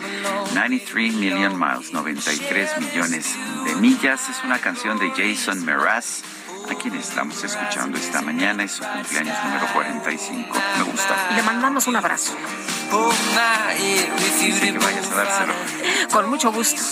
93 0.55 1.15
million 1.15 1.59
miles, 1.59 1.93
93 1.93 2.79
millones 2.79 3.37
de 3.67 3.75
millas, 3.77 4.29
es 4.31 4.43
una 4.45 4.59
canción 4.59 4.99
de 4.99 5.11
Jason 5.11 5.65
Mraz 5.65 6.23
a 6.69 6.75
quien 6.75 6.95
estamos 6.95 7.43
escuchando 7.45 7.99
esta 7.99 8.21
mañana. 8.23 8.65
Es 8.65 8.73
su 8.73 8.85
cumpleaños 8.85 9.37
número 9.45 9.67
45. 9.73 10.59
Me 10.79 10.83
gusta. 10.85 11.31
Le 11.35 11.43
mandamos 11.43 11.87
un 11.87 11.97
abrazo. 11.97 12.35
que 14.73 14.79
vayas 14.79 15.11
a 15.11 15.15
dárselo. 15.15 15.55
Con 16.13 16.29
mucho 16.29 16.53
gusto. 16.53 16.83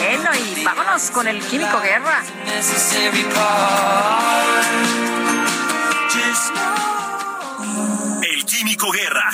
Bueno, 0.00 0.30
y 0.34 0.64
vámonos 0.64 1.10
con 1.10 1.28
el 1.28 1.40
Químico 1.40 1.80
Guerra. 1.80 2.22
El 8.22 8.44
Químico 8.44 8.90
Guerra. 8.90 9.30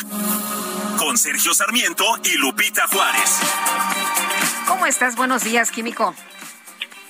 Con 0.98 1.16
Sergio 1.16 1.54
Sarmiento 1.54 2.04
y 2.24 2.36
Lupita 2.36 2.86
Juárez. 2.88 3.40
¿Cómo 4.66 4.86
estás? 4.86 5.14
Buenos 5.16 5.44
días, 5.44 5.70
Químico. 5.70 6.14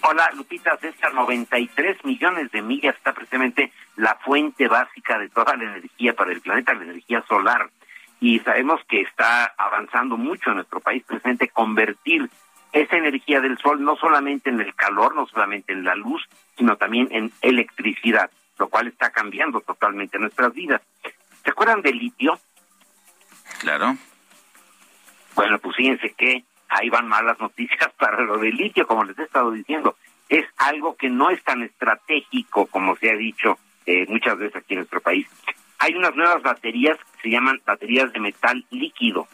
Hola, 0.06 0.30
Lupita, 0.36 0.76
de 0.82 0.88
estas 0.88 1.14
93 1.14 2.04
millones 2.04 2.52
de 2.52 2.60
millas 2.60 2.94
está 2.94 3.14
precisamente 3.14 3.72
la 3.96 4.14
fuente 4.16 4.68
básica 4.68 5.18
de 5.18 5.30
toda 5.30 5.56
la 5.56 5.64
energía 5.64 6.12
para 6.12 6.30
el 6.30 6.42
planeta, 6.42 6.74
la 6.74 6.84
energía 6.84 7.24
solar. 7.26 7.70
Y 8.20 8.38
sabemos 8.40 8.82
que 8.86 9.00
está 9.00 9.54
avanzando 9.56 10.18
mucho 10.18 10.50
en 10.50 10.56
nuestro 10.56 10.80
país 10.80 11.02
precisamente 11.06 11.48
convertir 11.48 12.28
esa 12.72 12.98
energía 12.98 13.40
del 13.40 13.56
sol 13.56 13.82
no 13.82 13.96
solamente 13.96 14.50
en 14.50 14.60
el 14.60 14.74
calor, 14.74 15.14
no 15.14 15.26
solamente 15.26 15.72
en 15.72 15.84
la 15.84 15.94
luz, 15.94 16.22
sino 16.58 16.76
también 16.76 17.08
en 17.10 17.32
electricidad. 17.40 18.30
lo 18.58 18.68
cual 18.68 18.88
está 18.88 19.08
cambiando 19.08 19.62
totalmente 19.62 20.18
nuestras 20.18 20.52
vidas. 20.52 20.82
¿Se 21.42 21.50
acuerdan 21.50 21.80
del 21.80 21.96
litio? 21.96 22.38
Claro. 23.60 23.96
Bueno, 25.34 25.58
pues 25.60 25.74
fíjense 25.76 26.12
que 26.12 26.44
ahí 26.68 26.88
van 26.88 27.08
malas 27.08 27.38
noticias 27.40 27.92
para 27.98 28.20
lo 28.20 28.38
del 28.38 28.54
litio, 28.56 28.86
como 28.86 29.04
les 29.04 29.18
he 29.18 29.22
estado 29.22 29.50
diciendo. 29.50 29.96
Es 30.28 30.44
algo 30.56 30.96
que 30.96 31.10
no 31.10 31.30
es 31.30 31.42
tan 31.44 31.62
estratégico 31.62 32.66
como 32.66 32.96
se 32.96 33.10
ha 33.10 33.16
dicho 33.16 33.58
eh, 33.86 34.06
muchas 34.08 34.38
veces 34.38 34.56
aquí 34.56 34.74
en 34.74 34.80
nuestro 34.80 35.00
país. 35.00 35.26
Hay 35.78 35.94
unas 35.94 36.16
nuevas 36.16 36.42
baterías 36.42 36.96
que 36.98 37.22
se 37.22 37.30
llaman 37.30 37.60
baterías 37.64 38.12
de 38.12 38.20
metal 38.20 38.64
líquido, 38.70 39.28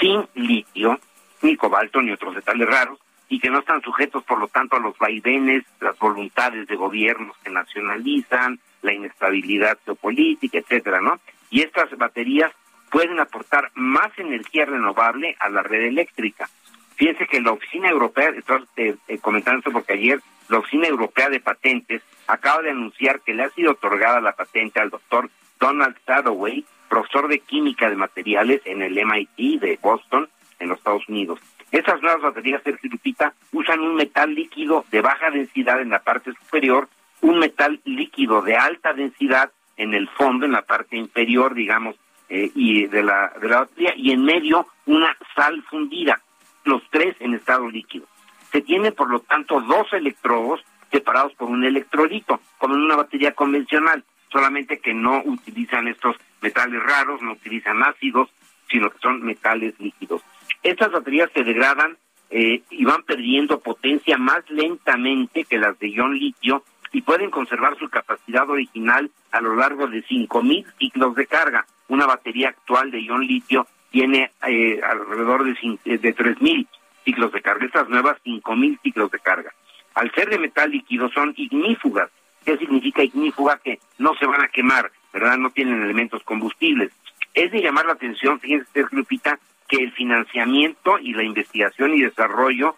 sin 0.00 0.26
litio, 0.34 0.98
ni 1.42 1.56
cobalto, 1.56 2.02
ni 2.02 2.10
otros 2.10 2.34
metales 2.34 2.68
raros, 2.68 2.98
y 3.28 3.38
que 3.38 3.50
no 3.50 3.60
están 3.60 3.80
sujetos, 3.82 4.24
por 4.24 4.38
lo 4.38 4.48
tanto, 4.48 4.76
a 4.76 4.80
los 4.80 4.98
vaivenes, 4.98 5.64
las 5.80 5.98
voluntades 5.98 6.66
de 6.66 6.76
gobiernos 6.76 7.36
que 7.38 7.50
nacionalizan, 7.50 8.58
la 8.82 8.92
inestabilidad 8.92 9.78
geopolítica, 9.84 10.58
etcétera, 10.58 11.00
¿no? 11.00 11.20
Y 11.50 11.62
estas 11.62 11.96
baterías 11.96 12.50
pueden 12.90 13.18
aportar 13.18 13.70
más 13.74 14.16
energía 14.18 14.66
renovable 14.66 15.36
a 15.40 15.48
la 15.48 15.62
red 15.62 15.82
eléctrica. 15.82 16.48
Fíjense 16.96 17.26
que 17.26 17.40
la 17.40 17.52
Oficina 17.52 17.90
Europea, 17.90 18.30
eh, 18.76 18.96
eh, 19.08 19.18
comentando 19.18 19.58
esto 19.58 19.72
porque 19.72 19.94
ayer 19.94 20.20
la 20.48 20.58
Oficina 20.58 20.86
Europea 20.86 21.28
de 21.28 21.40
Patentes 21.40 22.02
acaba 22.26 22.62
de 22.62 22.70
anunciar 22.70 23.20
que 23.20 23.34
le 23.34 23.44
ha 23.44 23.50
sido 23.50 23.72
otorgada 23.72 24.20
la 24.20 24.32
patente 24.32 24.80
al 24.80 24.90
doctor 24.90 25.30
Donald 25.58 25.96
Sadoway, 26.06 26.64
profesor 26.88 27.28
de 27.28 27.40
química 27.40 27.88
de 27.88 27.96
materiales 27.96 28.60
en 28.64 28.82
el 28.82 28.94
MIT 28.94 29.60
de 29.60 29.78
Boston, 29.80 30.28
en 30.58 30.68
los 30.68 30.78
Estados 30.78 31.08
Unidos. 31.08 31.40
Estas 31.72 32.00
nuevas 32.02 32.22
baterías, 32.22 32.62
Sergio 32.62 32.90
Lupita, 32.90 33.34
usan 33.52 33.80
un 33.80 33.96
metal 33.96 34.32
líquido 34.32 34.84
de 34.90 35.00
baja 35.00 35.30
densidad 35.30 35.80
en 35.80 35.90
la 35.90 36.00
parte 36.00 36.32
superior, 36.32 36.88
un 37.20 37.38
metal 37.38 37.80
líquido 37.84 38.42
de 38.42 38.56
alta 38.56 38.92
densidad 38.92 39.50
en 39.76 39.94
el 39.94 40.08
fondo, 40.08 40.46
en 40.46 40.52
la 40.52 40.62
parte 40.62 40.96
inferior, 40.96 41.54
digamos, 41.54 41.96
eh, 42.28 42.50
y 42.54 42.86
de 42.86 43.02
la, 43.02 43.32
de 43.40 43.48
la 43.48 43.60
batería, 43.60 43.94
y 43.96 44.12
en 44.12 44.24
medio 44.24 44.66
una 44.86 45.16
sal 45.34 45.62
fundida, 45.68 46.20
los 46.64 46.82
tres 46.90 47.16
en 47.20 47.34
estado 47.34 47.68
líquido. 47.68 48.06
Se 48.52 48.60
tienen, 48.60 48.92
por 48.94 49.10
lo 49.10 49.20
tanto, 49.20 49.60
dos 49.60 49.92
electrodos 49.92 50.60
separados 50.90 51.34
por 51.34 51.48
un 51.48 51.64
electrolito, 51.64 52.40
como 52.58 52.74
en 52.74 52.82
una 52.82 52.96
batería 52.96 53.32
convencional, 53.32 54.04
solamente 54.30 54.78
que 54.78 54.94
no 54.94 55.22
utilizan 55.24 55.88
estos 55.88 56.16
metales 56.40 56.82
raros, 56.82 57.20
no 57.20 57.32
utilizan 57.32 57.82
ácidos, 57.82 58.28
sino 58.70 58.90
que 58.90 58.98
son 58.98 59.22
metales 59.22 59.74
líquidos. 59.78 60.22
Estas 60.62 60.92
baterías 60.92 61.30
se 61.34 61.42
degradan 61.42 61.98
eh, 62.30 62.62
y 62.70 62.84
van 62.84 63.02
perdiendo 63.02 63.60
potencia 63.60 64.18
más 64.18 64.48
lentamente 64.48 65.44
que 65.44 65.58
las 65.58 65.78
de 65.78 65.90
ion 65.90 66.18
litio 66.18 66.64
y 66.92 67.02
pueden 67.02 67.30
conservar 67.30 67.76
su 67.78 67.88
capacidad 67.88 68.48
original 68.48 69.10
a 69.32 69.40
lo 69.40 69.56
largo 69.56 69.88
de 69.88 70.04
5.000 70.04 70.64
ciclos 70.78 71.14
de 71.16 71.26
carga. 71.26 71.66
Una 71.88 72.06
batería 72.06 72.50
actual 72.50 72.90
de 72.90 73.02
ion 73.02 73.26
litio 73.26 73.66
tiene 73.94 74.32
eh, 74.44 74.80
alrededor 74.82 75.44
de, 75.44 75.52
de 75.84 76.16
3.000 76.16 76.66
ciclos 77.04 77.30
de 77.30 77.40
carga. 77.40 77.64
Estas 77.64 77.88
nuevas 77.88 78.16
5.000 78.24 78.80
ciclos 78.82 79.08
de 79.12 79.20
carga. 79.20 79.54
Al 79.94 80.10
ser 80.10 80.30
de 80.30 80.40
metal 80.40 80.72
líquido 80.72 81.08
son 81.10 81.32
ignífugas. 81.36 82.10
¿Qué 82.44 82.56
significa 82.56 83.04
ignífuga? 83.04 83.60
Que 83.62 83.78
no 83.98 84.16
se 84.16 84.26
van 84.26 84.42
a 84.42 84.48
quemar, 84.48 84.90
¿verdad? 85.12 85.36
No 85.36 85.50
tienen 85.50 85.80
elementos 85.80 86.24
combustibles. 86.24 86.90
Es 87.34 87.52
de 87.52 87.62
llamar 87.62 87.86
la 87.86 87.92
atención, 87.92 88.40
fíjense, 88.40 88.84
Lupita, 88.90 89.38
que 89.68 89.76
el 89.76 89.92
financiamiento 89.92 90.98
y 90.98 91.14
la 91.14 91.22
investigación 91.22 91.94
y 91.94 92.02
desarrollo 92.02 92.74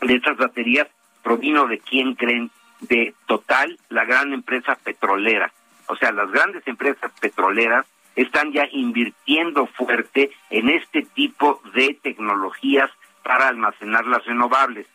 de 0.00 0.14
estas 0.14 0.38
baterías 0.38 0.88
provino 1.22 1.66
de 1.66 1.78
quién 1.78 2.14
creen, 2.14 2.50
de 2.80 3.14
Total, 3.26 3.78
la 3.90 4.06
gran 4.06 4.32
empresa 4.32 4.78
petrolera. 4.82 5.52
O 5.88 5.96
sea, 5.96 6.10
las 6.10 6.30
grandes 6.30 6.66
empresas 6.66 7.12
petroleras 7.20 7.84
están 8.16 8.52
ya 8.52 8.68
invirtiendo 8.70 9.66
fuerte 9.66 10.30
en 10.50 10.68
este 10.68 11.02
tipo 11.02 11.60
de 11.74 11.98
tecnologías 12.02 12.90
para 13.22 13.48
almacenar 13.48 14.06
las 14.06 14.24
renovables. 14.24 14.86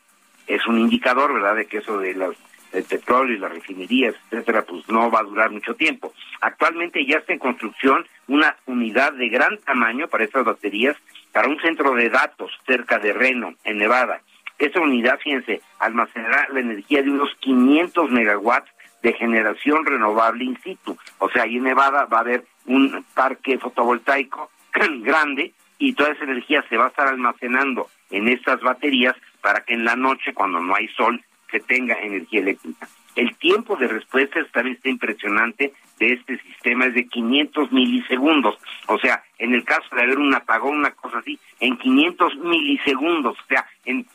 Es 0.48 0.66
un 0.68 0.80
indicador, 0.80 1.34
¿verdad?, 1.34 1.56
de 1.56 1.66
que 1.66 1.78
eso 1.78 2.00
de 2.00 2.14
los 2.14 2.36
el 2.74 2.84
petróleo 2.84 3.36
y 3.36 3.40
las 3.40 3.52
refinerías, 3.52 4.16
etcétera, 4.30 4.64
pues 4.64 4.88
no 4.90 5.10
va 5.10 5.20
a 5.20 5.24
durar 5.24 5.52
mucho 5.52 5.76
tiempo. 5.76 6.14
Actualmente 6.42 7.06
ya 7.06 7.18
está 7.18 7.34
en 7.34 7.40
construcción 7.40 8.06
una 8.28 8.58
unidad 8.66 9.14
de 9.14 9.30
gran 9.30 9.58
tamaño 9.60 10.08
para 10.08 10.26
estas 10.26 10.44
baterías 10.44 10.98
para 11.32 11.48
un 11.48 11.60
centro 11.62 11.94
de 11.94 12.10
datos 12.10 12.52
cerca 12.66 13.00
de 13.00 13.14
Reno, 13.14 13.54
en 13.64 13.78
Nevada. 13.78 14.22
Esa 14.60 14.80
unidad, 14.80 15.20
fíjense, 15.20 15.62
almacenará 15.80 16.48
la 16.52 16.60
energía 16.60 17.04
de 17.04 17.12
unos 17.12 17.34
500 17.40 18.10
megawatts 18.10 18.70
de 19.02 19.14
generación 19.14 19.86
renovable 19.86 20.44
in 20.44 20.58
situ. 20.62 20.98
O 21.20 21.30
sea, 21.30 21.44
ahí 21.44 21.58
en 21.58 21.64
Nevada 21.64 22.06
va 22.06 22.18
a 22.18 22.22
haber 22.22 22.46
un 22.66 23.06
parque 23.14 23.58
fotovoltaico 23.58 24.52
grande 25.02 25.54
y 25.80 25.94
toda 25.94 26.12
esa 26.12 26.24
energía 26.24 26.64
se 26.70 26.78
va 26.78 26.86
a 26.86 26.90
estar 26.90 27.08
almacenando 27.08 27.88
en 28.10 28.28
estas 28.28 28.62
baterías 28.62 29.16
para 29.42 29.62
que 29.62 29.74
en 29.74 29.86
la 29.86 29.96
noche, 29.96 30.34
cuando 30.34 30.60
no 30.60 30.76
hay 30.76 30.88
sol, 30.90 31.24
se 31.52 31.60
tenga 31.60 31.96
energía 32.02 32.42
eléctrica. 32.42 32.88
El 33.16 33.36
tiempo 33.38 33.76
de 33.76 33.88
respuesta 33.88 34.40
también 34.52 34.76
está 34.76 34.90
impresionante 34.90 35.74
de 35.98 36.14
este 36.14 36.38
sistema, 36.40 36.86
es 36.86 36.94
de 36.94 37.08
500 37.08 37.72
milisegundos. 37.72 38.60
O 38.88 39.00
sea, 39.00 39.24
en 39.40 39.56
el 39.56 39.64
caso 39.64 39.88
de 39.96 40.04
haber 40.04 40.20
un 40.20 40.36
apagón, 40.36 40.78
una 40.78 40.92
cosa 40.92 41.18
así, 41.18 41.40
en 41.60 41.78
500 41.78 42.36
milisegundos, 42.38 43.36
o 43.40 43.48
sea, 43.48 43.66
en, 43.86 44.06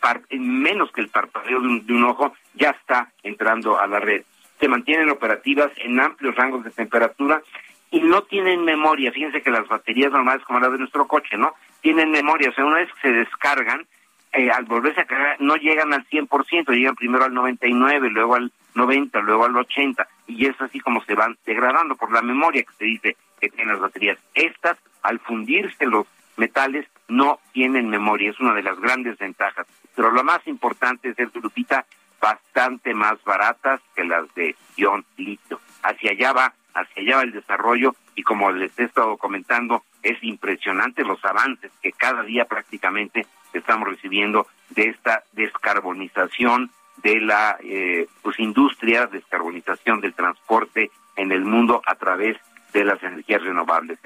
menos 0.62 0.92
que 0.92 1.00
el 1.00 1.08
parpadeo 1.08 1.60
de 1.60 1.66
un, 1.66 1.86
de 1.86 1.92
un 1.94 2.04
ojo, 2.04 2.32
ya 2.54 2.70
está 2.70 3.12
entrando 3.24 3.80
a 3.80 3.88
la 3.88 3.98
red. 3.98 4.22
Se 4.62 4.68
mantienen 4.68 5.10
operativas 5.10 5.72
en 5.78 5.98
amplios 5.98 6.36
rangos 6.36 6.62
de 6.62 6.70
temperatura 6.70 7.42
y 7.90 7.98
no 7.98 8.22
tienen 8.22 8.64
memoria. 8.64 9.10
Fíjense 9.10 9.42
que 9.42 9.50
las 9.50 9.66
baterías 9.66 10.12
normales, 10.12 10.44
como 10.44 10.60
las 10.60 10.70
de 10.70 10.78
nuestro 10.78 11.08
coche, 11.08 11.36
¿no? 11.36 11.52
Tienen 11.80 12.12
memoria, 12.12 12.50
o 12.50 12.52
sea, 12.52 12.64
una 12.64 12.76
vez 12.76 12.88
que 12.94 13.08
se 13.08 13.12
descargan, 13.12 13.84
eh, 14.30 14.52
al 14.52 14.64
volverse 14.66 15.00
a 15.00 15.04
cargar 15.04 15.40
no 15.40 15.56
llegan 15.56 15.92
al 15.92 16.06
100%, 16.06 16.72
llegan 16.74 16.94
primero 16.94 17.24
al 17.24 17.34
99, 17.34 18.08
luego 18.10 18.36
al 18.36 18.52
90, 18.76 19.18
luego 19.22 19.46
al 19.46 19.56
80, 19.56 20.06
y 20.28 20.46
es 20.46 20.60
así 20.60 20.78
como 20.78 21.02
se 21.02 21.16
van 21.16 21.36
degradando 21.44 21.96
por 21.96 22.12
la 22.12 22.22
memoria 22.22 22.62
que 22.62 22.74
se 22.78 22.84
dice 22.84 23.16
que 23.40 23.48
tienen 23.48 23.72
las 23.72 23.80
baterías. 23.80 24.18
Estas, 24.32 24.78
al 25.02 25.18
fundirse 25.18 25.86
los 25.86 26.06
metales, 26.36 26.86
no 27.08 27.40
tienen 27.50 27.90
memoria, 27.90 28.30
es 28.30 28.38
una 28.38 28.54
de 28.54 28.62
las 28.62 28.78
grandes 28.78 29.18
ventajas. 29.18 29.66
Pero 29.96 30.12
lo 30.12 30.22
más 30.22 30.46
importante 30.46 31.08
es 31.08 31.18
el 31.18 31.32
Lupita, 31.34 31.84
bastante 32.22 32.94
más 32.94 33.22
baratas 33.24 33.80
que 33.96 34.04
las 34.04 34.32
de 34.34 34.54
ion 34.76 35.04
litio. 35.16 35.60
Hacia 35.82 36.12
allá 36.12 36.32
va, 36.32 36.54
hacia 36.72 37.02
allá 37.02 37.16
va 37.16 37.22
el 37.22 37.32
desarrollo 37.32 37.96
y 38.14 38.22
como 38.22 38.52
les 38.52 38.78
he 38.78 38.84
estado 38.84 39.16
comentando, 39.16 39.82
es 40.04 40.22
impresionante 40.22 41.02
los 41.02 41.22
avances 41.24 41.72
que 41.82 41.90
cada 41.90 42.22
día 42.22 42.44
prácticamente 42.44 43.26
estamos 43.52 43.88
recibiendo 43.88 44.46
de 44.70 44.90
esta 44.90 45.24
descarbonización 45.32 46.70
de 47.02 47.20
la 47.20 47.58
eh, 47.60 48.06
pues, 48.22 48.38
industria, 48.38 49.06
descarbonización 49.06 50.00
del 50.00 50.14
transporte 50.14 50.92
en 51.16 51.32
el 51.32 51.44
mundo 51.44 51.82
a 51.84 51.96
través 51.96 52.36
de 52.72 52.84
las 52.84 53.02
energías 53.02 53.42
renovables. 53.42 53.98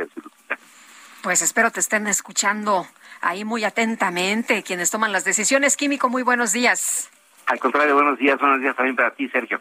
Pues 1.23 1.43
espero 1.43 1.71
te 1.71 1.81
estén 1.81 2.07
escuchando 2.07 2.87
ahí 3.21 3.45
muy 3.45 3.65
atentamente 3.65 4.63
quienes 4.63 4.91
toman 4.91 5.13
las 5.13 5.25
decisiones. 5.25 5.77
Químico, 5.77 6.09
muy 6.09 6.23
buenos 6.23 6.53
días. 6.53 7.11
Al 7.47 7.61
contrario, 7.61 7.95
buenos 7.95 8.19
días, 8.19 8.39
buenos 8.41 8.61
días 8.61 8.75
también 8.75 8.97
para 8.97 9.13
ti, 9.13 9.29
Sergio. 9.29 9.61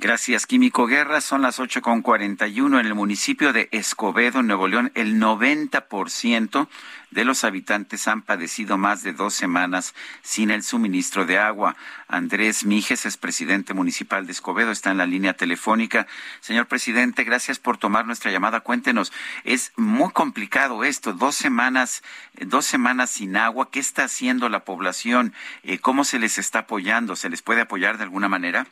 Gracias, 0.00 0.46
Químico 0.46 0.86
Guerra. 0.86 1.20
Son 1.20 1.42
las 1.42 1.58
ocho 1.58 1.82
con 1.82 2.02
cuarenta 2.02 2.46
y 2.46 2.60
uno 2.60 2.78
en 2.78 2.86
el 2.86 2.94
municipio 2.94 3.52
de 3.52 3.68
Escobedo, 3.72 4.44
Nuevo 4.44 4.68
León. 4.68 4.92
El 4.94 5.20
90% 5.20 6.68
de 7.10 7.24
los 7.24 7.42
habitantes 7.42 8.06
han 8.06 8.22
padecido 8.22 8.78
más 8.78 9.02
de 9.02 9.12
dos 9.12 9.34
semanas 9.34 9.96
sin 10.22 10.52
el 10.52 10.62
suministro 10.62 11.26
de 11.26 11.38
agua. 11.38 11.74
Andrés 12.06 12.64
Mijes 12.64 13.06
es 13.06 13.16
presidente 13.16 13.74
municipal 13.74 14.24
de 14.24 14.30
Escobedo, 14.30 14.70
está 14.70 14.92
en 14.92 14.98
la 14.98 15.06
línea 15.06 15.32
telefónica. 15.32 16.06
Señor 16.38 16.68
presidente, 16.68 17.24
gracias 17.24 17.58
por 17.58 17.76
tomar 17.76 18.06
nuestra 18.06 18.30
llamada. 18.30 18.60
Cuéntenos, 18.60 19.12
es 19.42 19.72
muy 19.74 20.12
complicado 20.12 20.84
esto, 20.84 21.12
dos 21.12 21.34
semanas, 21.34 22.04
dos 22.34 22.66
semanas 22.66 23.10
sin 23.10 23.36
agua. 23.36 23.72
¿Qué 23.72 23.80
está 23.80 24.04
haciendo 24.04 24.48
la 24.48 24.64
población? 24.64 25.34
Eh, 25.64 25.80
¿Cómo 25.80 26.04
se 26.04 26.20
les 26.20 26.38
está 26.38 26.60
apoyando? 26.60 27.16
¿Se 27.16 27.28
les 27.28 27.42
puede 27.42 27.62
apoyar 27.62 27.98
de 27.98 28.04
alguna 28.04 28.28
manera? 28.28 28.68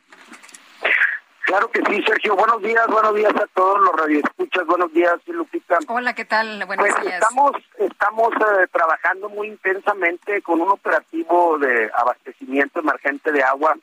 Claro 1.46 1.70
que 1.70 1.80
sí, 1.88 2.02
Sergio. 2.02 2.34
Buenos 2.34 2.60
días, 2.60 2.84
buenos 2.88 3.14
días 3.14 3.32
a 3.36 3.46
todos 3.54 3.80
los 3.80 3.92
radioescuchas. 3.92 4.66
Buenos 4.66 4.92
días, 4.92 5.14
Lupita. 5.26 5.78
Hola, 5.86 6.12
¿qué 6.12 6.24
tal? 6.24 6.66
Buenos 6.66 6.88
pues 6.88 7.00
días. 7.00 7.22
Estamos, 7.22 7.52
estamos 7.78 8.32
eh, 8.34 8.66
trabajando 8.72 9.28
muy 9.28 9.46
intensamente 9.46 10.42
con 10.42 10.60
un 10.60 10.70
operativo 10.70 11.56
de 11.58 11.88
abastecimiento 11.96 12.80
emergente 12.80 13.30
de 13.30 13.44
agua. 13.44 13.76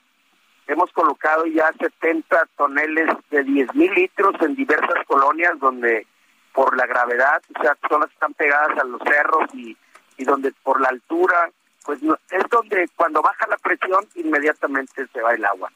Hemos 0.68 0.92
colocado 0.92 1.46
ya 1.46 1.72
70 1.80 2.50
toneles 2.58 3.08
de 3.32 3.46
10 3.46 3.76
mil 3.76 3.94
litros 3.94 4.36
en 4.42 4.56
diversas 4.56 5.06
colonias 5.08 5.58
donde 5.58 6.06
por 6.52 6.76
la 6.76 6.86
gravedad, 6.86 7.42
o 7.58 7.62
sea, 7.62 7.78
zonas 7.88 8.12
están 8.12 8.34
pegadas 8.34 8.78
a 8.78 8.84
los 8.84 9.02
cerros 9.06 9.50
y, 9.54 9.78
y 10.18 10.26
donde 10.26 10.52
por 10.64 10.82
la 10.82 10.90
altura, 10.90 11.50
pues 11.86 12.02
es 12.04 12.44
donde 12.52 12.90
cuando 12.98 13.22
baja 13.22 13.48
la 13.48 13.58
presión 13.58 14.06
inmediatamente 14.16 15.08
se 15.14 15.22
va 15.22 15.34
el 15.34 15.46
agua 15.46 15.72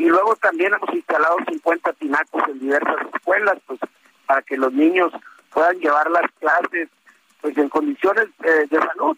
y 0.00 0.08
luego 0.08 0.34
también 0.36 0.72
hemos 0.72 0.88
instalado 0.94 1.36
50 1.46 1.92
tinacos 1.92 2.42
en 2.48 2.58
diversas 2.58 2.96
escuelas, 3.14 3.58
pues 3.66 3.78
para 4.26 4.40
que 4.40 4.56
los 4.56 4.72
niños 4.72 5.12
puedan 5.52 5.78
llevar 5.78 6.10
las 6.10 6.24
clases 6.40 6.88
pues 7.42 7.56
en 7.58 7.68
condiciones 7.68 8.28
eh, 8.42 8.66
de 8.70 8.78
salud. 8.78 9.14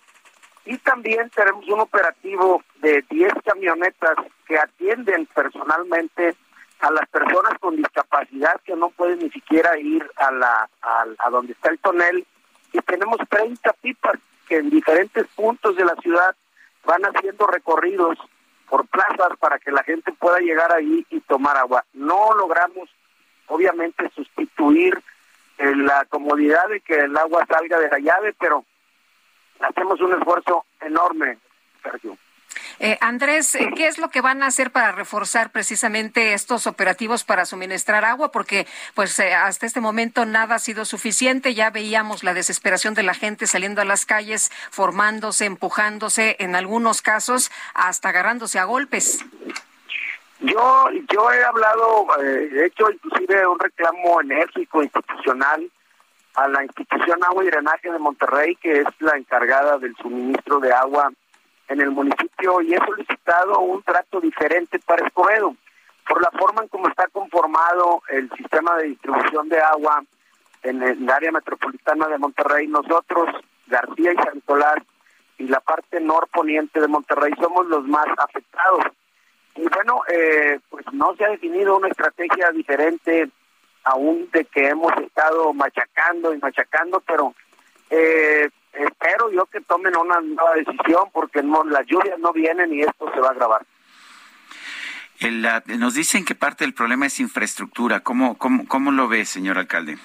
Y 0.65 0.77
también 0.79 1.31
tenemos 1.31 1.69
un 1.69 1.81
operativo 1.81 2.65
de 2.81 3.05
10 3.09 3.33
camionetas 3.45 4.17
que 4.45 4.59
atienden 4.59 5.27
personalmente 5.27 6.35
a 6.81 6.91
las 6.91 7.09
personas 7.11 7.57
con 7.61 7.77
discapacidad 7.77 8.61
que 8.65 8.75
no 8.75 8.91
pueden 8.91 9.21
ni 9.21 9.31
siquiera 9.31 9.79
ir 9.79 10.05
a 10.17 10.33
la 10.33 10.69
a, 10.83 11.31
donde 11.31 11.53
está 11.53 11.71
el 11.71 11.79
tonel 11.79 12.27
y 12.73 12.79
tenemos 12.81 13.19
30 13.29 13.73
pipas 13.75 14.19
que 14.49 14.57
en 14.57 14.69
diferentes 14.69 15.29
puntos 15.37 15.77
de 15.77 15.85
la 15.85 15.95
ciudad 16.03 16.35
van 16.85 17.03
haciendo 17.05 17.47
recorridos 17.47 18.19
por 18.73 18.87
plazas 18.87 19.37
para 19.39 19.59
que 19.59 19.71
la 19.71 19.83
gente 19.83 20.13
pueda 20.13 20.39
llegar 20.39 20.73
ahí 20.73 21.05
y 21.11 21.21
tomar 21.21 21.59
agua. 21.59 21.85
No 21.93 22.33
logramos 22.33 22.89
obviamente 23.49 24.11
sustituir 24.15 24.99
eh, 25.59 25.77
la 25.77 26.07
comodidad 26.07 26.67
de 26.71 26.81
que 26.81 27.01
el 27.01 27.15
agua 27.19 27.45
salga 27.47 27.79
de 27.79 27.91
la 27.91 27.99
llave, 27.99 28.35
pero 28.41 28.65
hacemos 29.61 30.01
un 30.01 30.15
esfuerzo 30.15 30.65
enorme, 30.81 31.37
Sergio. 31.83 32.17
Eh, 32.79 32.99
Andrés, 33.01 33.55
eh, 33.55 33.71
¿qué 33.77 33.87
es 33.87 33.99
lo 33.99 34.11
que 34.11 34.21
van 34.21 34.43
a 34.43 34.47
hacer 34.47 34.71
para 34.71 34.93
reforzar 34.93 35.51
precisamente 35.51 36.33
estos 36.33 36.67
operativos 36.67 37.25
para 37.25 37.45
suministrar 37.45 38.05
agua? 38.05 38.33
Porque 38.33 38.67
pues 38.95 39.19
eh, 39.19 39.35
hasta 39.35 39.67
este 39.67 39.81
momento 39.81 40.25
nada 40.25 40.57
ha 40.57 40.59
sido 40.59 40.85
suficiente. 40.85 41.55
Ya 41.55 41.71
veíamos 41.71 42.25
la 42.25 42.35
desesperación 42.35 42.95
de 42.95 43.03
la 43.03 43.15
gente 43.15 43.47
saliendo 43.47 43.81
a 43.83 43.85
las 43.85 44.07
calles, 44.07 44.51
formándose, 44.71 45.45
empujándose, 45.45 46.37
en 46.39 46.55
algunos 46.55 47.03
casos 47.03 47.51
hasta 47.75 48.09
agarrándose 48.11 48.59
a 48.59 48.65
golpes. 48.65 49.25
Yo, 50.41 50.87
yo 51.13 51.33
he 51.33 51.45
hablado, 51.45 52.07
he 52.21 52.67
hecho 52.67 52.91
inclusive 52.91 53.47
un 53.47 53.59
reclamo 53.61 54.21
enérgico 54.21 54.83
institucional 54.83 55.71
a 56.35 56.49
la 56.49 56.65
institución 56.65 57.23
Agua 57.23 57.45
y 57.45 57.49
Drenaje 57.49 57.93
de 57.93 57.99
Monterrey, 57.99 58.57
que 58.57 58.81
es 58.81 58.87
la 59.01 59.17
encargada 59.17 59.79
del 59.79 59.95
suministro 59.97 60.59
de 60.59 60.73
agua 60.73 61.13
en 61.73 61.81
el 61.81 61.91
municipio 61.91 62.61
y 62.61 62.75
he 62.75 62.79
solicitado 62.79 63.61
un 63.61 63.83
trato 63.83 64.21
diferente 64.21 64.79
para 64.81 65.07
Escobedo 65.07 65.57
por 66.07 66.21
la 66.21 66.31
forma 66.33 66.63
en 66.63 66.69
cómo 66.69 66.89
está 66.89 67.07
conformado 67.09 68.03
el 68.09 68.31
sistema 68.37 68.77
de 68.77 68.89
distribución 68.89 69.49
de 69.49 69.59
agua 69.59 70.05
en 70.63 70.83
el 70.83 71.09
área 71.09 71.33
metropolitana 71.33 72.09
de 72.09 72.19
Monterrey. 72.19 72.67
Nosotros, 72.67 73.29
García 73.67 74.13
y 74.13 74.17
San 74.17 74.43
y 75.39 75.45
la 75.45 75.61
parte 75.61 76.01
norponiente 76.01 76.81
de 76.81 76.89
Monterrey 76.89 77.33
somos 77.41 77.67
los 77.67 77.85
más 77.87 78.07
afectados. 78.19 78.85
Y 79.57 79.67
bueno, 79.69 80.03
eh, 80.09 80.61
pues 80.69 80.85
no 80.93 81.15
se 81.17 81.25
ha 81.25 81.31
definido 81.31 81.77
una 81.77 81.89
estrategia 81.89 82.51
diferente 82.51 83.31
aún 83.85 84.29
de 84.33 84.45
que 84.45 84.69
hemos 84.69 84.93
estado 84.99 85.53
machacando 85.53 86.35
y 86.35 86.39
machacando, 86.39 87.01
pero 87.01 87.35
eh, 87.91 88.51
espero 88.73 89.31
yo 89.31 89.47
que 89.47 89.61
tomen 89.61 89.97
una 89.97 90.21
nueva 90.21 90.55
decisión 90.55 91.11
porque 91.13 91.43
no, 91.43 91.65
las 91.65 91.87
lluvias 91.87 92.19
no 92.19 92.33
vienen 92.33 92.73
y 92.73 92.83
esto 92.83 93.11
se 93.13 93.21
va 93.21 93.29
a 93.29 93.33
agravar. 93.33 93.67
nos 95.79 95.95
dicen 95.95 96.25
que 96.25 96.35
parte 96.35 96.65
del 96.65 96.75
problema 96.75 97.07
es 97.07 97.21
infraestructura. 97.21 98.01
¿Cómo, 98.01 98.37
cómo, 98.39 98.67
cómo 98.67 98.91
lo 98.91 99.09
ve, 99.09 99.25
señor 99.25 99.59
alcalde? 99.59 99.99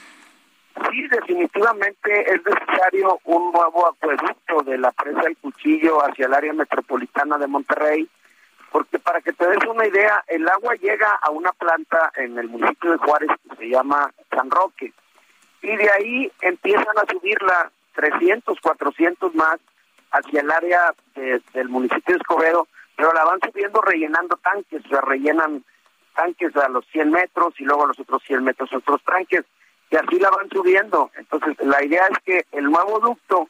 Sí, 0.92 1.08
definitivamente 1.08 2.34
es 2.34 2.42
necesario 2.46 3.20
un 3.24 3.52
nuevo 3.52 3.88
acueducto 3.88 4.62
de 4.64 4.78
la 4.78 4.92
presa 4.92 5.22
del 5.22 5.38
Cuchillo 5.38 6.06
hacia 6.06 6.28
el 6.28 6.34
área 6.34 6.54
metropolitana 6.54 7.38
de 7.38 7.48
Monterrey, 7.48 8.08
porque 8.72 9.00
para 9.00 9.22
que 9.22 9.34
te 9.34 9.48
des 9.48 9.66
una 9.68 9.88
idea, 9.88 10.24
el 10.28 10.48
agua 10.48 10.76
llega 10.76 11.18
a 11.22 11.32
una 11.32 11.52
planta 11.54 12.12
en 12.16 12.38
el 12.38 12.48
municipio 12.48 12.92
de 12.92 12.98
Juárez 12.98 13.30
que 13.50 13.56
se 13.56 13.70
llama 13.70 14.12
San 14.30 14.52
Roque, 14.52 14.94
y 15.64 15.76
de 15.76 15.90
ahí 15.90 16.32
empiezan 16.42 16.98
a 16.98 17.12
subirla 17.12 17.72
300, 17.98 18.60
400 18.62 19.34
más 19.34 19.58
hacia 20.12 20.42
el 20.42 20.52
área 20.52 20.94
del 21.16 21.70
municipio 21.70 22.14
de 22.14 22.20
Escobedo, 22.22 22.68
pero 22.96 23.12
la 23.12 23.26
van 23.26 23.40
subiendo 23.42 23.82
rellenando 23.82 24.38
tanques, 24.38 24.86
o 24.86 24.88
sea, 24.88 25.02
rellenan 25.02 25.64
tanques 26.16 26.56
a 26.56 26.70
los 26.70 26.86
100 26.88 27.10
metros 27.10 27.60
y 27.60 27.64
luego 27.64 27.86
a 27.86 27.88
los 27.88 28.00
otros 28.00 28.22
100 28.24 28.44
metros 28.44 28.72
otros 28.72 29.04
tanques, 29.04 29.44
y 29.90 29.96
así 29.96 30.20
la 30.20 30.30
van 30.30 30.50
subiendo. 30.50 31.10
Entonces, 31.16 31.58
la 31.60 31.84
idea 31.84 32.08
es 32.12 32.20
que 32.24 32.46
el 32.52 32.66
nuevo 32.66 33.00
ducto 33.00 33.50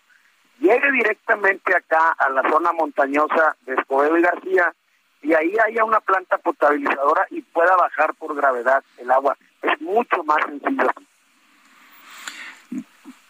llegue 0.60 0.91
directamente 0.91 1.76
acá 1.76 2.15
a 2.18 2.30
la 2.30 2.49
zona 2.49 2.72
montañosa 2.72 3.56
de 3.65 3.76
Escobedo 3.76 4.18
y 4.18 4.22
García, 4.22 4.74
y 5.22 5.34
ahí 5.34 5.53
haya 5.65 5.84
una 5.84 5.99
planta 5.99 6.38
potabilizadora 6.38 7.28
y 7.32 7.41
pueda 7.41 7.76
bajar 7.76 8.14
por 8.15 8.34
gravedad 8.34 8.82
el 8.98 9.11
agua. 9.11 9.38
Es 9.61 9.82
mucho 9.82 10.24
más 10.24 10.38
sencillo. 10.45 10.90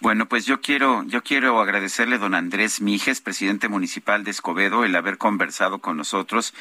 Bueno, 0.07 0.25
pues 0.25 0.45
yo 0.45 0.61
quiero, 0.61 1.03
yo 1.03 1.21
quiero 1.21 1.59
agradecerle 1.59 2.15
a 2.15 2.19
don 2.19 2.33
Andrés 2.33 2.79
Mijes, 2.79 3.19
presidente 3.19 3.67
municipal 3.67 4.23
de 4.23 4.31
Escobedo, 4.31 4.85
el 4.85 4.95
haber 4.95 5.17
conversado 5.17 5.79
con 5.79 5.97
nosotros 5.97 6.53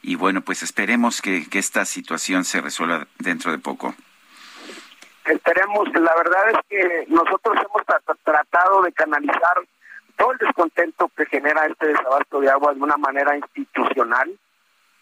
y 0.00 0.14
bueno, 0.14 0.40
pues 0.40 0.62
esperemos 0.62 1.20
que, 1.20 1.46
esta 1.52 1.84
situación 1.84 2.46
se 2.46 2.62
resuelva 2.62 3.06
dentro 3.18 3.52
de 3.52 3.58
poco. 3.58 3.94
Esperemos, 5.26 5.86
la 5.92 6.14
verdad 6.16 6.50
es 6.52 6.56
que 6.66 7.04
nosotros 7.08 7.56
hemos 7.56 7.82
tratado 8.24 8.80
de 8.80 8.92
canalizar 8.94 9.58
todo 10.16 10.32
el 10.32 10.38
descontento 10.38 11.10
que 11.14 11.26
genera 11.26 11.66
este 11.66 11.88
desabasto 11.88 12.40
de 12.40 12.48
agua 12.48 12.72
de 12.72 12.80
una 12.80 12.96
manera 12.96 13.36
institucional. 13.36 14.32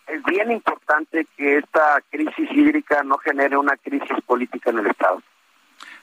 Es 0.08 0.24
bien 0.24 0.50
importante 0.50 1.24
que 1.36 1.58
esta 1.58 2.00
crisis 2.10 2.50
hídrica 2.50 3.04
no 3.04 3.18
genere 3.18 3.56
una 3.56 3.76
crisis 3.76 4.20
política 4.26 4.70
en 4.70 4.80
el 4.80 4.88
Estado. 4.88 5.22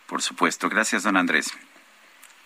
Por 0.07 0.21
supuesto. 0.21 0.69
Gracias, 0.69 1.03
don 1.03 1.17
Andrés. 1.17 1.53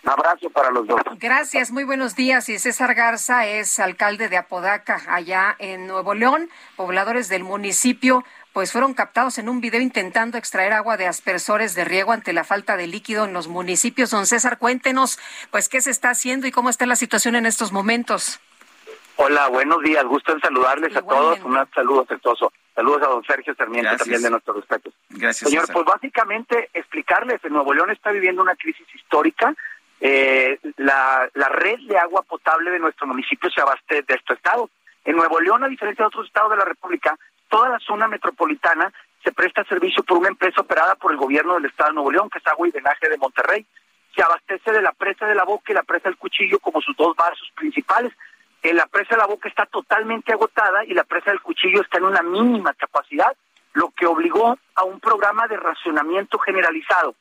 Un 0.03 0.09
abrazo 0.09 0.49
para 0.49 0.69
los 0.69 0.85
dos. 0.85 1.01
Gracias, 1.17 1.71
muy 1.71 1.85
buenos 1.85 2.15
días. 2.15 2.49
Y 2.49 2.59
César 2.59 2.93
Garza 2.93 3.45
es 3.47 3.79
alcalde 3.79 4.27
de 4.27 4.35
Apodaca, 4.35 5.01
allá 5.07 5.55
en 5.59 5.87
Nuevo 5.87 6.13
León. 6.13 6.49
Pobladores 6.75 7.29
del 7.29 7.43
municipio 7.43 8.23
pues 8.51 8.71
fueron 8.71 8.93
captados 8.93 9.39
en 9.39 9.49
un 9.49 9.61
video 9.61 9.81
intentando 9.81 10.37
extraer 10.37 10.73
agua 10.73 10.95
de 10.95 11.07
aspersores 11.07 11.73
de 11.73 11.85
riego 11.85 12.11
ante 12.11 12.33
la 12.33 12.43
falta 12.43 12.77
de 12.77 12.85
líquido 12.85 13.25
en 13.25 13.33
los 13.33 13.47
municipios. 13.47 14.11
Don 14.11 14.27
César, 14.27 14.59
cuéntenos, 14.59 15.19
pues, 15.49 15.69
qué 15.69 15.81
se 15.81 15.89
está 15.89 16.11
haciendo 16.11 16.45
y 16.45 16.51
cómo 16.51 16.69
está 16.69 16.85
la 16.85 16.95
situación 16.95 17.35
en 17.35 17.47
estos 17.47 17.71
momentos. 17.71 18.39
Hola, 19.15 19.47
buenos 19.47 19.81
días. 19.81 20.03
Gusto 20.05 20.33
en 20.33 20.39
saludarles 20.39 20.95
a 20.95 21.01
todos. 21.01 21.39
Un 21.43 21.57
saludo 21.73 22.01
afectuoso. 22.01 22.51
Saludos 22.75 23.03
a 23.03 23.07
don 23.07 23.23
Sergio 23.23 23.53
Sarmiento 23.55 23.95
también 23.97 24.21
de 24.21 24.29
nuestro 24.29 24.53
respeto. 24.53 24.91
Gracias. 25.09 25.49
Señor, 25.49 25.65
pues 25.71 25.85
básicamente 25.85 26.69
explicarles 26.73 27.39
que 27.41 27.49
Nuevo 27.49 27.73
León 27.73 27.91
está 27.91 28.11
viviendo 28.11 28.41
una 28.41 28.55
crisis 28.55 28.87
histórica 28.95 29.55
eh, 30.05 30.59
la, 30.75 31.29
la 31.33 31.47
red 31.47 31.79
de 31.87 31.97
agua 31.97 32.23
potable 32.23 32.71
de 32.71 32.79
nuestro 32.79 33.07
municipio 33.07 33.49
se 33.49 33.61
abastece 33.61 34.03
de 34.05 34.15
este 34.15 34.33
estado. 34.33 34.69
En 35.05 35.15
Nuevo 35.15 35.39
León, 35.39 35.63
a 35.63 35.69
diferencia 35.69 36.03
de 36.03 36.07
otros 36.07 36.27
estados 36.27 36.51
de 36.51 36.57
la 36.57 36.65
República, 36.65 37.17
toda 37.47 37.69
la 37.69 37.79
zona 37.79 38.09
metropolitana 38.09 38.91
se 39.23 39.31
presta 39.31 39.63
servicio 39.63 40.03
por 40.03 40.17
una 40.17 40.27
empresa 40.27 40.59
operada 40.59 40.95
por 40.95 41.13
el 41.13 41.17
gobierno 41.17 41.53
del 41.53 41.67
estado 41.67 41.91
de 41.91 41.95
Nuevo 41.95 42.11
León, 42.11 42.29
que 42.29 42.39
es 42.39 42.47
Agua 42.47 42.67
y 42.67 42.71
Drenaje 42.71 43.07
de 43.07 43.17
Monterrey. 43.17 43.65
Se 44.13 44.21
abastece 44.21 44.73
de 44.73 44.81
la 44.81 44.91
presa 44.91 45.25
de 45.25 45.35
la 45.35 45.45
Boca 45.45 45.71
y 45.71 45.75
la 45.75 45.83
presa 45.83 46.09
del 46.09 46.17
Cuchillo 46.17 46.59
como 46.59 46.81
sus 46.81 46.97
dos 46.97 47.15
vasos 47.15 47.49
principales. 47.55 48.11
La 48.61 48.85
presa 48.87 49.15
de 49.15 49.21
la 49.21 49.27
Boca 49.27 49.47
está 49.47 49.65
totalmente 49.67 50.33
agotada 50.33 50.83
y 50.83 50.93
la 50.93 51.05
presa 51.05 51.31
del 51.31 51.39
Cuchillo 51.39 51.81
está 51.81 51.99
en 51.99 52.05
una 52.05 52.23
mínima 52.23 52.73
capacidad, 52.73 53.33
lo 53.71 53.91
que 53.91 54.05
obligó 54.05 54.57
a 54.75 54.83
un 54.83 54.99
programa 54.99 55.47
de 55.47 55.55
racionamiento 55.55 56.39
generalizado 56.39 57.15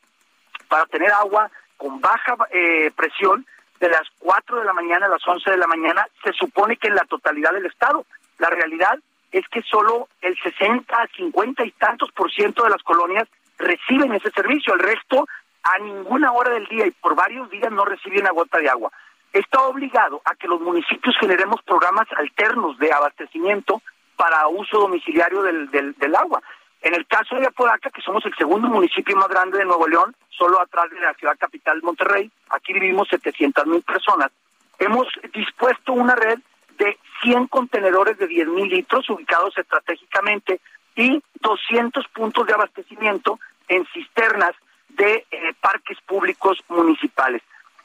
para 0.66 0.86
tener 0.86 1.12
agua 1.12 1.48
con 1.82 2.00
baja 2.00 2.36
eh, 2.52 2.92
presión 2.94 3.44
de 3.80 3.88
las 3.88 4.02
4 4.20 4.60
de 4.60 4.64
la 4.64 4.72
mañana 4.72 5.06
a 5.06 5.09
las 5.09 5.26
11 5.26 5.50
de 5.50 5.56
la 5.56 5.66
mañana, 5.66 6.06
se 6.22 6.32
supone 6.32 6.76
que 6.76 6.86
en 6.86 6.94
la 6.94 7.04
totalidad 7.06 7.52
del 7.52 7.66
estado. 7.66 8.06
La 8.38 8.48
realidad 8.48 9.00
es 9.32 9.44
que 9.48 9.62
solo 9.62 10.09
el 10.20 10.38
60, 10.40 11.09
50 11.16 11.64
y 11.64 11.72
tantos 11.72 12.12
por 12.12 12.30
ciento 12.30 12.62
de 12.62 12.70
las 12.70 12.82
colonias 12.84 13.26
reciben 13.59 14.14
ese 14.14 14.30
servicio. 14.30 14.74
El 14.74 14.80
resto, 14.80 15.26
a 15.64 15.78
ninguna 15.78 16.30
hora 16.30 16.52
del 16.52 16.66
día 16.66 16.86
y 16.86 16.92
por 16.92 17.16
varios 17.16 17.50
días 17.50 17.72
no 17.72 17.84
reciben 17.84 18.20
una 18.20 18.30
gota 18.30 18.59
de 18.59 18.68
agua. 18.68 18.92
Está 19.32 19.62
obligado 19.62 20.22
a 20.24 20.36
que 20.36 20.46
los 20.46 20.60
municipios 20.60 21.16
generemos 21.18 21.62
programas 21.62 22.06
alternos 22.16 22.78
de 22.78 22.92
abastecimiento 22.92 23.82
para 24.14 24.46
uso 24.46 24.78
domiciliario 24.78 25.42
del, 25.42 25.68
del, 25.72 25.94
del 25.94 26.14
agua. 26.14 26.40
En 26.82 26.94
el 26.94 27.06
caso 27.06 27.36
de 27.36 27.46
Apodaca, 27.46 27.90
que 27.90 28.02
somos 28.02 28.26
el 28.26 28.34
segundo 28.34 28.68
municipio 28.68 29.16
más 29.16 29.28
grande 29.28 29.59
de 29.59 29.64
Nuevo 29.64 29.86
León, 29.86 30.16
solo 30.30 30.60
atrás 30.60 30.90
de 30.90 31.00
la 31.00 31.14
ciudad 31.14 31.38
capital 31.38 31.80
Monterrey, 31.82 32.30
aquí 32.50 32.72
vivimos 32.72 33.09
700 33.09 33.66
mil 33.66 33.82
personas, 33.82 34.32
hemos 34.80 35.06
dispuesto 35.32 35.92
una 35.92 36.16
red 36.16 36.40
de 36.78 36.98
100 37.22 37.46
contenedores 37.46 38.18
de 38.18 38.26
10 38.26 38.48
mil 38.48 38.68
litros 38.68 39.09
ubicados 39.10 39.56
estratégicamente 39.56 40.60
y 40.96 41.22
200 41.40 42.09
puntos 42.09 42.46
de 42.48 42.54
abastecimiento 42.54 43.38
en 43.68 43.86
cisternas 43.94 44.52
de 44.88 45.24
eh, 45.30 45.54
parques 45.60 45.98
públicos 46.00 46.59
municipales. 46.68 47.42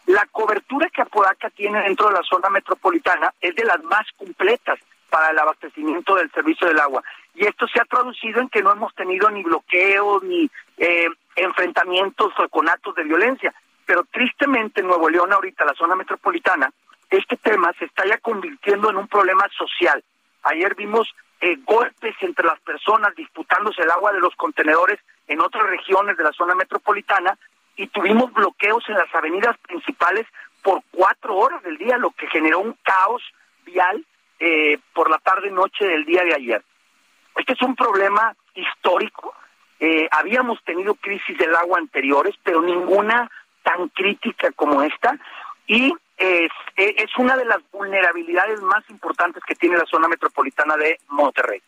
La 0.07 0.25
cobertura 0.25 0.89
que 0.89 1.03
Apodaca 1.03 1.51
tiene 1.51 1.83
dentro 1.83 2.07
de 2.07 2.15
la 2.15 2.23
zona 2.23 2.49
metropolitana 2.49 3.31
es 3.41 3.53
de 3.55 3.63
las 3.63 3.83
más 3.83 4.07
completas 4.17 4.79
para 5.09 5.29
el 5.29 5.39
abastecimiento 5.39 6.15
del 6.15 6.31
servicio 6.31 6.67
del 6.67 6.79
agua 6.79 7.03
y 7.37 7.45
esto 7.45 7.67
se 7.67 7.79
ha 7.79 7.85
traducido 7.85 8.41
en 8.41 8.49
que 8.49 8.63
no 8.63 8.71
hemos 8.71 8.93
tenido 8.95 9.29
ni 9.29 9.43
bloqueos 9.43 10.23
ni 10.23 10.49
eh, 10.77 11.07
enfrentamientos 11.35 12.33
o 12.37 12.49
conatos 12.49 12.95
de 12.95 13.03
violencia. 13.03 13.53
Pero 13.85 14.03
tristemente 14.11 14.81
en 14.81 14.87
Nuevo 14.87 15.07
León, 15.07 15.31
ahorita 15.31 15.63
la 15.63 15.75
zona 15.75 15.95
metropolitana, 15.95 16.71
este 17.11 17.37
tema 17.37 17.71
se 17.77 17.85
está 17.85 18.05
ya 18.07 18.17
convirtiendo 18.17 18.89
en 18.89 18.97
un 18.97 19.07
problema 19.07 19.47
social. 19.55 20.03
Ayer 20.43 20.73
vimos 20.73 21.13
eh, 21.39 21.57
golpes 21.63 22.15
entre 22.21 22.45
las 22.45 22.59
personas 22.61 23.15
disputándose 23.15 23.83
el 23.83 23.91
agua 23.91 24.11
de 24.13 24.19
los 24.19 24.35
contenedores 24.35 24.99
en 25.27 25.39
otras 25.39 25.67
regiones 25.67 26.17
de 26.17 26.23
la 26.23 26.31
zona 26.31 26.55
metropolitana 26.55 27.37
y 27.75 27.85
tuvimos 27.87 28.33
bloqueos 28.33 28.83
en 28.89 28.95
las 28.95 29.13
avenidas 29.13 29.55
principales 29.59 30.25
por 30.63 30.81
cuatro 30.89 31.35
horas 31.35 31.61
del 31.61 31.77
día, 31.77 31.97
lo 31.97 32.09
que 32.09 32.27
generó 32.27 32.59
un 32.59 32.75
caos 32.81 33.21
vial 33.63 34.03
eh, 34.39 34.79
por 34.93 35.11
la 35.11 35.19
tarde-noche 35.19 35.85
del 35.85 36.03
día 36.03 36.23
de 36.23 36.33
ayer. 36.33 36.63
Este 37.37 37.53
es 37.53 37.61
un 37.61 37.75
problema 37.75 38.35
histórico. 38.55 39.33
Eh, 39.79 40.07
habíamos 40.11 40.63
tenido 40.63 40.95
crisis 40.95 41.37
del 41.37 41.55
agua 41.55 41.77
anteriores, 41.77 42.35
pero 42.43 42.61
ninguna 42.61 43.29
tan 43.63 43.89
crítica 43.89 44.51
como 44.51 44.81
esta. 44.81 45.17
Y 45.67 45.93
es, 46.17 46.51
es 46.75 47.15
una 47.17 47.37
de 47.37 47.45
las 47.45 47.59
vulnerabilidades 47.71 48.61
más 48.61 48.89
importantes 48.89 49.43
que 49.43 49.55
tiene 49.55 49.77
la 49.77 49.85
zona 49.85 50.07
metropolitana 50.07 50.75
de 50.77 50.99
Monterrey. 51.09 51.61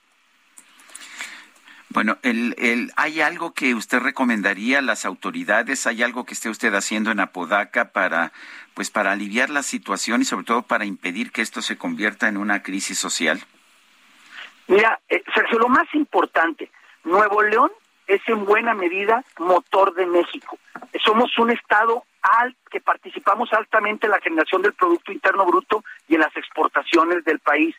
Bueno, 1.90 2.18
el, 2.22 2.56
el, 2.60 2.91
¿hay 2.98 3.20
algo 3.20 3.54
que 3.54 3.74
usted 3.74 4.00
recomendaría 4.00 4.78
a 4.78 4.84
las 4.84 5.06
autoridades? 5.06 5.88
¿Hay 5.88 6.04
algo 6.04 6.24
que 6.24 6.36
esté 6.36 6.50
usted 6.50 6.74
haciendo 6.76 7.10
en 7.10 7.20
Apodaca 7.20 7.91
para, 7.91 8.32
pues, 8.76 8.91
para 8.91 9.12
aliviar 9.12 9.50
la 9.50 9.64
situación 9.64 10.22
y 10.22 10.26
sobre 10.26 10.46
todo 10.46 10.62
para 10.62 10.86
impedir 10.86 11.32
que 11.32 11.41
esto 11.41 11.64
se 11.64 11.78
convierta 11.78 12.28
en 12.28 12.38
una 12.38 12.62
crisis 12.62 13.00
social? 13.00 13.44
Mira, 14.70 15.00
eh, 15.10 15.24
Sergio, 15.34 15.58
lo 15.58 15.68
más 15.68 15.88
importante, 15.96 16.70
Nuevo 17.04 17.41
León 17.41 17.72
es 18.06 18.22
en 18.28 18.46
buena 18.46 18.76
medida 18.76 19.24
motor 19.40 19.96
de 19.96 20.06
México. 20.06 20.60
Somos 21.04 21.36
un 21.40 21.50
estado 21.50 22.04
al 22.22 22.56
que 22.70 22.80
participamos 22.80 23.52
altamente 23.52 24.06
en 24.06 24.12
la 24.12 24.22
generación 24.22 24.62
del 24.62 24.74
Producto 24.74 25.12
Interno 25.12 25.44
Bruto 25.48 25.84
y 26.08 26.16
en 26.16 26.22
las 26.22 26.38
exportaciones 26.38 27.26
del 27.26 27.40
país. 27.40 27.76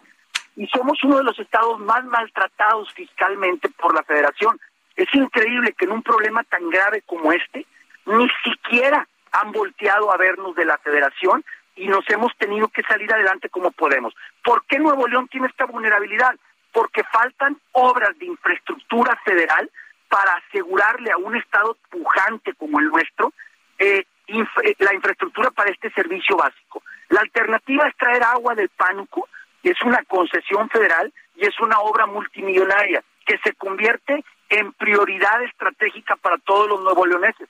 Y 0.56 0.66
somos 0.66 1.02
uno 1.04 1.18
de 1.18 1.22
los 1.22 1.38
estados 1.38 1.78
más 1.78 2.04
maltratados 2.06 2.92
fiscalmente 2.92 3.68
por 3.68 3.94
la 3.94 4.02
federación. 4.02 4.58
Es 4.96 5.14
increíble 5.14 5.74
que 5.74 5.84
en 5.84 5.92
un 5.92 6.02
problema 6.02 6.42
tan 6.42 6.68
grave 6.70 7.02
como 7.06 7.32
este, 7.32 7.66
ni 8.06 8.28
siquiera 8.42 9.06
han 9.30 9.52
volteado 9.52 10.12
a 10.12 10.16
vernos 10.16 10.56
de 10.56 10.64
la 10.64 10.76
federación 10.78 11.44
y 11.76 11.86
nos 11.86 12.04
hemos 12.10 12.36
tenido 12.36 12.66
que 12.66 12.82
salir 12.82 13.12
adelante 13.12 13.48
como 13.48 13.70
podemos. 13.70 14.12
¿Por 14.42 14.64
qué 14.64 14.80
Nuevo 14.80 15.06
León 15.06 15.28
tiene 15.28 15.46
esta 15.46 15.66
vulnerabilidad? 15.66 16.34
Porque 16.72 17.02
faltan 17.04 17.60
obras 17.72 18.16
de 18.18 18.26
infraestructura 18.26 19.16
federal 19.24 19.70
para 20.08 20.32
asegurarle 20.34 21.10
a 21.12 21.16
un 21.16 21.36
Estado 21.36 21.76
pujante 21.90 22.54
como 22.54 22.80
el 22.80 22.88
nuestro 22.88 23.32
eh, 23.78 24.04
eh, 24.28 24.74
la 24.78 24.94
infraestructura 24.94 25.50
para 25.50 25.70
este 25.70 25.90
servicio 25.90 26.36
básico. 26.36 26.82
La 27.08 27.20
alternativa 27.20 27.88
es 27.88 27.96
traer 27.96 28.22
agua 28.22 28.54
del 28.54 28.68
Pánuco, 28.68 29.28
es 29.62 29.80
una 29.82 30.02
concesión 30.04 30.68
federal 30.70 31.12
y 31.36 31.46
es 31.46 31.58
una 31.60 31.80
obra 31.80 32.06
multimillonaria 32.06 33.02
que 33.26 33.38
se 33.38 33.52
convierte 33.54 34.24
en 34.48 34.72
prioridad 34.72 35.42
estratégica 35.44 36.16
para 36.16 36.38
todos 36.38 36.68
los 36.68 36.82
nuevo 36.82 37.06
leoneses. 37.06 37.48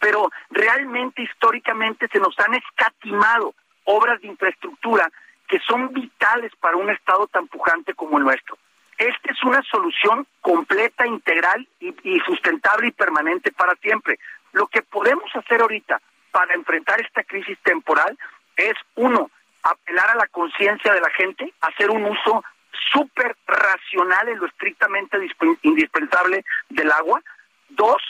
Pero 0.00 0.30
realmente 0.50 1.22
históricamente 1.22 2.08
se 2.12 2.18
nos 2.18 2.38
han 2.40 2.54
escatimado 2.54 3.54
obras 3.84 4.20
de 4.20 4.28
infraestructura 4.28 5.10
que 5.48 5.58
son 5.60 5.92
vitales 5.92 6.52
para 6.60 6.76
un 6.76 6.90
Estado 6.90 7.26
tan 7.26 7.46
pujante 7.48 7.94
como 7.94 8.18
el 8.18 8.24
nuestro. 8.24 8.56
Esta 8.98 9.32
es 9.32 9.42
una 9.42 9.62
solución 9.62 10.26
completa, 10.40 11.06
integral 11.06 11.66
y, 11.80 11.94
y, 12.04 12.20
sustentable 12.20 12.88
y 12.88 12.92
permanente 12.92 13.50
para 13.52 13.74
siempre. 13.76 14.18
Lo 14.52 14.68
que 14.68 14.82
podemos 14.82 15.34
hacer 15.34 15.60
ahorita 15.60 16.00
para 16.30 16.54
enfrentar 16.54 17.00
esta 17.00 17.24
crisis 17.24 17.58
temporal 17.62 18.16
es, 18.56 18.74
uno, 18.94 19.30
apelar 19.62 20.10
a 20.10 20.16
la 20.16 20.26
conciencia 20.28 20.92
de 20.92 21.00
la 21.00 21.10
gente, 21.10 21.52
hacer 21.60 21.90
un 21.90 22.04
uso 22.04 22.44
súper 22.92 23.36
racional 23.46 24.28
en 24.28 24.38
lo 24.38 24.46
estrictamente 24.46 25.18
indispensable 25.62 26.44
del 26.68 26.90
agua. 26.92 27.20
Dos, 27.68 28.02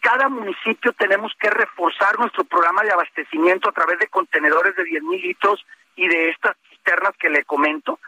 cada 0.00 0.28
municipio 0.28 0.92
tenemos 0.92 1.32
que 1.38 1.50
reforzar 1.50 2.18
nuestro 2.18 2.44
programa 2.44 2.82
de 2.82 2.92
abastecimiento 2.92 3.68
a 3.68 3.72
través 3.72 3.98
de 3.98 4.08
contenedores 4.08 4.74
de 4.76 4.84
10 4.84 5.02
mil 5.02 5.20
litros 5.20 5.64
y 5.96 6.08
de 6.08 6.30
estas 6.30 6.56
cisternas 6.82 7.16
que 7.18 7.30
le 7.30 7.44
comento. 7.44 7.98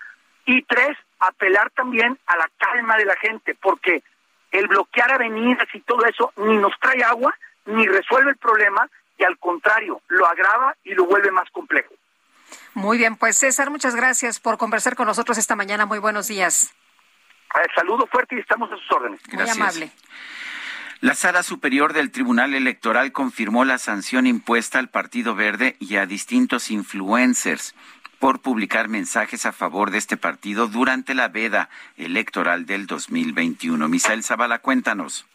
Y 0.46 0.62
tres, 0.62 0.96
apelar 1.20 1.70
también 1.70 2.18
a 2.26 2.36
la 2.36 2.50
calma 2.58 2.96
de 2.96 3.06
la 3.06 3.16
gente, 3.16 3.54
porque 3.54 4.02
el 4.50 4.68
bloquear 4.68 5.12
avenidas 5.12 5.66
y 5.72 5.80
todo 5.80 6.04
eso 6.04 6.32
ni 6.36 6.56
nos 6.58 6.72
trae 6.80 7.02
agua, 7.02 7.34
ni 7.66 7.86
resuelve 7.86 8.30
el 8.30 8.36
problema, 8.36 8.88
y 9.16 9.24
al 9.24 9.38
contrario, 9.38 10.02
lo 10.08 10.26
agrava 10.26 10.76
y 10.84 10.94
lo 10.94 11.06
vuelve 11.06 11.30
más 11.30 11.48
complejo. 11.50 11.94
Muy 12.74 12.98
bien, 12.98 13.16
pues 13.16 13.38
César, 13.38 13.70
muchas 13.70 13.94
gracias 13.94 14.38
por 14.38 14.58
conversar 14.58 14.96
con 14.96 15.06
nosotros 15.06 15.38
esta 15.38 15.56
mañana. 15.56 15.86
Muy 15.86 15.98
buenos 15.98 16.28
días. 16.28 16.74
Eh, 17.54 17.66
saludo 17.74 18.06
fuerte 18.06 18.34
y 18.34 18.40
estamos 18.40 18.70
a 18.70 18.76
sus 18.76 18.90
órdenes. 18.90 19.20
Muy 19.32 19.48
amable. 19.48 19.90
La 21.00 21.14
Sala 21.14 21.42
Superior 21.42 21.92
del 21.92 22.10
Tribunal 22.10 22.54
Electoral 22.54 23.12
confirmó 23.12 23.64
la 23.64 23.78
sanción 23.78 24.26
impuesta 24.26 24.78
al 24.78 24.88
Partido 24.88 25.34
Verde 25.34 25.76
y 25.78 25.96
a 25.96 26.06
distintos 26.06 26.70
influencers 26.70 27.74
por 28.24 28.40
publicar 28.40 28.88
mensajes 28.88 29.44
a 29.44 29.52
favor 29.52 29.90
de 29.90 29.98
este 29.98 30.16
partido 30.16 30.66
durante 30.66 31.12
la 31.12 31.28
veda 31.28 31.68
electoral 31.98 32.64
del 32.64 32.86
2021. 32.86 33.86
Misael 33.86 34.22
Zavala, 34.22 34.60
cuéntanos. 34.60 35.26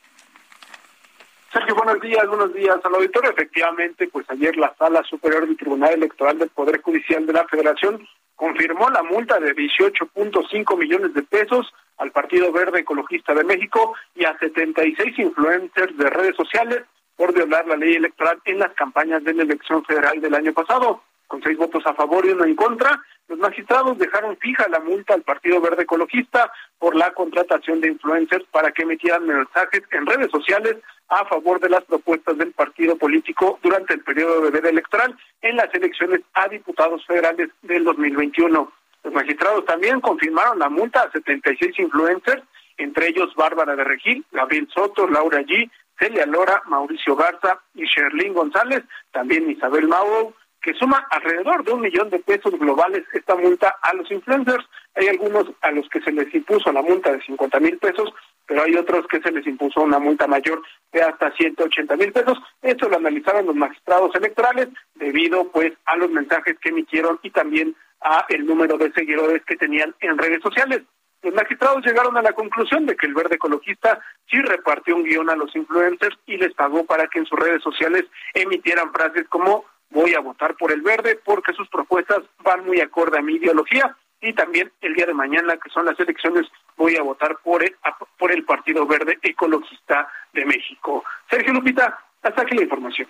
Sergio, 1.54 1.76
buenos 1.76 2.02
días, 2.02 2.28
buenos 2.28 2.52
días 2.52 2.78
al 2.84 2.96
auditorio. 2.96 3.30
Efectivamente, 3.30 4.10
pues 4.12 4.28
ayer 4.32 4.58
la 4.58 4.74
Sala 4.76 5.04
Superior 5.04 5.46
del 5.46 5.56
Tribunal 5.56 5.94
Electoral 5.94 6.40
del 6.40 6.50
Poder 6.50 6.82
Judicial 6.82 7.28
de 7.28 7.34
la 7.34 7.48
Federación 7.48 8.08
confirmó 8.36 8.90
la 8.90 9.04
multa 9.04 9.40
de 9.40 9.56
18.5 9.56 10.76
millones 10.80 11.14
de 11.14 11.22
pesos 11.22 11.72
al 12.00 12.10
Partido 12.10 12.52
Verde 12.52 12.80
Ecologista 12.80 13.36
de 13.36 13.44
México 13.44 13.94
y 14.16 14.26
a 14.26 14.36
76 14.40 15.20
influencers 15.20 15.96
de 15.96 16.10
redes 16.10 16.36
sociales 16.36 16.86
por 17.16 17.36
violar 17.36 17.68
la 17.68 17.76
ley 17.76 17.98
electoral 17.98 18.42
en 18.46 18.58
las 18.58 18.74
campañas 18.74 19.24
de 19.24 19.36
la 19.36 19.44
elección 19.44 19.86
federal 19.86 20.20
del 20.20 20.34
año 20.34 20.54
pasado 20.54 21.04
con 21.30 21.42
seis 21.44 21.58
votos 21.58 21.86
a 21.86 21.94
favor 21.94 22.26
y 22.26 22.32
uno 22.32 22.44
en 22.44 22.56
contra, 22.56 23.02
los 23.30 23.38
magistrados 23.38 23.98
dejaron 24.00 24.36
fija 24.38 24.68
la 24.68 24.80
multa 24.80 25.14
al 25.14 25.22
Partido 25.22 25.62
Verde 25.62 25.84
Ecologista 25.84 26.52
por 26.80 26.96
la 26.96 27.14
contratación 27.14 27.80
de 27.80 27.90
influencers 27.90 28.44
para 28.52 28.72
que 28.72 28.82
emitieran 28.82 29.28
mensajes 29.28 29.84
en 29.92 30.08
redes 30.08 30.32
sociales 30.32 30.78
a 31.08 31.24
favor 31.26 31.60
de 31.60 31.70
las 31.70 31.84
propuestas 31.84 32.36
del 32.40 32.52
partido 32.52 32.98
político 32.98 33.60
durante 33.62 33.94
el 33.94 34.02
periodo 34.02 34.42
de 34.42 34.50
veda 34.50 34.70
electoral 34.70 35.16
en 35.42 35.56
las 35.56 35.74
elecciones 35.74 36.22
a 36.34 36.48
diputados 36.48 37.06
federales 37.06 37.50
del 37.62 37.84
2021. 37.84 38.72
Los 39.04 39.14
magistrados 39.14 39.64
también 39.66 40.02
confirmaron 40.02 40.58
la 40.58 40.70
multa 40.70 41.04
a 41.04 41.12
76 41.12 41.78
influencers, 41.78 42.42
entre 42.78 43.10
ellos 43.10 43.36
Bárbara 43.36 43.76
de 43.76 43.84
Regil, 43.84 44.26
Gabriel 44.32 44.68
Soto, 44.74 45.08
Laura 45.08 45.42
G., 45.42 45.70
Celia 46.00 46.26
Lora, 46.26 46.64
Mauricio 46.66 47.16
Garza 47.16 47.60
y 47.76 47.84
Sherlyn 47.84 48.34
González, 48.34 48.84
también 49.12 49.52
Isabel 49.52 49.88
Mauro, 49.88 50.34
que 50.62 50.74
suma 50.74 51.08
alrededor 51.10 51.64
de 51.64 51.72
un 51.72 51.82
millón 51.82 52.10
de 52.10 52.20
pesos 52.20 52.58
globales 52.60 53.04
esta 53.14 53.36
multa 53.36 53.78
a 53.82 53.94
los 53.94 54.10
influencers. 54.12 54.66
Hay 54.96 55.08
algunos 55.08 55.46
a 55.62 55.72
los 55.72 55.88
que 55.90 56.02
se 56.02 56.12
les 56.12 56.34
impuso 56.34 56.72
la 56.72 56.82
multa 56.82 57.12
de 57.12 57.22
50 57.22 57.60
mil 57.60 57.78
pesos, 57.78 58.14
pero 58.46 58.64
hay 58.64 58.76
otros 58.76 59.08
que 59.08 59.22
se 59.22 59.32
les 59.32 59.46
impuso 59.48 59.82
una 59.82 60.00
multa 60.00 60.28
mayor 60.28 60.62
de 60.92 61.02
hasta 61.02 61.32
180 61.32 61.96
mil 61.96 62.12
pesos. 62.12 62.38
Esto 62.62 62.90
lo 62.90 62.98
analizaron 62.98 63.46
los 63.46 63.56
magistrados 63.56 64.14
electorales 64.16 64.70
debido 64.96 65.50
pues 65.52 65.74
a 65.86 65.96
los 65.96 66.10
mensajes 66.10 66.58
que 66.60 66.70
emitieron 66.70 67.20
y 67.24 67.30
también 67.30 67.76
a 68.02 68.26
el 68.30 68.46
número 68.46 68.78
de 68.78 68.92
seguidores 68.92 69.44
que 69.46 69.56
tenían 69.56 69.96
en 70.02 70.18
redes 70.18 70.42
sociales. 70.42 70.82
Los 71.22 71.34
magistrados 71.34 71.86
llegaron 71.86 72.16
a 72.18 72.22
la 72.22 72.32
conclusión 72.32 72.86
de 72.86 72.96
que 72.96 73.06
el 73.06 73.14
verde 73.14 73.36
ecologista 73.36 74.00
sí 74.30 74.38
repartió 74.42 74.96
un 74.96 75.04
guion 75.04 75.30
a 75.30 75.36
los 75.36 75.54
influencers 75.54 76.18
y 76.26 76.38
les 76.38 76.54
pagó 76.54 76.86
para 76.86 77.08
que 77.08 77.20
en 77.20 77.26
sus 77.26 77.38
redes 77.38 77.62
sociales 77.62 78.06
emitieran 78.34 78.94
frases 78.94 79.28
como 79.28 79.66
voy 79.90 80.14
a 80.14 80.20
votar 80.20 80.56
por 80.56 80.72
el 80.72 80.82
verde 80.82 81.20
porque 81.24 81.54
sus 81.54 81.68
propuestas 81.70 82.20
van 82.44 82.66
muy 82.66 82.82
acorde 82.82 83.18
a 83.18 83.22
mi 83.22 83.36
ideología 83.36 83.96
y 84.22 84.34
también 84.34 84.72
el 84.82 84.94
día 84.94 85.06
de 85.06 85.14
mañana 85.14 85.58
que 85.58 85.70
son 85.70 85.86
las 85.86 86.00
elecciones 86.00 86.46
voy 86.76 86.96
a 86.96 87.02
votar 87.02 87.38
por 87.44 87.64
el, 87.64 87.76
por 88.18 88.32
el 88.32 88.44
Partido 88.44 88.86
Verde 88.86 89.18
Ecologista 89.22 90.08
de 90.34 90.46
México. 90.46 91.04
Sergio 91.30 91.54
Lupita, 91.54 92.00
hasta 92.22 92.42
aquí 92.42 92.56
la 92.56 92.64
información. 92.64 93.08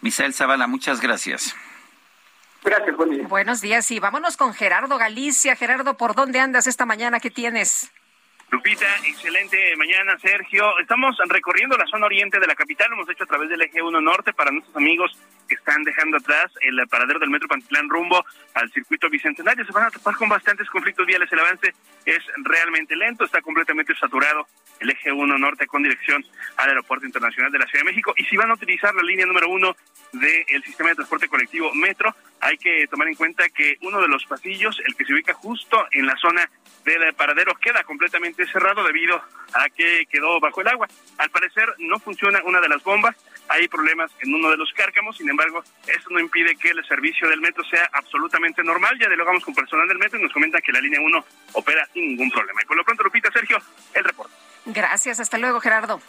Misael 0.00 0.32
Zavala, 0.32 0.66
muchas 0.66 1.00
gracias. 1.00 1.56
Gracias, 2.62 2.96
buen 2.96 3.10
día. 3.10 3.26
Buenos 3.28 3.60
días 3.60 3.90
y 3.90 4.00
vámonos 4.00 4.36
con 4.36 4.54
Gerardo 4.54 4.96
Galicia. 4.96 5.54
Gerardo, 5.54 5.96
¿por 5.96 6.14
dónde 6.14 6.40
andas 6.40 6.66
esta 6.66 6.86
mañana? 6.86 7.20
¿Qué 7.20 7.30
tienes? 7.30 7.92
Lupita, 8.54 8.86
excelente 9.04 9.74
mañana, 9.76 10.16
Sergio. 10.20 10.78
Estamos 10.78 11.16
recorriendo 11.26 11.76
la 11.76 11.86
zona 11.86 12.06
oriente 12.06 12.38
de 12.38 12.46
la 12.46 12.54
capital, 12.54 12.88
lo 12.88 12.94
hemos 12.94 13.10
hecho 13.10 13.24
a 13.24 13.26
través 13.26 13.50
del 13.50 13.60
eje 13.62 13.82
1 13.82 14.00
norte 14.00 14.32
para 14.32 14.52
nuestros 14.52 14.76
amigos 14.76 15.10
que 15.48 15.56
están 15.56 15.82
dejando 15.82 16.18
atrás 16.18 16.52
el 16.60 16.86
paradero 16.86 17.18
del 17.18 17.30
metro 17.30 17.48
Pantitlán 17.48 17.88
rumbo 17.88 18.24
al 18.54 18.70
circuito 18.70 19.10
bicentenario. 19.10 19.64
Se 19.64 19.72
van 19.72 19.86
a 19.86 19.90
topar 19.90 20.14
con 20.14 20.28
bastantes 20.28 20.70
conflictos 20.70 21.04
viales. 21.04 21.32
El 21.32 21.40
avance 21.40 21.74
es 22.06 22.22
realmente 22.44 22.94
lento, 22.94 23.24
está 23.24 23.42
completamente 23.42 23.92
saturado 23.96 24.46
el 24.78 24.88
eje 24.88 25.10
1 25.10 25.36
norte 25.36 25.66
con 25.66 25.82
dirección 25.82 26.24
al 26.56 26.68
Aeropuerto 26.68 27.06
Internacional 27.06 27.50
de 27.50 27.58
la 27.58 27.66
Ciudad 27.66 27.84
de 27.84 27.90
México. 27.90 28.14
Y 28.16 28.24
si 28.26 28.36
van 28.36 28.52
a 28.52 28.54
utilizar 28.54 28.94
la 28.94 29.02
línea 29.02 29.26
número 29.26 29.48
uno 29.48 29.74
del 30.12 30.62
sistema 30.62 30.90
de 30.90 30.94
transporte 30.94 31.26
colectivo 31.26 31.74
Metro, 31.74 32.14
hay 32.40 32.56
que 32.56 32.86
tomar 32.86 33.08
en 33.08 33.16
cuenta 33.16 33.48
que 33.48 33.78
uno 33.80 34.00
de 34.00 34.06
los 34.06 34.24
pasillos, 34.26 34.80
el 34.86 34.94
que 34.94 35.04
se 35.04 35.12
ubica 35.12 35.34
justo 35.34 35.88
en 35.90 36.06
la 36.06 36.14
zona 36.16 36.48
del 36.84 37.14
paradero 37.14 37.54
queda 37.54 37.82
completamente 37.82 38.43
cerrado 38.46 38.82
debido 38.84 39.16
a 39.54 39.68
que 39.70 40.06
quedó 40.10 40.40
bajo 40.40 40.60
el 40.60 40.68
agua. 40.68 40.88
Al 41.18 41.30
parecer 41.30 41.74
no 41.78 41.98
funciona 41.98 42.40
una 42.44 42.60
de 42.60 42.68
las 42.68 42.82
bombas, 42.82 43.16
hay 43.48 43.68
problemas 43.68 44.10
en 44.20 44.34
uno 44.34 44.50
de 44.50 44.56
los 44.56 44.72
cárcamos, 44.72 45.16
sin 45.16 45.28
embargo, 45.28 45.62
esto 45.86 46.08
no 46.10 46.18
impide 46.18 46.56
que 46.56 46.70
el 46.70 46.84
servicio 46.86 47.28
del 47.28 47.40
metro 47.40 47.62
sea 47.64 47.88
absolutamente 47.92 48.62
normal. 48.62 48.98
Ya 48.98 49.08
dialogamos 49.08 49.44
con 49.44 49.54
personal 49.54 49.86
del 49.86 49.98
metro 49.98 50.18
y 50.18 50.22
nos 50.22 50.32
comenta 50.32 50.60
que 50.60 50.72
la 50.72 50.80
línea 50.80 51.00
1 51.00 51.24
opera 51.52 51.86
sin 51.92 52.08
ningún 52.08 52.30
problema. 52.30 52.62
Y 52.62 52.66
por 52.66 52.76
lo 52.76 52.84
pronto, 52.84 53.02
Lupita, 53.02 53.30
Sergio, 53.30 53.58
el 53.92 54.04
reporte. 54.04 54.34
Gracias, 54.66 55.20
hasta 55.20 55.38
luego, 55.38 55.60
Gerardo. 55.60 56.00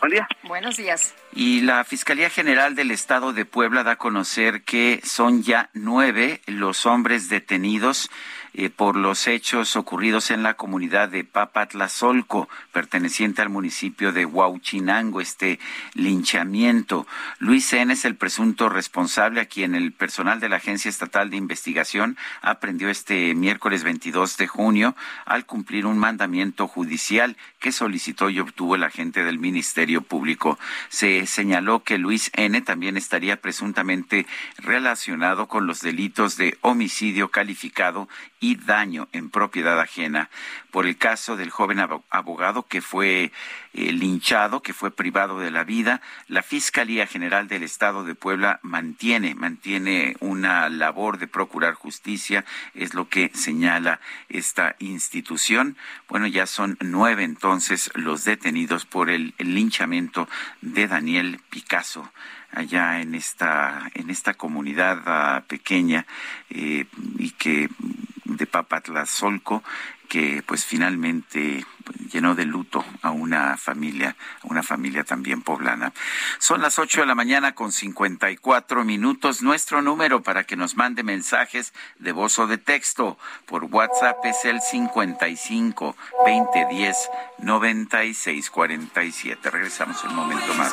Buen 0.00 0.12
día. 0.12 0.28
Buenos 0.44 0.76
días. 0.76 1.14
Y 1.32 1.62
la 1.62 1.82
Fiscalía 1.82 2.30
General 2.30 2.76
del 2.76 2.92
Estado 2.92 3.32
de 3.32 3.44
Puebla 3.44 3.82
da 3.82 3.92
a 3.92 3.96
conocer 3.96 4.62
que 4.62 5.00
son 5.02 5.42
ya 5.42 5.70
nueve 5.72 6.40
los 6.46 6.86
hombres 6.86 7.28
detenidos 7.28 8.08
eh, 8.54 8.70
por 8.70 8.96
los 8.96 9.26
hechos 9.26 9.76
ocurridos 9.76 10.30
en 10.30 10.42
la 10.42 10.54
comunidad 10.54 11.08
de 11.08 11.24
Papatlazolco, 11.24 12.48
perteneciente 12.72 13.42
al 13.42 13.48
municipio 13.48 14.12
de 14.12 14.24
Huauchinango, 14.24 15.20
este 15.20 15.58
linchamiento. 15.94 17.06
Luis 17.38 17.72
N. 17.72 17.92
es 17.92 18.04
el 18.04 18.16
presunto 18.16 18.68
responsable 18.68 19.40
a 19.40 19.46
quien 19.46 19.74
el 19.74 19.92
personal 19.92 20.40
de 20.40 20.48
la 20.48 20.56
Agencia 20.56 20.88
Estatal 20.88 21.30
de 21.30 21.36
Investigación 21.36 22.16
aprendió 22.42 22.88
este 22.88 23.34
miércoles 23.34 23.84
22 23.84 24.36
de 24.36 24.46
junio 24.46 24.96
al 25.24 25.46
cumplir 25.46 25.86
un 25.86 25.98
mandamiento 25.98 26.68
judicial 26.68 27.36
que 27.58 27.72
solicitó 27.72 28.30
y 28.30 28.40
obtuvo 28.40 28.74
el 28.74 28.84
agente 28.84 29.24
del 29.24 29.38
Ministerio 29.38 30.02
Público. 30.02 30.58
Se 30.88 31.26
señaló 31.26 31.82
que 31.82 31.98
Luis 31.98 32.30
N. 32.34 32.60
también 32.62 32.96
estaría 32.96 33.40
presuntamente 33.40 34.26
relacionado 34.58 35.48
con 35.48 35.66
los 35.66 35.80
delitos 35.80 36.36
de 36.36 36.56
homicidio 36.62 37.30
calificado 37.30 38.08
y 38.40 38.56
daño 38.56 39.08
en 39.12 39.30
propiedad 39.30 39.80
ajena 39.80 40.30
por 40.70 40.86
el 40.86 40.96
caso 40.96 41.36
del 41.36 41.50
joven 41.50 41.80
abogado 42.10 42.66
que 42.66 42.80
fue 42.80 43.32
eh, 43.72 43.92
linchado, 43.92 44.62
que 44.62 44.72
fue 44.72 44.90
privado 44.90 45.40
de 45.40 45.50
la 45.50 45.64
vida. 45.64 46.00
La 46.26 46.42
Fiscalía 46.42 47.06
General 47.06 47.48
del 47.48 47.62
Estado 47.62 48.04
de 48.04 48.14
Puebla 48.14 48.60
mantiene, 48.62 49.34
mantiene 49.34 50.16
una 50.20 50.68
labor 50.68 51.18
de 51.18 51.26
procurar 51.26 51.74
justicia, 51.74 52.44
es 52.74 52.94
lo 52.94 53.08
que 53.08 53.30
señala 53.34 54.00
esta 54.28 54.76
institución. 54.78 55.76
Bueno, 56.08 56.26
ya 56.26 56.46
son 56.46 56.76
nueve 56.80 57.24
entonces 57.24 57.90
los 57.94 58.24
detenidos 58.24 58.86
por 58.86 59.10
el, 59.10 59.34
linchamiento 59.38 60.28
de 60.60 60.86
Daniel 60.86 61.40
Picasso 61.50 62.12
allá 62.52 63.00
en 63.00 63.14
esta 63.14 63.90
en 63.94 64.10
esta 64.10 64.34
comunidad 64.34 65.02
ah, 65.06 65.44
pequeña 65.46 66.06
eh, 66.50 66.86
y 67.18 67.30
que 67.32 67.68
de 68.24 68.46
Papatlazolco 68.46 69.62
que 70.08 70.42
pues 70.44 70.64
finalmente 70.64 71.64
pues, 71.84 71.98
llenó 72.12 72.34
de 72.34 72.46
luto 72.46 72.84
a 73.02 73.10
una 73.10 73.56
familia, 73.56 74.16
a 74.42 74.46
una 74.46 74.62
familia 74.62 75.04
también 75.04 75.42
poblana. 75.42 75.92
Son 76.38 76.62
las 76.62 76.78
ocho 76.78 77.00
de 77.00 77.06
la 77.06 77.14
mañana 77.14 77.54
con 77.54 77.72
54 77.72 78.84
minutos. 78.84 79.42
Nuestro 79.42 79.82
número 79.82 80.22
para 80.22 80.44
que 80.44 80.56
nos 80.56 80.76
mande 80.76 81.02
mensajes 81.02 81.74
de 81.98 82.12
voz 82.12 82.38
o 82.38 82.46
de 82.46 82.58
texto 82.58 83.18
por 83.46 83.64
WhatsApp 83.64 84.24
es 84.24 84.44
el 84.44 84.60
55 84.60 85.96
2010 86.26 87.10
9647. 87.38 89.50
Regresamos 89.50 90.04
un 90.04 90.14
momento 90.14 90.54
más. 90.54 90.72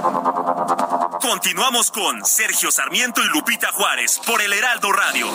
Continuamos 1.31 1.91
con 1.91 2.25
Sergio 2.25 2.71
Sarmiento 2.71 3.23
y 3.23 3.27
Lupita 3.29 3.71
Juárez 3.71 4.19
por 4.27 4.41
el 4.41 4.51
Heraldo 4.51 4.91
Radio. 4.91 5.27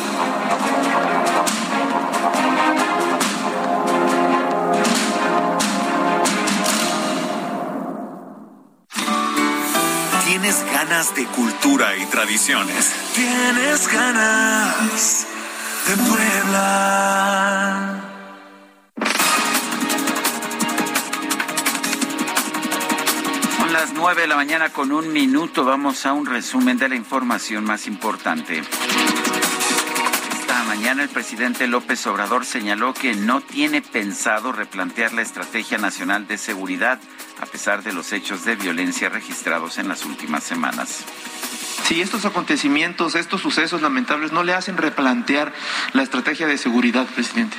Tienes 10.27 10.63
ganas 10.71 11.15
de 11.15 11.25
cultura 11.29 11.97
y 11.97 12.05
tradiciones. 12.05 12.93
Tienes 13.15 13.89
ganas 13.89 15.27
de 15.89 15.97
Puebla. 15.97 17.96
Las 23.87 23.95
nueve 23.95 24.23
de 24.23 24.27
la 24.27 24.35
mañana 24.35 24.71
con 24.71 24.91
un 24.91 25.13
minuto. 25.13 25.65
Vamos 25.65 26.07
a 26.07 26.13
un 26.13 26.27
resumen 26.27 26.77
de 26.77 26.89
la 26.89 26.97
información 26.97 27.63
más 27.63 27.87
importante. 27.87 28.65
Esta 30.41 30.65
mañana 30.65 31.05
el 31.05 31.09
presidente 31.09 31.69
López 31.69 32.05
Obrador 32.09 32.45
señaló 32.45 32.95
que 32.95 33.15
no 33.15 33.43
tiene 33.43 33.83
pensado 33.83 34.51
replantear 34.51 35.13
la 35.13 35.23
Estrategia 35.23 35.79
Nacional 35.79 36.27
de 36.27 36.37
Seguridad 36.37 36.99
a 37.41 37.47
pesar 37.47 37.85
de 37.85 37.93
los 37.93 38.13
hechos 38.13 38.45
de 38.45 38.57
violencia 38.57 39.09
registrados 39.09 39.79
en 39.79 39.87
las 39.87 40.05
últimas 40.05 40.43
semanas. 40.43 41.05
Si 41.85 42.01
estos 42.01 42.25
acontecimientos, 42.25 43.15
estos 43.15 43.41
sucesos 43.41 43.83
lamentables 43.83 44.33
no 44.33 44.43
le 44.43 44.55
hacen 44.55 44.79
replantear 44.79 45.53
la 45.93 46.03
estrategia 46.03 46.49
de 46.49 46.59
seguridad, 46.59 47.07
presidente. 47.07 47.57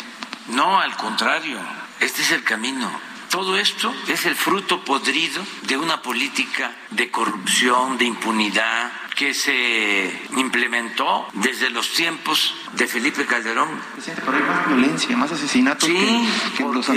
No, 0.49 0.81
al 0.81 0.93
contrario, 0.97 1.57
este 2.01 2.21
es 2.21 2.31
el 2.31 2.43
camino 2.43 3.06
todo 3.29 3.57
esto 3.57 3.93
es 4.07 4.25
el 4.25 4.35
fruto 4.35 4.83
podrido 4.83 5.43
de 5.63 5.77
una 5.77 6.01
política 6.01 6.71
de 6.91 7.11
corrupción, 7.11 7.97
de 7.97 8.05
impunidad, 8.05 8.91
que 9.17 9.33
se 9.33 10.27
implementó 10.37 11.27
desde 11.33 11.71
los 11.71 11.91
tiempos 11.93 12.53
de 12.73 12.87
Felipe 12.87 13.25
Calderón. 13.25 13.67
Presidente, 13.93 14.21
pero 14.23 14.37
hay 14.37 14.43
más 14.43 14.67
violencia, 14.67 15.17
más 15.17 15.31
asesinatos 15.31 15.89
que, 15.89 16.63
los 16.63 16.87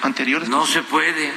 anteriores. 0.00 0.48
No 0.48 0.66
se 0.66 0.82
puede 0.82 1.30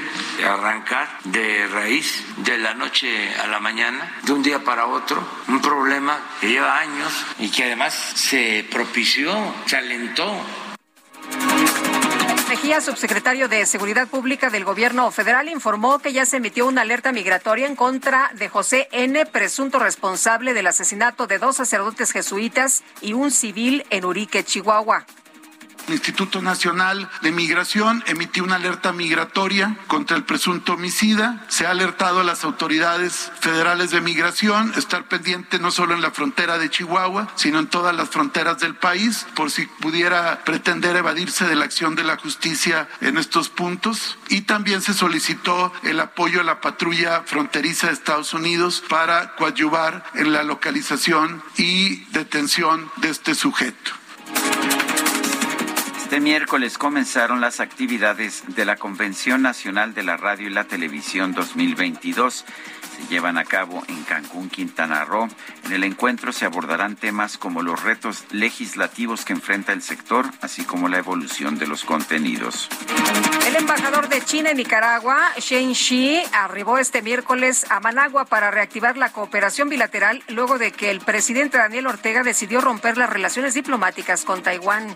arrancar 0.48 1.20
de 1.26 1.68
raíz 1.68 2.24
de 2.38 2.58
la 2.58 2.74
noche 2.76 3.36
a 3.36 3.48
la 3.48 3.60
mañana, 3.60 4.20
de 4.24 4.32
un 4.32 4.42
día 4.42 4.64
para 4.64 4.86
otro, 4.86 5.22
un 5.50 5.62
problema 5.62 6.18
que 6.40 6.48
lleva 6.48 6.80
años 6.80 7.12
y 7.38 7.50
que 7.50 7.66
además 7.66 7.94
se 7.94 8.66
propició, 8.72 9.54
se 9.66 9.76
alentó 9.76 10.46
Mejía, 12.50 12.82
subsecretario 12.82 13.48
de 13.48 13.64
Seguridad 13.68 14.08
Pública 14.08 14.50
del 14.50 14.66
Gobierno 14.66 15.12
Federal, 15.12 15.50
informó 15.50 16.00
que 16.00 16.14
ya 16.14 16.26
se 16.26 16.38
emitió 16.38 16.66
una 16.66 16.82
alerta 16.82 17.12
migratoria 17.12 17.68
en 17.68 17.76
contra 17.76 18.32
de 18.34 18.50
José 18.50 18.90
N., 18.92 19.24
presunto 19.28 19.78
responsable 19.78 20.56
del 20.56 20.66
asesinato 20.66 21.28
de 21.28 21.38
dos 21.38 21.58
sacerdotes 21.58 22.12
jesuitas 22.12 22.84
y 23.02 23.14
un 23.14 23.30
civil 23.30 23.86
en 23.92 24.04
Urique, 24.04 24.44
Chihuahua. 24.44 25.06
El 25.90 25.96
Instituto 25.96 26.44
Nacional 26.44 27.10
de 27.24 27.32
Migración 27.32 28.04
emitió 28.06 28.44
una 28.44 28.58
alerta 28.58 28.92
migratoria 28.92 29.76
contra 29.88 30.16
el 30.16 30.24
presunto 30.24 30.74
homicida. 30.74 31.44
Se 31.48 31.66
ha 31.66 31.72
alertado 31.72 32.20
a 32.20 32.24
las 32.24 32.44
autoridades 32.44 33.32
federales 33.40 33.90
de 33.90 34.00
migración 34.00 34.72
estar 34.78 35.06
pendiente 35.06 35.58
no 35.58 35.72
solo 35.72 35.96
en 35.96 36.02
la 36.02 36.12
frontera 36.12 36.60
de 36.60 36.70
Chihuahua, 36.70 37.30
sino 37.34 37.58
en 37.58 37.66
todas 37.66 37.96
las 37.96 38.10
fronteras 38.10 38.60
del 38.60 38.76
país, 38.76 39.26
por 39.34 39.50
si 39.50 39.66
pudiera 39.66 40.44
pretender 40.44 40.96
evadirse 40.96 41.48
de 41.48 41.56
la 41.56 41.66
acción 41.66 41.96
de 41.96 42.04
la 42.04 42.18
justicia 42.18 42.88
en 43.02 43.18
estos 43.18 43.50
puntos. 43.50 44.20
Y 44.28 44.42
también 44.42 44.84
se 44.84 44.94
solicitó 44.94 45.74
el 45.82 46.00
apoyo 46.02 46.42
a 46.42 46.44
la 46.44 46.62
patrulla 46.62 47.24
fronteriza 47.26 47.88
de 47.88 47.94
Estados 47.94 48.36
Unidos 48.36 48.84
para 48.88 49.36
coadyuvar 49.38 50.04
en 50.14 50.34
la 50.34 50.44
localización 50.44 51.42
y 51.58 52.04
detención 52.12 52.92
de 52.98 53.10
este 53.10 53.34
sujeto. 53.34 53.94
Este 56.10 56.22
miércoles 56.22 56.80
comenzaron 56.80 57.40
las 57.40 57.60
actividades 57.60 58.42
de 58.48 58.66
la 58.66 58.78
Convención 58.78 59.44
Nacional 59.44 59.94
de 59.94 60.02
la 60.02 60.18
Radio 60.18 60.48
y 60.48 60.50
la 60.50 60.64
Televisión 60.64 61.36
2022. 61.36 62.46
Se 62.98 63.08
llevan 63.14 63.38
a 63.38 63.46
cabo 63.46 63.84
en 63.88 64.02
Cancún, 64.06 64.50
Quintana 64.50 65.06
Roo. 65.06 65.28
En 65.66 65.72
el 65.72 65.84
encuentro 65.84 66.34
se 66.34 66.46
abordarán 66.46 66.96
temas 66.96 67.38
como 67.38 67.62
los 67.62 67.84
retos 67.84 68.26
legislativos 68.32 69.24
que 69.24 69.34
enfrenta 69.34 69.72
el 69.72 69.84
sector, 69.84 70.26
así 70.42 70.64
como 70.64 70.88
la 70.90 70.98
evolución 70.98 71.60
de 71.60 71.68
los 71.68 71.84
contenidos. 71.84 72.70
El 73.46 73.58
embajador 73.58 74.10
de 74.10 74.26
China 74.26 74.50
en 74.50 74.58
Nicaragua, 74.58 75.34
Shen 75.38 75.74
Shi, 75.74 76.24
arribó 76.34 76.80
este 76.80 77.04
miércoles 77.04 77.68
a 77.70 77.82
Managua 77.82 78.26
para 78.26 78.50
reactivar 78.50 78.98
la 78.98 79.12
cooperación 79.12 79.70
bilateral 79.70 80.24
luego 80.28 80.58
de 80.58 80.72
que 80.72 80.90
el 80.90 81.02
presidente 81.02 81.60
Daniel 81.60 81.86
Ortega 81.86 82.24
decidió 82.24 82.62
romper 82.62 82.98
las 82.98 83.12
relaciones 83.12 83.54
diplomáticas 83.54 84.26
con 84.26 84.42
Taiwán. 84.42 84.96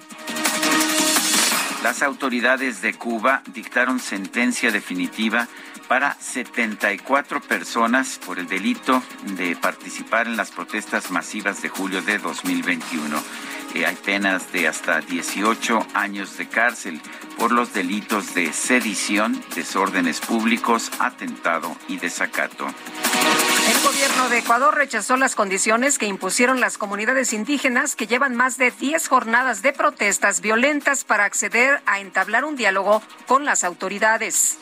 Las 1.83 2.01
autoridades 2.01 2.81
de 2.81 2.93
Cuba 2.93 3.43
dictaron 3.53 3.99
sentencia 3.99 4.71
definitiva 4.71 5.49
para 5.89 6.15
74 6.15 7.41
personas 7.41 8.21
por 8.25 8.39
el 8.39 8.47
delito 8.47 9.03
de 9.35 9.57
participar 9.57 10.27
en 10.27 10.37
las 10.37 10.49
protestas 10.49 11.11
masivas 11.11 11.61
de 11.61 11.67
julio 11.67 12.01
de 12.01 12.19
2021. 12.19 13.21
Eh, 13.75 13.85
hay 13.85 13.95
penas 13.95 14.49
de 14.53 14.69
hasta 14.69 15.01
18 15.01 15.85
años 15.93 16.37
de 16.37 16.47
cárcel 16.47 17.01
por 17.37 17.51
los 17.51 17.73
delitos 17.73 18.33
de 18.33 18.53
sedición, 18.53 19.43
desórdenes 19.53 20.21
públicos, 20.21 20.89
atentado 20.99 21.75
y 21.89 21.97
desacato. 21.97 22.65
El 23.69 23.81
gobierno 23.81 24.29
de 24.29 24.39
Ecuador 24.39 24.75
rechazó 24.75 25.15
las 25.15 25.35
condiciones 25.35 25.97
que 25.97 26.05
impusieron 26.05 26.59
las 26.59 26.77
comunidades 26.77 27.31
indígenas 27.31 27.95
que 27.95 28.07
llevan 28.07 28.35
más 28.35 28.57
de 28.57 28.71
10 28.71 29.07
jornadas 29.07 29.61
de 29.61 29.71
protestas 29.71 30.41
violentas 30.41 31.03
para 31.05 31.23
acceder 31.23 31.81
a 31.85 31.99
entablar 31.99 32.43
un 32.43 32.57
diálogo 32.57 33.01
con 33.25 33.45
las 33.45 33.63
autoridades. 33.63 34.57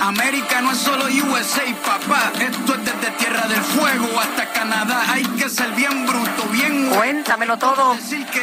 América 0.00 0.60
no 0.60 0.72
es 0.72 0.78
solo 0.78 1.04
USA, 1.04 1.62
papá. 1.86 2.32
Esto 2.40 2.74
es 2.74 2.84
desde 2.84 3.10
Tierra 3.12 3.46
del 3.46 3.62
Fuego 3.62 4.20
hasta 4.20 4.52
Canadá. 4.52 5.04
Hay 5.12 5.24
que 5.24 5.48
ser 5.48 5.70
bien 5.72 6.04
bruto, 6.06 6.42
bien. 6.50 6.90
Cuéntamelo 6.90 7.56
todo. 7.56 7.96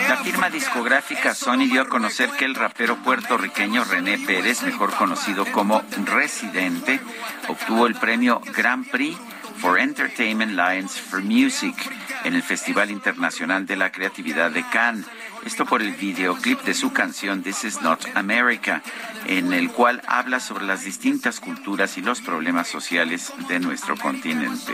La 0.07 0.17
firma 0.17 0.49
discográfica 0.49 1.35
Sony 1.35 1.67
dio 1.69 1.81
a 1.81 1.89
conocer 1.89 2.29
que 2.31 2.45
el 2.45 2.55
rapero 2.55 2.95
puertorriqueño 3.03 3.83
René 3.83 4.17
Pérez, 4.19 4.63
mejor 4.63 4.95
conocido 4.95 5.45
como 5.51 5.83
Residente, 6.05 7.01
obtuvo 7.49 7.87
el 7.87 7.95
premio 7.95 8.41
Grand 8.55 8.89
Prix 8.89 9.17
for 9.59 9.77
Entertainment 9.77 10.53
Lions 10.53 10.97
for 10.97 11.21
Music 11.21 11.75
en 12.23 12.33
el 12.33 12.43
Festival 12.43 12.91
Internacional 12.91 13.65
de 13.65 13.75
la 13.75 13.91
Creatividad 13.91 14.51
de 14.51 14.63
Cannes. 14.71 15.05
Esto 15.45 15.65
por 15.65 15.81
el 15.81 15.93
videoclip 15.93 16.61
de 16.63 16.73
su 16.73 16.91
canción 16.91 17.43
This 17.43 17.63
Is 17.63 17.81
Not 17.81 18.05
America, 18.15 18.81
en 19.25 19.53
el 19.53 19.71
cual 19.71 20.01
habla 20.07 20.39
sobre 20.39 20.65
las 20.65 20.83
distintas 20.83 21.39
culturas 21.39 21.97
y 21.97 22.01
los 22.01 22.21
problemas 22.21 22.67
sociales 22.67 23.33
de 23.47 23.59
nuestro 23.59 23.95
continente. 23.97 24.73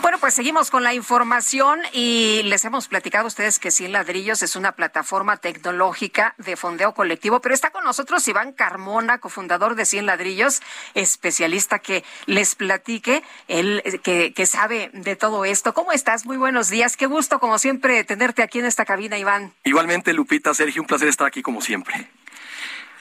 Bueno, 0.00 0.18
pues 0.18 0.34
seguimos 0.34 0.70
con 0.70 0.84
la 0.84 0.94
información 0.94 1.80
y 1.92 2.42
les 2.44 2.64
hemos 2.64 2.88
platicado 2.88 3.24
a 3.24 3.28
ustedes 3.28 3.58
que 3.58 3.70
Cien 3.70 3.92
Ladrillos 3.92 4.42
es 4.42 4.56
una 4.56 4.72
plataforma 4.72 5.36
tecnológica 5.36 6.34
de 6.38 6.56
fondeo 6.56 6.94
colectivo, 6.94 7.40
pero 7.40 7.54
está 7.54 7.70
con 7.70 7.84
nosotros 7.84 8.26
Iván 8.28 8.52
Carmona, 8.52 9.18
cofundador 9.18 9.74
de 9.74 9.84
Cien 9.84 10.06
Ladrillos, 10.06 10.62
especialista 10.94 11.80
que 11.80 12.04
les 12.26 12.54
platique, 12.54 13.22
él 13.48 13.82
que, 14.02 14.32
que 14.32 14.46
sabe 14.46 14.90
de 14.92 15.16
todo 15.16 15.44
esto. 15.44 15.74
¿Cómo 15.74 15.92
estás? 15.92 16.26
Muy 16.26 16.36
buenos 16.36 16.68
días. 16.68 16.96
Qué 16.96 17.06
gusto, 17.06 17.40
como 17.40 17.58
siempre, 17.58 18.04
tenerte 18.04 18.42
aquí 18.42 18.60
en 18.60 18.66
esta 18.66 18.84
cabina, 18.84 19.18
Iván. 19.18 19.52
Igualmente, 19.64 20.12
Lupita, 20.12 20.54
Sergio, 20.54 20.80
un 20.82 20.86
placer 20.86 21.08
estar 21.08 21.26
aquí 21.26 21.42
como 21.42 21.60
siempre. 21.60 22.08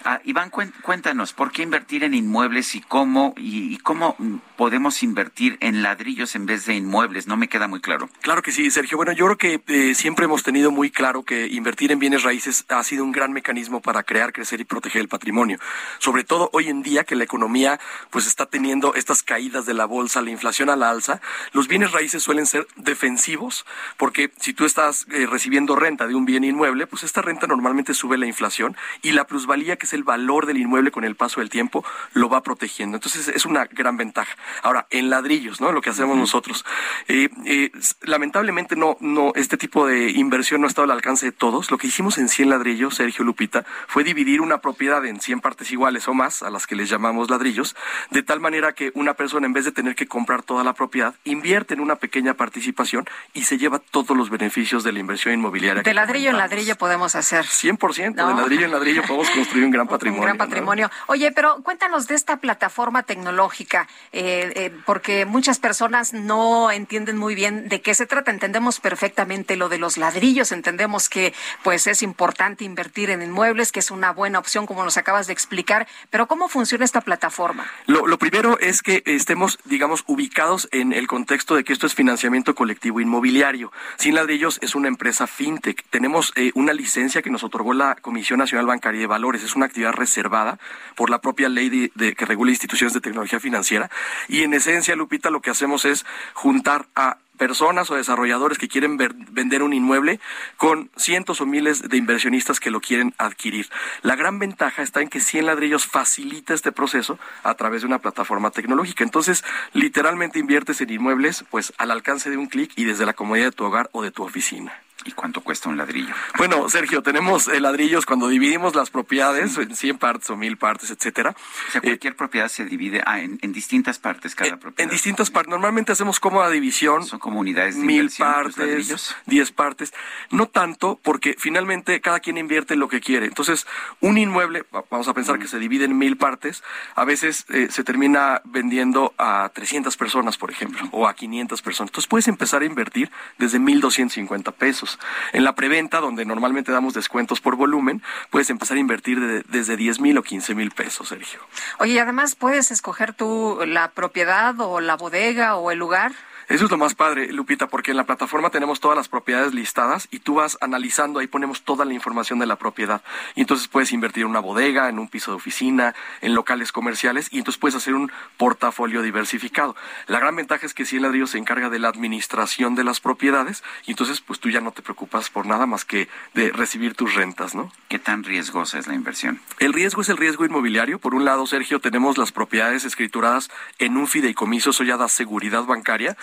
Ah, 0.03 0.21
Iván, 0.23 0.51
cuéntanos, 0.81 1.33
¿por 1.33 1.51
qué 1.51 1.63
invertir 1.63 2.03
en 2.03 2.13
inmuebles 2.13 2.75
y 2.75 2.81
cómo, 2.81 3.33
y, 3.35 3.77
cómo 3.79 4.15
podemos 4.55 5.03
invertir 5.03 5.57
en 5.59 5.81
ladrillos 5.81 6.35
en 6.35 6.45
vez 6.45 6.65
de 6.65 6.75
inmuebles? 6.75 7.27
No 7.27 7.35
me 7.35 7.49
queda 7.49 7.67
muy 7.67 7.81
claro. 7.81 8.09
Claro 8.21 8.41
que 8.41 8.51
sí, 8.51 8.69
Sergio. 8.69 8.97
Bueno, 8.97 9.11
yo 9.11 9.25
creo 9.25 9.37
que 9.37 9.61
eh, 9.67 9.95
siempre 9.95 10.25
hemos 10.25 10.43
tenido 10.43 10.71
muy 10.71 10.91
claro 10.91 11.23
que 11.23 11.47
invertir 11.47 11.91
en 11.91 11.99
bienes 11.99 12.23
raíces 12.23 12.65
ha 12.69 12.83
sido 12.83 13.03
un 13.03 13.11
gran 13.11 13.33
mecanismo 13.33 13.81
para 13.81 14.03
crear, 14.03 14.33
crecer 14.33 14.61
y 14.61 14.65
proteger 14.65 15.01
el 15.01 15.07
patrimonio. 15.07 15.59
Sobre 15.99 16.23
todo 16.23 16.49
hoy 16.53 16.69
en 16.69 16.83
día 16.83 17.03
que 17.03 17.15
la 17.15 17.23
economía 17.23 17.79
pues 18.09 18.27
está 18.27 18.45
teniendo 18.45 18.93
estas 18.93 19.23
caídas 19.23 19.65
de 19.65 19.73
la 19.73 19.85
bolsa, 19.85 20.21
la 20.21 20.29
inflación 20.29 20.69
a 20.69 20.75
la 20.75 20.89
alza, 20.89 21.21
los 21.53 21.67
bienes 21.67 21.91
raíces 21.91 22.23
suelen 22.23 22.45
ser 22.45 22.67
defensivos 22.75 23.65
porque 23.97 24.31
si 24.39 24.53
tú 24.53 24.65
estás 24.65 25.07
eh, 25.11 25.25
recibiendo 25.25 25.75
renta 25.75 26.07
de 26.07 26.15
un 26.15 26.25
bien 26.25 26.43
inmueble, 26.43 26.87
pues 26.87 27.03
esta 27.03 27.21
renta 27.21 27.47
normalmente 27.47 27.93
sube 27.93 28.17
la 28.17 28.27
inflación 28.27 28.77
y 29.01 29.11
la 29.11 29.25
plusvalía 29.25 29.75
que 29.75 29.86
es 29.87 29.93
el 29.93 30.03
valor 30.03 30.45
del 30.45 30.57
inmueble 30.57 30.91
con 30.91 31.03
el 31.03 31.15
paso 31.15 31.39
del 31.39 31.49
tiempo 31.49 31.83
lo 32.13 32.29
va 32.29 32.43
protegiendo. 32.43 32.97
Entonces 32.97 33.27
es 33.29 33.45
una 33.45 33.65
gran 33.65 33.97
ventaja. 33.97 34.35
Ahora, 34.63 34.87
en 34.89 35.09
ladrillos, 35.09 35.61
¿no? 35.61 35.71
Lo 35.71 35.81
que 35.81 35.89
hacemos 35.89 36.17
nosotros. 36.17 36.65
Eh, 37.07 37.29
eh, 37.45 37.71
lamentablemente 38.01 38.75
no, 38.75 38.97
no, 38.99 39.31
este 39.35 39.57
tipo 39.57 39.87
de 39.87 40.11
inversión 40.11 40.61
no 40.61 40.67
ha 40.67 40.69
estado 40.69 40.85
al 40.85 40.91
alcance 40.91 41.25
de 41.27 41.31
todos. 41.31 41.71
Lo 41.71 41.77
que 41.77 41.87
hicimos 41.87 42.17
en 42.17 42.29
100 42.29 42.49
ladrillos, 42.49 42.95
Sergio 42.95 43.23
Lupita, 43.25 43.65
fue 43.87 44.03
dividir 44.03 44.41
una 44.41 44.59
propiedad 44.59 45.05
en 45.05 45.19
100 45.19 45.39
partes 45.41 45.71
iguales 45.71 46.07
o 46.07 46.13
más, 46.13 46.43
a 46.43 46.49
las 46.49 46.67
que 46.67 46.75
les 46.75 46.89
llamamos 46.89 47.29
ladrillos, 47.29 47.75
de 48.11 48.23
tal 48.23 48.39
manera 48.39 48.73
que 48.73 48.91
una 48.95 49.13
persona, 49.13 49.45
en 49.47 49.53
vez 49.53 49.65
de 49.65 49.71
tener 49.71 49.95
que 49.95 50.07
comprar 50.07 50.43
toda 50.43 50.63
la 50.63 50.73
propiedad, 50.73 51.15
invierte 51.23 51.73
en 51.73 51.79
una 51.79 51.95
pequeña 51.95 52.33
participación 52.33 53.05
y 53.33 53.43
se 53.43 53.57
lleva 53.57 53.79
todos 53.79 54.15
los 54.17 54.29
beneficios 54.29 54.83
de 54.83 54.91
la 54.91 54.99
inversión 54.99 55.33
inmobiliaria. 55.33 55.83
De 55.83 55.93
ladrillo 55.93 56.29
en 56.29 56.37
ladrillo 56.37 56.75
podemos 56.77 57.15
hacer. 57.15 57.45
100% 57.45 58.15
No. 58.15 58.27
de 58.29 58.33
ladrillo 58.35 58.65
en 58.65 58.71
ladrillo 58.71 59.03
podemos 59.03 59.29
construir 59.29 59.65
un 59.65 59.71
gran 59.77 59.87
patrimonio. 59.87 60.21
Un 60.21 60.25
gran 60.25 60.37
¿no? 60.37 60.45
patrimonio. 60.45 60.91
Oye, 61.07 61.31
pero 61.31 61.61
cuéntanos 61.63 62.07
de 62.07 62.15
esta 62.15 62.37
plataforma 62.37 63.03
tecnológica, 63.03 63.87
eh, 64.11 64.51
eh, 64.55 64.71
porque 64.85 65.25
muchas 65.25 65.59
personas 65.59 66.13
no 66.13 66.71
entienden 66.71 67.17
muy 67.17 67.35
bien 67.35 67.69
de 67.69 67.81
qué 67.81 67.93
se 67.93 68.05
trata. 68.05 68.31
Entendemos 68.31 68.79
perfectamente 68.79 69.55
lo 69.55 69.69
de 69.69 69.77
los 69.77 69.97
ladrillos, 69.97 70.51
entendemos 70.51 71.09
que 71.09 71.33
pues 71.63 71.87
es 71.87 72.01
importante 72.03 72.63
invertir 72.63 73.09
en 73.09 73.21
inmuebles, 73.21 73.71
que 73.71 73.79
es 73.79 73.91
una 73.91 74.11
buena 74.11 74.39
opción, 74.39 74.65
como 74.65 74.83
nos 74.83 74.97
acabas 74.97 75.27
de 75.27 75.33
explicar. 75.33 75.87
Pero 76.09 76.27
¿cómo 76.27 76.49
funciona 76.49 76.85
esta 76.85 77.01
plataforma? 77.01 77.65
Lo, 77.85 78.07
lo 78.07 78.17
primero 78.17 78.59
es 78.59 78.81
que 78.81 79.03
estemos, 79.05 79.59
digamos, 79.65 80.03
ubicados 80.07 80.67
en 80.71 80.93
el 80.93 81.07
contexto 81.07 81.55
de 81.55 81.63
que 81.63 81.73
esto 81.73 81.87
es 81.87 81.95
financiamiento 81.95 82.55
colectivo 82.55 82.99
inmobiliario. 82.99 83.71
Sin 83.97 84.15
Ladrillos 84.15 84.59
es 84.61 84.75
una 84.75 84.87
empresa 84.87 85.27
fintech. 85.27 85.83
Tenemos 85.89 86.33
eh, 86.35 86.51
una 86.55 86.73
licencia 86.73 87.21
que 87.21 87.29
nos 87.29 87.43
otorgó 87.43 87.73
la 87.73 87.95
Comisión 87.95 88.39
Nacional 88.39 88.65
Bancaria 88.65 89.01
de 89.01 89.07
Valores. 89.07 89.43
Es 89.43 89.55
una 89.55 89.66
actividad 89.67 89.93
reservada 89.93 90.59
por 90.95 91.09
la 91.09 91.21
propia 91.21 91.49
ley 91.49 91.91
de, 91.93 92.15
que 92.15 92.25
regula 92.25 92.51
instituciones 92.51 92.93
de 92.93 93.01
tecnología 93.01 93.39
financiera. 93.39 93.89
Y 94.27 94.43
en 94.43 94.53
esencia, 94.53 94.95
Lupita, 94.95 95.29
lo 95.29 95.41
que 95.41 95.51
hacemos 95.51 95.85
es 95.85 96.05
juntar 96.33 96.87
a 96.95 97.17
personas 97.37 97.89
o 97.91 97.95
desarrolladores 97.95 98.57
que 98.57 98.67
quieren 98.67 98.97
vender 98.97 99.63
un 99.63 99.73
inmueble 99.73 100.19
con 100.57 100.89
cientos 100.97 101.39
o 101.39 101.45
miles 101.45 101.87
de 101.87 101.97
inversionistas 101.97 102.59
que 102.59 102.71
lo 102.71 102.81
quieren 102.81 103.13
adquirir. 103.17 103.69
La 104.01 104.15
gran 104.15 104.39
ventaja 104.39 104.81
está 104.81 105.01
en 105.01 105.07
que 105.07 105.19
100 105.19 105.45
ladrillos 105.45 105.85
facilita 105.85 106.53
este 106.53 106.71
proceso 106.71 107.19
a 107.43 107.53
través 107.53 107.81
de 107.81 107.87
una 107.87 107.99
plataforma 107.99 108.51
tecnológica. 108.51 109.03
Entonces, 109.03 109.43
literalmente 109.73 110.39
inviertes 110.39 110.81
en 110.81 110.89
inmuebles 110.89 111.45
pues 111.49 111.73
al 111.77 111.91
alcance 111.91 112.29
de 112.29 112.37
un 112.37 112.47
clic 112.47 112.71
y 112.75 112.85
desde 112.85 113.05
la 113.05 113.13
comodidad 113.13 113.47
de 113.47 113.51
tu 113.51 113.65
hogar 113.65 113.89
o 113.93 114.01
de 114.01 114.11
tu 114.11 114.23
oficina. 114.23 114.73
¿Y 115.05 115.11
cuánto 115.11 115.41
cuesta 115.41 115.69
un 115.69 115.77
ladrillo? 115.77 116.13
Bueno, 116.37 116.67
Sergio, 116.69 117.01
tenemos 117.01 117.47
eh, 117.47 117.61
ladrillos 117.61 118.05
cuando 118.05 118.27
dividimos 118.27 118.75
las 118.75 118.89
propiedades 118.89 119.55
en 119.57 119.73
100 119.75 119.97
partes 119.99 120.29
o 120.31 120.35
1000 120.35 120.57
partes, 120.57 120.89
etcétera. 120.89 121.35
O 121.67 121.71
sea, 121.71 121.81
cualquier 121.81 122.15
propiedad 122.15 122.47
se 122.49 122.65
divide 122.65 123.03
ah, 123.05 123.19
en, 123.21 123.37
en 123.41 123.53
distintas 123.53 123.99
partes 123.99 124.35
cada 124.35 124.57
propiedad. 124.57 124.89
En 124.89 124.93
distintas 124.93 125.29
partes. 125.29 125.51
Normalmente 125.51 125.91
hacemos 125.93 126.19
cómoda 126.19 126.49
división. 126.49 127.05
Son 127.05 127.19
como 127.19 127.39
unidades 127.39 127.75
de 127.79 127.85
mil 127.85 128.05
los 128.05 128.15
partes, 128.17 128.57
ladrillos. 128.57 129.15
10 129.27 129.51
partes. 129.51 129.93
No 130.31 130.47
tanto, 130.47 130.99
porque 131.01 131.35
finalmente 131.37 132.01
cada 132.01 132.19
quien 132.19 132.37
invierte 132.37 132.75
lo 132.75 132.89
que 132.89 132.99
quiere. 132.99 133.27
Entonces, 133.27 133.65
un 134.01 134.17
inmueble, 134.17 134.65
va- 134.75 134.83
vamos 134.89 135.07
a 135.07 135.13
pensar 135.13 135.37
que 135.39 135.47
se 135.47 135.59
divide 135.59 135.85
en 135.85 135.97
mil 135.97 136.17
partes, 136.17 136.63
a 136.95 137.05
veces 137.05 137.45
eh, 137.49 137.67
se 137.71 137.83
termina 137.83 138.41
vendiendo 138.45 139.13
a 139.17 139.49
300 139.53 139.95
personas, 139.95 140.37
por 140.37 140.51
ejemplo, 140.51 140.89
o 140.91 141.07
a 141.07 141.13
500 141.15 141.61
personas. 141.61 141.91
Entonces, 141.91 142.07
puedes 142.09 142.27
empezar 142.27 142.61
a 142.63 142.65
invertir 142.65 143.09
desde 143.37 143.59
1.250 143.59 144.51
pesos. 144.53 144.96
En 145.33 145.43
la 145.43 145.55
preventa, 145.55 145.99
donde 145.99 146.25
normalmente 146.25 146.71
damos 146.71 146.93
descuentos 146.93 147.41
por 147.41 147.55
volumen, 147.55 148.01
puedes 148.29 148.49
empezar 148.49 148.77
a 148.77 148.79
invertir 148.79 149.19
de- 149.19 149.43
desde 149.47 149.77
10 149.77 149.99
mil 149.99 150.17
o 150.17 150.23
15 150.23 150.55
mil 150.55 150.71
pesos, 150.71 151.09
Sergio. 151.09 151.39
Oye, 151.79 151.99
además 151.99 152.35
puedes 152.35 152.71
escoger 152.71 153.13
tú 153.13 153.59
la 153.65 153.89
propiedad 153.91 154.55
o 154.59 154.79
la 154.81 154.95
bodega 154.95 155.55
o 155.55 155.71
el 155.71 155.79
lugar. 155.79 156.11
Eso 156.49 156.63
es 156.63 156.71
lo 156.71 156.77
más 156.77 156.95
padre, 156.95 157.33
Lupita, 157.33 157.67
porque 157.67 157.91
en 157.91 157.97
la 157.97 158.05
plataforma 158.05 158.49
tenemos 158.49 158.79
todas 158.79 158.95
las 158.95 159.09
propiedades 159.09 159.53
listadas 159.53 160.07
y 160.11 160.19
tú 160.19 160.35
vas 160.35 160.57
analizando, 160.61 161.19
ahí 161.19 161.27
ponemos 161.27 161.63
toda 161.63 161.83
la 161.83 161.93
información 161.93 162.39
de 162.39 162.45
la 162.45 162.55
propiedad. 162.55 163.01
Y 163.35 163.41
entonces 163.41 163.67
puedes 163.67 163.91
invertir 163.91 164.23
en 164.23 164.29
una 164.29 164.39
bodega, 164.39 164.87
en 164.87 164.97
un 164.97 165.09
piso 165.09 165.31
de 165.31 165.35
oficina, 165.35 165.93
en 166.21 166.35
locales 166.35 166.71
comerciales 166.71 167.27
y 167.31 167.39
entonces 167.39 167.59
puedes 167.59 167.75
hacer 167.75 167.95
un 167.95 168.13
portafolio 168.37 169.01
diversificado. 169.01 169.75
La 170.07 170.19
gran 170.19 170.37
ventaja 170.37 170.65
es 170.65 170.73
que 170.73 170.85
Cien 170.85 171.01
Ladrillos 171.01 171.31
se 171.31 171.37
encarga 171.37 171.69
de 171.69 171.79
la 171.79 171.89
administración 171.89 172.75
de 172.75 172.85
las 172.85 173.01
propiedades 173.01 173.61
y 173.85 173.91
entonces 173.91 174.21
pues 174.21 174.39
tú 174.39 174.49
ya 174.49 174.61
no 174.61 174.71
te 174.71 174.81
preocupas 174.81 175.29
por 175.29 175.45
nada 175.45 175.65
más 175.65 175.83
que 175.83 176.07
de 176.33 176.53
recibir 176.53 176.95
tus 176.95 177.13
rentas, 177.13 177.55
¿no? 177.55 177.73
¿Qué 177.89 177.99
tan 177.99 178.23
riesgosa 178.23 178.79
es 178.79 178.87
la 178.87 178.93
inversión? 178.93 179.41
El 179.59 179.73
riesgo 179.73 180.01
es 180.01 180.07
el 180.07 180.15
riesgo 180.15 180.45
inmobiliario. 180.45 180.97
Por 180.99 181.13
un 181.13 181.25
lado, 181.25 181.45
Sergio, 181.45 181.81
tenemos 181.81 182.17
las 182.17 182.31
propiedades 182.31 182.85
escrituradas 182.85 183.49
en 183.79 183.97
un 183.97 184.07
fideicomiso, 184.07 184.69
eso 184.69 184.85
ya 184.85 184.95
da 184.95 185.09
seguridad 185.09 185.63
bancaria. 185.65 186.15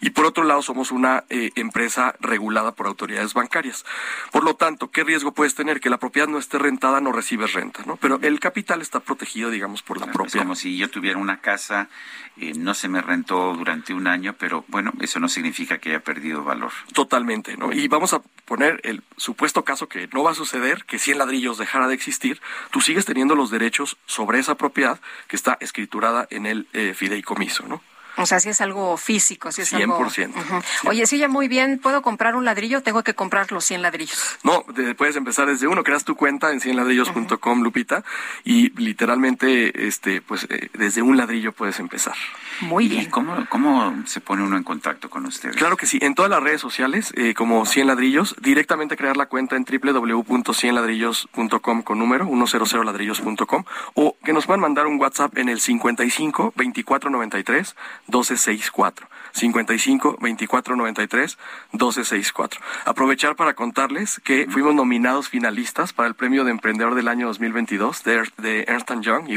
Y 0.00 0.10
por 0.10 0.26
otro 0.26 0.44
lado, 0.44 0.62
somos 0.62 0.90
una 0.90 1.24
eh, 1.30 1.50
empresa 1.54 2.14
regulada 2.20 2.72
por 2.72 2.86
autoridades 2.86 3.34
bancarias. 3.34 3.84
Por 4.32 4.44
lo 4.44 4.56
tanto, 4.56 4.90
¿qué 4.90 5.04
riesgo 5.04 5.32
puedes 5.32 5.54
tener? 5.54 5.80
Que 5.80 5.90
la 5.90 5.98
propiedad 5.98 6.28
no 6.28 6.38
esté 6.38 6.58
rentada, 6.58 7.00
no 7.00 7.12
recibes 7.12 7.52
renta, 7.52 7.82
¿no? 7.86 7.96
Pero 7.96 8.18
el 8.22 8.40
capital 8.40 8.82
está 8.82 9.00
protegido, 9.00 9.50
digamos, 9.50 9.82
por 9.82 9.98
la 9.98 10.06
Es 10.06 10.12
propia. 10.12 10.42
como 10.42 10.54
si 10.54 10.76
yo 10.76 10.90
tuviera 10.90 11.18
una 11.18 11.40
casa, 11.40 11.88
eh, 12.36 12.52
no 12.56 12.74
se 12.74 12.88
me 12.88 13.00
rentó 13.00 13.54
durante 13.54 13.94
un 13.94 14.06
año, 14.06 14.34
pero 14.38 14.64
bueno, 14.68 14.92
eso 15.00 15.20
no 15.20 15.28
significa 15.28 15.78
que 15.78 15.90
haya 15.90 16.00
perdido 16.00 16.44
valor. 16.44 16.72
Totalmente, 16.92 17.56
¿no? 17.56 17.72
Y 17.72 17.88
vamos 17.88 18.12
a 18.12 18.20
poner 18.44 18.80
el 18.84 19.02
supuesto 19.16 19.64
caso 19.64 19.88
que 19.88 20.08
no 20.12 20.22
va 20.22 20.32
a 20.32 20.34
suceder, 20.34 20.84
que 20.84 20.98
si 20.98 21.12
el 21.12 21.18
ladrillos 21.18 21.58
dejara 21.58 21.88
de 21.88 21.94
existir, 21.94 22.40
tú 22.70 22.80
sigues 22.80 23.04
teniendo 23.04 23.34
los 23.34 23.50
derechos 23.50 23.96
sobre 24.06 24.38
esa 24.38 24.54
propiedad 24.56 25.00
que 25.28 25.36
está 25.36 25.56
escriturada 25.60 26.26
en 26.30 26.46
el 26.46 26.68
eh, 26.72 26.94
fideicomiso, 26.94 27.66
¿no? 27.66 27.82
O 28.18 28.26
sea, 28.26 28.40
si 28.40 28.48
es 28.48 28.60
algo 28.60 28.96
físico, 28.96 29.52
si 29.52 29.62
es 29.62 29.72
algo... 29.74 29.98
100%. 29.98 30.30
Ujú. 30.30 30.62
Oye, 30.88 31.06
sí, 31.06 31.18
ya 31.18 31.28
muy 31.28 31.48
bien. 31.48 31.78
¿Puedo 31.78 32.02
comprar 32.02 32.34
un 32.36 32.44
ladrillo? 32.44 32.82
Tengo 32.82 33.02
que 33.02 33.14
comprar 33.14 33.50
los 33.52 33.64
100 33.64 33.82
ladrillos. 33.82 34.38
No, 34.42 34.64
de- 34.74 34.94
puedes 34.94 35.16
empezar 35.16 35.46
desde 35.48 35.66
uno, 35.66 35.82
creas 35.84 36.04
tu 36.04 36.16
cuenta 36.16 36.50
en 36.52 36.60
cienladrillos.com, 36.60 37.62
Lupita, 37.62 38.04
y 38.44 38.70
literalmente, 38.80 39.86
este, 39.86 40.20
pues 40.22 40.46
eh, 40.50 40.70
desde 40.74 41.02
un 41.02 41.16
ladrillo 41.16 41.52
puedes 41.52 41.78
empezar. 41.78 42.14
Muy 42.60 42.86
¿Y 42.86 43.06
cómo, 43.06 43.46
cómo 43.50 43.94
se 44.06 44.20
pone 44.20 44.42
uno 44.42 44.56
en 44.56 44.64
contacto 44.64 45.10
con 45.10 45.26
ustedes? 45.26 45.56
Claro 45.56 45.76
que 45.76 45.86
sí, 45.86 45.98
en 46.00 46.14
todas 46.14 46.30
las 46.30 46.42
redes 46.42 46.60
sociales, 46.60 47.12
eh, 47.16 47.34
como 47.34 47.66
100 47.66 47.86
ladrillos, 47.88 48.34
directamente 48.40 48.96
crear 48.96 49.16
la 49.16 49.26
cuenta 49.26 49.56
en 49.56 49.64
www.cienladrillos.com 49.64 51.82
con 51.82 51.98
número, 51.98 52.24
100ladrillos.com, 52.26 53.64
o 53.94 54.16
que 54.24 54.32
nos 54.32 54.46
puedan 54.46 54.60
mandar 54.60 54.86
un 54.86 54.98
WhatsApp 55.00 55.36
en 55.36 55.48
el 55.48 55.60
55 55.60 56.52
24 56.56 57.10
93 57.10 57.76
12 58.08 58.36
64. 58.36 59.08
55 59.32 60.16
24 60.20 60.76
93 60.76 61.36
12 61.72 62.04
64. 62.04 62.60
Aprovechar 62.86 63.36
para 63.36 63.52
contarles 63.54 64.20
que 64.24 64.46
fuimos 64.48 64.74
nominados 64.74 65.28
finalistas 65.28 65.92
para 65.92 66.08
el 66.08 66.14
premio 66.14 66.44
de 66.44 66.50
emprendedor 66.52 66.94
del 66.94 67.08
año 67.08 67.26
2022 67.26 68.02
de, 68.04 68.14
Er- 68.14 68.32
de 68.38 68.64
Ernst 68.66 68.90
Young, 69.02 69.28
EY. 69.28 69.36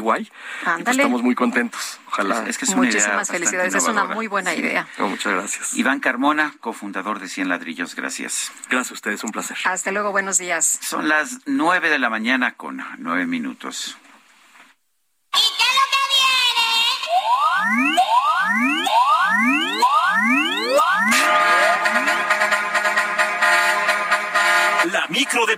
Y 0.79 0.83
pues 0.83 0.97
estamos 0.97 1.21
muy 1.21 1.35
contentos. 1.35 1.99
Ojalá. 2.07 2.45
Es 2.47 2.57
que 2.57 2.65
es 2.65 2.71
una 2.71 2.87
idea 2.87 2.93
Muchísimas 2.99 3.27
felicidades. 3.29 3.75
Es 3.75 3.83
una 3.87 4.05
muy 4.05 4.27
buena 4.27 4.53
idea. 4.55 4.87
No, 4.97 5.09
muchas 5.09 5.33
gracias. 5.33 5.73
Iván 5.75 5.99
Carmona, 5.99 6.53
cofundador 6.61 7.19
de 7.19 7.27
Cien 7.27 7.49
Ladrillos, 7.49 7.95
gracias. 7.95 8.51
Gracias 8.69 8.91
a 8.91 8.93
ustedes, 8.93 9.23
un 9.23 9.31
placer. 9.31 9.57
Hasta 9.65 9.91
luego, 9.91 10.11
buenos 10.11 10.37
días. 10.37 10.79
Son 10.81 11.09
las 11.09 11.39
nueve 11.45 11.89
de 11.89 11.99
la 11.99 12.09
mañana 12.09 12.53
con 12.53 12.81
nueve 12.99 13.25
minutos. 13.25 13.97
La 15.31 15.39
micro 15.39 15.69
deportiva. 16.79 17.39
Pablo, 17.61 17.95
yo 17.95 17.95
no 17.95 18.18
de 25.29 25.57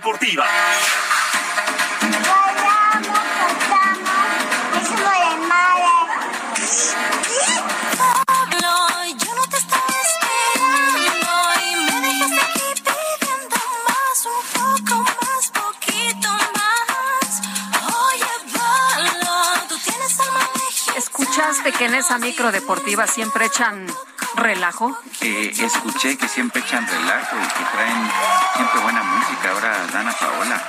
¿Escuchaste 20.96 21.72
que 21.72 21.86
en 21.86 21.94
esa 21.94 22.18
micro 22.18 22.52
deportiva 22.52 23.06
siempre 23.06 23.46
echan 23.46 23.86
relajo? 24.36 24.96
Eh, 25.20 25.52
escuché 25.58 26.16
que 26.16 26.28
siempre 26.28 26.60
echan 26.62 26.86
relajo 26.86 27.36
y 27.36 27.48
que 27.48 27.64
traen 27.72 28.10
siempre 28.56 28.80
buena 28.80 29.02
música. 29.02 29.50
Ahora 29.52 29.86
Dana 29.92 30.12
Paola. 30.12 30.62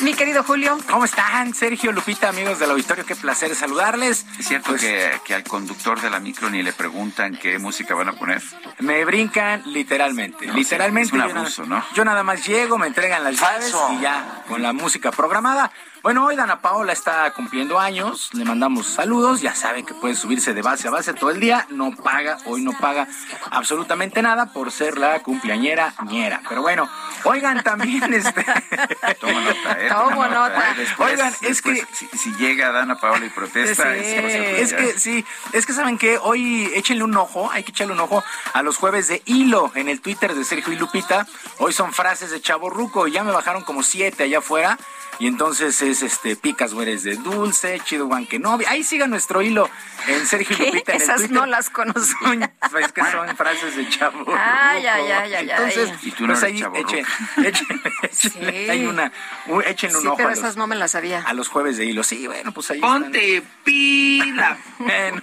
Mi 0.00 0.12
querido 0.12 0.42
Julio. 0.44 0.76
¿Cómo 0.90 1.06
están, 1.06 1.54
Sergio, 1.54 1.90
Lupita, 1.90 2.28
amigos 2.28 2.58
del 2.58 2.70
auditorio? 2.70 3.06
Qué 3.06 3.16
placer 3.16 3.54
saludarles. 3.54 4.26
¿Es 4.38 4.46
cierto 4.46 4.74
que, 4.76 5.18
que 5.24 5.34
al 5.34 5.42
conductor 5.42 5.98
de 6.02 6.10
la 6.10 6.20
micro 6.20 6.50
ni 6.50 6.62
le 6.62 6.74
preguntan 6.74 7.34
qué 7.40 7.58
música 7.58 7.94
van 7.94 8.10
a 8.10 8.12
poner? 8.12 8.42
Me 8.80 9.06
brincan 9.06 9.62
literalmente. 9.64 10.46
No, 10.48 10.52
literalmente. 10.52 11.06
es 11.08 11.12
un 11.14 11.20
yo 11.20 11.26
nada- 11.28 11.40
abuso, 11.40 11.64
¿no? 11.64 11.82
Yo 11.94 12.04
nada 12.04 12.22
más 12.22 12.46
llego, 12.46 12.76
me 12.76 12.88
entregan 12.88 13.24
las 13.24 13.40
llaves 13.40 13.74
y 13.92 14.00
ya, 14.02 14.42
con 14.46 14.60
la 14.60 14.74
música 14.74 15.10
programada. 15.12 15.70
Bueno, 16.06 16.24
hoy 16.24 16.36
Dana 16.36 16.60
Paola 16.60 16.92
está 16.92 17.32
cumpliendo 17.32 17.80
años, 17.80 18.28
le 18.32 18.44
mandamos 18.44 18.86
saludos, 18.86 19.40
ya 19.40 19.56
saben 19.56 19.84
que 19.84 19.92
puede 19.92 20.14
subirse 20.14 20.54
de 20.54 20.62
base 20.62 20.86
a 20.86 20.92
base 20.92 21.12
todo 21.14 21.30
el 21.32 21.40
día, 21.40 21.66
no 21.70 21.90
paga, 21.96 22.38
hoy 22.44 22.62
no 22.62 22.70
paga 22.78 23.08
absolutamente 23.50 24.22
nada 24.22 24.52
por 24.52 24.70
ser 24.70 24.98
la 24.98 25.18
cumpleañera 25.24 25.94
ñera. 26.04 26.42
Pero 26.48 26.62
bueno, 26.62 26.88
oigan 27.24 27.60
también 27.64 28.14
este... 28.14 28.44
Toma 29.20 29.40
nota, 29.40 29.80
¿eh? 29.80 29.88
Tomo 29.88 30.26
nota. 30.28 30.74
Después- 30.76 31.10
Oigan, 31.10 31.34
es 31.40 31.60
que- 31.60 31.84
Si, 31.92 32.06
si 32.16 32.32
llega 32.36 32.70
Dana 32.70 32.94
Paola 33.00 33.26
y 33.26 33.30
protesta, 33.30 33.92
Sí. 33.92 33.98
es 33.98 34.72
Es 34.72 34.74
que 34.74 34.98
sí, 35.00 35.24
es 35.54 35.66
que 35.66 35.72
saben 35.72 35.98
que 35.98 36.18
hoy 36.18 36.70
échenle 36.76 37.02
un 37.02 37.16
ojo, 37.16 37.50
hay 37.50 37.64
que 37.64 37.72
echarle 37.72 37.94
un 37.94 38.00
ojo 38.00 38.22
a 38.52 38.62
los 38.62 38.76
jueves 38.76 39.08
de 39.08 39.22
hilo 39.24 39.72
en 39.74 39.88
el 39.88 40.00
Twitter 40.00 40.36
de 40.36 40.44
Sergio 40.44 40.72
y 40.72 40.76
Lupita. 40.76 41.26
Hoy 41.58 41.72
son 41.72 41.92
frases 41.92 42.30
de 42.30 42.40
Chavo 42.40 42.70
Ruco, 42.70 43.08
ya 43.08 43.24
me 43.24 43.32
bajaron 43.32 43.64
como 43.64 43.82
siete 43.82 44.22
allá 44.22 44.38
afuera. 44.38 44.78
Y 45.18 45.26
entonces 45.28 45.80
es 45.82 46.02
este 46.02 46.36
picas 46.36 46.74
güeres 46.74 47.02
de 47.02 47.16
dulce, 47.16 47.80
chido 47.84 48.06
guanquenobi. 48.06 48.64
Ahí 48.66 48.84
siga 48.84 49.06
nuestro 49.06 49.40
hilo 49.42 49.68
en 50.08 50.26
Sergio 50.26 50.56
¿Qué? 50.56 50.66
Lupita 50.66 50.92
en 50.92 50.96
el 50.96 51.02
Esas 51.02 51.16
Twitter. 51.16 51.34
no 51.36 51.46
las 51.46 51.70
conocía. 51.70 52.52
Es 52.78 52.92
que 52.92 53.02
son 53.10 53.34
frases 53.36 53.76
de 53.76 53.88
Chavo 53.88 54.18
Ruco. 54.26 54.34
Ay, 54.38 54.84
ay, 54.86 55.10
ay, 55.10 55.34
ay, 55.34 55.50
Entonces. 55.50 55.90
Y 56.02 56.10
tú 56.10 56.26
no 56.26 56.34
pues 56.34 56.44
ahí 56.44 56.60
Chavo 56.60 56.76
echen, 56.78 57.06
echen- 57.36 57.80
Sí. 58.10 58.30
ahí 58.70 58.84
una, 58.86 59.10
un- 59.46 59.62
échenle 59.64 59.96
un 59.96 60.02
Sí, 60.02 60.06
ojo 60.08 60.16
pero 60.18 60.28
a 60.28 60.32
los, 60.32 60.38
esas 60.40 60.56
no 60.56 60.66
me 60.66 60.76
las 60.76 60.90
sabía. 60.90 61.22
a 61.22 61.32
los 61.32 61.48
jueves 61.48 61.76
de 61.78 61.86
hilo. 61.86 62.02
Sí, 62.04 62.26
bueno, 62.26 62.52
pues 62.52 62.70
ahí 62.70 62.80
Ponte 62.80 63.42
pila. 63.64 64.58
Bueno, 64.78 65.22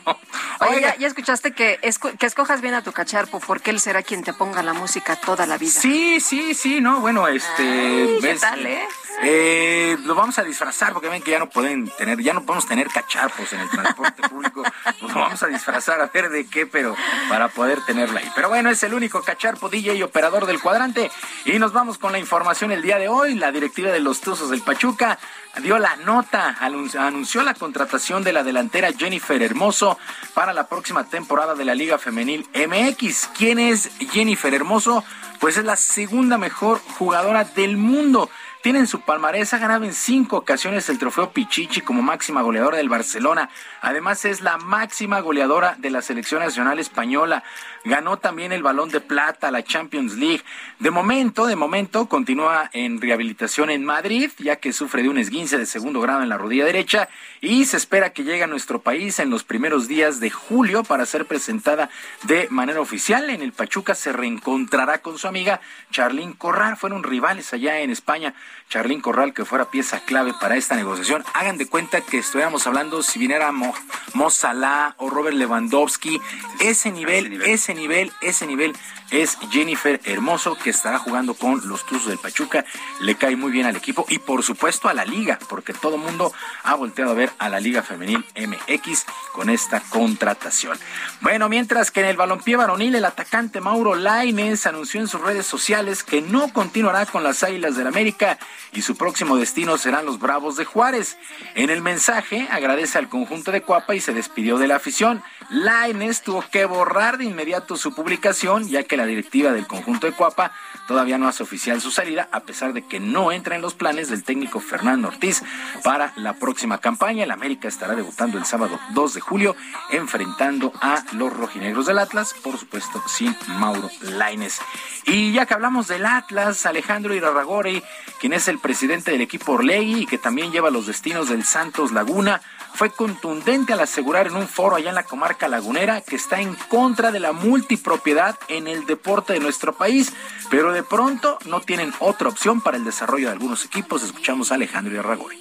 Oye, 0.59 0.75
oiga, 0.77 0.93
ya, 0.93 0.97
ya 0.97 1.07
escuchaste 1.07 1.51
que, 1.51 1.79
escu- 1.81 2.17
que 2.17 2.25
escojas 2.25 2.61
bien 2.61 2.73
a 2.73 2.81
tu 2.81 2.91
cacharpo 2.91 3.39
porque 3.39 3.69
él 3.71 3.79
será 3.79 4.01
quien 4.01 4.23
te 4.23 4.33
ponga 4.33 4.63
la 4.63 4.73
música 4.73 5.15
toda 5.17 5.45
la 5.45 5.57
vida. 5.57 5.71
Sí, 5.71 6.19
sí, 6.19 6.53
sí, 6.55 6.81
no, 6.81 6.99
bueno, 7.01 7.27
este, 7.27 7.61
Ay, 7.63 8.17
¿qué 8.21 8.27
ves, 8.27 8.41
tal, 8.41 8.65
eh? 8.65 8.87
Eh, 9.21 9.97
lo 10.05 10.15
vamos 10.15 10.39
a 10.39 10.43
disfrazar 10.43 10.93
porque 10.93 11.07
ven 11.07 11.21
que 11.21 11.31
ya 11.31 11.39
no 11.39 11.49
pueden 11.49 11.89
tener, 11.89 12.19
ya 12.21 12.33
no 12.33 12.43
podemos 12.43 12.65
tener 12.65 12.87
cacharpos 12.87 13.53
en 13.53 13.61
el 13.61 13.69
transporte 13.69 14.21
público. 14.29 14.63
Lo 15.01 15.07
vamos 15.07 15.41
a 15.43 15.47
disfrazar 15.47 16.01
a 16.01 16.07
ver 16.07 16.29
de 16.29 16.47
qué, 16.47 16.65
pero 16.65 16.95
para 17.29 17.49
poder 17.49 17.79
tenerla 17.85 18.19
ahí. 18.19 18.31
Pero 18.35 18.49
bueno, 18.49 18.69
es 18.69 18.83
el 18.83 18.93
único 18.93 19.21
cacharpo 19.21 19.69
DJ 19.69 19.95
y 19.95 20.03
operador 20.03 20.45
del 20.45 20.59
cuadrante. 20.59 21.11
Y 21.45 21.59
nos 21.59 21.73
vamos 21.73 21.97
con 21.97 22.11
la 22.11 22.19
información 22.19 22.71
el 22.71 22.81
día 22.81 22.97
de 22.97 23.07
hoy. 23.07 23.35
La 23.35 23.51
directiva 23.51 23.91
de 23.91 23.99
los 23.99 24.21
Tuzos 24.21 24.49
del 24.49 24.61
Pachuca 24.61 25.19
dio 25.61 25.77
la 25.77 25.95
nota, 25.97 26.57
anunció 26.59 27.43
la 27.43 27.53
contratación 27.53 28.23
de 28.23 28.33
la 28.33 28.43
delantera 28.43 28.91
Jennifer 28.91 29.41
Hermoso 29.41 29.99
para 30.33 30.53
la 30.53 30.67
próxima 30.67 31.05
temporada 31.05 31.53
de 31.53 31.65
la 31.65 31.75
Liga 31.75 31.99
Femenil 31.99 32.47
MX. 32.53 33.29
¿Quién 33.37 33.59
es 33.59 33.91
Jennifer 34.11 34.53
Hermoso? 34.53 35.03
Pues 35.39 35.57
es 35.57 35.65
la 35.65 35.75
segunda 35.75 36.37
mejor 36.37 36.81
jugadora 36.97 37.43
del 37.43 37.77
mundo. 37.77 38.29
Tiene 38.63 38.79
en 38.79 38.87
su 38.87 39.01
palmarés, 39.01 39.53
ha 39.53 39.57
ganado 39.57 39.83
en 39.83 39.91
cinco 39.91 40.37
ocasiones 40.37 40.87
el 40.87 40.97
trofeo 40.97 41.31
Pichichi 41.31 41.81
como 41.81 42.01
máxima 42.01 42.41
goleadora 42.41 42.77
del 42.77 42.87
Barcelona. 42.87 43.49
Además 43.81 44.23
es 44.23 44.39
la 44.39 44.57
máxima 44.57 45.19
goleadora 45.19 45.75
de 45.79 45.89
la 45.89 46.01
selección 46.01 46.41
nacional 46.41 46.79
española. 46.79 47.43
Ganó 47.83 48.19
también 48.19 48.53
el 48.53 48.63
balón 48.63 48.87
de 48.87 49.01
plata, 49.01 49.51
la 49.51 49.65
Champions 49.65 50.13
League. 50.13 50.41
De 50.79 50.91
momento, 50.91 51.45
de 51.45 51.57
momento, 51.57 52.07
continúa 52.07 52.69
en 52.71 53.01
rehabilitación 53.01 53.69
en 53.69 53.83
Madrid, 53.83 54.31
ya 54.37 54.55
que 54.55 54.71
sufre 54.71 55.03
de 55.03 55.09
un 55.09 55.17
esguince 55.17 55.57
de 55.57 55.65
segundo 55.65 55.99
grado 55.99 56.23
en 56.23 56.29
la 56.29 56.37
rodilla 56.37 56.63
derecha 56.63 57.09
y 57.41 57.65
se 57.65 57.75
espera 57.75 58.13
que 58.13 58.23
llegue 58.23 58.43
a 58.43 58.47
nuestro 58.47 58.81
país 58.81 59.19
en 59.19 59.29
los 59.29 59.43
primeros 59.43 59.89
días 59.89 60.21
de 60.21 60.29
julio 60.29 60.85
para 60.85 61.05
ser 61.05 61.25
presentada 61.25 61.89
de 62.23 62.47
manera 62.49 62.79
oficial. 62.79 63.29
En 63.29 63.41
el 63.41 63.51
Pachuca 63.51 63.93
se 63.93 64.13
reencontrará 64.13 65.01
con 65.01 65.17
su 65.17 65.27
amiga 65.27 65.59
Charlín 65.91 66.31
Corral. 66.31 66.77
Fueron 66.77 67.03
rivales 67.03 67.53
allá 67.53 67.81
en 67.81 67.89
España. 67.89 68.33
Charlín 68.69 69.01
Corral, 69.01 69.33
que 69.33 69.45
fuera 69.45 69.69
pieza 69.69 69.99
clave 70.01 70.33
para 70.39 70.57
esta 70.57 70.75
negociación. 70.75 71.23
Hagan 71.33 71.57
de 71.57 71.67
cuenta 71.67 72.01
que 72.01 72.17
estuviéramos 72.17 72.65
hablando 72.65 73.03
si 73.03 73.19
viniera 73.19 73.51
Mo, 73.51 73.73
Mo 74.13 74.29
Salah 74.29 74.95
o 74.97 75.09
Robert 75.09 75.35
Lewandowski. 75.35 76.19
Ese 76.59 76.91
nivel, 76.91 77.41
ese 77.43 77.75
nivel, 77.75 78.11
ese 78.21 78.47
nivel 78.47 78.73
es 79.11 79.37
Jennifer 79.51 80.01
Hermoso, 80.05 80.57
que 80.57 80.71
estará 80.71 80.97
jugando 80.97 81.35
con 81.35 81.67
los 81.67 81.85
Tuzos 81.85 82.07
del 82.07 82.17
Pachuca. 82.17 82.65
Le 83.01 83.15
cae 83.15 83.35
muy 83.35 83.51
bien 83.51 83.67
al 83.67 83.75
equipo 83.75 84.05
y 84.09 84.17
por 84.17 84.41
supuesto 84.43 84.89
a 84.89 84.93
la 84.93 85.05
liga, 85.05 85.37
porque 85.49 85.73
todo 85.73 85.95
el 85.95 86.01
mundo 86.01 86.33
ha 86.63 86.73
volteado 86.73 87.11
a 87.11 87.15
ver 87.15 87.31
a 87.37 87.49
la 87.49 87.59
Liga 87.59 87.83
Femenil 87.83 88.25
MX 88.35 89.05
con 89.33 89.51
esta 89.51 89.81
contratación. 89.81 90.79
Bueno, 91.21 91.47
mientras 91.47 91.91
que 91.91 91.99
en 91.99 92.07
el 92.07 92.17
balompié 92.17 92.55
varonil, 92.55 92.95
el 92.95 93.05
atacante 93.05 93.61
Mauro 93.61 93.93
Laines 93.93 94.65
anunció 94.65 94.99
en 94.99 95.07
sus 95.07 95.21
redes 95.21 95.45
sociales 95.45 96.03
que 96.03 96.21
no 96.21 96.51
continuará 96.51 97.05
con 97.05 97.23
las 97.23 97.43
Águilas 97.43 97.75
del 97.75 97.87
América 97.87 98.39
y 98.73 98.81
su 98.81 98.95
próximo 98.95 99.37
destino 99.37 99.77
serán 99.77 100.05
los 100.05 100.19
Bravos 100.19 100.55
de 100.55 100.65
Juárez. 100.65 101.17
En 101.55 101.69
el 101.69 101.81
mensaje 101.81 102.47
agradece 102.51 102.97
al 102.97 103.09
conjunto 103.09 103.51
de 103.51 103.61
Cuapa 103.61 103.95
y 103.95 104.01
se 104.01 104.13
despidió 104.13 104.57
de 104.57 104.67
la 104.67 104.77
afición. 104.77 105.23
Laines 105.49 106.21
tuvo 106.21 106.43
que 106.51 106.65
borrar 106.65 107.17
de 107.17 107.25
inmediato 107.25 107.75
su 107.75 107.93
publicación, 107.93 108.67
ya 108.67 108.83
que 108.83 108.97
la 108.97 109.05
directiva 109.05 109.51
del 109.51 109.67
conjunto 109.67 110.07
de 110.07 110.13
Cuapa 110.13 110.51
todavía 110.87 111.17
no 111.17 111.27
hace 111.27 111.43
oficial 111.43 111.81
su 111.81 111.91
salida, 111.91 112.29
a 112.31 112.41
pesar 112.41 112.73
de 112.73 112.85
que 112.85 112.99
no 112.99 113.31
entra 113.31 113.55
en 113.55 113.61
los 113.61 113.73
planes 113.73 114.09
del 114.09 114.23
técnico 114.23 114.59
Fernando 114.59 115.07
Ortiz 115.07 115.43
para 115.83 116.13
la 116.15 116.33
próxima 116.33 116.79
campaña. 116.79 117.23
El 117.23 117.31
América 117.31 117.67
estará 117.67 117.95
debutando 117.95 118.37
el 118.37 118.45
sábado 118.45 118.79
2 118.93 119.13
de 119.13 119.21
julio, 119.21 119.55
enfrentando 119.91 120.73
a 120.81 121.03
los 121.13 121.33
rojinegros 121.33 121.85
del 121.85 121.99
Atlas, 121.99 122.35
por 122.43 122.57
supuesto 122.57 123.03
sin 123.07 123.35
Mauro 123.47 123.89
Laines. 124.01 124.59
Y 125.05 125.33
ya 125.33 125.45
que 125.45 125.53
hablamos 125.53 125.87
del 125.87 126.05
Atlas, 126.05 126.65
Alejandro 126.65 127.13
Irarragori, 127.13 127.83
quien 128.19 128.33
es 128.33 128.47
el 128.47 128.59
presidente 128.59 129.11
del 129.11 129.21
equipo 129.21 129.53
Orlegui 129.53 130.03
y 130.03 130.05
que 130.05 130.17
también 130.17 130.51
lleva 130.51 130.69
los 130.69 130.87
destinos 130.87 131.29
del 131.29 131.43
Santos 131.43 131.91
Laguna, 131.91 132.41
fue 132.73 132.91
contundente 132.91 133.73
al 133.73 133.79
asegurar 133.79 134.27
en 134.27 134.35
un 134.35 134.47
foro 134.47 134.75
allá 134.75 134.89
en 134.89 134.95
la 134.95 135.03
comarca 135.03 135.47
lagunera 135.47 136.01
que 136.01 136.15
está 136.15 136.41
en 136.41 136.55
contra 136.67 137.11
de 137.11 137.19
la 137.19 137.31
multipropiedad 137.31 138.37
en 138.47 138.67
el 138.67 138.85
deporte 138.85 139.33
de 139.33 139.39
nuestro 139.39 139.73
país, 139.73 140.11
pero 140.49 140.73
de 140.73 140.83
pronto 140.83 141.37
no 141.45 141.61
tienen 141.61 141.93
otra 141.99 142.29
opción 142.29 142.61
para 142.61 142.77
el 142.77 142.83
desarrollo 142.83 143.27
de 143.27 143.33
algunos 143.33 143.65
equipos. 143.65 144.03
Escuchamos 144.03 144.51
a 144.51 144.55
Alejandro 144.55 144.93
Irarragori. 144.93 145.39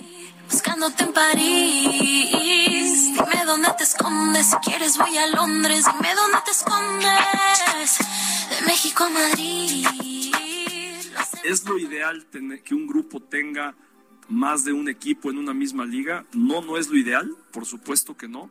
Buscándote 0.50 1.04
en 1.04 1.12
París, 1.14 3.14
dime 3.14 3.44
dónde 3.46 3.70
te 3.78 3.84
escondes, 3.84 4.50
si 4.50 4.56
quieres 4.56 4.98
voy 4.98 5.16
a 5.16 5.26
Londres, 5.28 5.86
dime 5.86 6.14
dónde 6.14 6.38
te 6.44 6.50
escondes, 6.50 7.98
de 8.50 8.66
México 8.66 9.04
a 9.04 9.08
Madrid. 9.08 9.86
¿Es 11.42 11.64
lo 11.64 11.78
ideal 11.78 12.26
tener, 12.26 12.62
que 12.62 12.74
un 12.74 12.86
grupo 12.86 13.20
tenga 13.20 13.74
más 14.28 14.64
de 14.64 14.72
un 14.72 14.88
equipo 14.88 15.30
en 15.30 15.38
una 15.38 15.54
misma 15.54 15.84
liga? 15.84 16.24
No, 16.32 16.62
no 16.62 16.76
es 16.76 16.88
lo 16.88 16.96
ideal, 16.96 17.36
por 17.52 17.66
supuesto 17.66 18.16
que 18.16 18.28
no, 18.28 18.50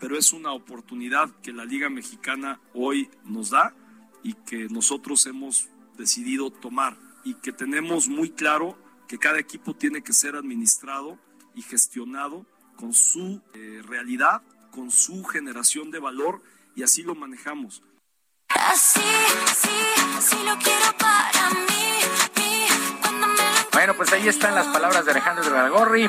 pero 0.00 0.18
es 0.18 0.32
una 0.32 0.52
oportunidad 0.52 1.30
que 1.42 1.52
la 1.52 1.64
Liga 1.64 1.88
Mexicana 1.88 2.60
hoy 2.74 3.10
nos 3.24 3.50
da 3.50 3.74
y 4.22 4.34
que 4.34 4.68
nosotros 4.68 5.26
hemos 5.26 5.68
decidido 5.96 6.50
tomar 6.50 6.96
y 7.24 7.34
que 7.34 7.52
tenemos 7.52 8.08
muy 8.08 8.30
claro 8.30 8.76
que 9.08 9.18
cada 9.18 9.38
equipo 9.38 9.74
tiene 9.74 10.02
que 10.02 10.12
ser 10.12 10.36
administrado 10.36 11.18
y 11.54 11.62
gestionado 11.62 12.46
con 12.76 12.92
su 12.92 13.40
eh, 13.54 13.80
realidad, 13.84 14.42
con 14.70 14.90
su 14.90 15.24
generación 15.24 15.90
de 15.90 16.00
valor 16.00 16.42
y 16.74 16.82
así 16.82 17.02
lo 17.02 17.14
manejamos. 17.14 17.82
Así, 18.48 19.00
sí, 19.56 19.68
sí 20.20 20.36
lo 20.44 20.56
quiero 20.58 20.96
para 20.98 21.50
mí, 21.50 23.00
cuando 23.00 23.26
me 23.28 23.53
Bueno, 23.84 23.98
pues 23.98 24.14
ahí 24.14 24.26
están 24.28 24.54
las 24.54 24.66
palabras 24.68 25.04
de 25.04 25.10
Alejandro 25.10 25.44
Dragorri, 25.44 26.08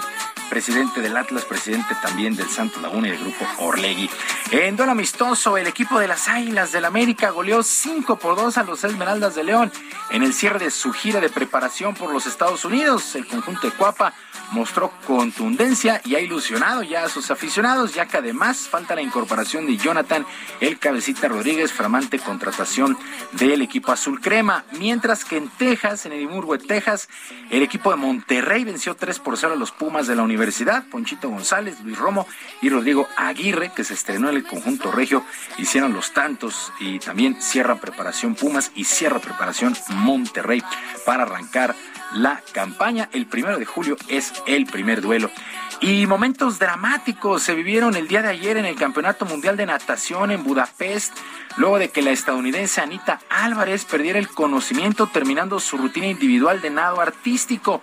presidente 0.50 1.02
del 1.02 1.18
Atlas, 1.18 1.44
presidente 1.44 1.94
también 2.02 2.34
del 2.34 2.48
Santo 2.48 2.80
Laguna 2.80 3.10
y 3.10 3.12
del 3.12 3.20
grupo 3.20 3.46
Orlegui. 3.60 4.10
En 4.52 4.78
duelo 4.78 4.92
amistoso, 4.92 5.58
el 5.58 5.66
equipo 5.66 6.00
de 6.00 6.08
las 6.08 6.28
Águilas 6.28 6.72
del 6.72 6.86
América 6.86 7.32
goleó 7.32 7.64
5 7.64 8.20
por 8.20 8.36
2 8.36 8.60
a 8.60 8.64
los 8.64 8.84
Esmeraldas 8.84 9.34
de 9.34 9.44
León 9.44 9.72
en 10.12 10.22
el 10.22 10.36
cierre 10.36 10.60
de 10.60 10.72
su 10.72 10.94
gira 10.94 11.20
de 11.20 11.30
preparación 11.30 11.96
por 11.96 12.14
los 12.14 12.28
Estados 12.28 12.64
Unidos. 12.64 13.16
El 13.16 13.26
conjunto 13.26 13.68
de 13.68 13.74
Cuapa 13.74 14.14
mostró 14.52 14.92
contundencia 15.08 16.00
y 16.06 16.14
ha 16.14 16.20
ilusionado 16.20 16.84
ya 16.84 17.04
a 17.04 17.10
sus 17.10 17.32
aficionados, 17.32 17.96
ya 17.96 18.06
que 18.06 18.18
además 18.18 18.68
falta 18.70 18.94
la 18.94 19.02
incorporación 19.02 19.66
de 19.66 19.78
Jonathan 19.78 20.26
El 20.62 20.78
Cabecita 20.78 21.28
Rodríguez, 21.28 21.74
flamante 21.74 22.20
contratación 22.20 22.98
del 23.32 23.64
equipo 23.64 23.92
azul 23.92 24.22
crema. 24.22 24.64
Mientras 24.74 25.26
que 25.26 25.38
en 25.38 25.50
Texas, 25.50 26.06
en 26.06 26.14
Edimburgo, 26.14 26.58
Texas, 26.60 27.10
el 27.50 27.64
equipo 27.64 27.90
de 27.90 27.98
Monterrey 27.98 28.64
venció 28.64 28.96
3 28.96 29.20
por 29.20 29.38
0 29.38 29.54
a 29.54 29.58
los 29.58 29.72
Pumas 29.72 30.06
de 30.06 30.16
la 30.16 30.22
Universidad. 30.22 30.86
Ponchito 30.88 31.30
González, 31.30 31.80
Luis 31.82 31.98
Romo 31.98 32.28
y 32.62 32.70
Rodrigo 32.70 33.08
Aguirre, 33.18 33.72
que 33.76 33.84
se 33.84 33.96
estrenó 33.96 34.30
en 34.30 34.35
el 34.36 34.46
conjunto 34.46 34.92
regio, 34.92 35.24
hicieron 35.58 35.94
los 35.94 36.14
tantos 36.14 36.72
y 36.80 37.00
también 37.00 37.42
cierra 37.42 37.76
preparación 37.76 38.36
Pumas 38.36 38.72
y 38.76 38.84
cierra 38.84 39.20
preparación 39.20 39.76
Monterrey 39.90 40.64
para 41.06 41.24
arrancar 41.24 41.76
la 42.14 42.42
campaña. 42.54 43.10
El 43.12 43.26
primero 43.26 43.58
de 43.58 43.66
julio 43.66 43.98
es 44.08 44.34
el 44.46 44.66
primer 44.66 45.02
duelo. 45.02 45.30
Y 45.82 46.08
momentos 46.08 46.58
dramáticos 46.58 47.44
se 47.44 47.54
vivieron 47.54 47.96
el 47.96 48.08
día 48.08 48.22
de 48.22 48.30
ayer 48.30 48.58
en 48.58 48.66
el 48.66 48.76
Campeonato 48.76 49.26
Mundial 49.26 49.58
de 49.58 49.66
Natación 49.66 50.32
en 50.32 50.44
Budapest, 50.44 51.14
luego 51.58 51.80
de 51.80 51.90
que 51.90 52.02
la 52.02 52.12
estadounidense 52.12 52.80
Anita 52.80 53.20
Álvarez 53.30 53.84
perdiera 53.84 54.18
el 54.18 54.30
conocimiento 54.30 55.08
terminando 55.08 55.60
su 55.60 55.78
rutina 55.78 56.08
individual 56.08 56.62
de 56.62 56.70
nado 56.70 57.02
artístico. 57.02 57.82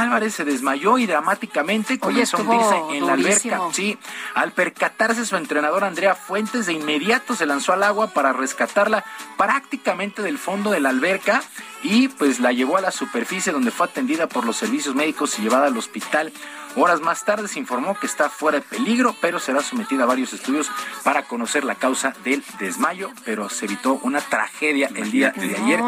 Álvarez 0.00 0.34
se 0.34 0.44
desmayó 0.44 0.98
y 0.98 1.06
dramáticamente 1.06 1.98
comenzó 1.98 2.38
a 2.38 2.40
hundirse 2.40 2.96
en 2.96 3.06
la 3.06 3.12
alberca. 3.14 3.60
Sí, 3.72 3.98
al 4.34 4.52
percatarse 4.52 5.26
su 5.26 5.36
entrenador 5.36 5.84
Andrea 5.84 6.14
Fuentes 6.14 6.66
de 6.66 6.72
inmediato 6.72 7.34
se 7.34 7.46
lanzó 7.46 7.72
al 7.72 7.82
agua 7.82 8.08
para 8.08 8.32
rescatarla 8.32 9.04
prácticamente 9.36 10.22
del 10.22 10.38
fondo 10.38 10.70
de 10.70 10.80
la 10.80 10.90
alberca 10.90 11.42
y 11.82 12.08
pues 12.08 12.38
la 12.40 12.52
llevó 12.52 12.76
a 12.76 12.80
la 12.80 12.90
superficie 12.90 13.52
donde 13.52 13.70
fue 13.70 13.86
atendida 13.86 14.26
por 14.28 14.44
los 14.44 14.56
servicios 14.56 14.94
médicos 14.94 15.38
y 15.38 15.42
llevada 15.42 15.66
al 15.66 15.76
hospital. 15.76 16.32
Horas 16.74 17.02
más 17.02 17.22
tarde 17.26 17.48
se 17.48 17.58
informó 17.58 17.98
que 18.00 18.06
está 18.06 18.30
fuera 18.30 18.58
de 18.58 18.64
peligro, 18.64 19.14
pero 19.20 19.38
será 19.38 19.60
sometida 19.60 20.04
a 20.04 20.06
varios 20.06 20.32
estudios 20.32 20.70
para 21.04 21.24
conocer 21.24 21.64
la 21.64 21.74
causa 21.74 22.14
del 22.24 22.42
desmayo, 22.58 23.10
pero 23.26 23.50
se 23.50 23.66
evitó 23.66 24.00
una 24.02 24.20
tragedia 24.22 24.88
el 24.94 25.10
día 25.10 25.32
de 25.36 25.54
ayer. 25.54 25.80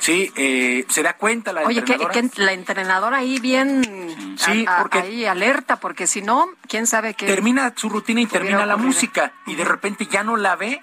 Sí, 0.00 0.32
eh, 0.34 0.84
se 0.88 1.04
da 1.04 1.12
cuenta 1.16 1.52
la 1.52 1.60
Oye, 1.62 1.84
que, 1.84 1.92
entrenadora. 1.92 2.12
que 2.28 2.42
la 2.42 2.52
entrenadora 2.54 3.16
ahí 3.18 3.38
bien 3.38 4.34
Sí, 4.36 4.64
a- 4.66 4.78
a- 4.78 4.82
porque- 4.82 4.98
ahí 4.98 5.26
alerta, 5.26 5.76
porque 5.76 6.08
si 6.08 6.22
no, 6.22 6.48
quién 6.66 6.88
sabe 6.88 7.14
qué. 7.14 7.26
termina 7.26 7.72
su 7.76 7.88
rutina 7.88 8.20
y 8.20 8.26
termina 8.26 8.66
la 8.66 8.76
música 8.76 9.34
y 9.46 9.54
de 9.54 9.64
repente 9.64 10.06
ya 10.10 10.24
no 10.24 10.36
la 10.36 10.56
ve 10.56 10.82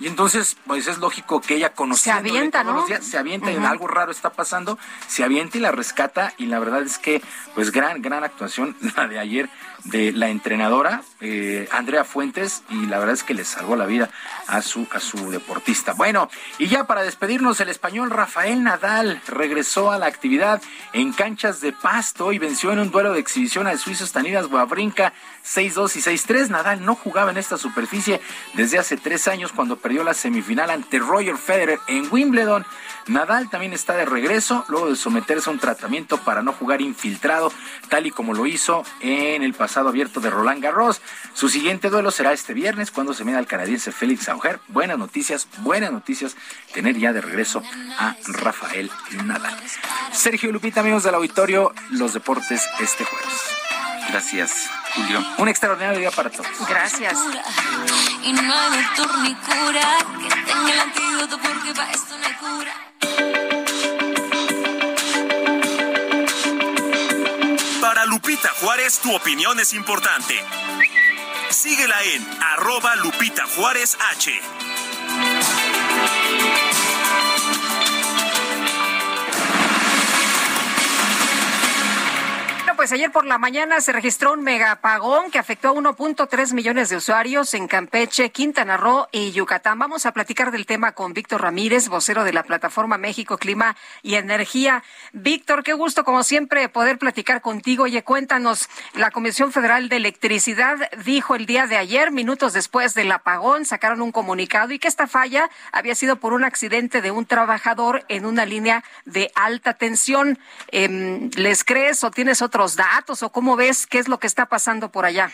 y 0.00 0.06
entonces 0.06 0.56
pues 0.66 0.86
es 0.86 0.96
lógico 0.98 1.42
que 1.42 1.56
ella 1.56 1.74
conociéndole 1.74 2.30
Se 2.30 2.36
avienta, 2.38 2.62
todos 2.62 2.72
¿no? 2.74 2.80
los 2.80 2.88
días, 2.88 3.04
se 3.04 3.18
avienta 3.18 3.52
y 3.52 3.56
Ujú. 3.58 3.66
algo 3.66 3.88
raro 3.96 4.12
está 4.12 4.30
pasando, 4.30 4.78
se 5.08 5.24
avienta 5.24 5.58
y 5.58 5.60
la 5.60 5.72
rescata 5.72 6.32
y 6.38 6.46
la 6.46 6.58
verdad 6.58 6.82
es 6.82 6.98
que 6.98 7.22
pues 7.54 7.72
gran 7.72 8.02
gran 8.02 8.24
actuación 8.24 8.76
la 8.96 9.08
de 9.08 9.18
ayer 9.18 9.48
de 9.84 10.12
la 10.12 10.28
entrenadora 10.28 11.02
eh, 11.20 11.68
Andrea 11.70 12.04
Fuentes 12.04 12.62
y 12.70 12.86
la 12.86 12.98
verdad 12.98 13.14
es 13.14 13.22
que 13.22 13.34
le 13.34 13.44
salvó 13.44 13.76
la 13.76 13.86
vida 13.86 14.10
a 14.46 14.62
su 14.62 14.86
a 14.92 15.00
su 15.00 15.30
deportista. 15.30 15.92
Bueno, 15.92 16.28
y 16.58 16.66
ya 16.68 16.84
para 16.84 17.02
despedirnos 17.02 17.60
el 17.60 17.68
español 17.68 18.10
Rafael 18.10 18.62
Nadal 18.62 19.20
regresó 19.26 19.90
a 19.90 19.98
la 19.98 20.06
actividad 20.06 20.60
en 20.92 21.12
canchas 21.12 21.60
de 21.60 21.72
pasto 21.72 22.32
y 22.32 22.38
venció 22.38 22.72
en 22.72 22.80
un 22.80 22.90
duelo 22.90 23.12
de 23.12 23.20
exhibición 23.20 23.66
al 23.66 23.78
suizo 23.78 24.06
Stanilas 24.06 24.46
Wawrinka 24.46 25.12
6-2 25.46 25.96
y 25.96 26.00
6-3. 26.00 26.48
Nadal 26.48 26.84
no 26.84 26.94
jugaba 26.94 27.30
en 27.30 27.36
esta 27.36 27.56
superficie 27.56 28.20
desde 28.54 28.78
hace 28.78 28.96
tres 28.96 29.28
años 29.28 29.52
cuando 29.52 29.76
perdió 29.76 30.02
la 30.04 30.14
semifinal 30.14 30.70
ante 30.70 30.98
Roger 30.98 31.36
Federer 31.38 31.78
en 31.86 32.08
Wimbledon. 32.10 32.66
Nadal 33.06 33.48
también 33.48 33.72
está 33.72 33.94
de 33.94 34.04
regreso 34.04 34.64
luego 34.68 34.90
de 34.90 34.96
someterse 34.96 35.48
a 35.48 35.52
un 35.52 35.60
tratamiento 35.60 36.18
para 36.18 36.42
no 36.42 36.52
jugar 36.52 36.80
infiltrado, 36.80 37.52
tal 37.88 38.06
y 38.06 38.10
como 38.10 38.34
lo 38.34 38.46
hizo 38.46 38.82
en 39.00 39.42
el 39.42 39.54
pasado 39.54 39.88
abierto 39.88 40.20
de 40.20 40.30
Roland 40.30 40.62
Garros. 40.62 41.00
Su 41.32 41.48
siguiente 41.48 41.88
duelo 41.88 42.10
será 42.10 42.32
este 42.32 42.52
viernes 42.52 42.90
cuando 42.90 43.14
se 43.14 43.24
mida 43.24 43.38
al 43.38 43.46
canadiense 43.46 43.92
Félix 43.92 44.28
Auger. 44.28 44.58
Buenas 44.68 44.98
noticias, 44.98 45.46
buenas 45.58 45.92
noticias 45.92 46.36
tener 46.74 46.98
ya 46.98 47.12
de 47.12 47.20
regreso 47.20 47.62
a 47.98 48.16
Rafael 48.26 48.90
Nadal. 49.24 49.56
Sergio 50.12 50.50
Lupita, 50.50 50.80
amigos 50.80 51.04
del 51.04 51.14
auditorio, 51.14 51.72
los 51.90 52.12
deportes 52.12 52.62
este 52.80 53.04
jueves. 53.04 53.65
Gracias, 54.08 54.70
Julio. 54.94 55.24
Un 55.38 55.48
extraordinario 55.48 55.98
día 55.98 56.10
para 56.10 56.30
todos. 56.30 56.46
Gracias. 56.68 57.18
Y 58.22 58.32
no 58.32 58.54
hay 58.54 58.82
doctor 58.82 59.18
ni 59.18 59.34
cura 59.34 59.98
que 60.20 60.28
tenga 60.28 60.72
el 60.72 60.80
antídoto 60.80 61.38
porque 61.38 61.74
para 61.74 61.90
esto 61.92 62.16
no 62.18 62.26
hay 62.26 62.34
cura. 62.34 62.74
Para 67.80 68.06
Lupita 68.06 68.50
Juárez, 68.60 68.98
tu 69.00 69.14
opinión 69.14 69.60
es 69.60 69.72
importante. 69.74 70.34
Síguela 71.50 72.02
en 72.02 72.26
arroba 72.42 72.96
Lupita 72.96 73.44
Juárez 73.56 73.96
H. 74.12 74.32
pues 82.86 83.00
ayer 83.00 83.10
por 83.10 83.26
la 83.26 83.36
mañana 83.36 83.80
se 83.80 83.90
registró 83.90 84.34
un 84.34 84.44
megapagón 84.44 85.32
que 85.32 85.40
afectó 85.40 85.70
a 85.70 85.72
1.3 85.72 86.52
millones 86.52 86.88
de 86.88 86.94
usuarios 86.94 87.52
en 87.54 87.66
Campeche, 87.66 88.30
Quintana 88.30 88.76
Roo 88.76 89.08
y 89.10 89.32
Yucatán. 89.32 89.76
Vamos 89.76 90.06
a 90.06 90.12
platicar 90.12 90.52
del 90.52 90.66
tema 90.66 90.92
con 90.92 91.12
Víctor 91.12 91.42
Ramírez, 91.42 91.88
vocero 91.88 92.22
de 92.22 92.32
la 92.32 92.44
plataforma 92.44 92.96
México 92.96 93.38
Clima 93.38 93.74
y 94.04 94.14
Energía. 94.14 94.84
Víctor, 95.12 95.64
qué 95.64 95.72
gusto 95.72 96.04
como 96.04 96.22
siempre 96.22 96.68
poder 96.68 96.96
platicar 96.96 97.40
contigo. 97.40 97.82
Oye, 97.82 98.04
cuéntanos, 98.04 98.68
la 98.94 99.10
Comisión 99.10 99.50
Federal 99.50 99.88
de 99.88 99.96
Electricidad 99.96 100.76
dijo 101.04 101.34
el 101.34 101.46
día 101.46 101.66
de 101.66 101.78
ayer, 101.78 102.12
minutos 102.12 102.52
después 102.52 102.94
del 102.94 103.10
apagón, 103.10 103.64
sacaron 103.64 104.00
un 104.00 104.12
comunicado 104.12 104.72
y 104.72 104.78
que 104.78 104.86
esta 104.86 105.08
falla 105.08 105.50
había 105.72 105.96
sido 105.96 106.20
por 106.20 106.34
un 106.34 106.44
accidente 106.44 107.02
de 107.02 107.10
un 107.10 107.26
trabajador 107.26 108.04
en 108.06 108.26
una 108.26 108.46
línea 108.46 108.84
de 109.06 109.32
alta 109.34 109.74
tensión. 109.74 110.38
Em, 110.68 111.30
¿Les 111.34 111.64
crees 111.64 112.04
o 112.04 112.12
tienes 112.12 112.42
otros 112.42 112.75
datos 112.76 113.22
o 113.22 113.30
cómo 113.30 113.56
ves 113.56 113.86
qué 113.86 113.98
es 113.98 114.08
lo 114.08 114.18
que 114.18 114.26
está 114.26 114.46
pasando 114.46 114.90
por 114.90 115.04
allá? 115.04 115.30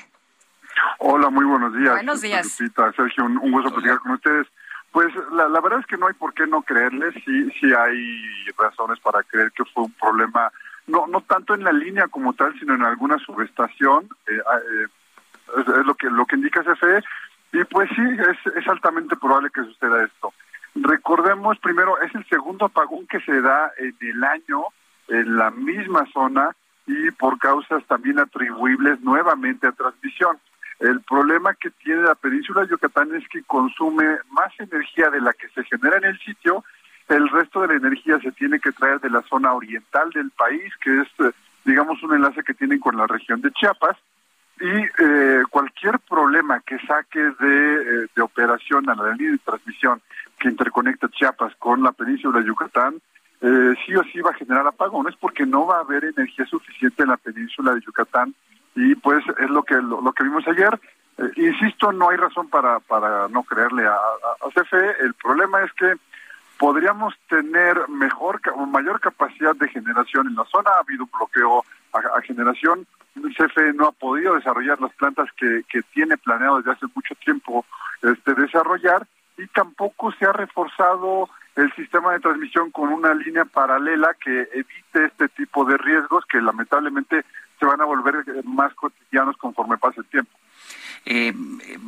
Hola, 0.99 1.31
muy 1.31 1.45
buenos 1.45 1.75
días. 1.75 1.93
Buenos 1.93 2.21
días. 2.21 2.61
Lupita, 2.61 2.93
Sergio, 2.93 3.25
un, 3.25 3.39
un 3.39 3.53
gusto 3.53 3.73
platicar 3.73 3.99
con 3.99 4.13
ustedes. 4.13 4.47
Pues 4.93 5.09
la, 5.33 5.49
la 5.49 5.61
verdad 5.61 5.81
es 5.81 5.87
que 5.87 5.97
no 5.97 6.07
hay 6.07 6.15
por 6.15 6.35
qué 6.35 6.47
no 6.47 6.63
creerles, 6.63 7.15
sí, 7.25 7.51
sí 7.59 7.73
hay 7.73 8.51
razones 8.59 9.01
para 9.01 9.23
creer 9.23 9.51
que 9.53 9.65
fue 9.65 9.85
un 9.85 9.93
problema, 9.93 10.53
no, 10.87 11.07
no 11.07 11.23
tanto 11.23 11.55
en 11.55 11.65
la 11.65 11.73
línea 11.73 12.09
como 12.09 12.35
tal, 12.35 12.59
sino 12.59 12.75
en 12.75 12.85
alguna 12.85 13.19
subestación, 13.19 14.09
eh, 14.27 14.37
eh, 14.37 14.87
es, 15.57 15.69
es 15.69 15.87
lo 15.87 15.95
que 15.95 16.11
lo 16.11 16.27
que 16.27 16.37
indica 16.37 16.63
CFE, 16.63 17.03
y 17.53 17.65
pues 17.65 17.89
sí, 17.97 18.03
es, 18.03 18.55
es 18.55 18.69
altamente 18.69 19.17
probable 19.17 19.51
que 19.51 19.65
suceda 19.65 20.05
esto. 20.05 20.35
Recordemos 20.75 21.59
primero, 21.59 21.99
es 22.01 22.15
el 22.15 22.27
segundo 22.29 22.67
apagón 22.67 23.07
que 23.07 23.21
se 23.21 23.41
da 23.41 23.73
en 23.79 23.97
el 24.01 24.25
año 24.25 24.65
en 25.09 25.37
la 25.37 25.51
misma 25.51 26.07
zona 26.13 26.55
y 26.87 27.11
por 27.13 27.39
causas 27.39 27.85
también 27.87 28.19
atribuibles 28.19 29.01
nuevamente 29.01 29.67
a 29.67 29.73
transmisión. 29.73 30.39
El 30.81 31.01
problema 31.03 31.55
que 31.55 31.71
tiene 31.71 32.03
la 32.03 32.17
península 32.17 32.63
de 32.63 32.71
Yucatán 32.71 33.15
es 33.15 33.27
que 33.29 33.43
consume 33.45 34.05
más 34.31 34.53
energía 34.59 35.11
de 35.11 35.21
la 35.21 35.33
que 35.33 35.49
se 35.51 35.63
genera 35.65 35.99
en 35.99 36.05
el 36.05 36.19
sitio. 36.19 36.65
El 37.09 37.29
resto 37.29 37.61
de 37.61 37.69
la 37.69 37.75
energía 37.75 38.19
se 38.21 38.33
tiene 38.33 38.59
que 38.59 38.73
traer 38.73 39.01
de 39.01 39.11
la 39.11 39.23
zona 39.23 39.53
oriental 39.53 40.11
del 40.11 40.31
país, 40.31 40.73
que 40.83 41.03
es, 41.03 41.09
eh, 41.21 41.33
digamos, 41.65 42.03
un 42.03 42.15
enlace 42.15 42.43
que 42.43 42.55
tienen 42.55 42.81
con 42.81 42.97
la 42.97 43.07
región 43.07 43.41
de 43.41 43.53
Chiapas. 43.53 43.97
Y 44.61 45.03
eh, 45.03 45.43
cualquier 45.51 46.01
problema 46.01 46.61
que 46.61 46.79
saque 46.81 47.21
de, 47.21 47.75
eh, 48.03 48.07
de 48.15 48.23
operación 48.23 48.89
a 48.89 48.95
la 48.95 49.13
línea 49.13 49.33
de 49.33 49.39
transmisión 49.39 50.01
que 50.39 50.49
interconecta 50.49 51.09
Chiapas 51.11 51.55
con 51.57 51.83
la 51.83 51.93
península 51.93 52.41
de 52.41 52.47
Yucatán, 52.47 53.01
eh, 53.43 53.75
sí 53.85 53.95
o 53.97 54.03
sí 54.05 54.21
va 54.21 54.31
a 54.31 54.35
generar 54.35 54.67
apagones 54.67 55.17
porque 55.17 55.45
no 55.45 55.67
va 55.67 55.79
a 55.79 55.81
haber 55.81 56.05
energía 56.05 56.47
suficiente 56.47 57.03
en 57.03 57.09
la 57.09 57.17
península 57.17 57.75
de 57.75 57.81
Yucatán 57.81 58.35
y 58.77 58.95
pues 58.95 59.25
es 59.39 59.51
lo 59.51 59.65
que 59.65 59.75
lo, 59.75 60.13
que 60.13 60.25
vimos 60.25 60.47
ayer. 60.47 60.81
Eh, 61.19 61.31
insisto, 61.37 61.93
no 61.93 62.11
hay 62.11 62.17
razón 62.17 62.49
para, 62.49 62.79
para 62.81 63.27
no 63.29 63.43
creerle 63.43 63.85
a, 63.85 63.95
a, 63.95 64.47
a 64.47 64.49
CFE. 64.51 65.05
El 65.05 65.15
problema 65.15 65.61
es 65.63 65.73
que 65.73 65.95
podríamos 66.57 67.15
tener 67.29 67.89
mejor 67.89 68.41
mayor 68.69 69.01
capacidad 69.01 69.57
de 69.57 69.69
generación 69.69 70.29
en 70.29 70.37
la 70.37 70.45
zona. 70.45 70.71
Ha 70.71 70.81
habido 70.81 71.05
un 71.05 71.11
bloqueo 71.11 71.65
a, 71.93 72.19
a 72.19 72.23
generación. 72.23 72.87
CFE 73.15 73.73
no 73.75 73.89
ha 73.89 73.93
podido 73.93 74.37
desarrollar 74.37 74.81
las 74.81 74.93
plantas 74.95 75.29
que, 75.37 75.63
que 75.69 75.83
tiene 75.93 76.17
planeado 76.17 76.59
desde 76.59 76.71
hace 76.71 76.87
mucho 76.95 77.15
tiempo 77.17 77.67
este, 78.03 78.35
desarrollar 78.35 79.07
y 79.39 79.47
tampoco 79.49 80.13
se 80.13 80.27
ha 80.27 80.33
reforzado 80.33 81.29
el 81.57 81.73
sistema 81.75 82.13
de 82.13 82.21
transmisión 82.21 82.71
con 82.71 82.93
una 82.93 83.15
línea 83.15 83.45
paralela 83.45 84.15
que 84.23 84.49
evite 84.53 85.05
este 85.07 85.29
tipo 85.29 85.65
de 85.65 85.77
riesgos 85.77 86.25
que 86.27 86.41
lamentablemente 86.41 87.25
se 87.59 87.67
van 87.67 87.81
a 87.81 87.85
volver 87.85 88.25
más 88.45 88.73
cotidianos 88.75 89.37
conforme 89.37 89.77
pase 89.79 90.01
el 90.01 90.07
tiempo. 90.07 90.33
Eh, 91.05 91.35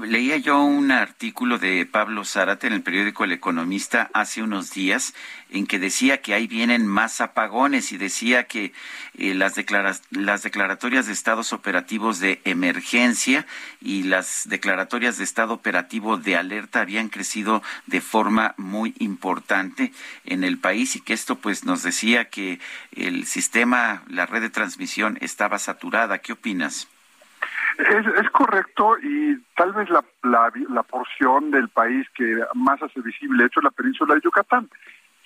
leía 0.02 0.36
yo 0.38 0.60
un 0.62 0.90
artículo 0.90 1.58
de 1.58 1.86
Pablo 1.86 2.24
Zárate 2.24 2.66
en 2.66 2.72
el 2.72 2.82
periódico 2.82 3.24
El 3.24 3.32
Economista 3.32 4.10
hace 4.12 4.42
unos 4.42 4.72
días 4.72 5.14
en 5.50 5.66
que 5.68 5.78
decía 5.78 6.20
que 6.20 6.34
ahí 6.34 6.48
vienen 6.48 6.84
más 6.86 7.20
apagones 7.20 7.92
y 7.92 7.96
decía 7.96 8.44
que 8.48 8.72
eh, 9.16 9.34
las, 9.34 9.54
declara- 9.56 10.00
las 10.10 10.42
declaratorias 10.42 11.06
de 11.06 11.12
estados 11.12 11.52
operativos 11.52 12.18
de 12.18 12.40
emergencia 12.44 13.46
y 13.80 14.02
las 14.02 14.48
declaratorias 14.48 15.16
de 15.18 15.24
estado 15.24 15.54
operativo 15.54 16.16
de 16.16 16.36
alerta 16.36 16.80
habían 16.80 17.08
crecido 17.08 17.62
de 17.86 18.00
forma 18.00 18.54
muy 18.56 18.94
importante 18.98 19.92
en 20.24 20.42
el 20.42 20.58
país 20.58 20.96
y 20.96 21.00
que 21.00 21.12
esto 21.12 21.36
pues 21.36 21.64
nos 21.64 21.84
decía 21.84 22.30
que 22.30 22.58
el 22.90 23.26
sistema, 23.26 24.02
la 24.08 24.26
red 24.26 24.40
de 24.42 24.50
transmisión 24.50 25.18
estaba 25.20 25.58
saturada. 25.60 26.18
¿Qué 26.18 26.32
opinas? 26.32 26.88
Es, 27.78 28.06
es 28.06 28.30
correcto 28.30 28.96
y 29.02 29.36
tal 29.56 29.72
vez 29.72 29.90
la, 29.90 30.04
la, 30.22 30.52
la 30.70 30.82
porción 30.84 31.50
del 31.50 31.68
país 31.68 32.06
que 32.14 32.40
más 32.54 32.80
hace 32.82 33.00
visible 33.00 33.46
hecho 33.46 33.60
es 33.60 33.64
la 33.64 33.70
península 33.70 34.14
de 34.14 34.20
Yucatán. 34.20 34.68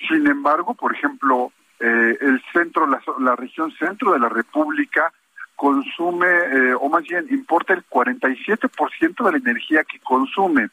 Sin 0.08 0.26
embargo, 0.26 0.74
por 0.74 0.94
ejemplo, 0.94 1.52
eh, 1.80 2.16
el 2.20 2.42
centro, 2.52 2.86
la, 2.86 3.00
la 3.20 3.36
región 3.36 3.70
centro 3.72 4.12
de 4.12 4.18
la 4.18 4.28
República 4.28 5.12
consume, 5.56 6.26
eh, 6.28 6.74
o 6.74 6.88
más 6.88 7.02
bien 7.02 7.26
importa 7.30 7.74
el 7.74 7.84
47% 7.86 9.24
de 9.24 9.32
la 9.32 9.38
energía 9.38 9.84
que 9.84 9.98
consume 9.98 10.68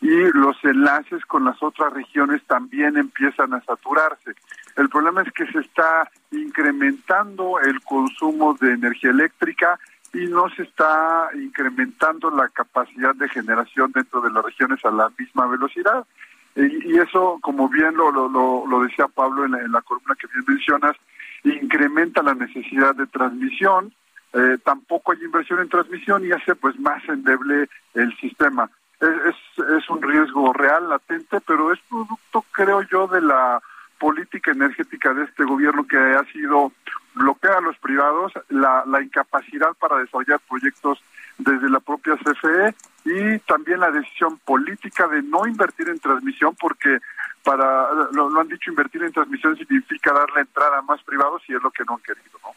y 0.00 0.32
los 0.34 0.56
enlaces 0.64 1.24
con 1.24 1.44
las 1.44 1.62
otras 1.62 1.92
regiones 1.92 2.42
también 2.46 2.96
empiezan 2.96 3.54
a 3.54 3.62
saturarse. 3.62 4.32
El 4.76 4.88
problema 4.88 5.22
es 5.22 5.32
que 5.32 5.46
se 5.46 5.60
está 5.60 6.10
incrementando 6.30 7.58
el 7.60 7.80
consumo 7.80 8.54
de 8.60 8.72
energía 8.72 9.10
eléctrica 9.10 9.78
y 10.14 10.26
no 10.28 10.48
se 10.50 10.62
está 10.62 11.28
incrementando 11.34 12.30
la 12.30 12.48
capacidad 12.48 13.14
de 13.16 13.28
generación 13.28 13.90
dentro 13.92 14.20
de 14.20 14.30
las 14.30 14.44
regiones 14.44 14.82
a 14.84 14.90
la 14.90 15.10
misma 15.18 15.46
velocidad. 15.46 16.06
Y, 16.54 16.96
eso, 16.98 17.38
como 17.42 17.68
bien 17.68 17.96
lo, 17.96 18.12
lo, 18.12 18.28
lo, 18.64 18.82
decía 18.84 19.08
Pablo 19.08 19.44
en 19.44 19.72
la, 19.72 19.82
columna 19.82 20.14
que 20.14 20.28
bien 20.28 20.44
mencionas, 20.46 20.96
incrementa 21.42 22.22
la 22.22 22.34
necesidad 22.34 22.94
de 22.94 23.08
transmisión, 23.08 23.92
eh, 24.32 24.58
tampoco 24.64 25.12
hay 25.12 25.24
inversión 25.24 25.60
en 25.60 25.68
transmisión 25.68 26.24
y 26.24 26.30
hace 26.30 26.54
pues 26.54 26.78
más 26.78 27.02
endeble 27.08 27.68
el 27.94 28.16
sistema. 28.18 28.70
Es, 29.00 29.34
es 29.76 29.90
un 29.90 30.00
riesgo 30.00 30.52
real, 30.52 30.88
latente, 30.88 31.40
pero 31.40 31.72
es 31.72 31.80
producto, 31.88 32.44
creo 32.52 32.82
yo, 32.82 33.08
de 33.08 33.20
la 33.20 33.60
política 33.98 34.52
energética 34.52 35.12
de 35.12 35.24
este 35.24 35.44
gobierno 35.44 35.84
que 35.86 35.98
ha 35.98 36.24
sido 36.32 36.70
bloquear 37.14 37.58
a 37.58 37.60
los 37.60 37.76
privados, 37.78 38.32
la, 38.48 38.84
la 38.86 39.02
incapacidad 39.02 39.74
para 39.74 39.98
desarrollar 39.98 40.40
proyectos 40.48 41.02
desde 41.38 41.68
la 41.68 41.80
propia 41.80 42.16
CFE 42.16 42.74
y 43.04 43.38
también 43.40 43.80
la 43.80 43.90
decisión 43.90 44.38
política 44.38 45.08
de 45.08 45.22
no 45.22 45.46
invertir 45.46 45.88
en 45.88 45.98
transmisión 45.98 46.54
porque 46.58 46.98
para, 47.42 47.92
lo, 48.12 48.40
han 48.40 48.48
dicho, 48.48 48.70
invertir 48.70 49.02
en 49.02 49.12
transmisión 49.12 49.56
significa 49.56 50.12
darle 50.12 50.40
entrada 50.40 50.78
a 50.78 50.82
más 50.82 51.02
privados 51.02 51.42
y 51.46 51.54
es 51.54 51.62
lo 51.62 51.70
que 51.70 51.84
no 51.84 51.94
han 51.94 52.00
querido, 52.00 52.38
¿no? 52.42 52.54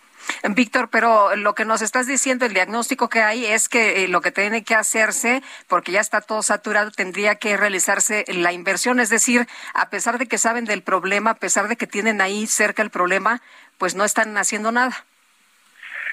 Víctor, 0.56 0.90
pero 0.90 1.36
lo 1.36 1.56
que 1.56 1.66
nos 1.66 1.82
estás 1.82 2.08
diciendo, 2.08 2.46
el 2.46 2.54
diagnóstico 2.54 3.10
que 3.10 3.22
hay 3.22 3.46
es 3.46 3.68
que 3.68 4.04
eh, 4.04 4.08
lo 4.08 4.22
que 4.22 4.32
tiene 4.32 4.64
que 4.64 4.76
hacerse, 4.76 5.44
porque 5.68 5.92
ya 5.92 6.00
está 6.00 6.22
todo 6.22 6.42
saturado, 6.42 6.92
tendría 6.92 7.36
que 7.36 7.58
realizarse 7.58 8.24
la 8.28 8.54
inversión. 8.54 9.00
Es 9.00 9.10
decir, 9.10 9.48
a 9.74 9.90
pesar 9.90 10.18
de 10.18 10.28
que 10.28 10.38
saben 10.38 10.66
del 10.66 10.84
problema, 10.84 11.32
a 11.32 11.36
pesar 11.36 11.68
de 11.68 11.76
que 11.76 11.88
tienen 11.88 12.22
ahí 12.22 12.48
cerca 12.48 12.82
el 12.82 12.90
problema, 12.90 13.42
pues 13.78 13.95
no 13.95 14.04
están 14.04 14.38
haciendo 14.38 14.72
nada. 14.72 15.06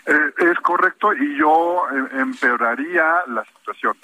Eh, 0.07 0.33
es 0.39 0.59
correcto 0.61 1.15
y 1.15 1.39
yo 1.39 1.85
eh, 1.91 2.21
empeoraría 2.21 3.05
la 3.29 3.45
situación. 3.45 3.97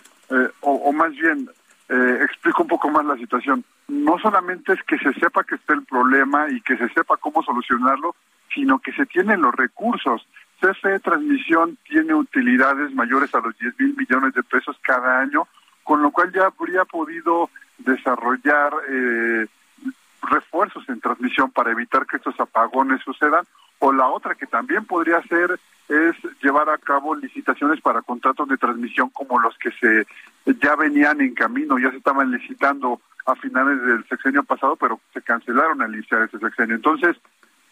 o, 0.60 0.92
más 0.92 1.10
bien, 1.10 1.50
explico 1.88 2.62
un 2.62 2.68
poco 2.68 2.88
más 2.88 3.04
la 3.04 3.16
situación. 3.16 3.64
No 3.88 4.18
solamente 4.18 4.72
es 4.72 4.82
que 4.84 4.96
se 4.98 5.12
sepa 5.14 5.42
que 5.42 5.56
está 5.56 5.74
el 5.74 5.84
problema 5.84 6.48
y 6.48 6.60
que 6.60 6.76
se 6.76 6.88
sepa 6.90 7.16
cómo 7.16 7.42
solucionarlo, 7.42 8.14
sino 8.54 8.78
que 8.78 8.92
se 8.92 9.06
tienen 9.06 9.42
los 9.42 9.54
recursos. 9.54 10.26
CFE 10.60 11.00
Transmisión 11.00 11.78
tiene 11.88 12.14
utilidades 12.14 12.92
mayores 12.94 13.34
a 13.34 13.40
los 13.40 13.56
10 13.58 13.80
mil 13.80 13.96
millones 13.96 14.34
de 14.34 14.42
pesos 14.42 14.76
cada 14.82 15.20
año, 15.20 15.48
con 15.82 16.02
lo 16.02 16.10
cual 16.10 16.32
ya 16.32 16.46
habría 16.46 16.84
podido 16.84 17.50
desarrollar 17.78 18.72
eh, 18.88 19.46
refuerzos 20.22 20.88
en 20.88 21.00
transmisión 21.00 21.50
para 21.50 21.72
evitar 21.72 22.06
que 22.06 22.16
estos 22.16 22.38
apagones 22.38 23.00
sucedan. 23.02 23.44
O 23.78 23.92
la 23.92 24.08
otra 24.08 24.34
que 24.34 24.46
también 24.46 24.84
podría 24.84 25.18
hacer 25.18 25.58
es 25.88 26.14
llevar 26.42 26.68
a 26.68 26.78
cabo 26.78 27.14
licitaciones 27.14 27.80
para 27.80 28.02
contratos 28.02 28.48
de 28.48 28.58
transmisión 28.58 29.10
como 29.10 29.40
los 29.40 29.56
que 29.58 29.70
se 29.72 30.06
ya 30.60 30.76
venían 30.76 31.20
en 31.20 31.34
camino, 31.34 31.78
ya 31.78 31.90
se 31.90 31.96
estaban 31.96 32.30
licitando 32.30 33.00
a 33.26 33.34
finales 33.34 33.82
del 33.82 34.06
sexenio 34.08 34.42
pasado, 34.44 34.76
pero 34.76 35.00
se 35.12 35.22
cancelaron 35.22 35.82
al 35.82 35.94
iniciar 35.94 36.22
ese 36.22 36.38
sexenio. 36.38 36.76
Entonces, 36.76 37.16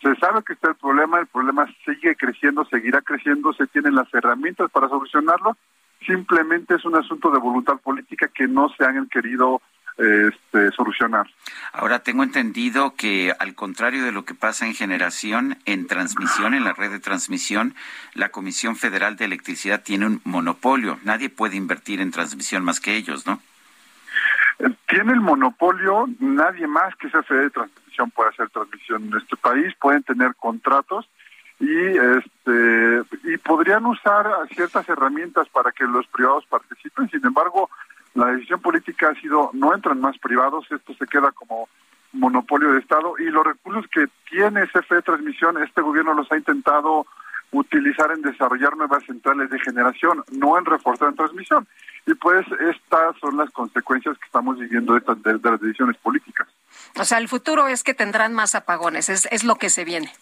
se 0.02 0.14
sabe 0.16 0.42
que 0.42 0.52
está 0.52 0.70
el 0.70 0.76
problema, 0.76 1.20
el 1.20 1.26
problema 1.26 1.66
sigue 1.84 2.14
creciendo, 2.16 2.64
seguirá 2.64 3.02
creciendo, 3.02 3.52
se 3.52 3.66
tienen 3.66 3.94
las 3.94 4.12
herramientas 4.14 4.70
para 4.70 4.88
solucionarlo, 4.88 5.56
simplemente 6.06 6.74
es 6.74 6.84
un 6.84 6.96
asunto 6.96 7.30
de 7.30 7.38
voluntad 7.38 7.78
política 7.78 8.28
que 8.28 8.46
no 8.46 8.68
se 8.70 8.84
han 8.84 9.08
querido 9.08 9.60
este, 9.98 10.70
solucionar. 10.70 11.26
Ahora 11.72 11.98
tengo 11.98 12.22
entendido 12.22 12.94
que 12.94 13.34
al 13.38 13.54
contrario 13.54 14.04
de 14.04 14.12
lo 14.12 14.24
que 14.24 14.34
pasa 14.34 14.64
en 14.64 14.74
generación, 14.74 15.58
en 15.64 15.88
transmisión, 15.88 16.54
en 16.54 16.64
la 16.64 16.72
red 16.72 16.90
de 16.90 17.00
transmisión, 17.00 17.74
la 18.14 18.28
Comisión 18.28 18.76
Federal 18.76 19.16
de 19.16 19.24
Electricidad 19.24 19.82
tiene 19.82 20.06
un 20.06 20.20
monopolio. 20.24 20.98
Nadie 21.02 21.28
puede 21.30 21.56
invertir 21.56 22.00
en 22.00 22.12
transmisión 22.12 22.64
más 22.64 22.78
que 22.80 22.96
ellos, 22.96 23.26
¿no? 23.26 23.42
Eh, 24.60 24.70
tiene 24.88 25.12
el 25.12 25.20
monopolio, 25.20 26.08
nadie 26.20 26.66
más 26.66 26.94
que 26.96 27.08
esa 27.08 27.22
Federal 27.24 27.48
de 27.48 27.54
Transmisión 27.54 28.10
puede 28.12 28.30
hacer 28.30 28.48
transmisión 28.50 29.04
en 29.04 29.18
este 29.18 29.36
país, 29.36 29.74
pueden 29.80 30.04
tener 30.04 30.34
contratos 30.36 31.08
y 31.60 31.76
este 31.76 33.02
y 33.24 33.36
podrían 33.38 33.84
usar 33.86 34.26
ciertas 34.54 34.88
herramientas 34.88 35.48
para 35.48 35.72
que 35.72 35.84
los 35.84 36.06
privados 36.06 36.46
participen. 36.46 37.10
Sin 37.10 37.24
embargo, 37.26 37.68
la 38.18 38.32
decisión 38.32 38.60
política 38.60 39.10
ha 39.10 39.20
sido 39.20 39.50
no 39.52 39.74
entran 39.74 40.00
más 40.00 40.18
privados, 40.18 40.66
esto 40.70 40.94
se 40.94 41.06
queda 41.06 41.32
como 41.32 41.68
monopolio 42.12 42.72
de 42.72 42.80
Estado 42.80 43.14
y 43.18 43.24
los 43.24 43.44
recursos 43.44 43.86
que 43.92 44.06
tiene 44.28 44.66
CFE 44.66 45.02
Transmisión, 45.02 45.62
este 45.62 45.82
gobierno 45.82 46.14
los 46.14 46.30
ha 46.32 46.36
intentado 46.36 47.06
utilizar 47.50 48.10
en 48.10 48.22
desarrollar 48.22 48.76
nuevas 48.76 49.04
centrales 49.04 49.48
de 49.50 49.58
generación, 49.60 50.22
no 50.32 50.58
en 50.58 50.66
reforzar 50.66 51.08
en 51.08 51.16
transmisión. 51.16 51.66
Y 52.06 52.14
pues 52.14 52.46
estas 52.60 53.16
son 53.20 53.36
las 53.36 53.50
consecuencias 53.50 54.18
que 54.18 54.26
estamos 54.26 54.58
viviendo 54.58 54.92
de, 54.92 54.98
estas, 54.98 55.22
de 55.22 55.50
las 55.50 55.60
decisiones 55.60 55.96
políticas. 55.98 56.48
O 56.98 57.04
sea, 57.04 57.18
el 57.18 57.28
futuro 57.28 57.68
es 57.68 57.82
que 57.82 57.94
tendrán 57.94 58.34
más 58.34 58.54
apagones, 58.54 59.08
es, 59.08 59.26
es 59.30 59.44
lo 59.44 59.56
que 59.56 59.70
se 59.70 59.84
viene. 59.84 60.12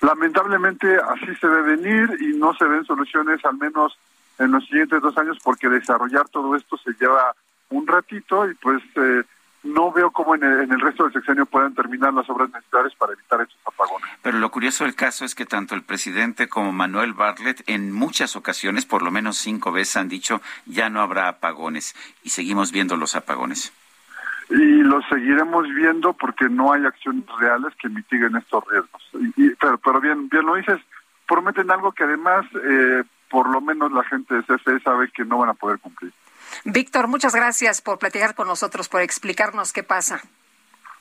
Lamentablemente 0.00 0.96
así 0.96 1.34
se 1.40 1.46
debe 1.46 1.76
venir 1.76 2.16
y 2.20 2.36
no 2.38 2.54
se 2.54 2.64
ven 2.64 2.84
soluciones 2.84 3.44
al 3.44 3.56
menos 3.56 3.98
en 4.38 4.50
los 4.50 4.64
siguientes 4.66 5.00
dos 5.00 5.16
años 5.18 5.38
porque 5.42 5.68
desarrollar 5.68 6.28
todo 6.28 6.54
esto 6.56 6.76
se 6.78 6.92
lleva 7.00 7.34
un 7.70 7.86
ratito 7.86 8.48
y 8.48 8.54
pues 8.54 8.82
eh, 8.96 9.22
no 9.64 9.90
veo 9.90 10.10
cómo 10.10 10.34
en 10.34 10.44
el, 10.44 10.80
resto 10.80 11.04
del 11.04 11.12
sexenio 11.12 11.46
puedan 11.46 11.74
terminar 11.74 12.14
las 12.14 12.28
obras 12.30 12.50
necesarias 12.50 12.94
para 12.94 13.12
evitar 13.14 13.40
estos 13.40 13.58
apagones. 13.66 14.08
Pero 14.22 14.38
lo 14.38 14.50
curioso 14.50 14.84
del 14.84 14.94
caso 14.94 15.24
es 15.24 15.34
que 15.34 15.46
tanto 15.46 15.74
el 15.74 15.82
presidente 15.82 16.48
como 16.48 16.72
Manuel 16.72 17.14
Bartlett 17.14 17.62
en 17.66 17.92
muchas 17.92 18.36
ocasiones, 18.36 18.86
por 18.86 19.02
lo 19.02 19.10
menos 19.10 19.36
cinco 19.38 19.72
veces, 19.72 19.96
han 19.96 20.08
dicho 20.08 20.40
ya 20.66 20.88
no 20.88 21.00
habrá 21.00 21.28
apagones 21.28 21.94
y 22.22 22.30
seguimos 22.30 22.70
viendo 22.70 22.96
los 22.96 23.16
apagones 23.16 23.72
y 24.48 24.82
lo 24.82 25.02
seguiremos 25.02 25.66
viendo 25.74 26.12
porque 26.12 26.48
no 26.48 26.72
hay 26.72 26.84
acciones 26.84 27.24
reales 27.38 27.74
que 27.80 27.88
mitiguen 27.88 28.36
estos 28.36 28.64
riesgos. 28.68 29.02
Y, 29.36 29.50
pero, 29.56 29.78
pero 29.78 30.00
bien, 30.00 30.28
bien 30.28 30.46
lo 30.46 30.54
dices, 30.54 30.80
prometen 31.26 31.70
algo 31.70 31.92
que 31.92 32.04
además 32.04 32.46
eh, 32.62 33.02
por 33.30 33.48
lo 33.48 33.60
menos 33.60 33.92
la 33.92 34.04
gente 34.04 34.34
de 34.34 34.42
CFE 34.42 34.80
sabe 34.80 35.10
que 35.10 35.24
no 35.24 35.38
van 35.38 35.50
a 35.50 35.54
poder 35.54 35.78
cumplir. 35.78 36.12
Víctor, 36.64 37.08
muchas 37.08 37.34
gracias 37.34 37.80
por 37.80 37.98
platicar 37.98 38.34
con 38.34 38.48
nosotros, 38.48 38.88
por 38.88 39.02
explicarnos 39.02 39.72
qué 39.72 39.82
pasa. 39.82 40.22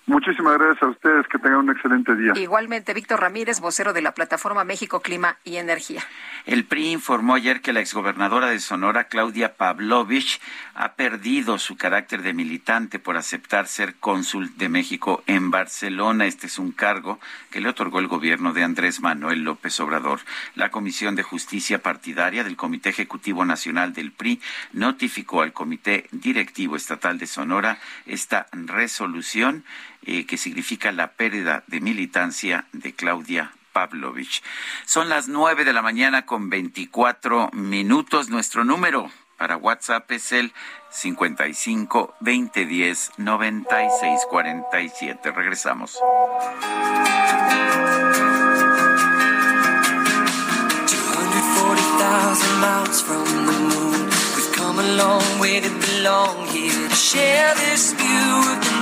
Muchísimas 0.08 0.60
gracias 0.60 0.84
a 0.84 0.88
ustedes, 0.88 1.28
que 1.28 1.40
tengan 1.40 1.62
un 1.62 1.72
excelente 1.72 2.16
día. 2.16 2.34
Igualmente, 2.36 2.94
Víctor 2.94 3.22
Ramírez, 3.22 3.60
vocero 3.60 3.92
de 3.92 4.04
la 4.04 4.14
plataforma 4.14 4.64
México 4.64 5.00
Clima 5.00 5.38
y 5.44 5.56
Energía. 5.56 6.04
El 6.46 6.66
PRI 6.66 6.92
informó 6.92 7.34
ayer 7.34 7.62
que 7.62 7.74
la 7.74 7.80
exgobernadora 7.80 8.48
de 8.50 8.60
Sonora, 8.60 9.06
Claudia 9.06 9.56
Pavlovich, 9.56 10.40
ha 10.76 10.94
perdido 10.94 11.58
su 11.58 11.76
carácter 11.76 12.22
de 12.22 12.34
militante 12.34 13.00
por 13.00 13.18
aceptar 13.18 13.66
ser 13.66 13.96
cónsul 13.96 14.56
de 14.58 14.70
México 14.70 15.24
en 15.26 15.50
Barcelona. 15.50 16.28
Este 16.28 16.46
es 16.46 16.60
un 16.60 16.72
cargo 16.72 17.20
que 17.50 17.60
le 17.60 17.70
otorgó 17.70 17.98
el 17.98 18.08
gobierno 18.08 18.54
de 18.54 18.64
Andrés 18.64 19.02
Manuel 19.02 19.44
López 19.44 19.80
Obrador. 19.80 20.20
La 20.54 20.70
Comisión 20.70 21.16
de 21.16 21.24
Justicia 21.24 21.82
Partidaria 21.82 22.44
del 22.44 22.56
Comité 22.56 22.90
Ejecutivo 22.90 23.44
Nacional 23.44 23.94
del 23.94 24.12
PRI 24.12 24.40
notificó 24.72 25.42
al 25.42 25.52
Comité 25.52 26.08
Directivo 26.12 26.76
Estatal 26.76 27.18
de 27.18 27.26
Sonora 27.26 27.80
esta 28.06 28.46
resolución 28.52 29.64
eh, 30.06 30.26
que 30.26 30.38
significa 30.38 30.92
la 30.92 31.12
pérdida 31.14 31.64
de 31.68 31.82
militancia 31.82 32.66
de 32.72 32.94
Claudia 32.94 33.52
Pavlovich. 33.74 34.42
Son 34.86 35.10
las 35.10 35.28
nueve 35.28 35.66
de 35.66 35.74
la 35.74 35.82
mañana 35.82 36.26
con 36.26 36.50
veinticuatro 36.50 37.50
minutos. 37.52 38.30
Nuestro 38.30 38.64
número 38.64 39.12
para 39.38 39.58
WhatsApp 39.58 40.10
es 40.12 40.32
el 40.32 40.54
55 40.92 42.16
20 42.22 42.66
10 42.66 43.12
96 43.18 44.22
47. 44.30 45.32
Regresamos. 45.32 46.00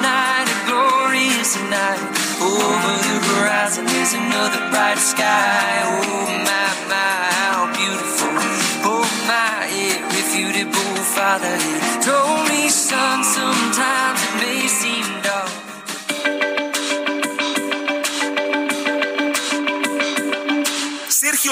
Night, 0.03 0.47
a 0.51 0.57
glorious 0.67 1.55
night. 1.71 2.03
Over 2.43 2.93
the 3.07 3.15
horizon 3.30 3.88
is 4.01 4.13
another 4.13 4.61
bright 4.71 4.99
sky. 4.99 5.71
Oh 5.88 6.27
my, 6.49 6.67
my, 6.91 7.19
how 7.39 7.71
beautiful. 7.71 8.35
Oh 8.91 9.07
my, 9.31 9.63
irrefutable 9.71 10.99
father. 11.15 11.55
He 11.55 11.73
told 12.03 12.41
me, 12.49 12.67
son, 12.69 13.23
sometimes 13.23 14.23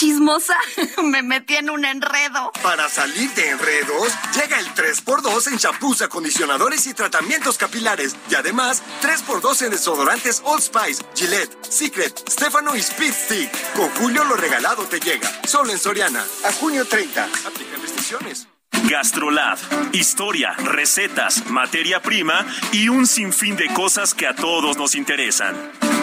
Chismosa, 0.00 0.56
me 1.02 1.22
metí 1.22 1.56
en 1.56 1.68
un 1.68 1.84
enredo. 1.84 2.52
Para 2.62 2.88
salir 2.88 3.30
de 3.34 3.50
enredos, 3.50 4.14
llega 4.34 4.58
el 4.58 4.66
3x2 4.68 5.48
en 5.48 5.56
shampoos, 5.58 6.00
acondicionadores 6.00 6.86
y 6.86 6.94
tratamientos 6.94 7.58
capilares. 7.58 8.16
Y 8.30 8.34
además, 8.34 8.82
3x2 9.02 9.66
en 9.66 9.70
desodorantes 9.72 10.40
Old 10.46 10.62
Spice, 10.62 11.04
Gillette, 11.14 11.54
Secret, 11.62 12.18
Stefano 12.30 12.74
y 12.74 12.78
Speed 12.78 13.12
Stick. 13.12 13.72
Con 13.74 13.90
Julio 13.90 14.24
lo 14.24 14.36
regalado 14.36 14.84
te 14.84 15.00
llega. 15.00 15.30
Solo 15.46 15.70
en 15.70 15.78
Soriana. 15.78 16.24
A 16.46 16.52
junio 16.52 16.86
30. 16.86 17.24
Aplican 17.24 17.82
restricciones. 17.82 18.48
Gastrolab. 18.88 19.58
Historia, 19.92 20.54
recetas, 20.54 21.46
materia 21.48 22.00
prima 22.00 22.46
y 22.72 22.88
un 22.88 23.06
sinfín 23.06 23.56
de 23.56 23.66
cosas 23.74 24.14
que 24.14 24.26
a 24.26 24.34
todos 24.34 24.78
nos 24.78 24.94
interesan. 24.94 25.99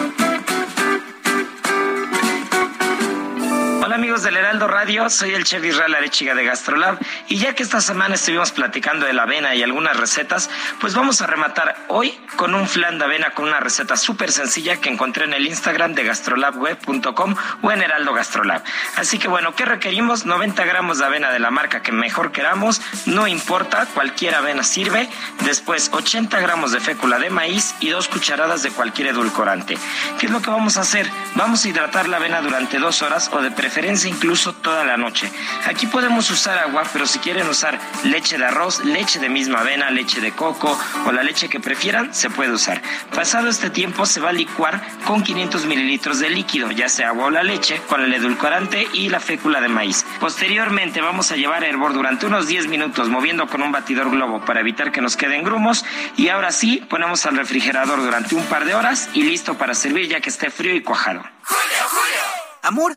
Amigos 3.98 4.22
del 4.22 4.36
Heraldo 4.36 4.68
Radio, 4.68 5.10
soy 5.10 5.34
el 5.34 5.42
chef 5.42 5.64
Israel 5.64 5.92
Arechiga 5.92 6.32
de 6.36 6.44
Gastrolab 6.44 7.00
y 7.26 7.38
ya 7.38 7.56
que 7.56 7.64
esta 7.64 7.80
semana 7.80 8.14
estuvimos 8.14 8.52
platicando 8.52 9.06
de 9.06 9.12
la 9.12 9.24
avena 9.24 9.56
y 9.56 9.64
algunas 9.64 9.96
recetas, 9.96 10.48
pues 10.80 10.94
vamos 10.94 11.20
a 11.20 11.26
rematar 11.26 11.74
hoy 11.88 12.16
con 12.36 12.54
un 12.54 12.68
flan 12.68 13.00
de 13.00 13.06
avena 13.06 13.32
con 13.32 13.48
una 13.48 13.58
receta 13.58 13.96
súper 13.96 14.30
sencilla 14.30 14.76
que 14.76 14.88
encontré 14.88 15.24
en 15.24 15.32
el 15.32 15.48
Instagram 15.48 15.94
de 15.94 16.04
gastrolabweb.com 16.04 17.34
o 17.60 17.72
en 17.72 17.82
Heraldo 17.82 18.12
Gastrolab. 18.12 18.62
Así 18.94 19.18
que 19.18 19.26
bueno, 19.26 19.56
¿qué 19.56 19.64
requerimos? 19.64 20.26
90 20.26 20.64
gramos 20.64 20.98
de 20.98 21.04
avena 21.04 21.32
de 21.32 21.40
la 21.40 21.50
marca 21.50 21.82
que 21.82 21.90
mejor 21.90 22.30
queramos, 22.30 22.80
no 23.06 23.26
importa, 23.26 23.84
cualquier 23.94 24.36
avena 24.36 24.62
sirve. 24.62 25.08
Después 25.44 25.90
80 25.92 26.38
gramos 26.38 26.70
de 26.70 26.78
fécula 26.78 27.18
de 27.18 27.30
maíz 27.30 27.74
y 27.80 27.88
dos 27.88 28.06
cucharadas 28.06 28.62
de 28.62 28.70
cualquier 28.70 29.08
edulcorante. 29.08 29.76
¿Qué 30.20 30.26
es 30.26 30.32
lo 30.32 30.40
que 30.40 30.50
vamos 30.50 30.76
a 30.76 30.82
hacer? 30.82 31.10
Vamos 31.34 31.64
a 31.64 31.68
hidratar 31.68 32.08
la 32.08 32.18
avena 32.18 32.40
durante 32.40 32.78
dos 32.78 33.02
horas 33.02 33.28
o 33.32 33.42
de 33.42 33.50
preferencia 33.50 33.87
incluso 33.88 34.52
toda 34.52 34.84
la 34.84 34.96
noche. 34.96 35.30
Aquí 35.66 35.86
podemos 35.86 36.30
usar 36.30 36.58
agua, 36.58 36.82
pero 36.92 37.06
si 37.06 37.18
quieren 37.18 37.48
usar 37.48 37.78
leche 38.04 38.36
de 38.36 38.44
arroz, 38.44 38.84
leche 38.84 39.18
de 39.18 39.28
misma 39.28 39.60
avena, 39.60 39.90
leche 39.90 40.20
de 40.20 40.32
coco 40.32 40.78
o 41.06 41.12
la 41.12 41.22
leche 41.22 41.48
que 41.48 41.58
prefieran, 41.58 42.14
se 42.14 42.28
puede 42.28 42.52
usar. 42.52 42.82
Pasado 43.14 43.48
este 43.48 43.70
tiempo 43.70 44.04
se 44.04 44.20
va 44.20 44.30
a 44.30 44.32
licuar 44.32 44.80
con 45.04 45.22
500 45.22 45.64
mililitros 45.64 46.18
de 46.18 46.30
líquido, 46.30 46.70
ya 46.70 46.88
sea 46.88 47.08
agua 47.08 47.26
o 47.26 47.30
la 47.30 47.42
leche, 47.42 47.80
con 47.88 48.02
el 48.02 48.12
edulcorante 48.12 48.86
y 48.92 49.08
la 49.08 49.20
fécula 49.20 49.60
de 49.60 49.68
maíz. 49.68 50.04
Posteriormente 50.20 51.00
vamos 51.00 51.32
a 51.32 51.36
llevar 51.36 51.64
a 51.64 51.68
hervor 51.68 51.94
durante 51.94 52.26
unos 52.26 52.46
10 52.46 52.68
minutos 52.68 53.08
moviendo 53.08 53.46
con 53.46 53.62
un 53.62 53.72
batidor 53.72 54.10
globo 54.10 54.44
para 54.44 54.60
evitar 54.60 54.92
que 54.92 55.00
nos 55.00 55.16
queden 55.16 55.44
grumos 55.44 55.84
y 56.16 56.28
ahora 56.28 56.52
sí 56.52 56.84
ponemos 56.90 57.24
al 57.26 57.36
refrigerador 57.36 58.02
durante 58.02 58.34
un 58.34 58.44
par 58.44 58.64
de 58.64 58.74
horas 58.74 59.08
y 59.14 59.22
listo 59.22 59.54
para 59.56 59.74
servir 59.74 60.08
ya 60.08 60.20
que 60.20 60.28
esté 60.28 60.50
frío 60.50 60.74
y 60.74 60.82
cuajado. 60.82 61.22
Julio, 61.44 61.84
Julio. 61.88 62.20
Amor, 62.62 62.96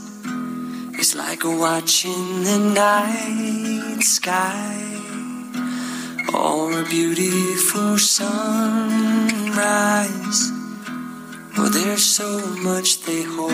it's 1.01 1.15
like 1.15 1.43
watching 1.43 2.43
the 2.43 2.59
night 2.75 4.03
sky 4.03 4.77
or 6.31 6.79
a 6.79 6.83
beautiful 6.85 7.97
sunrise. 7.97 9.31
Oh, 11.57 11.69
there's 11.73 12.05
so 12.05 12.29
much 12.57 13.01
they 13.01 13.23
hold. 13.23 13.51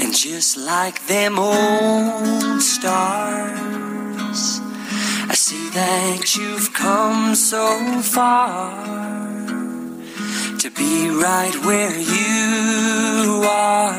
And 0.00 0.14
just 0.14 0.56
like 0.56 1.08
them 1.08 1.36
old 1.40 2.62
stars, 2.62 4.60
I 5.28 5.34
see 5.34 5.68
that 5.70 6.36
you've 6.36 6.72
come 6.72 7.34
so 7.34 8.00
far 8.02 9.33
to 10.64 10.70
be 10.70 11.10
right 11.10 11.54
where 11.66 11.94
you 11.98 13.42
are. 13.44 13.92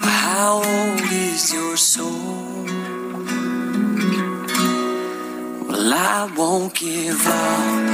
How 0.00 0.62
old 0.64 1.12
is 1.12 1.52
your 1.52 1.76
soul? 1.76 2.64
Well, 5.68 5.92
I 5.92 6.32
won't 6.34 6.74
give 6.74 7.20
up 7.26 7.90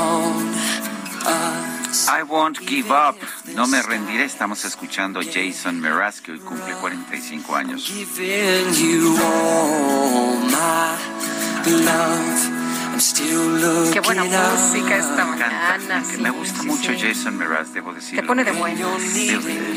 on 0.00 0.32
us. 1.26 2.08
I 2.08 2.22
won't 2.22 2.58
give 2.66 2.90
up. 2.90 3.16
No 3.54 3.66
me 3.66 3.82
rendiré. 3.82 4.24
Estamos 4.24 4.64
escuchando 4.64 5.20
Jason 5.20 5.78
Mraz, 5.82 6.22
que 6.22 6.32
hoy 6.32 6.38
cumple 6.38 6.72
45 6.80 7.54
años. 7.54 7.86
Giving 7.86 8.72
you 8.82 9.14
all 9.22 10.36
my 10.40 10.96
love. 11.84 12.65
I'm 12.96 13.00
still 13.02 13.60
looking 13.60 13.92
Qué 13.92 14.00
buena 14.00 14.24
música 14.24 14.96
esta 14.96 15.26
mañana. 15.26 15.76
encanta. 15.76 16.18
Me 16.18 16.30
gusta 16.30 16.62
mucho 16.62 16.92
Jason 16.98 17.36
Mraz, 17.36 17.74
debo 17.74 17.92
decirlo. 17.92 18.22
Te 18.22 18.26
pone 18.26 18.42
de 18.42 18.52
buenas. 18.52 19.02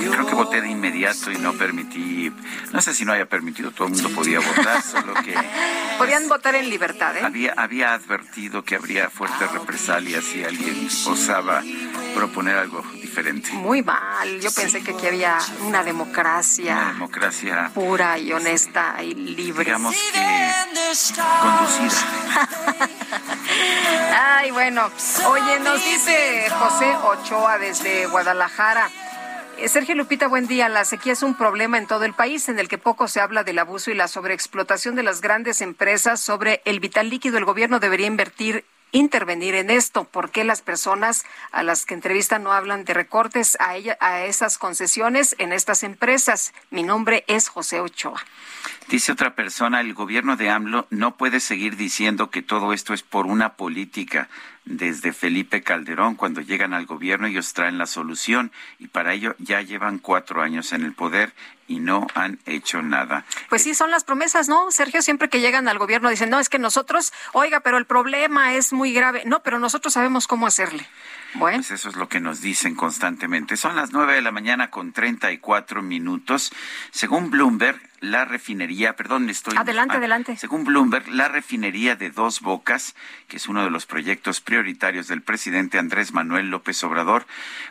Creo 0.09 0.25
que 0.25 0.35
voté 0.35 0.61
de 0.61 0.69
inmediato 0.69 1.29
y 1.29 1.37
no 1.37 1.51
permití, 1.51 2.31
no 2.71 2.81
sé 2.81 2.93
si 2.93 3.03
no 3.03 3.11
haya 3.11 3.25
permitido, 3.25 3.71
todo 3.71 3.87
el 3.87 3.93
mundo 3.93 4.09
podía 4.15 4.39
votar, 4.39 4.81
solo 4.81 5.13
que 5.15 5.35
Podían 5.97 6.29
votar 6.29 6.55
en 6.55 6.69
libertad, 6.69 7.17
¿eh? 7.17 7.21
había, 7.21 7.53
había 7.57 7.93
advertido 7.93 8.63
que 8.63 8.75
habría 8.75 9.09
fuertes 9.09 9.51
represalias 9.51 10.23
si 10.23 10.41
alguien 10.45 10.87
osaba 11.05 11.61
proponer 12.15 12.55
algo 12.55 12.81
diferente. 12.93 13.51
Muy 13.51 13.83
mal. 13.83 14.39
Yo 14.39 14.49
pensé 14.53 14.81
que 14.81 14.91
aquí 14.91 15.07
había 15.07 15.37
una 15.59 15.67
Una 15.67 15.83
democracia 15.83 16.91
democracia, 16.93 17.71
pura 17.73 18.17
y 18.17 18.31
honesta 18.31 18.95
y 19.03 19.13
libre. 19.13 19.65
digamos 19.65 19.93
que 19.93 20.51
conducida. 21.41 22.47
Ay, 24.13 24.51
bueno. 24.51 24.89
Oye, 25.27 25.59
nos 25.59 25.83
dice 25.83 26.49
José 26.49 26.95
Ochoa 27.03 27.57
desde 27.57 28.07
Guadalajara. 28.07 28.89
Eh, 29.57 29.67
Sergio 29.67 29.95
Lupita, 29.95 30.27
buen 30.27 30.47
día. 30.47 30.69
La 30.69 30.85
sequía 30.85 31.13
es 31.13 31.23
un 31.23 31.35
problema 31.35 31.77
en 31.77 31.87
todo 31.87 32.05
el 32.05 32.13
país 32.13 32.49
en 32.49 32.59
el 32.59 32.67
que 32.67 32.77
poco 32.77 33.07
se 33.07 33.19
habla 33.19 33.43
del 33.43 33.59
abuso 33.59 33.91
y 33.91 33.95
la 33.95 34.07
sobreexplotación 34.07 34.95
de 34.95 35.03
las 35.03 35.21
grandes 35.21 35.61
empresas 35.61 36.19
sobre 36.21 36.61
el 36.65 36.79
vital 36.79 37.09
líquido. 37.09 37.37
El 37.37 37.45
gobierno 37.45 37.79
debería 37.79 38.07
invertir 38.07 38.65
intervenir 38.91 39.55
en 39.55 39.69
esto. 39.69 40.05
¿Por 40.05 40.31
qué 40.31 40.43
las 40.43 40.61
personas 40.61 41.23
a 41.51 41.63
las 41.63 41.85
que 41.85 41.93
entrevistan 41.93 42.43
no 42.43 42.53
hablan 42.53 42.85
de 42.85 42.93
recortes 42.93 43.55
a, 43.59 43.75
a 43.99 44.25
esas 44.25 44.57
concesiones 44.57 45.35
en 45.37 45.53
estas 45.53 45.83
empresas? 45.83 46.53
Mi 46.71 46.83
nombre 46.83 47.23
es 47.27 47.49
José 47.49 47.81
Ochoa. 47.81 48.23
Dice 48.89 49.11
otra 49.11 49.35
persona, 49.35 49.81
el 49.81 49.93
gobierno 49.93 50.35
de 50.35 50.49
AMLO 50.49 50.87
no 50.89 51.15
puede 51.15 51.39
seguir 51.39 51.75
diciendo 51.75 52.31
que 52.31 52.41
todo 52.41 52.73
esto 52.73 52.95
es 52.95 53.03
por 53.03 53.27
una 53.27 53.53
política. 53.53 54.29
Desde 54.65 55.13
Felipe 55.13 55.61
Calderón, 55.61 56.15
cuando 56.15 56.41
llegan 56.41 56.73
al 56.73 56.87
gobierno, 56.87 57.27
ellos 57.27 57.53
traen 57.53 57.77
la 57.77 57.85
solución 57.85 58.51
y 58.79 58.87
para 58.87 59.13
ello 59.13 59.35
ya 59.37 59.61
llevan 59.61 59.99
cuatro 59.99 60.41
años 60.41 60.73
en 60.73 60.83
el 60.83 60.93
poder 60.93 61.33
y 61.67 61.77
no 61.77 62.07
han 62.15 62.39
hecho 62.47 62.81
nada. 62.81 63.25
Pues 63.47 63.61
sí, 63.61 63.75
son 63.75 63.91
las 63.91 64.03
promesas, 64.03 64.49
¿no? 64.49 64.71
Sergio, 64.71 65.03
siempre 65.03 65.29
que 65.29 65.39
llegan 65.39 65.67
al 65.67 65.77
gobierno 65.77 66.09
dicen, 66.09 66.31
no, 66.31 66.39
es 66.39 66.49
que 66.49 66.57
nosotros, 66.57 67.13
oiga, 67.33 67.59
pero 67.59 67.77
el 67.77 67.85
problema 67.85 68.55
es 68.55 68.73
muy 68.73 68.91
grave. 68.91 69.21
No, 69.25 69.43
pero 69.43 69.59
nosotros 69.59 69.93
sabemos 69.93 70.25
cómo 70.25 70.47
hacerle. 70.47 70.87
Bueno. 71.35 71.57
Pues 71.59 71.71
eso 71.71 71.89
es 71.89 71.95
lo 71.95 72.09
que 72.09 72.19
nos 72.19 72.41
dicen 72.41 72.75
constantemente. 72.75 73.57
Son 73.57 73.75
las 73.75 73.91
nueve 73.91 74.15
de 74.15 74.21
la 74.21 74.31
mañana 74.31 74.69
con 74.69 74.93
treinta 74.93 75.31
y 75.31 75.37
cuatro 75.37 75.81
minutos. 75.81 76.51
Según 76.91 77.29
Bloomberg, 77.29 77.79
la 77.99 78.25
refinería, 78.25 78.95
perdón, 78.95 79.29
estoy. 79.29 79.55
Adelante, 79.57 79.95
ah, 79.95 79.97
adelante. 79.97 80.37
Según 80.37 80.63
Bloomberg, 80.63 81.07
la 81.09 81.27
refinería 81.27 81.95
de 81.95 82.09
Dos 82.09 82.41
Bocas, 82.41 82.95
que 83.27 83.37
es 83.37 83.47
uno 83.47 83.63
de 83.63 83.69
los 83.69 83.85
proyectos 83.85 84.41
prioritarios 84.41 85.07
del 85.07 85.21
presidente 85.21 85.77
Andrés 85.77 86.13
Manuel 86.13 86.49
López 86.49 86.83
Obrador, 86.83 87.27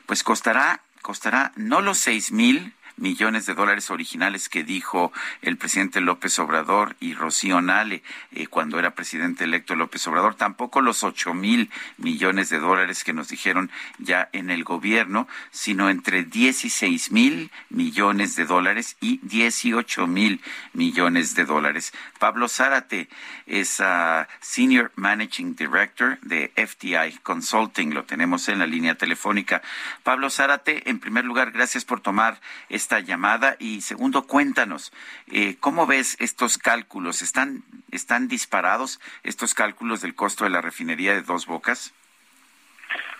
pues 0.07 0.23
costará, 0.23 0.81
costará 1.03 1.53
no 1.57 1.81
los 1.81 1.99
seis 1.99 2.31
mil 2.31 2.75
millones 2.99 3.47
de 3.47 3.55
dólares 3.55 3.91
originales 3.91 4.49
que 4.49 4.65
dijo 4.65 5.12
el 5.43 5.57
presidente 5.57 6.01
López 6.01 6.39
Obrador 6.39 6.97
y 7.01 7.15
Rocío 7.15 7.61
Nale 7.61 8.03
eh, 8.33 8.47
cuando 8.47 8.79
era 8.79 8.95
presidente 8.95 9.45
electo 9.45 9.75
López 9.75 10.07
Obrador, 10.07 10.35
tampoco 10.35 10.81
los 10.81 11.03
ocho 11.03 11.35
mil 11.35 11.70
millones 11.97 12.51
de 12.51 12.59
dólares 12.59 13.05
que 13.05 13.12
nos 13.12 13.29
dijeron 13.29 13.70
ya 13.99 14.29
en 14.33 14.51
el 14.51 14.65
gobierno, 14.65 15.29
sino 15.51 15.91
entre 15.91 16.25
16 16.25 17.12
mil 17.12 17.51
millones 17.70 18.37
de 18.37 18.45
dólares 18.45 18.97
y 19.01 19.19
18 19.23 20.07
mil 20.07 20.41
millones 20.73 21.35
de 21.35 21.45
dólares. 21.45 21.93
Pablo 22.19 22.49
Zárate 22.49 23.09
es 23.47 23.81
ah, 23.81 24.29
Senior 24.41 24.93
Managing 24.97 25.55
Director 25.55 26.19
de 26.23 26.53
FTI 26.57 27.19
Consulting, 27.23 27.95
lo 27.95 28.05
tenemos 28.05 28.49
en 28.49 28.59
la 28.59 28.66
línea 28.66 28.97
telefónica. 28.97 29.62
Pablo 30.03 30.31
Zárate, 30.31 30.89
en 30.91 30.99
primer 30.99 31.25
lugar, 31.25 31.53
gracias 31.53 31.85
por 31.85 32.01
tomar 32.01 32.41
esta 32.69 32.88
esta 32.89 33.01
llamada. 33.01 33.56
Y 33.59 33.82
segundo, 33.82 34.27
cuéntanos, 34.27 34.94
eh, 35.31 35.56
¿cómo 35.60 35.86
ves 35.86 36.16
estos 36.20 36.56
cálculos? 36.56 37.20
¿Están, 37.20 37.62
¿Están 37.90 38.28
disparados 38.28 38.98
estos 39.24 39.52
cálculos 39.52 40.01
del 40.01 40.15
costo 40.15 40.44
de 40.44 40.51
la 40.51 40.62
refinería 40.62 41.12
de 41.12 41.20
Dos 41.20 41.44
Bocas? 41.44 41.93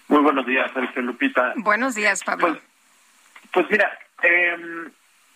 Muy 0.09 0.23
buenos 0.23 0.47
días, 0.47 0.73
Sergio 0.73 1.03
Lupita. 1.03 1.53
Buenos 1.57 1.95
días, 1.95 2.25
Pablo. 2.25 2.49
Pues, 2.49 2.63
pues 3.53 3.67
mira, 3.71 3.99
eh, 4.23 4.57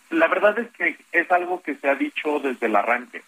la 0.09 0.29
verdad 0.29 0.59
es 0.59 0.71
que 0.71 0.97
es 1.13 1.31
algo 1.31 1.61
que 1.61 1.75
se 1.75 1.91
ha 1.91 1.95
dicho 1.95 2.39
desde 2.39 2.69
el 2.69 2.77
arranque. 2.77 3.23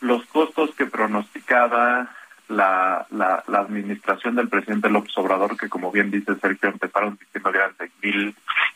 Los 0.00 0.24
costos 0.26 0.72
que 0.76 0.86
pronosticaba 0.86 2.14
la, 2.52 3.06
la, 3.10 3.58
administración 3.58 4.34
del 4.36 4.48
presidente 4.48 4.90
López 4.90 5.16
Obrador, 5.16 5.56
que 5.56 5.68
como 5.68 5.90
bien 5.90 6.10
dice 6.10 6.34
Sergio, 6.36 6.68
empezaron 6.68 7.18
diciendo 7.18 7.50
que 7.50 7.58
eran 7.58 7.74
seis 7.78 7.92
mil 8.02 8.34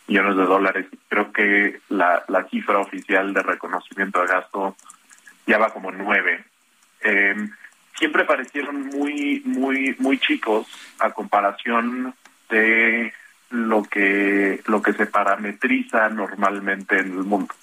millones 0.08 0.36
de 0.36 0.44
dólares. 0.44 0.86
Creo 1.08 1.32
que 1.32 1.80
la, 1.88 2.24
la 2.28 2.44
cifra 2.44 2.78
oficial 2.78 3.34
de 3.34 3.42
reconocimiento 3.42 4.20
de 4.20 4.28
gasto 4.28 4.76
ya 5.46 5.58
va 5.58 5.70
como 5.70 5.92
nueve. 5.92 6.44
Em, 7.02 7.50
siempre 7.94 8.24
parecieron 8.24 8.86
muy, 8.86 9.42
muy, 9.44 9.94
muy 9.98 10.18
chicos 10.18 10.66
a 10.98 11.10
comparación 11.10 12.14
de 12.48 13.12
lo 13.50 13.82
que 13.84 14.60
lo 14.66 14.82
que 14.82 14.92
se 14.92 15.06
parametriza 15.06 16.08
normalmente 16.08 16.98
en 16.98 17.12
el 17.12 17.24
mundo. 17.24 17.54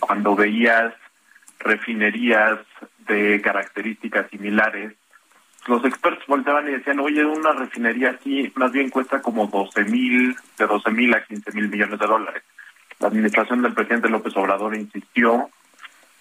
Cuando 0.00 0.36
veías 0.36 0.94
refinerías 1.58 2.58
de 3.08 3.40
características 3.40 4.28
similares, 4.30 4.92
los 5.68 5.84
expertos 5.84 6.26
volteaban 6.26 6.68
y 6.68 6.72
decían, 6.72 7.00
oye, 7.00 7.24
una 7.24 7.52
refinería 7.52 8.10
así 8.10 8.52
más 8.54 8.72
bien 8.72 8.90
cuesta 8.90 9.20
como 9.20 9.46
12 9.46 9.84
mil, 9.84 10.36
de 10.58 10.66
12 10.66 10.90
mil 10.90 11.14
a 11.14 11.24
15 11.24 11.52
mil 11.52 11.68
millones 11.68 11.98
de 11.98 12.06
dólares. 12.06 12.42
La 12.98 13.08
administración 13.08 13.62
del 13.62 13.74
presidente 13.74 14.08
López 14.08 14.36
Obrador 14.36 14.74
insistió 14.74 15.50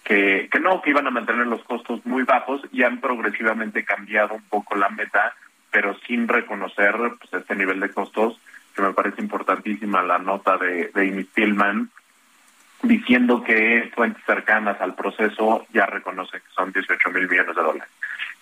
que, 0.03 0.49
que 0.51 0.59
no, 0.59 0.81
que 0.81 0.89
iban 0.89 1.07
a 1.07 1.11
mantener 1.11 1.47
los 1.47 1.63
costos 1.63 2.05
muy 2.05 2.23
bajos 2.23 2.61
y 2.71 2.83
han 2.83 2.99
progresivamente 2.99 3.85
cambiado 3.85 4.35
un 4.35 4.43
poco 4.43 4.75
la 4.75 4.89
meta, 4.89 5.33
pero 5.71 5.97
sin 6.07 6.27
reconocer 6.27 6.95
pues, 7.19 7.33
este 7.33 7.55
nivel 7.55 7.79
de 7.79 7.89
costos 7.89 8.39
que 8.75 8.81
me 8.81 8.93
parece 8.93 9.21
importantísima 9.21 10.03
la 10.03 10.19
nota 10.19 10.57
de, 10.57 10.91
de 10.93 11.09
Amy 11.09 11.23
Stillman, 11.23 11.89
diciendo 12.83 13.43
que 13.43 13.89
fuentes 13.95 14.23
cercanas 14.25 14.79
al 14.81 14.95
proceso 14.95 15.65
ya 15.73 15.85
reconocen 15.85 16.41
que 16.41 16.53
son 16.53 16.71
18 16.71 17.09
mil 17.11 17.29
millones 17.29 17.55
de 17.55 17.61
dólares. 17.61 17.89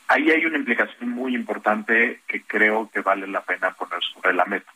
Ahí 0.08 0.30
hay 0.32 0.46
una 0.46 0.58
implicación 0.58 1.10
muy 1.10 1.36
importante 1.36 2.22
que 2.28 2.44
creo 2.44 2.90
que 2.92 3.02
vale 3.02 3.28
la 3.28 3.42
pena 3.42 3.72
poner 3.72 4.00
sobre 4.14 4.34
la 4.34 4.46
mesa. 4.46 4.72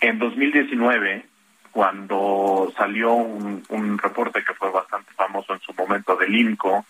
En 0.00 0.18
2019, 0.18 1.24
cuando 1.70 2.72
salió 2.76 3.14
un, 3.14 3.98
reporte 3.98 4.44
que 4.44 4.54
fue 4.54 4.70
bastante 4.70 5.12
famoso 5.12 5.54
en 5.54 5.60
su 5.60 5.72
momento 5.72 6.14
del 6.16 6.34
INCO, 6.34 6.84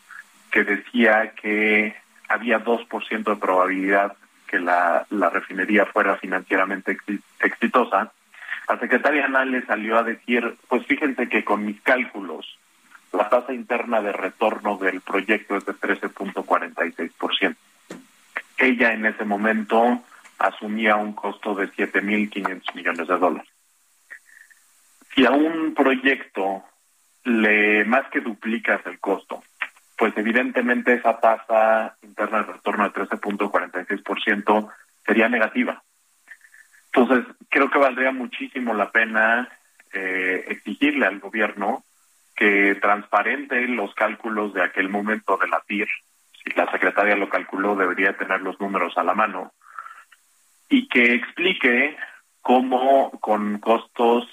que 0.50 0.64
decía 0.64 1.32
que 1.40 1.94
había 2.28 2.64
2% 2.64 3.24
de 3.24 3.36
probabilidad 3.36 4.16
que 4.46 4.58
la, 4.58 5.06
la 5.10 5.30
refinería 5.30 5.86
fuera 5.86 6.16
financieramente 6.16 6.98
exitosa, 7.40 8.12
la 8.68 8.78
secretaria 8.78 9.26
Anal 9.26 9.50
le 9.50 9.64
salió 9.66 9.98
a 9.98 10.02
decir, 10.02 10.56
pues 10.68 10.86
fíjense 10.86 11.28
que 11.28 11.44
con 11.44 11.64
mis 11.64 11.80
cálculos, 11.82 12.58
la 13.14 13.28
tasa 13.28 13.52
interna 13.52 14.00
de 14.00 14.12
retorno 14.12 14.76
del 14.76 15.00
proyecto 15.00 15.56
es 15.56 15.64
de 15.64 15.72
13.46%. 15.72 17.56
Ella 18.58 18.92
en 18.92 19.06
ese 19.06 19.24
momento 19.24 20.02
asumía 20.38 20.96
un 20.96 21.12
costo 21.12 21.54
de 21.54 21.70
7.500 21.70 22.74
millones 22.74 23.08
de 23.08 23.18
dólares. 23.18 23.48
Si 25.14 25.24
a 25.24 25.30
un 25.30 25.74
proyecto 25.74 26.64
le 27.24 27.84
más 27.84 28.08
que 28.10 28.20
duplicas 28.20 28.84
el 28.86 28.98
costo, 28.98 29.42
pues 29.96 30.12
evidentemente 30.16 30.94
esa 30.94 31.18
tasa 31.20 31.96
interna 32.02 32.38
de 32.38 32.52
retorno 32.52 32.84
de 32.84 32.94
13.46% 32.94 34.70
sería 35.06 35.28
negativa. 35.28 35.82
Entonces, 36.92 37.24
creo 37.48 37.70
que 37.70 37.78
valdría 37.78 38.12
muchísimo 38.12 38.74
la 38.74 38.90
pena 38.90 39.48
eh, 39.92 40.44
exigirle 40.48 41.06
al 41.06 41.20
gobierno 41.20 41.84
que 42.34 42.74
transparente 42.76 43.66
los 43.68 43.94
cálculos 43.94 44.52
de 44.54 44.62
aquel 44.62 44.88
momento 44.88 45.36
de 45.36 45.48
la 45.48 45.62
TIR. 45.66 45.88
Si 46.42 46.50
la 46.56 46.70
secretaria 46.70 47.16
lo 47.16 47.28
calculó, 47.28 47.76
debería 47.76 48.16
tener 48.16 48.40
los 48.40 48.60
números 48.60 48.96
a 48.96 49.04
la 49.04 49.14
mano. 49.14 49.52
Y 50.68 50.88
que 50.88 51.14
explique 51.14 51.96
cómo 52.40 53.10
con 53.20 53.58
costos 53.58 54.26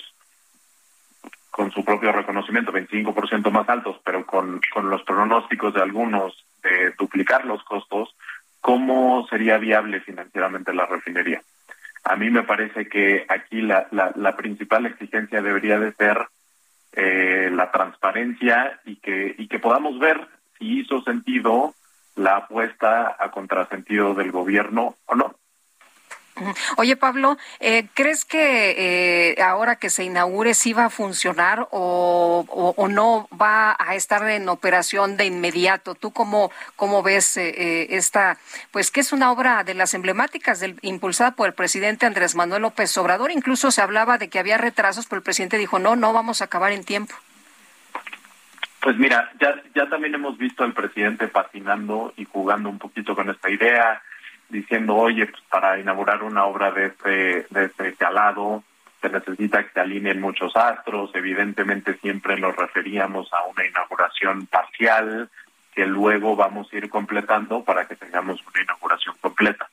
con 1.52 1.70
su 1.72 1.84
propio 1.84 2.14
reconocimiento, 2.14 2.72
25% 2.72 3.52
más 3.52 3.68
altos, 3.68 4.00
pero 4.06 4.26
con, 4.26 4.62
con 4.74 4.90
los 4.90 5.04
pronósticos 5.04 5.74
de 5.74 5.82
algunos 5.82 6.46
de 6.64 6.92
duplicar 6.98 7.46
los 7.46 7.62
costos, 7.64 8.16
¿cómo 8.62 9.28
sería 9.28 9.58
viable 9.58 10.00
financieramente 10.00 10.74
la 10.74 10.86
refinería? 10.86 11.42
A 12.06 12.16
mí 12.16 12.30
me 12.30 12.44
parece 12.44 12.88
que 12.88 13.26
aquí 13.28 13.62
la, 13.62 13.88
la, 13.92 14.14
la 14.16 14.36
principal 14.38 14.86
exigencia 14.86 15.42
debería 15.42 15.78
de 15.78 15.92
ser 15.92 16.26
eh, 16.94 17.50
la 17.52 17.72
transparencia 17.72 18.80
y 18.86 18.98
que, 18.98 19.36
y 19.38 19.48
que 19.48 19.60
podamos 19.60 20.00
ver 20.00 20.28
si 20.58 20.80
hizo 20.80 21.02
sentido 21.02 21.74
la 22.16 22.38
apuesta 22.38 23.16
a 23.18 23.32
contrasentido 23.32 24.14
del 24.14 24.32
gobierno 24.32 24.96
o 25.06 25.16
no. 25.16 25.36
Oye, 26.78 26.96
Pablo, 26.96 27.38
eh, 27.60 27.88
¿crees 27.94 28.26
que 28.26 29.32
eh, 29.32 29.42
ahora 29.42 29.76
que 29.76 29.90
se 29.90 30.04
inaugure 30.04 30.54
sí 30.54 30.74
va 30.74 30.86
a 30.86 30.90
funcionar 30.90 31.68
o, 31.72 32.46
o, 32.78 32.88
no 32.88 33.28
va 33.40 33.76
a 33.78 33.96
estar 33.96 34.28
en 34.30 34.48
operación 34.50 35.18
de 35.18 35.26
inmediato? 35.26 35.94
¿Tú 35.94 36.12
cómo, 36.12 36.52
cómo 36.76 37.04
ves 37.04 37.38
eh, 37.38 37.96
esta, 37.96 38.38
pues 38.72 38.92
que 38.92 39.02
es 39.02 39.12
una 39.12 39.32
obra 39.32 39.64
de 39.64 39.74
las 39.74 39.94
emblemáticas 39.94 40.60
del, 40.60 40.78
impulsada 40.82 41.32
por 41.32 41.48
el 41.48 41.54
presidente 41.54 42.06
Andrés 42.06 42.36
Manuel 42.36 42.64
López 42.64 42.98
Obrador? 42.98 43.32
Incluso 43.32 43.72
se 43.72 43.82
hablaba 43.82 44.18
de 44.18 44.30
que 44.30 44.40
había 44.40 44.58
retrasos, 44.58 45.08
pero 45.08 45.18
el 45.18 45.24
presidente 45.24 45.58
dijo, 45.58 45.80
no, 45.80 45.96
no 45.96 46.14
vamos 46.14 46.42
a 46.42 46.46
acabar 46.46 46.72
en 46.72 46.84
tiempo. 46.84 47.16
Pues 48.82 48.98
mira, 48.98 49.32
ya, 49.40 49.62
ya 49.76 49.88
también 49.90 50.16
hemos 50.16 50.38
visto 50.38 50.64
al 50.64 50.74
presidente 50.74 51.28
patinando 51.28 52.14
y 52.18 52.26
jugando 52.26 52.70
un 52.70 52.80
poquito 52.80 53.16
con 53.16 53.30
esta 53.30 53.50
idea 53.50 54.02
diciendo, 54.52 54.96
oye, 54.96 55.26
pues 55.26 55.42
para 55.50 55.80
inaugurar 55.80 56.24
una 56.24 56.46
obra 56.46 56.72
de 56.72 56.88
este, 56.88 57.46
de 57.50 57.66
este 57.66 57.94
calado 57.96 58.64
se 59.02 59.10
necesita 59.10 59.64
que 59.64 59.74
se 59.74 59.80
alineen 59.80 60.22
muchos 60.22 60.56
astros, 60.56 61.10
evidentemente 61.16 61.96
siempre 61.96 62.40
nos 62.40 62.56
referíamos 62.56 63.34
a 63.34 63.44
una 63.48 63.66
inauguración 63.66 64.46
parcial 64.46 65.30
que 65.74 65.88
luego 65.88 66.36
vamos 66.36 66.72
a 66.72 66.78
ir 66.78 66.88
completando 66.90 67.64
para 67.64 67.88
que 67.88 67.96
tengamos 67.96 68.40
una 68.46 68.62
inauguración 68.62 69.16
completa. 69.20 69.70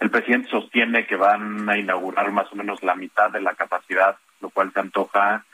El 0.00 0.10
presidente 0.10 0.50
sostiene 0.50 1.06
que 1.06 1.14
van 1.14 1.68
a 1.68 1.78
inaugurar 1.78 2.32
más 2.32 2.52
o 2.52 2.56
menos 2.56 2.82
la 2.82 2.96
mitad 2.96 3.30
de 3.30 3.40
la 3.40 3.54
capacidad, 3.54 4.16
lo 4.40 4.50
cual 4.50 4.72
se 4.72 4.80
antoja 4.80 5.44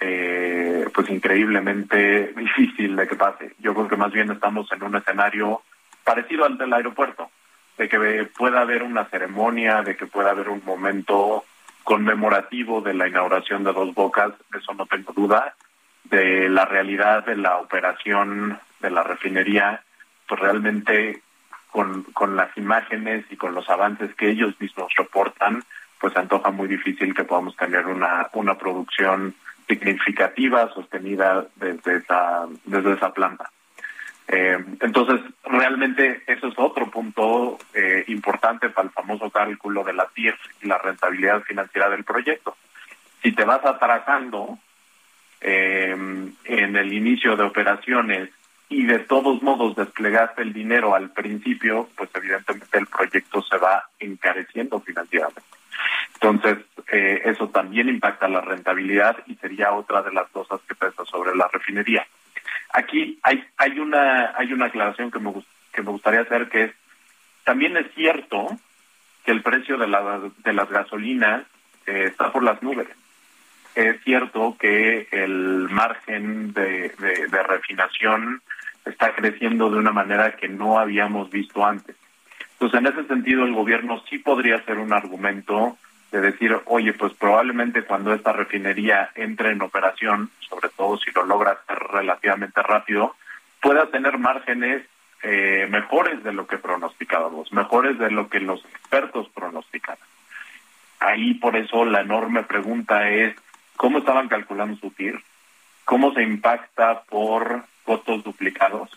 eh, 0.00 0.86
pues 0.94 1.10
increíblemente 1.10 2.32
difícil 2.34 2.96
de 2.96 3.06
que 3.06 3.16
pase. 3.16 3.54
Yo 3.58 3.74
creo 3.74 3.88
que 3.88 3.96
más 3.96 4.12
bien 4.12 4.30
estamos 4.30 4.70
en 4.72 4.82
un 4.82 4.96
escenario 4.96 5.60
parecido 6.04 6.46
al 6.46 6.56
del 6.56 6.72
aeropuerto 6.72 7.30
de 7.78 7.88
que 7.88 8.28
pueda 8.36 8.60
haber 8.60 8.82
una 8.82 9.04
ceremonia, 9.06 9.82
de 9.82 9.96
que 9.96 10.06
pueda 10.06 10.30
haber 10.30 10.48
un 10.48 10.62
momento 10.64 11.44
conmemorativo 11.84 12.80
de 12.80 12.94
la 12.94 13.08
inauguración 13.08 13.64
de 13.64 13.72
Dos 13.72 13.94
Bocas, 13.94 14.32
eso 14.56 14.74
no 14.74 14.86
tengo 14.86 15.12
duda, 15.12 15.54
de 16.04 16.48
la 16.48 16.64
realidad 16.64 17.24
de 17.24 17.36
la 17.36 17.58
operación 17.58 18.58
de 18.80 18.90
la 18.90 19.02
refinería, 19.02 19.82
pues 20.28 20.40
realmente 20.40 21.22
con, 21.70 22.02
con 22.04 22.36
las 22.36 22.56
imágenes 22.56 23.24
y 23.30 23.36
con 23.36 23.54
los 23.54 23.68
avances 23.68 24.14
que 24.14 24.30
ellos 24.30 24.54
mismos 24.60 24.92
reportan, 24.96 25.62
pues 26.00 26.16
antoja 26.16 26.50
muy 26.50 26.68
difícil 26.68 27.14
que 27.14 27.24
podamos 27.24 27.56
tener 27.56 27.86
una, 27.86 28.28
una 28.32 28.56
producción 28.56 29.34
significativa, 29.66 30.72
sostenida 30.72 31.46
desde 31.56 31.96
esa, 31.96 32.46
desde 32.64 32.92
esa 32.92 33.12
planta. 33.12 33.50
Eh, 34.28 34.58
entonces, 34.80 35.20
realmente 35.44 36.22
eso 36.26 36.48
es 36.48 36.54
otro 36.56 36.90
punto 36.90 37.58
eh, 37.74 38.04
importante 38.08 38.68
para 38.70 38.88
el 38.88 38.92
famoso 38.92 39.30
cálculo 39.30 39.84
de 39.84 39.92
la 39.92 40.08
TIR 40.08 40.34
y 40.62 40.66
la 40.66 40.78
rentabilidad 40.78 41.42
financiera 41.42 41.88
del 41.88 42.04
proyecto. 42.04 42.56
Si 43.22 43.32
te 43.32 43.44
vas 43.44 43.64
atrasando 43.64 44.58
eh, 45.40 45.94
en 46.44 46.76
el 46.76 46.92
inicio 46.92 47.36
de 47.36 47.44
operaciones 47.44 48.30
y 48.68 48.84
de 48.84 48.98
todos 48.98 49.42
modos 49.42 49.76
desplegaste 49.76 50.42
el 50.42 50.52
dinero 50.52 50.94
al 50.96 51.10
principio, 51.10 51.88
pues 51.96 52.10
evidentemente 52.14 52.78
el 52.78 52.86
proyecto 52.86 53.42
se 53.42 53.58
va 53.58 53.88
encareciendo 54.00 54.80
financieramente. 54.80 55.42
Entonces, 56.14 56.58
eso 56.88 57.48
también 57.50 57.88
impacta 57.88 58.26
la 58.26 58.40
rentabilidad 58.40 59.18
y 59.26 59.34
sería 59.36 59.72
otra 59.72 60.02
de 60.02 60.12
las 60.12 60.28
cosas 60.30 60.60
que 60.66 60.74
pesa 60.74 61.04
sobre 61.04 61.36
la 61.36 61.46
refinería. 61.48 62.06
Aquí 62.72 63.18
hay, 63.22 63.44
hay, 63.56 63.78
una, 63.78 64.32
hay 64.36 64.52
una 64.52 64.66
aclaración 64.66 65.10
que 65.10 65.18
me, 65.18 65.32
que 65.72 65.82
me 65.82 65.90
gustaría 65.90 66.20
hacer, 66.20 66.48
que 66.48 66.64
es, 66.64 66.72
también 67.44 67.76
es 67.76 67.86
cierto 67.94 68.58
que 69.24 69.32
el 69.32 69.42
precio 69.42 69.76
de, 69.78 69.88
la, 69.88 70.20
de 70.44 70.52
las 70.52 70.68
gasolinas 70.68 71.42
eh, 71.86 72.04
está 72.06 72.32
por 72.32 72.42
las 72.42 72.62
nubes. 72.62 72.88
es 73.74 74.02
cierto 74.04 74.56
que 74.58 75.08
el 75.10 75.68
margen 75.70 76.52
de, 76.52 76.92
de 77.30 77.42
refinación 77.42 78.40
está 78.84 79.14
creciendo 79.14 79.70
de 79.70 79.78
una 79.78 79.92
manera 79.92 80.36
que 80.36 80.48
no 80.48 80.78
habíamos 80.78 81.30
visto 81.30 81.64
antes. 81.64 81.96
Entonces, 82.52 82.80
en 82.80 82.86
ese 82.86 83.06
sentido, 83.06 83.44
el 83.44 83.52
gobierno 83.52 84.02
sí 84.08 84.18
podría 84.18 84.64
ser 84.64 84.78
un 84.78 84.92
argumento 84.92 85.76
de 86.12 86.20
decir, 86.20 86.56
oye, 86.66 86.92
pues 86.92 87.12
probablemente 87.14 87.82
cuando 87.82 88.14
esta 88.14 88.32
refinería 88.32 89.10
entre 89.14 89.50
en 89.50 89.62
operación, 89.62 90.30
sobre 90.48 90.68
todo 90.70 90.96
si 90.98 91.10
lo 91.10 91.24
logra 91.24 91.52
hacer 91.52 91.78
relativamente 91.78 92.62
rápido, 92.62 93.16
pueda 93.60 93.86
tener 93.90 94.18
márgenes 94.18 94.86
eh, 95.22 95.66
mejores 95.70 96.22
de 96.22 96.32
lo 96.32 96.46
que 96.46 96.58
pronosticábamos, 96.58 97.52
mejores 97.52 97.98
de 97.98 98.10
lo 98.10 98.28
que 98.28 98.40
los 98.40 98.64
expertos 98.66 99.28
pronosticaban. 99.30 99.98
Ahí 101.00 101.34
por 101.34 101.56
eso 101.56 101.84
la 101.84 102.00
enorme 102.00 102.42
pregunta 102.44 103.08
es, 103.10 103.34
¿cómo 103.76 103.98
estaban 103.98 104.28
calculando 104.28 104.76
su 104.78 104.90
TIR? 104.90 105.20
¿Cómo 105.84 106.12
se 106.14 106.22
impacta 106.22 107.02
por 107.02 107.64
costos 107.84 108.24
duplicados? 108.24 108.90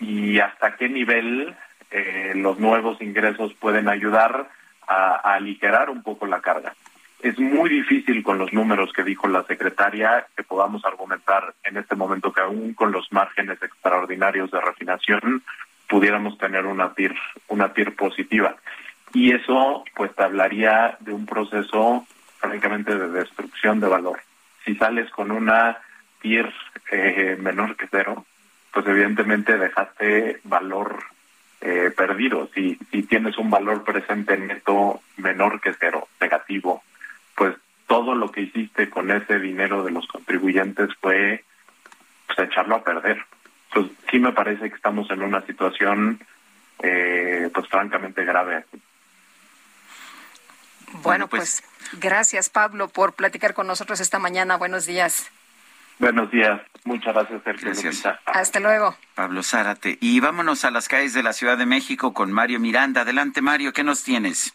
¿Y 0.00 0.38
hasta 0.38 0.76
qué 0.76 0.88
nivel 0.88 1.54
eh, 1.90 2.32
los 2.36 2.58
nuevos 2.58 3.00
ingresos 3.00 3.54
pueden 3.54 3.88
ayudar 3.88 4.48
a, 4.88 5.34
aligerar 5.34 5.90
un 5.90 6.02
poco 6.02 6.26
la 6.26 6.40
carga. 6.40 6.74
Es 7.20 7.38
muy 7.38 7.68
difícil 7.68 8.22
con 8.22 8.38
los 8.38 8.52
números 8.52 8.92
que 8.92 9.02
dijo 9.02 9.26
la 9.26 9.42
secretaria 9.44 10.26
que 10.36 10.44
podamos 10.44 10.84
argumentar 10.84 11.54
en 11.64 11.76
este 11.76 11.96
momento 11.96 12.32
que 12.32 12.40
aún 12.40 12.74
con 12.74 12.92
los 12.92 13.12
márgenes 13.12 13.60
extraordinarios 13.60 14.50
de 14.52 14.60
refinación 14.60 15.42
pudiéramos 15.88 16.38
tener 16.38 16.66
una 16.66 16.94
TIR, 16.94 17.16
una 17.48 17.72
TIR 17.72 17.96
positiva. 17.96 18.56
Y 19.12 19.32
eso 19.32 19.84
pues 19.96 20.14
te 20.14 20.22
hablaría 20.22 20.96
de 21.00 21.12
un 21.12 21.26
proceso 21.26 22.06
francamente 22.38 22.96
de 22.96 23.08
destrucción 23.08 23.80
de 23.80 23.88
valor. 23.88 24.20
Si 24.64 24.76
sales 24.76 25.10
con 25.10 25.32
una 25.32 25.78
TIR 26.20 26.52
eh, 26.92 27.36
menor 27.40 27.76
que 27.76 27.88
cero, 27.90 28.24
pues 28.72 28.86
evidentemente 28.86 29.58
dejaste 29.58 30.40
valor 30.44 31.02
eh, 31.60 31.92
perdido. 31.96 32.48
Si, 32.54 32.78
si 32.90 33.02
tienes 33.02 33.36
un 33.38 33.50
valor 33.50 33.84
presente 33.84 34.36
neto 34.36 35.00
menor 35.16 35.60
que 35.60 35.74
cero, 35.78 36.08
negativo, 36.20 36.82
pues 37.34 37.56
todo 37.86 38.14
lo 38.14 38.30
que 38.30 38.42
hiciste 38.42 38.90
con 38.90 39.10
ese 39.10 39.38
dinero 39.38 39.82
de 39.82 39.90
los 39.90 40.06
contribuyentes 40.06 40.90
fue 41.00 41.44
pues, 42.26 42.38
echarlo 42.38 42.76
a 42.76 42.84
perder. 42.84 43.24
Pues 43.72 43.86
sí 44.10 44.18
me 44.18 44.32
parece 44.32 44.68
que 44.68 44.76
estamos 44.76 45.10
en 45.10 45.22
una 45.22 45.44
situación 45.46 46.20
eh, 46.80 47.50
pues 47.52 47.68
francamente 47.68 48.24
grave. 48.24 48.64
Bueno, 51.02 51.28
pues, 51.28 51.62
pues 51.90 52.00
gracias 52.00 52.50
Pablo 52.50 52.88
por 52.88 53.14
platicar 53.14 53.54
con 53.54 53.66
nosotros 53.66 54.00
esta 54.00 54.18
mañana. 54.18 54.56
Buenos 54.56 54.86
días. 54.86 55.30
Buenos 55.98 56.30
días. 56.30 56.60
Muchas 56.84 57.12
gracias, 57.12 57.42
Sergio. 57.42 57.66
Gracias. 57.66 58.06
Hasta 58.24 58.60
luego. 58.60 58.96
Pablo 59.14 59.42
Zárate. 59.42 59.98
Y 60.00 60.20
vámonos 60.20 60.64
a 60.64 60.70
las 60.70 60.88
calles 60.88 61.12
de 61.12 61.22
la 61.22 61.32
Ciudad 61.32 61.58
de 61.58 61.66
México 61.66 62.14
con 62.14 62.32
Mario 62.32 62.60
Miranda. 62.60 63.00
Adelante, 63.02 63.42
Mario, 63.42 63.72
¿qué 63.72 63.82
nos 63.82 64.04
tienes? 64.04 64.54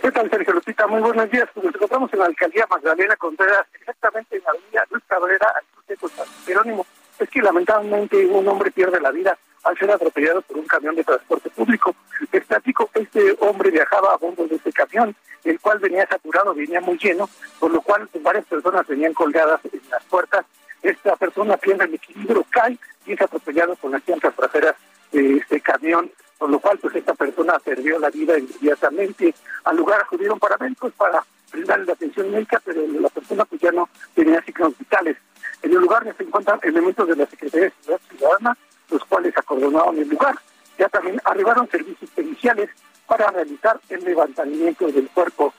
¿Qué 0.00 0.12
tal, 0.12 0.30
Sergio 0.30 0.54
Lupita? 0.54 0.86
Muy 0.86 1.00
buenos 1.00 1.28
días. 1.30 1.48
Pues 1.52 1.66
nos 1.66 1.74
encontramos 1.74 2.12
en 2.12 2.20
la 2.20 2.26
alcaldía 2.26 2.66
Magdalena 2.70 3.16
Contreras, 3.16 3.66
exactamente 3.74 4.36
en 4.36 4.42
la 4.44 4.50
avenida 4.50 4.84
Luis 4.90 5.04
Cabrera, 5.08 5.46
al 5.56 5.64
cruce 5.74 6.06
de 6.06 6.14
San 6.14 6.26
Jerónimo. 6.46 6.86
Es 7.18 7.28
que 7.28 7.42
lamentablemente 7.42 8.24
un 8.26 8.46
hombre 8.46 8.70
pierde 8.70 9.00
la 9.00 9.10
vida 9.10 9.36
al 9.64 9.76
ser 9.76 9.90
atropellado 9.90 10.42
por 10.42 10.58
un 10.58 10.66
camión 10.66 10.94
de 10.94 11.02
transporte 11.02 11.50
público. 11.50 11.94
Que 12.30 12.38
este 12.38 13.36
hombre 13.40 13.70
viajaba 13.70 14.14
a 14.14 14.16
bordo 14.16 14.46
de 14.46 14.56
este 14.56 14.72
camión, 14.72 15.14
el 15.44 15.58
cual 15.60 15.80
venía 15.80 16.06
saturado, 16.06 16.54
venía 16.54 16.80
muy 16.80 16.96
lleno, 16.98 17.28
por 17.58 17.72
lo 17.72 17.80
cual 17.80 18.08
varias 18.22 18.44
personas 18.46 18.86
venían 18.86 19.12
colgadas 19.12 19.60
en 19.64 19.80
las 19.90 20.04
puertas 20.04 20.46
esta 20.82 21.16
persona 21.16 21.56
pierde 21.56 21.84
el 21.84 21.94
equilibrio, 21.94 22.44
cae 22.50 22.78
y 23.06 23.12
es 23.12 23.20
atropellado 23.20 23.76
con 23.76 23.92
las 23.92 24.06
llantas 24.06 24.34
traseras 24.34 24.74
de 25.12 25.38
este 25.38 25.60
camión, 25.60 26.10
por 26.36 26.50
lo 26.50 26.60
cual 26.60 26.78
pues 26.78 26.94
esta 26.94 27.14
persona 27.14 27.58
perdió 27.58 27.98
la 27.98 28.10
vida 28.10 28.38
inmediatamente. 28.38 29.34
Al 29.64 29.76
lugar 29.76 30.02
acudieron 30.02 30.38
paramédicos 30.38 30.92
para 30.92 31.24
brindarle 31.50 31.86
la 31.86 31.92
atención 31.94 32.30
médica, 32.30 32.60
pero 32.64 32.86
la 32.86 33.08
persona 33.08 33.44
pues 33.44 33.60
ya 33.60 33.72
no 33.72 33.88
tenía 34.14 34.42
signos 34.42 34.76
vitales. 34.78 35.16
En 35.62 35.70
el 35.72 35.78
lugar 35.78 36.04
se 36.16 36.22
encuentran 36.22 36.60
elementos 36.62 37.08
de 37.08 37.16
la 37.16 37.26
Secretaría 37.26 37.66
de 37.66 37.72
Seguridad 37.80 38.00
Ciudadana, 38.08 38.58
los 38.90 39.04
cuales 39.04 39.36
acordonaron 39.36 39.98
el 39.98 40.08
lugar. 40.08 40.36
Ya 40.78 40.88
también 40.88 41.20
arribaron 41.24 41.68
servicios 41.68 42.10
periciales 42.10 42.70
para 43.06 43.30
realizar 43.30 43.80
el 43.88 44.04
levantamiento 44.04 44.86
del 44.86 45.08
cuerpo 45.08 45.52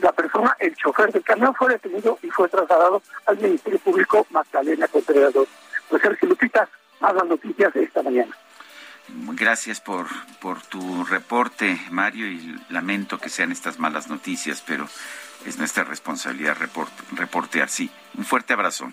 la 0.00 0.12
persona, 0.12 0.56
el 0.58 0.74
chofer 0.76 1.12
del 1.12 1.22
camión, 1.22 1.54
fue 1.54 1.72
detenido 1.72 2.18
y 2.22 2.30
fue 2.30 2.48
trasladado 2.48 3.02
al 3.26 3.38
Ministerio 3.38 3.78
Público 3.78 4.26
Magdalena 4.30 4.88
Contreras 4.88 5.34
Pues 5.88 6.02
Sergio 6.02 6.28
Lupita, 6.28 6.68
más 7.00 7.14
las 7.14 7.26
noticias 7.26 7.72
de 7.74 7.84
esta 7.84 8.02
mañana. 8.02 8.36
Gracias 9.32 9.80
por, 9.80 10.06
por 10.40 10.62
tu 10.62 11.04
reporte, 11.04 11.80
Mario, 11.90 12.26
y 12.26 12.58
lamento 12.68 13.18
que 13.18 13.28
sean 13.28 13.50
estas 13.50 13.78
malas 13.78 14.08
noticias, 14.08 14.62
pero 14.64 14.88
es 15.44 15.58
nuestra 15.58 15.84
responsabilidad 15.84 16.56
reportear. 17.12 17.68
Sí, 17.68 17.90
un 18.16 18.24
fuerte 18.24 18.52
abrazo. 18.52 18.92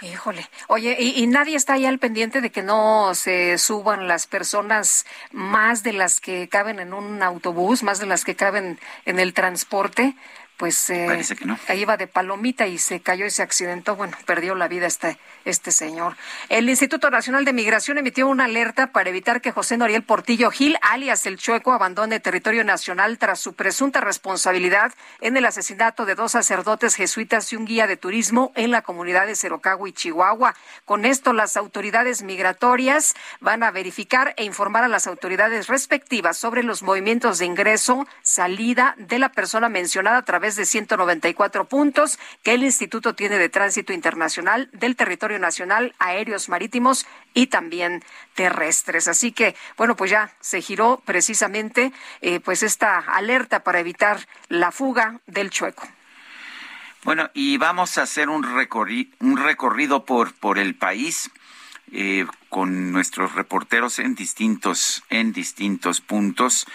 Híjole. 0.00 0.48
Oye, 0.68 0.96
¿y, 0.98 1.26
nadie 1.26 1.56
está 1.56 1.74
ahí 1.74 1.86
al 1.86 1.98
pendiente 1.98 2.40
de 2.40 2.50
que 2.50 2.62
no 2.62 3.14
se 3.14 3.58
suban 3.58 4.08
las 4.08 4.26
personas 4.26 5.06
más 5.32 5.82
de 5.82 5.92
las 5.92 6.20
que 6.20 6.48
caben 6.48 6.80
en 6.80 6.94
un 6.94 7.22
autobús, 7.22 7.82
más 7.82 7.98
de 7.98 8.06
las 8.06 8.24
que 8.24 8.34
caben 8.34 8.78
en 9.04 9.18
el 9.18 9.34
transporte? 9.34 10.14
Pues 10.56 10.88
eh, 10.90 11.22
ahí 11.68 11.80
iba 11.80 11.96
de 11.96 12.06
palomita 12.06 12.66
y 12.66 12.78
se 12.78 13.00
cayó 13.00 13.26
y 13.26 13.30
se 13.30 13.42
accidentó. 13.42 13.96
Bueno, 13.96 14.16
perdió 14.24 14.54
la 14.54 14.68
vida 14.68 14.86
este, 14.86 15.18
este 15.44 15.70
señor. 15.70 16.16
El 16.48 16.68
Instituto 16.68 17.10
Nacional 17.10 17.44
de 17.44 17.52
Migración 17.52 17.98
emitió 17.98 18.26
una 18.26 18.44
alerta 18.44 18.88
para 18.88 19.10
evitar 19.10 19.40
que 19.40 19.52
José 19.52 19.76
Noriel 19.76 20.02
Portillo 20.02 20.50
Gil, 20.50 20.78
alias 20.80 21.26
el 21.26 21.36
Chueco, 21.36 21.72
abandone 21.72 22.20
territorio 22.20 22.64
nacional 22.64 23.18
tras 23.18 23.40
su 23.40 23.54
presunta 23.54 24.00
responsabilidad 24.00 24.92
en 25.20 25.36
el 25.36 25.44
asesinato 25.44 26.06
de 26.06 26.14
dos 26.14 26.32
sacerdotes 26.32 26.94
jesuitas 26.94 27.52
y 27.52 27.56
un 27.56 27.66
guía 27.66 27.86
de 27.86 27.96
turismo 27.96 28.52
en 28.54 28.70
la 28.70 28.82
comunidad 28.82 29.26
de 29.26 29.36
Cerocagua 29.36 29.88
y 29.88 29.92
Chihuahua. 29.92 30.54
Con 30.84 31.04
esto, 31.04 31.32
las 31.32 31.56
autoridades 31.56 32.22
migratorias 32.22 33.14
van 33.40 33.62
a 33.62 33.70
verificar 33.70 34.34
e 34.36 34.44
informar 34.44 34.84
a 34.84 34.88
las 34.88 35.06
autoridades 35.06 35.66
respectivas 35.66 36.36
sobre 36.36 36.62
los 36.62 36.82
movimientos 36.82 37.38
de 37.38 37.46
ingreso, 37.46 38.06
salida 38.22 38.94
de 38.98 39.18
la 39.18 39.30
persona 39.30 39.68
mencionada 39.68 40.18
a 40.18 40.24
través 40.24 40.45
de 40.54 40.64
194 40.64 41.64
puntos 41.64 42.20
que 42.44 42.54
el 42.54 42.62
Instituto 42.62 43.16
tiene 43.16 43.38
de 43.38 43.48
Tránsito 43.48 43.92
Internacional 43.92 44.68
del 44.72 44.94
territorio 44.94 45.40
nacional, 45.40 45.94
aéreos 45.98 46.48
marítimos 46.48 47.06
y 47.34 47.48
también 47.48 48.04
terrestres. 48.34 49.08
Así 49.08 49.32
que, 49.32 49.56
bueno, 49.76 49.96
pues 49.96 50.12
ya 50.12 50.30
se 50.40 50.62
giró 50.62 51.02
precisamente 51.04 51.92
eh, 52.20 52.38
pues 52.38 52.62
esta 52.62 52.98
alerta 52.98 53.64
para 53.64 53.80
evitar 53.80 54.20
la 54.48 54.70
fuga 54.70 55.20
del 55.26 55.50
chueco. 55.50 55.88
Bueno, 57.02 57.30
y 57.34 57.56
vamos 57.56 57.98
a 57.98 58.02
hacer 58.02 58.28
un, 58.28 58.42
recorrido, 58.42 59.10
un 59.20 59.36
recorrido 59.36 60.04
por, 60.04 60.32
por 60.34 60.58
el 60.58 60.76
país. 60.76 61.30
Eh, 61.92 62.26
con 62.48 62.90
nuestros 62.90 63.36
reporteros 63.36 64.00
en 64.00 64.16
distintos 64.16 65.04
en 65.08 65.32
distintos 65.32 66.00
puntos 66.00 66.66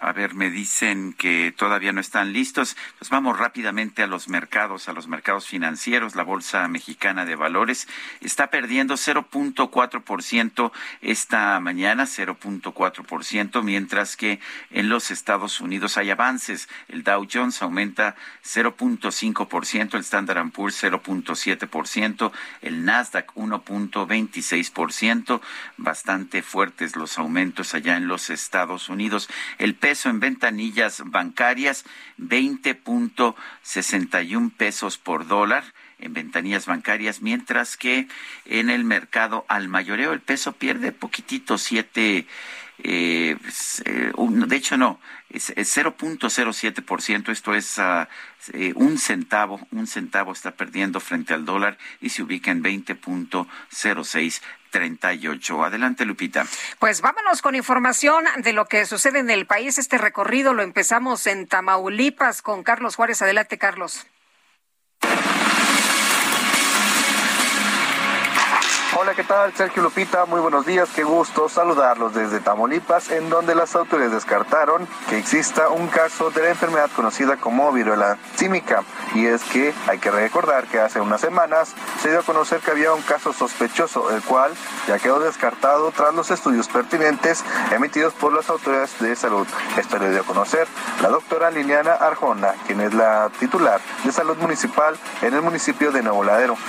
a 0.00 0.12
ver, 0.12 0.34
me 0.34 0.50
dicen 0.50 1.12
que 1.12 1.52
todavía 1.54 1.92
no 1.92 2.00
están 2.00 2.32
listos. 2.32 2.74
Pues 2.98 3.10
vamos 3.10 3.38
rápidamente 3.38 4.02
a 4.02 4.06
los 4.06 4.28
mercados, 4.28 4.88
a 4.88 4.94
los 4.94 5.08
mercados 5.08 5.46
financieros. 5.46 6.16
La 6.16 6.22
Bolsa 6.22 6.66
Mexicana 6.68 7.26
de 7.26 7.36
Valores 7.36 7.86
está 8.22 8.48
perdiendo 8.48 8.94
0.4% 8.94 10.72
esta 11.02 11.60
mañana, 11.60 12.04
0.4%, 12.04 13.62
mientras 13.62 14.16
que 14.16 14.40
en 14.70 14.88
los 14.88 15.10
Estados 15.10 15.60
Unidos 15.60 15.98
hay 15.98 16.10
avances. 16.10 16.70
El 16.88 17.04
Dow 17.04 17.28
Jones 17.30 17.60
aumenta 17.60 18.16
0.5%, 18.42 19.94
el 19.94 20.00
Standard 20.00 20.50
Poor's 20.50 20.82
0.7%, 20.82 22.32
el 22.62 22.86
Nasdaq 22.86 23.34
1.26%. 23.34 25.42
Bastante 25.76 26.42
fuertes 26.42 26.96
los 26.96 27.18
aumentos 27.18 27.74
allá 27.74 27.98
en 27.98 28.08
los 28.08 28.30
Estados 28.30 28.88
Unidos. 28.88 29.28
El 29.58 29.74
peso 29.90 30.08
en 30.08 30.20
ventanillas 30.20 31.02
bancarias, 31.04 31.84
20.61 32.16 34.52
pesos 34.56 34.98
por 34.98 35.26
dólar 35.26 35.64
en 35.98 36.14
ventanillas 36.14 36.66
bancarias, 36.66 37.22
mientras 37.22 37.76
que 37.76 38.06
en 38.44 38.70
el 38.70 38.84
mercado 38.84 39.44
al 39.48 39.66
mayoreo 39.66 40.12
el 40.12 40.20
peso 40.20 40.52
pierde 40.52 40.92
poquitito, 40.92 41.58
siete, 41.58 42.28
eh, 42.84 43.36
pues, 43.40 43.82
eh, 43.84 44.12
de 44.16 44.56
hecho 44.56 44.76
no, 44.76 45.00
es, 45.30 45.50
0.07%, 45.54 47.30
esto 47.30 47.54
es 47.54 47.78
uh, 47.78 48.06
un 48.74 48.98
centavo, 48.98 49.60
un 49.70 49.86
centavo 49.86 50.32
está 50.32 50.52
perdiendo 50.52 51.00
frente 51.00 51.34
al 51.34 51.44
dólar 51.44 51.78
y 52.00 52.10
se 52.10 52.22
ubica 52.22 52.50
en 52.50 52.62
20.06 52.62 54.40
38. 54.70 55.64
Adelante, 55.64 56.04
Lupita. 56.04 56.46
Pues 56.78 57.00
vámonos 57.00 57.42
con 57.42 57.54
información 57.54 58.24
de 58.36 58.52
lo 58.52 58.66
que 58.66 58.86
sucede 58.86 59.18
en 59.18 59.30
el 59.30 59.46
país. 59.46 59.78
Este 59.78 59.98
recorrido 59.98 60.54
lo 60.54 60.62
empezamos 60.62 61.26
en 61.26 61.46
Tamaulipas 61.48 62.40
con 62.40 62.62
Carlos 62.62 62.96
Juárez. 62.96 63.20
Adelante, 63.20 63.58
Carlos. 63.58 64.06
Hola, 69.02 69.14
¿qué 69.14 69.24
tal? 69.24 69.54
Sergio 69.54 69.82
Lupita, 69.82 70.26
muy 70.26 70.42
buenos 70.42 70.66
días, 70.66 70.90
qué 70.94 71.04
gusto 71.04 71.48
saludarlos 71.48 72.12
desde 72.12 72.38
Tamaulipas, 72.38 73.10
en 73.10 73.30
donde 73.30 73.54
las 73.54 73.74
autoridades 73.74 74.12
descartaron 74.12 74.86
que 75.08 75.16
exista 75.16 75.70
un 75.70 75.88
caso 75.88 76.28
de 76.28 76.42
la 76.42 76.50
enfermedad 76.50 76.90
conocida 76.94 77.38
como 77.38 77.72
viruela 77.72 78.18
símica. 78.36 78.84
Y 79.14 79.26
es 79.26 79.42
que 79.42 79.74
hay 79.88 79.98
que 79.98 80.10
recordar 80.10 80.66
que 80.66 80.80
hace 80.80 81.00
unas 81.00 81.20
semanas 81.20 81.74
se 82.00 82.10
dio 82.10 82.20
a 82.20 82.22
conocer 82.22 82.60
que 82.60 82.70
había 82.70 82.94
un 82.94 83.02
caso 83.02 83.32
sospechoso, 83.32 84.10
el 84.10 84.22
cual 84.22 84.52
ya 84.86 84.98
quedó 84.98 85.18
descartado 85.18 85.90
tras 85.90 86.14
los 86.14 86.30
estudios 86.30 86.68
pertinentes 86.68 87.44
emitidos 87.72 88.14
por 88.14 88.32
las 88.32 88.48
autoridades 88.48 88.98
de 89.00 89.16
salud. 89.16 89.46
Esto 89.76 89.98
le 89.98 90.10
dio 90.10 90.20
a 90.20 90.24
conocer 90.24 90.68
la 91.02 91.08
doctora 91.08 91.50
Liliana 91.50 91.94
Arjona, 91.94 92.54
quien 92.66 92.80
es 92.80 92.94
la 92.94 93.30
titular 93.40 93.80
de 94.04 94.12
salud 94.12 94.36
municipal 94.36 94.96
en 95.22 95.34
el 95.34 95.42
municipio 95.42 95.90
de 95.90 96.02
Nuevo. 96.02 96.20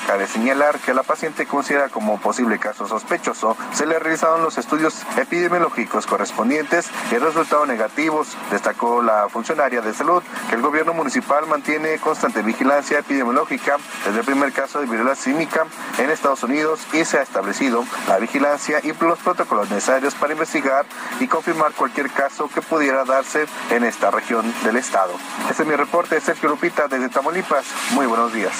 Cabe 0.08 0.28
señalar 0.28 0.80
que 0.80 0.94
la 0.94 1.04
paciente 1.04 1.46
considera 1.46 1.90
como 1.90 2.20
posible 2.20 2.58
caso 2.58 2.88
sospechoso, 2.88 3.58
se 3.74 3.86
le 3.86 4.00
realizaron 4.00 4.42
los 4.42 4.58
estudios 4.58 5.04
epidemiológicos 5.18 6.06
correspondientes 6.06 6.90
y 7.12 7.18
resultados 7.18 7.68
negativos. 7.68 8.30
Destacó 8.50 9.02
la 9.02 9.28
funcionaria 9.30 9.82
de 9.82 9.94
salud 9.94 10.24
que 10.50 10.56
el 10.56 10.62
gobierno 10.62 10.94
municipal 10.94 11.48
mantiene 11.48 12.00
constante 12.32 12.42
vigilancia 12.44 13.00
epidemiológica 13.00 13.78
desde 14.06 14.20
el 14.20 14.26
primer 14.26 14.54
caso 14.54 14.80
de 14.80 14.86
viruela 14.86 15.16
símica 15.16 15.66
en 15.98 16.10
Estados 16.10 16.44
Unidos 16.44 16.80
y 16.94 17.04
se 17.04 17.18
ha 17.18 17.22
establecido 17.22 17.84
la 18.08 18.20
vigilancia 18.20 18.80
y 18.84 18.94
los 19.02 19.20
protocolos 19.20 19.70
necesarios 19.70 20.16
para 20.16 20.34
investigar 20.34 20.86
y 21.20 21.28
confirmar 21.28 21.74
cualquier 21.74 22.10
caso 22.10 22.50
que 22.54 22.62
pudiera 22.62 23.04
darse 23.04 23.46
en 23.70 23.84
esta 23.84 24.12
región 24.12 24.54
del 24.64 24.78
estado. 24.78 25.14
Este 25.50 25.64
es 25.64 25.70
mi 25.70 25.76
reporte, 25.76 26.20
Sergio 26.22 26.50
Lupita, 26.50 26.88
desde 26.88 27.10
Tamaulipas. 27.10 27.66
Muy 27.92 28.06
buenos 28.06 28.32
días. 28.34 28.54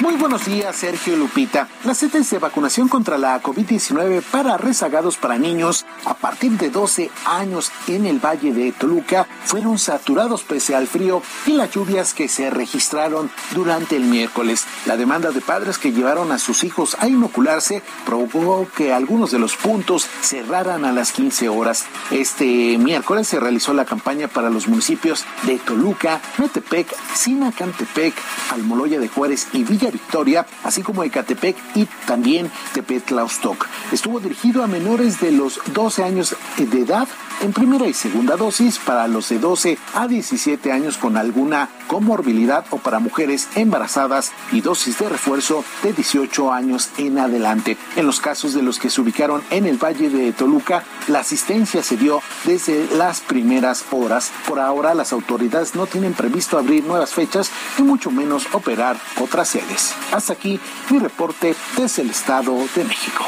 Muy 0.00 0.16
buenos 0.16 0.46
días, 0.46 0.74
Sergio 0.74 1.16
Lupita. 1.16 1.68
Las 1.84 1.98
sedes 1.98 2.28
de 2.30 2.38
vacunación 2.38 2.88
contra 2.88 3.18
la 3.18 3.40
COVID-19 3.40 4.22
para 4.22 4.56
rezagados 4.56 5.16
para 5.16 5.38
niños 5.38 5.84
a 6.06 6.14
partir 6.14 6.52
de 6.52 6.70
12 6.70 7.10
años 7.26 7.70
en 7.86 8.06
el 8.06 8.18
Valle 8.18 8.52
de 8.52 8.72
Toluca 8.72 9.28
fueron 9.44 9.78
saturados 9.78 10.42
pese 10.42 10.74
al 10.74 10.88
frío 10.88 11.22
y 11.46 11.52
las 11.52 11.70
lluvias 11.70 12.14
que 12.14 12.26
se 12.28 12.50
registraron 12.50 13.30
durante 13.54 13.96
el 13.96 14.04
miércoles. 14.04 14.66
La 14.86 14.96
demanda 14.96 15.30
de 15.30 15.40
padres 15.40 15.78
que 15.78 15.92
llevaron 15.92 16.32
a 16.32 16.38
sus 16.38 16.64
hijos 16.64 16.96
a 16.98 17.08
inocularse 17.08 17.82
provocó 18.04 18.66
que 18.74 18.92
algunos 18.92 19.30
de 19.30 19.38
los 19.38 19.56
puntos 19.56 20.08
cerraran 20.22 20.84
a 20.84 20.92
las 20.92 21.12
15 21.12 21.48
horas. 21.48 21.84
Este 22.10 22.76
miércoles 22.78 23.28
se 23.28 23.38
realizó 23.38 23.74
la 23.74 23.84
campaña 23.84 24.26
para 24.26 24.50
los 24.50 24.68
municipios 24.68 25.24
de 25.42 25.58
Toluca, 25.58 26.20
Metepec, 26.38 26.88
Sinacantepec, 27.14 28.14
Almoloya 28.50 28.98
de 28.98 29.08
Juárez 29.08 29.48
y 29.52 29.64
Villa 29.64 29.81
Victoria, 29.90 30.46
así 30.64 30.82
como 30.82 31.04
Ecatepec 31.04 31.56
y 31.74 31.86
también 32.06 32.50
Tepetlaustoc. 32.74 33.66
Estuvo 33.90 34.20
dirigido 34.20 34.62
a 34.62 34.66
menores 34.66 35.20
de 35.20 35.32
los 35.32 35.60
12 35.72 36.04
años 36.04 36.36
de 36.56 36.80
edad 36.80 37.08
en 37.40 37.52
primera 37.52 37.86
y 37.86 37.94
segunda 37.94 38.36
dosis 38.36 38.78
para 38.78 39.08
los 39.08 39.28
de 39.28 39.38
12 39.38 39.78
a 39.94 40.06
17 40.06 40.70
años 40.70 40.96
con 40.96 41.16
alguna 41.16 41.68
comorbilidad 41.88 42.64
o 42.70 42.78
para 42.78 43.00
mujeres 43.00 43.48
embarazadas 43.56 44.32
y 44.52 44.60
dosis 44.60 44.98
de 44.98 45.08
refuerzo 45.08 45.64
de 45.82 45.92
18 45.92 46.52
años 46.52 46.90
en 46.98 47.18
adelante. 47.18 47.76
En 47.96 48.06
los 48.06 48.20
casos 48.20 48.54
de 48.54 48.62
los 48.62 48.78
que 48.78 48.90
se 48.90 49.00
ubicaron 49.00 49.42
en 49.50 49.66
el 49.66 49.76
Valle 49.76 50.08
de 50.08 50.32
Toluca, 50.32 50.84
la 51.08 51.20
asistencia 51.20 51.82
se 51.82 51.96
dio 51.96 52.22
desde 52.44 52.86
las 52.96 53.20
primeras 53.20 53.84
horas. 53.90 54.30
Por 54.46 54.60
ahora, 54.60 54.94
las 54.94 55.12
autoridades 55.12 55.74
no 55.74 55.86
tienen 55.86 56.14
previsto 56.14 56.58
abrir 56.58 56.84
nuevas 56.84 57.12
fechas 57.12 57.50
y 57.78 57.82
mucho 57.82 58.10
menos 58.10 58.46
operar 58.52 58.96
otras 59.20 59.48
sedes. 59.48 59.71
Hasta 60.12 60.34
aquí 60.34 60.60
mi 60.90 60.98
reporte 60.98 61.54
desde 61.76 62.02
el 62.02 62.10
Estado 62.10 62.54
de 62.74 62.84
México. 62.84 63.24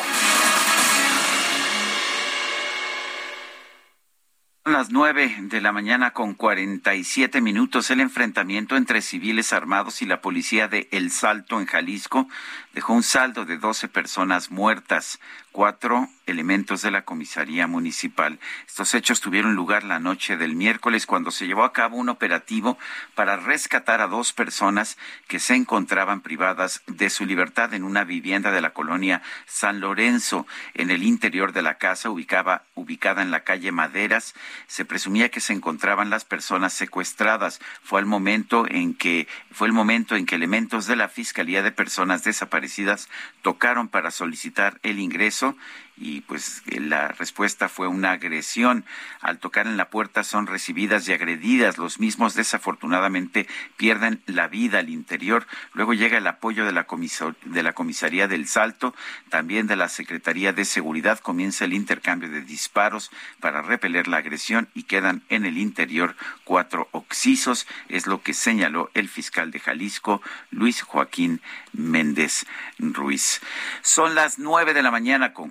Son 4.64 4.72
las 4.72 4.90
nueve 4.90 5.34
de 5.40 5.60
la 5.60 5.72
mañana 5.72 6.12
con 6.12 6.34
47 6.34 7.40
minutos. 7.40 7.90
El 7.90 8.00
enfrentamiento 8.00 8.76
entre 8.76 9.00
civiles 9.00 9.52
armados 9.52 10.02
y 10.02 10.06
la 10.06 10.20
policía 10.20 10.68
de 10.68 10.88
El 10.90 11.10
Salto 11.10 11.60
en 11.60 11.66
Jalisco 11.66 12.28
dejó 12.74 12.92
un 12.92 13.04
saldo 13.04 13.44
de 13.44 13.56
12 13.56 13.88
personas 13.88 14.50
muertas, 14.50 15.20
cuatro 15.52 16.08
elementos 16.26 16.82
de 16.82 16.90
la 16.90 17.04
comisaría 17.04 17.68
municipal. 17.68 18.40
Estos 18.66 18.94
hechos 18.94 19.20
tuvieron 19.20 19.54
lugar 19.54 19.84
la 19.84 20.00
noche 20.00 20.36
del 20.36 20.56
miércoles 20.56 21.06
cuando 21.06 21.30
se 21.30 21.46
llevó 21.46 21.62
a 21.62 21.72
cabo 21.72 21.96
un 21.96 22.08
operativo 22.08 22.76
para 23.14 23.36
rescatar 23.36 24.00
a 24.00 24.08
dos 24.08 24.32
personas 24.32 24.98
que 25.28 25.38
se 25.38 25.54
encontraban 25.54 26.22
privadas 26.22 26.82
de 26.88 27.10
su 27.10 27.24
libertad 27.24 27.72
en 27.74 27.84
una 27.84 28.02
vivienda 28.02 28.50
de 28.50 28.60
la 28.60 28.70
colonia 28.70 29.22
San 29.46 29.80
Lorenzo. 29.80 30.46
En 30.72 30.90
el 30.90 31.04
interior 31.04 31.52
de 31.52 31.62
la 31.62 31.78
casa 31.78 32.10
ubicaba, 32.10 32.64
ubicada 32.74 33.22
en 33.22 33.30
la 33.30 33.44
calle 33.44 33.70
Maderas, 33.70 34.34
se 34.66 34.84
presumía 34.84 35.28
que 35.28 35.40
se 35.40 35.52
encontraban 35.52 36.10
las 36.10 36.24
personas 36.24 36.72
secuestradas. 36.72 37.60
Fue 37.84 38.00
el 38.00 38.06
momento 38.06 38.66
en 38.68 38.94
que 38.94 39.28
fue 39.52 39.68
el 39.68 39.72
momento 39.72 40.16
en 40.16 40.26
que 40.26 40.34
elementos 40.34 40.86
de 40.86 40.96
la 40.96 41.08
Fiscalía 41.08 41.62
de 41.62 41.70
Personas 41.70 42.24
Desaparecidas 42.24 42.63
tocaron 43.42 43.88
para 43.88 44.10
solicitar 44.10 44.78
el 44.82 44.98
ingreso 44.98 45.56
y 45.96 46.22
pues 46.22 46.62
la 46.66 47.08
respuesta 47.08 47.68
fue 47.68 47.86
una 47.86 48.12
agresión. 48.12 48.84
Al 49.20 49.38
tocar 49.38 49.66
en 49.66 49.76
la 49.76 49.90
puerta 49.90 50.24
son 50.24 50.46
recibidas 50.46 51.08
y 51.08 51.12
agredidas. 51.12 51.78
Los 51.78 52.00
mismos 52.00 52.34
desafortunadamente 52.34 53.46
pierden 53.76 54.22
la 54.26 54.48
vida 54.48 54.80
al 54.80 54.88
interior. 54.88 55.46
Luego 55.72 55.94
llega 55.94 56.18
el 56.18 56.26
apoyo 56.26 56.64
de 56.66 56.72
la, 56.72 56.86
de 57.44 57.62
la 57.62 57.72
comisaría 57.72 58.26
del 58.26 58.48
Salto, 58.48 58.94
también 59.28 59.66
de 59.66 59.76
la 59.76 59.88
Secretaría 59.88 60.52
de 60.52 60.64
Seguridad. 60.64 61.20
Comienza 61.20 61.64
el 61.64 61.72
intercambio 61.72 62.28
de 62.28 62.42
disparos 62.42 63.10
para 63.40 63.62
repeler 63.62 64.08
la 64.08 64.18
agresión 64.18 64.68
y 64.74 64.84
quedan 64.84 65.22
en 65.28 65.44
el 65.44 65.58
interior 65.58 66.16
cuatro 66.42 66.88
oxisos. 66.90 67.66
Es 67.88 68.06
lo 68.06 68.22
que 68.22 68.34
señaló 68.34 68.90
el 68.94 69.08
fiscal 69.08 69.52
de 69.52 69.60
Jalisco, 69.60 70.22
Luis 70.50 70.82
Joaquín 70.82 71.40
Méndez 71.72 72.46
Ruiz. 72.78 73.40
Son 73.82 74.14
las 74.14 74.38
nueve 74.38 74.74
de 74.74 74.82
la 74.82 74.90
mañana 74.90 75.32
con 75.32 75.50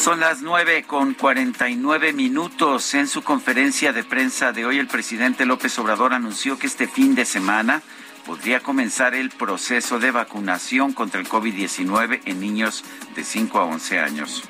Son 0.00 0.18
las 0.18 0.40
nueve 0.40 0.84
con 0.84 1.12
cuarenta 1.12 1.68
y 1.68 1.76
nueve 1.76 2.14
minutos. 2.14 2.94
En 2.94 3.06
su 3.06 3.22
conferencia 3.22 3.92
de 3.92 4.02
prensa 4.02 4.50
de 4.50 4.64
hoy, 4.64 4.78
el 4.78 4.86
presidente 4.86 5.44
López 5.44 5.78
Obrador 5.78 6.14
anunció 6.14 6.58
que 6.58 6.68
este 6.68 6.88
fin 6.88 7.14
de 7.14 7.26
semana 7.26 7.82
podría 8.24 8.60
comenzar 8.60 9.14
el 9.14 9.28
proceso 9.28 9.98
de 9.98 10.10
vacunación 10.10 10.94
contra 10.94 11.20
el 11.20 11.28
COVID-19 11.28 12.22
en 12.24 12.40
niños 12.40 12.82
de 13.14 13.24
5 13.24 13.58
a 13.58 13.64
11 13.64 14.00
años. 14.00 14.42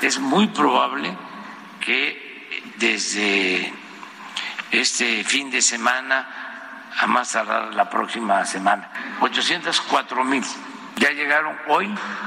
Es 0.00 0.20
muy 0.20 0.46
probable 0.46 1.14
que 1.84 2.64
desde 2.78 3.70
este 4.70 5.22
fin 5.22 5.50
de 5.50 5.60
semana, 5.60 6.88
a 6.98 7.06
más 7.06 7.32
tardar 7.32 7.74
la 7.74 7.90
próxima 7.90 8.42
semana, 8.46 8.90
804 9.20 10.24
mil 10.24 10.42
ya 10.98 11.10
llegaron 11.10 11.56
hoy 11.68 11.86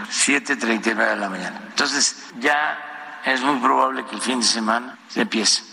7.39 0.09 0.95
de 0.95 1.15
la 1.15 1.29
mañana. 1.29 1.61
Entonces 1.69 2.31
ya 2.39 3.21
es 3.25 3.41
muy 3.41 3.59
probable 3.59 4.05
que 4.05 4.15
el 4.15 4.21
fin 4.21 4.39
de 4.39 4.45
semana 4.45 4.97
se 5.07 5.21
empiece. 5.21 5.63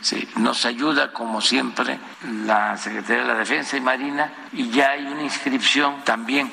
Sí, 0.00 0.28
nos 0.36 0.64
ayuda 0.64 1.12
como 1.12 1.40
siempre 1.40 1.98
la 2.44 2.76
Secretaría 2.76 3.22
de 3.22 3.28
la 3.28 3.34
Defensa 3.34 3.76
y 3.76 3.80
Marina 3.80 4.32
y 4.52 4.70
ya 4.70 4.90
hay 4.90 5.04
una 5.06 5.22
inscripción 5.22 6.04
también 6.04 6.50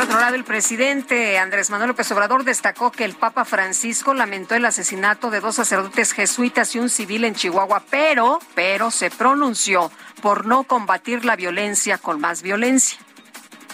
por 0.00 0.08
otro 0.08 0.20
lado, 0.20 0.34
el 0.34 0.44
presidente 0.44 1.38
Andrés 1.38 1.68
Manuel 1.68 1.88
López 1.88 2.10
Obrador 2.10 2.44
destacó 2.44 2.90
que 2.90 3.04
el 3.04 3.12
Papa 3.12 3.44
Francisco 3.44 4.14
lamentó 4.14 4.54
el 4.54 4.64
asesinato 4.64 5.30
de 5.30 5.40
dos 5.40 5.56
sacerdotes 5.56 6.12
jesuitas 6.12 6.74
y 6.74 6.78
un 6.78 6.88
civil 6.88 7.24
en 7.24 7.34
Chihuahua, 7.34 7.82
pero, 7.90 8.38
pero 8.54 8.90
se 8.90 9.10
pronunció 9.10 9.92
por 10.22 10.46
no 10.46 10.62
combatir 10.62 11.26
la 11.26 11.36
violencia 11.36 11.98
con 11.98 12.18
más 12.18 12.40
violencia 12.40 12.98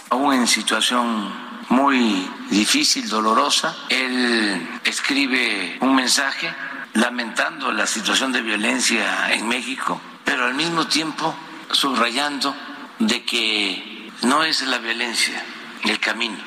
aún 0.09 0.33
en 0.33 0.47
situación 0.47 1.31
muy 1.69 2.29
difícil, 2.49 3.07
dolorosa. 3.09 3.75
Él 3.89 4.79
escribe 4.83 5.77
un 5.81 5.95
mensaje 5.95 6.53
lamentando 6.93 7.71
la 7.71 7.87
situación 7.87 8.31
de 8.31 8.41
violencia 8.41 9.33
en 9.33 9.47
México, 9.47 9.99
pero 10.23 10.45
al 10.45 10.55
mismo 10.55 10.87
tiempo 10.87 11.35
subrayando 11.71 12.55
de 12.99 13.23
que 13.23 14.11
no 14.23 14.43
es 14.43 14.61
la 14.63 14.79
violencia 14.79 15.43
el 15.83 15.99
camino 15.99 16.37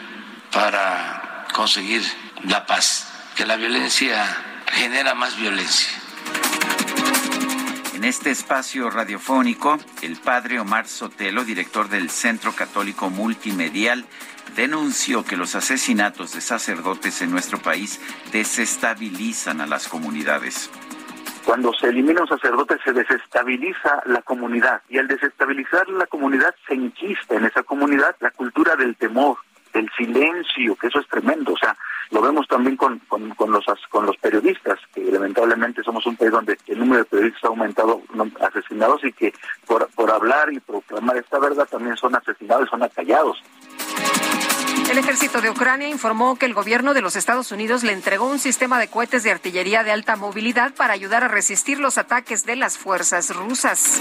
para 0.50 1.46
conseguir 1.52 2.02
la 2.44 2.66
paz, 2.66 3.06
que 3.36 3.46
la 3.46 3.56
violencia 3.56 4.26
genera 4.72 5.14
más 5.14 5.36
violencia 5.36 5.99
En 8.00 8.06
este 8.06 8.30
espacio 8.30 8.88
radiofónico, 8.88 9.76
el 10.00 10.16
padre 10.16 10.58
Omar 10.58 10.86
Sotelo, 10.86 11.44
director 11.44 11.90
del 11.90 12.08
Centro 12.08 12.52
Católico 12.52 13.10
Multimedial, 13.10 14.06
denunció 14.56 15.22
que 15.22 15.36
los 15.36 15.54
asesinatos 15.54 16.32
de 16.32 16.40
sacerdotes 16.40 17.20
en 17.20 17.30
nuestro 17.30 17.58
país 17.58 18.00
desestabilizan 18.32 19.60
a 19.60 19.66
las 19.66 19.86
comunidades. 19.86 20.70
Cuando 21.44 21.74
se 21.74 21.88
elimina 21.88 22.22
un 22.22 22.28
sacerdote 22.28 22.78
se 22.82 22.94
desestabiliza 22.94 24.00
la 24.06 24.22
comunidad 24.22 24.80
y 24.88 24.96
al 24.96 25.06
desestabilizar 25.06 25.86
la 25.90 26.06
comunidad 26.06 26.54
se 26.66 26.76
inquista 26.76 27.34
en 27.34 27.44
esa 27.44 27.64
comunidad 27.64 28.16
la 28.20 28.30
cultura 28.30 28.76
del 28.76 28.96
temor, 28.96 29.36
del 29.74 29.90
silencio, 29.98 30.74
que 30.76 30.86
eso 30.86 31.00
es 31.00 31.08
tremendo. 31.08 31.52
O 31.52 31.58
sea, 31.58 31.76
lo 32.10 32.20
vemos 32.20 32.46
también 32.48 32.76
con, 32.76 32.98
con, 33.08 33.52
los 33.52 33.64
con 33.88 34.06
los 34.06 34.16
periodistas, 34.16 34.78
que 34.94 35.02
lamentablemente 35.02 35.82
somos 35.82 36.04
un 36.06 36.16
país 36.16 36.32
donde 36.32 36.58
el 36.66 36.78
número 36.78 36.98
de 36.98 37.04
periodistas 37.04 37.44
ha 37.44 37.48
aumentado 37.48 38.02
asesinados 38.40 39.04
y 39.04 39.12
que 39.12 39.32
por, 39.66 39.88
por 39.90 40.10
hablar 40.10 40.52
y 40.52 40.60
proclamar 40.60 41.16
esta 41.16 41.38
verdad 41.38 41.68
también 41.70 41.96
son 41.96 42.14
asesinados 42.16 42.66
y 42.66 42.70
son 42.70 42.82
acallados. 42.82 43.38
El 44.90 44.98
ejército 44.98 45.40
de 45.40 45.50
Ucrania 45.50 45.88
informó 45.88 46.36
que 46.36 46.46
el 46.46 46.54
gobierno 46.54 46.94
de 46.94 47.00
los 47.00 47.14
Estados 47.14 47.52
Unidos 47.52 47.84
le 47.84 47.92
entregó 47.92 48.26
un 48.26 48.40
sistema 48.40 48.80
de 48.80 48.88
cohetes 48.88 49.22
de 49.22 49.30
artillería 49.30 49.84
de 49.84 49.92
alta 49.92 50.16
movilidad 50.16 50.74
para 50.74 50.92
ayudar 50.92 51.22
a 51.22 51.28
resistir 51.28 51.78
los 51.78 51.96
ataques 51.96 52.44
de 52.44 52.56
las 52.56 52.76
fuerzas 52.76 53.34
rusas. 53.34 54.00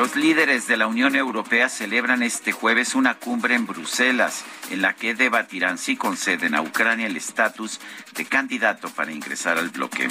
Los 0.00 0.16
líderes 0.16 0.66
de 0.66 0.78
la 0.78 0.86
Unión 0.86 1.14
Europea 1.14 1.68
celebran 1.68 2.22
este 2.22 2.52
jueves 2.52 2.94
una 2.94 3.16
cumbre 3.16 3.54
en 3.54 3.66
Bruselas 3.66 4.44
en 4.70 4.80
la 4.80 4.94
que 4.94 5.14
debatirán 5.14 5.76
si 5.76 5.94
conceden 5.94 6.54
a 6.54 6.62
Ucrania 6.62 7.06
el 7.06 7.18
estatus 7.18 7.78
de 8.16 8.24
candidato 8.24 8.88
para 8.88 9.12
ingresar 9.12 9.58
al 9.58 9.68
bloque. 9.68 10.08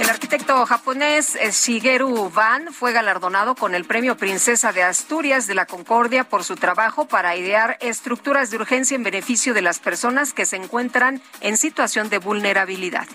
El 0.00 0.10
arquitecto 0.10 0.66
japonés 0.66 1.36
eh, 1.36 1.52
Shigeru 1.52 2.30
Ban 2.30 2.72
fue 2.72 2.90
galardonado 2.90 3.54
con 3.54 3.76
el 3.76 3.84
Premio 3.84 4.16
Princesa 4.16 4.72
de 4.72 4.82
Asturias 4.82 5.46
de 5.46 5.54
la 5.54 5.66
Concordia 5.66 6.24
por 6.24 6.42
su 6.42 6.56
trabajo 6.56 7.06
para 7.06 7.36
idear 7.36 7.78
estructuras 7.80 8.50
de 8.50 8.56
urgencia 8.56 8.96
en 8.96 9.04
beneficio 9.04 9.54
de 9.54 9.62
las 9.62 9.78
personas 9.78 10.32
que 10.32 10.46
se 10.46 10.56
encuentran 10.56 11.22
en 11.42 11.56
situación 11.58 12.08
de 12.08 12.18
vulnerabilidad. 12.18 13.06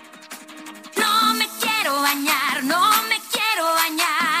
No 0.96 1.34
me 1.34 1.46
quiero 1.60 2.00
bañar, 2.00 2.64
no 2.64 2.80
me 3.10 3.20
quiero 3.30 3.64
bañar, 3.74 4.31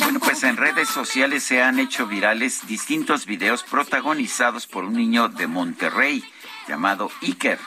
Bueno, 0.00 0.20
pues 0.20 0.42
en 0.42 0.56
redes 0.56 0.88
sociales 0.88 1.42
se 1.42 1.62
han 1.62 1.78
hecho 1.78 2.06
virales 2.06 2.66
distintos 2.66 3.26
videos 3.26 3.62
protagonizados 3.62 4.66
por 4.66 4.84
un 4.84 4.94
niño 4.94 5.28
de 5.28 5.46
Monterrey 5.46 6.24
llamado 6.66 7.10
Iker. 7.20 7.58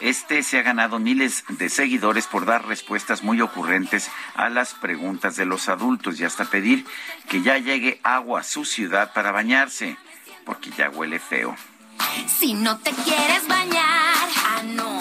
Este 0.00 0.42
se 0.42 0.58
ha 0.58 0.62
ganado 0.62 0.98
miles 0.98 1.44
de 1.48 1.68
seguidores 1.68 2.26
por 2.26 2.46
dar 2.46 2.66
respuestas 2.66 3.22
muy 3.22 3.40
ocurrentes 3.40 4.10
a 4.34 4.48
las 4.48 4.74
preguntas 4.74 5.36
de 5.36 5.46
los 5.46 5.68
adultos 5.68 6.18
y 6.20 6.24
hasta 6.24 6.44
pedir 6.44 6.86
que 7.28 7.42
ya 7.42 7.58
llegue 7.58 8.00
agua 8.02 8.40
a 8.40 8.44
su 8.44 8.64
ciudad 8.64 9.12
para 9.12 9.32
bañarse, 9.32 9.96
porque 10.44 10.70
ya 10.70 10.90
huele 10.90 11.18
feo. 11.18 11.56
Si 12.26 12.54
no 12.54 12.78
te 12.78 12.90
quieres 12.92 13.46
bañar, 13.48 14.28
ah 14.44 14.62
no, 14.64 14.98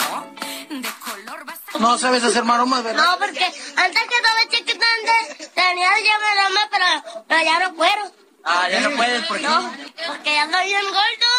No 1.80 1.98
sabes 1.98 2.24
hacer 2.24 2.44
maromas, 2.44 2.84
¿verdad? 2.84 3.04
No, 3.04 3.18
porque 3.20 3.44
antes 3.44 4.04
que 4.04 4.16
estaba 4.16 4.40
chiquita, 4.50 4.86
antes 5.00 5.54
tenía 5.54 5.90
ya 6.04 6.20
maroma, 6.20 6.70
pero, 6.72 6.86
pero 7.28 7.44
ya 7.44 7.60
no 7.60 7.76
puedo. 7.76 8.12
Ah, 8.44 8.70
ya 8.70 8.80
no 8.82 8.92
puedes, 8.96 9.26
¿por 9.26 9.38
qué? 9.38 9.44
No, 9.44 9.72
porque 10.08 10.34
ya 10.34 10.46
estoy 10.46 10.66
bien 10.68 10.86
gordo. 10.86 11.30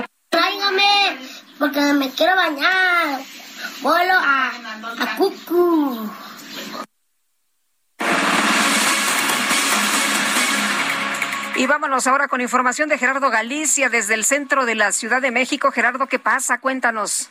Tráigame, 0.28 1.18
porque 1.58 1.80
me 1.80 2.10
quiero 2.10 2.36
bañar. 2.36 3.20
Vuelo 3.80 4.14
a, 4.14 4.48
a 4.98 5.16
Cucu. 5.16 6.10
Y 11.56 11.66
vámonos 11.66 12.06
ahora 12.06 12.26
con 12.28 12.40
información 12.40 12.88
de 12.88 12.96
Gerardo 12.98 13.28
Galicia 13.30 13.90
desde 13.90 14.14
el 14.14 14.24
centro 14.24 14.64
de 14.64 14.74
la 14.74 14.92
Ciudad 14.92 15.20
de 15.20 15.30
México. 15.30 15.70
Gerardo, 15.70 16.06
¿qué 16.06 16.18
pasa? 16.18 16.58
Cuéntanos. 16.58 17.30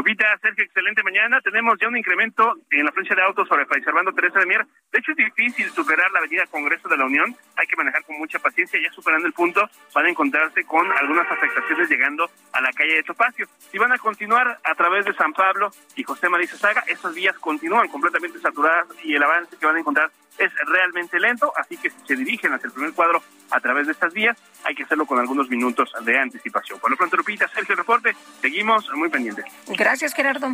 Lupita, 0.00 0.24
Sergio, 0.40 0.64
excelente 0.64 1.02
mañana. 1.02 1.42
Tenemos 1.42 1.78
ya 1.78 1.86
un 1.86 1.94
incremento 1.98 2.54
en 2.70 2.86
la 2.86 2.90
frecuencia 2.90 3.14
de 3.16 3.22
autos 3.22 3.46
sobre 3.46 3.66
Fray 3.66 3.82
Servando 3.82 4.14
Teresa 4.14 4.38
de 4.38 4.46
Mier. 4.46 4.66
De 4.90 4.98
hecho, 4.98 5.10
es 5.10 5.18
difícil 5.18 5.68
superar 5.72 6.10
la 6.10 6.20
avenida 6.20 6.46
Congreso 6.46 6.88
de 6.88 6.96
la 6.96 7.04
Unión. 7.04 7.36
Hay 7.56 7.66
que 7.66 7.76
manejar 7.76 8.02
con 8.04 8.16
mucha 8.16 8.38
paciencia. 8.38 8.80
Ya 8.82 8.90
superando 8.92 9.26
el 9.26 9.34
punto, 9.34 9.60
van 9.94 10.06
a 10.06 10.08
encontrarse 10.08 10.64
con 10.64 10.90
algunas 10.90 11.30
afectaciones 11.30 11.90
llegando 11.90 12.30
a 12.50 12.62
la 12.62 12.72
calle 12.72 12.94
de 12.94 13.02
Topacio. 13.02 13.46
Si 13.70 13.76
van 13.76 13.92
a 13.92 13.98
continuar 13.98 14.58
a 14.64 14.74
través 14.74 15.04
de 15.04 15.12
San 15.12 15.34
Pablo 15.34 15.70
y 15.94 16.02
José 16.02 16.30
María 16.30 16.46
Saga, 16.46 16.82
estas 16.86 17.14
vías 17.14 17.38
continúan 17.38 17.86
completamente 17.88 18.38
saturadas 18.38 18.86
y 19.04 19.14
el 19.14 19.22
avance 19.22 19.54
que 19.58 19.66
van 19.66 19.76
a 19.76 19.80
encontrar 19.80 20.10
es 20.40 20.52
realmente 20.66 21.20
lento, 21.20 21.52
así 21.56 21.76
que 21.76 21.90
si 21.90 21.96
se 22.06 22.16
dirigen 22.16 22.52
hacia 22.52 22.66
el 22.66 22.72
primer 22.72 22.92
cuadro 22.92 23.22
a 23.50 23.60
través 23.60 23.86
de 23.86 23.92
estas 23.92 24.12
vías, 24.12 24.36
hay 24.64 24.74
que 24.74 24.84
hacerlo 24.84 25.06
con 25.06 25.18
algunos 25.18 25.48
minutos 25.48 25.92
de 26.02 26.18
anticipación. 26.18 26.78
Por 26.80 26.90
lo 26.90 26.96
pronto, 26.96 27.16
Lupita, 27.16 27.48
Sergio 27.48 27.76
Reporte, 27.76 28.14
seguimos 28.40 28.90
muy 28.94 29.08
pendientes. 29.08 29.44
Gracias, 29.68 30.14
Gerardo. 30.14 30.52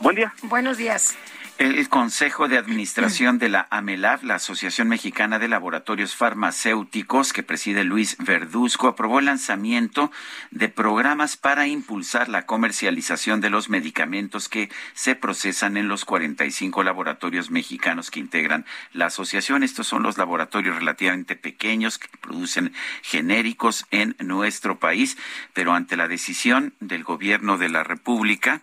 Buen 0.00 0.16
día. 0.16 0.32
Buenos 0.42 0.76
días. 0.76 1.16
El 1.58 1.88
Consejo 1.88 2.46
de 2.46 2.56
Administración 2.56 3.38
de 3.38 3.48
la 3.48 3.66
AMELAB, 3.70 4.22
la 4.22 4.36
Asociación 4.36 4.86
Mexicana 4.86 5.40
de 5.40 5.48
Laboratorios 5.48 6.14
Farmacéuticos, 6.14 7.32
que 7.32 7.42
preside 7.42 7.82
Luis 7.82 8.16
Verduzco, 8.20 8.86
aprobó 8.86 9.18
el 9.18 9.24
lanzamiento 9.24 10.12
de 10.52 10.68
programas 10.68 11.36
para 11.36 11.66
impulsar 11.66 12.28
la 12.28 12.46
comercialización 12.46 13.40
de 13.40 13.50
los 13.50 13.70
medicamentos 13.70 14.48
que 14.48 14.70
se 14.94 15.16
procesan 15.16 15.76
en 15.76 15.88
los 15.88 16.04
45 16.04 16.84
laboratorios 16.84 17.50
mexicanos 17.50 18.12
que 18.12 18.20
integran 18.20 18.64
la 18.92 19.06
asociación. 19.06 19.64
Estos 19.64 19.88
son 19.88 20.04
los 20.04 20.16
laboratorios 20.16 20.76
relativamente 20.76 21.34
pequeños 21.34 21.98
que 21.98 22.06
producen 22.18 22.72
genéricos 23.02 23.84
en 23.90 24.14
nuestro 24.20 24.78
país, 24.78 25.18
pero 25.54 25.72
ante 25.72 25.96
la 25.96 26.06
decisión 26.06 26.74
del 26.78 27.02
gobierno 27.02 27.58
de 27.58 27.68
la 27.68 27.82
República, 27.82 28.62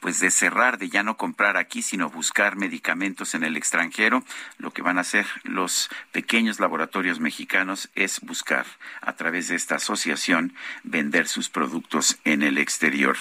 pues 0.00 0.20
de 0.20 0.30
cerrar, 0.30 0.78
de 0.78 0.88
ya 0.88 1.02
no 1.02 1.16
comprar 1.16 1.56
aquí, 1.56 1.82
sino 1.82 2.10
buscar 2.10 2.56
medicamentos 2.56 3.34
en 3.34 3.44
el 3.44 3.56
extranjero, 3.56 4.22
lo 4.58 4.72
que 4.72 4.82
van 4.82 4.98
a 4.98 5.02
hacer 5.02 5.26
los 5.42 5.88
pequeños 6.12 6.60
laboratorios 6.60 7.20
mexicanos 7.20 7.88
es 7.94 8.20
buscar 8.20 8.66
a 9.00 9.14
través 9.14 9.48
de 9.48 9.56
esta 9.56 9.76
asociación 9.76 10.54
vender 10.82 11.28
sus 11.28 11.48
productos 11.48 12.18
en 12.24 12.42
el 12.42 12.58
exterior. 12.58 13.16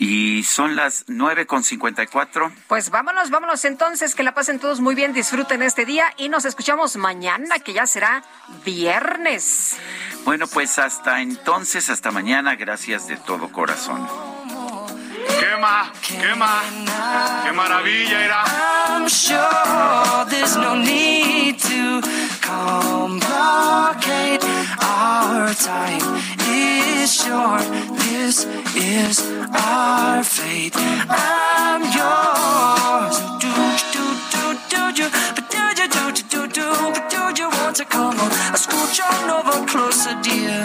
Y 0.00 0.44
son 0.44 0.76
las 0.76 1.04
nueve 1.08 1.46
con 1.46 1.64
cincuenta 1.64 2.02
y 2.02 2.06
cuatro. 2.06 2.52
Pues 2.68 2.90
vámonos, 2.90 3.30
vámonos 3.30 3.64
entonces, 3.64 4.14
que 4.14 4.22
la 4.22 4.32
pasen 4.32 4.60
todos 4.60 4.80
muy 4.80 4.94
bien, 4.94 5.12
disfruten 5.12 5.62
este 5.62 5.84
día 5.86 6.12
y 6.16 6.28
nos 6.28 6.44
escuchamos 6.44 6.96
mañana, 6.96 7.58
que 7.58 7.72
ya 7.72 7.86
será 7.86 8.22
viernes. 8.64 9.76
Bueno, 10.24 10.46
pues 10.46 10.78
hasta 10.78 11.20
entonces, 11.20 11.90
hasta 11.90 12.10
mañana, 12.12 12.54
gracias 12.54 13.08
de 13.08 13.16
todo 13.16 13.50
corazón. 13.50 14.06
Quema, 15.36 15.90
quema, 16.02 16.62
qué 17.44 17.52
maravilla 17.52 18.18
era. 18.20 18.44
I'm 18.88 19.08
sure 19.08 20.24
there's 20.30 20.56
no 20.56 20.74
need 20.74 21.58
to 21.58 22.00
complicate. 22.40 24.42
Our 24.80 25.52
time 25.54 26.00
is 26.48 27.12
short. 27.12 27.62
This 27.98 28.46
is 28.74 29.20
our 29.54 30.24
fate. 30.24 30.74
I'm 30.76 31.82
yours. 31.98 33.18
Do 33.42 33.52
do 33.92 34.04
do 34.32 34.44
do 34.70 34.92
do, 34.96 35.06
but 35.34 35.50
do 35.50 35.74
do 35.74 35.88
do 35.88 36.12
do 36.12 36.22
do 36.28 36.46
do, 36.48 36.66
but 36.94 37.04
do 37.10 37.18
you 37.42 37.48
want 37.50 37.76
to 37.76 37.84
come 37.84 38.18
on? 38.18 38.30
I 38.52 38.56
scooch 38.56 39.00
on 39.00 39.30
over 39.30 39.66
closer, 39.66 40.14
dear, 40.22 40.64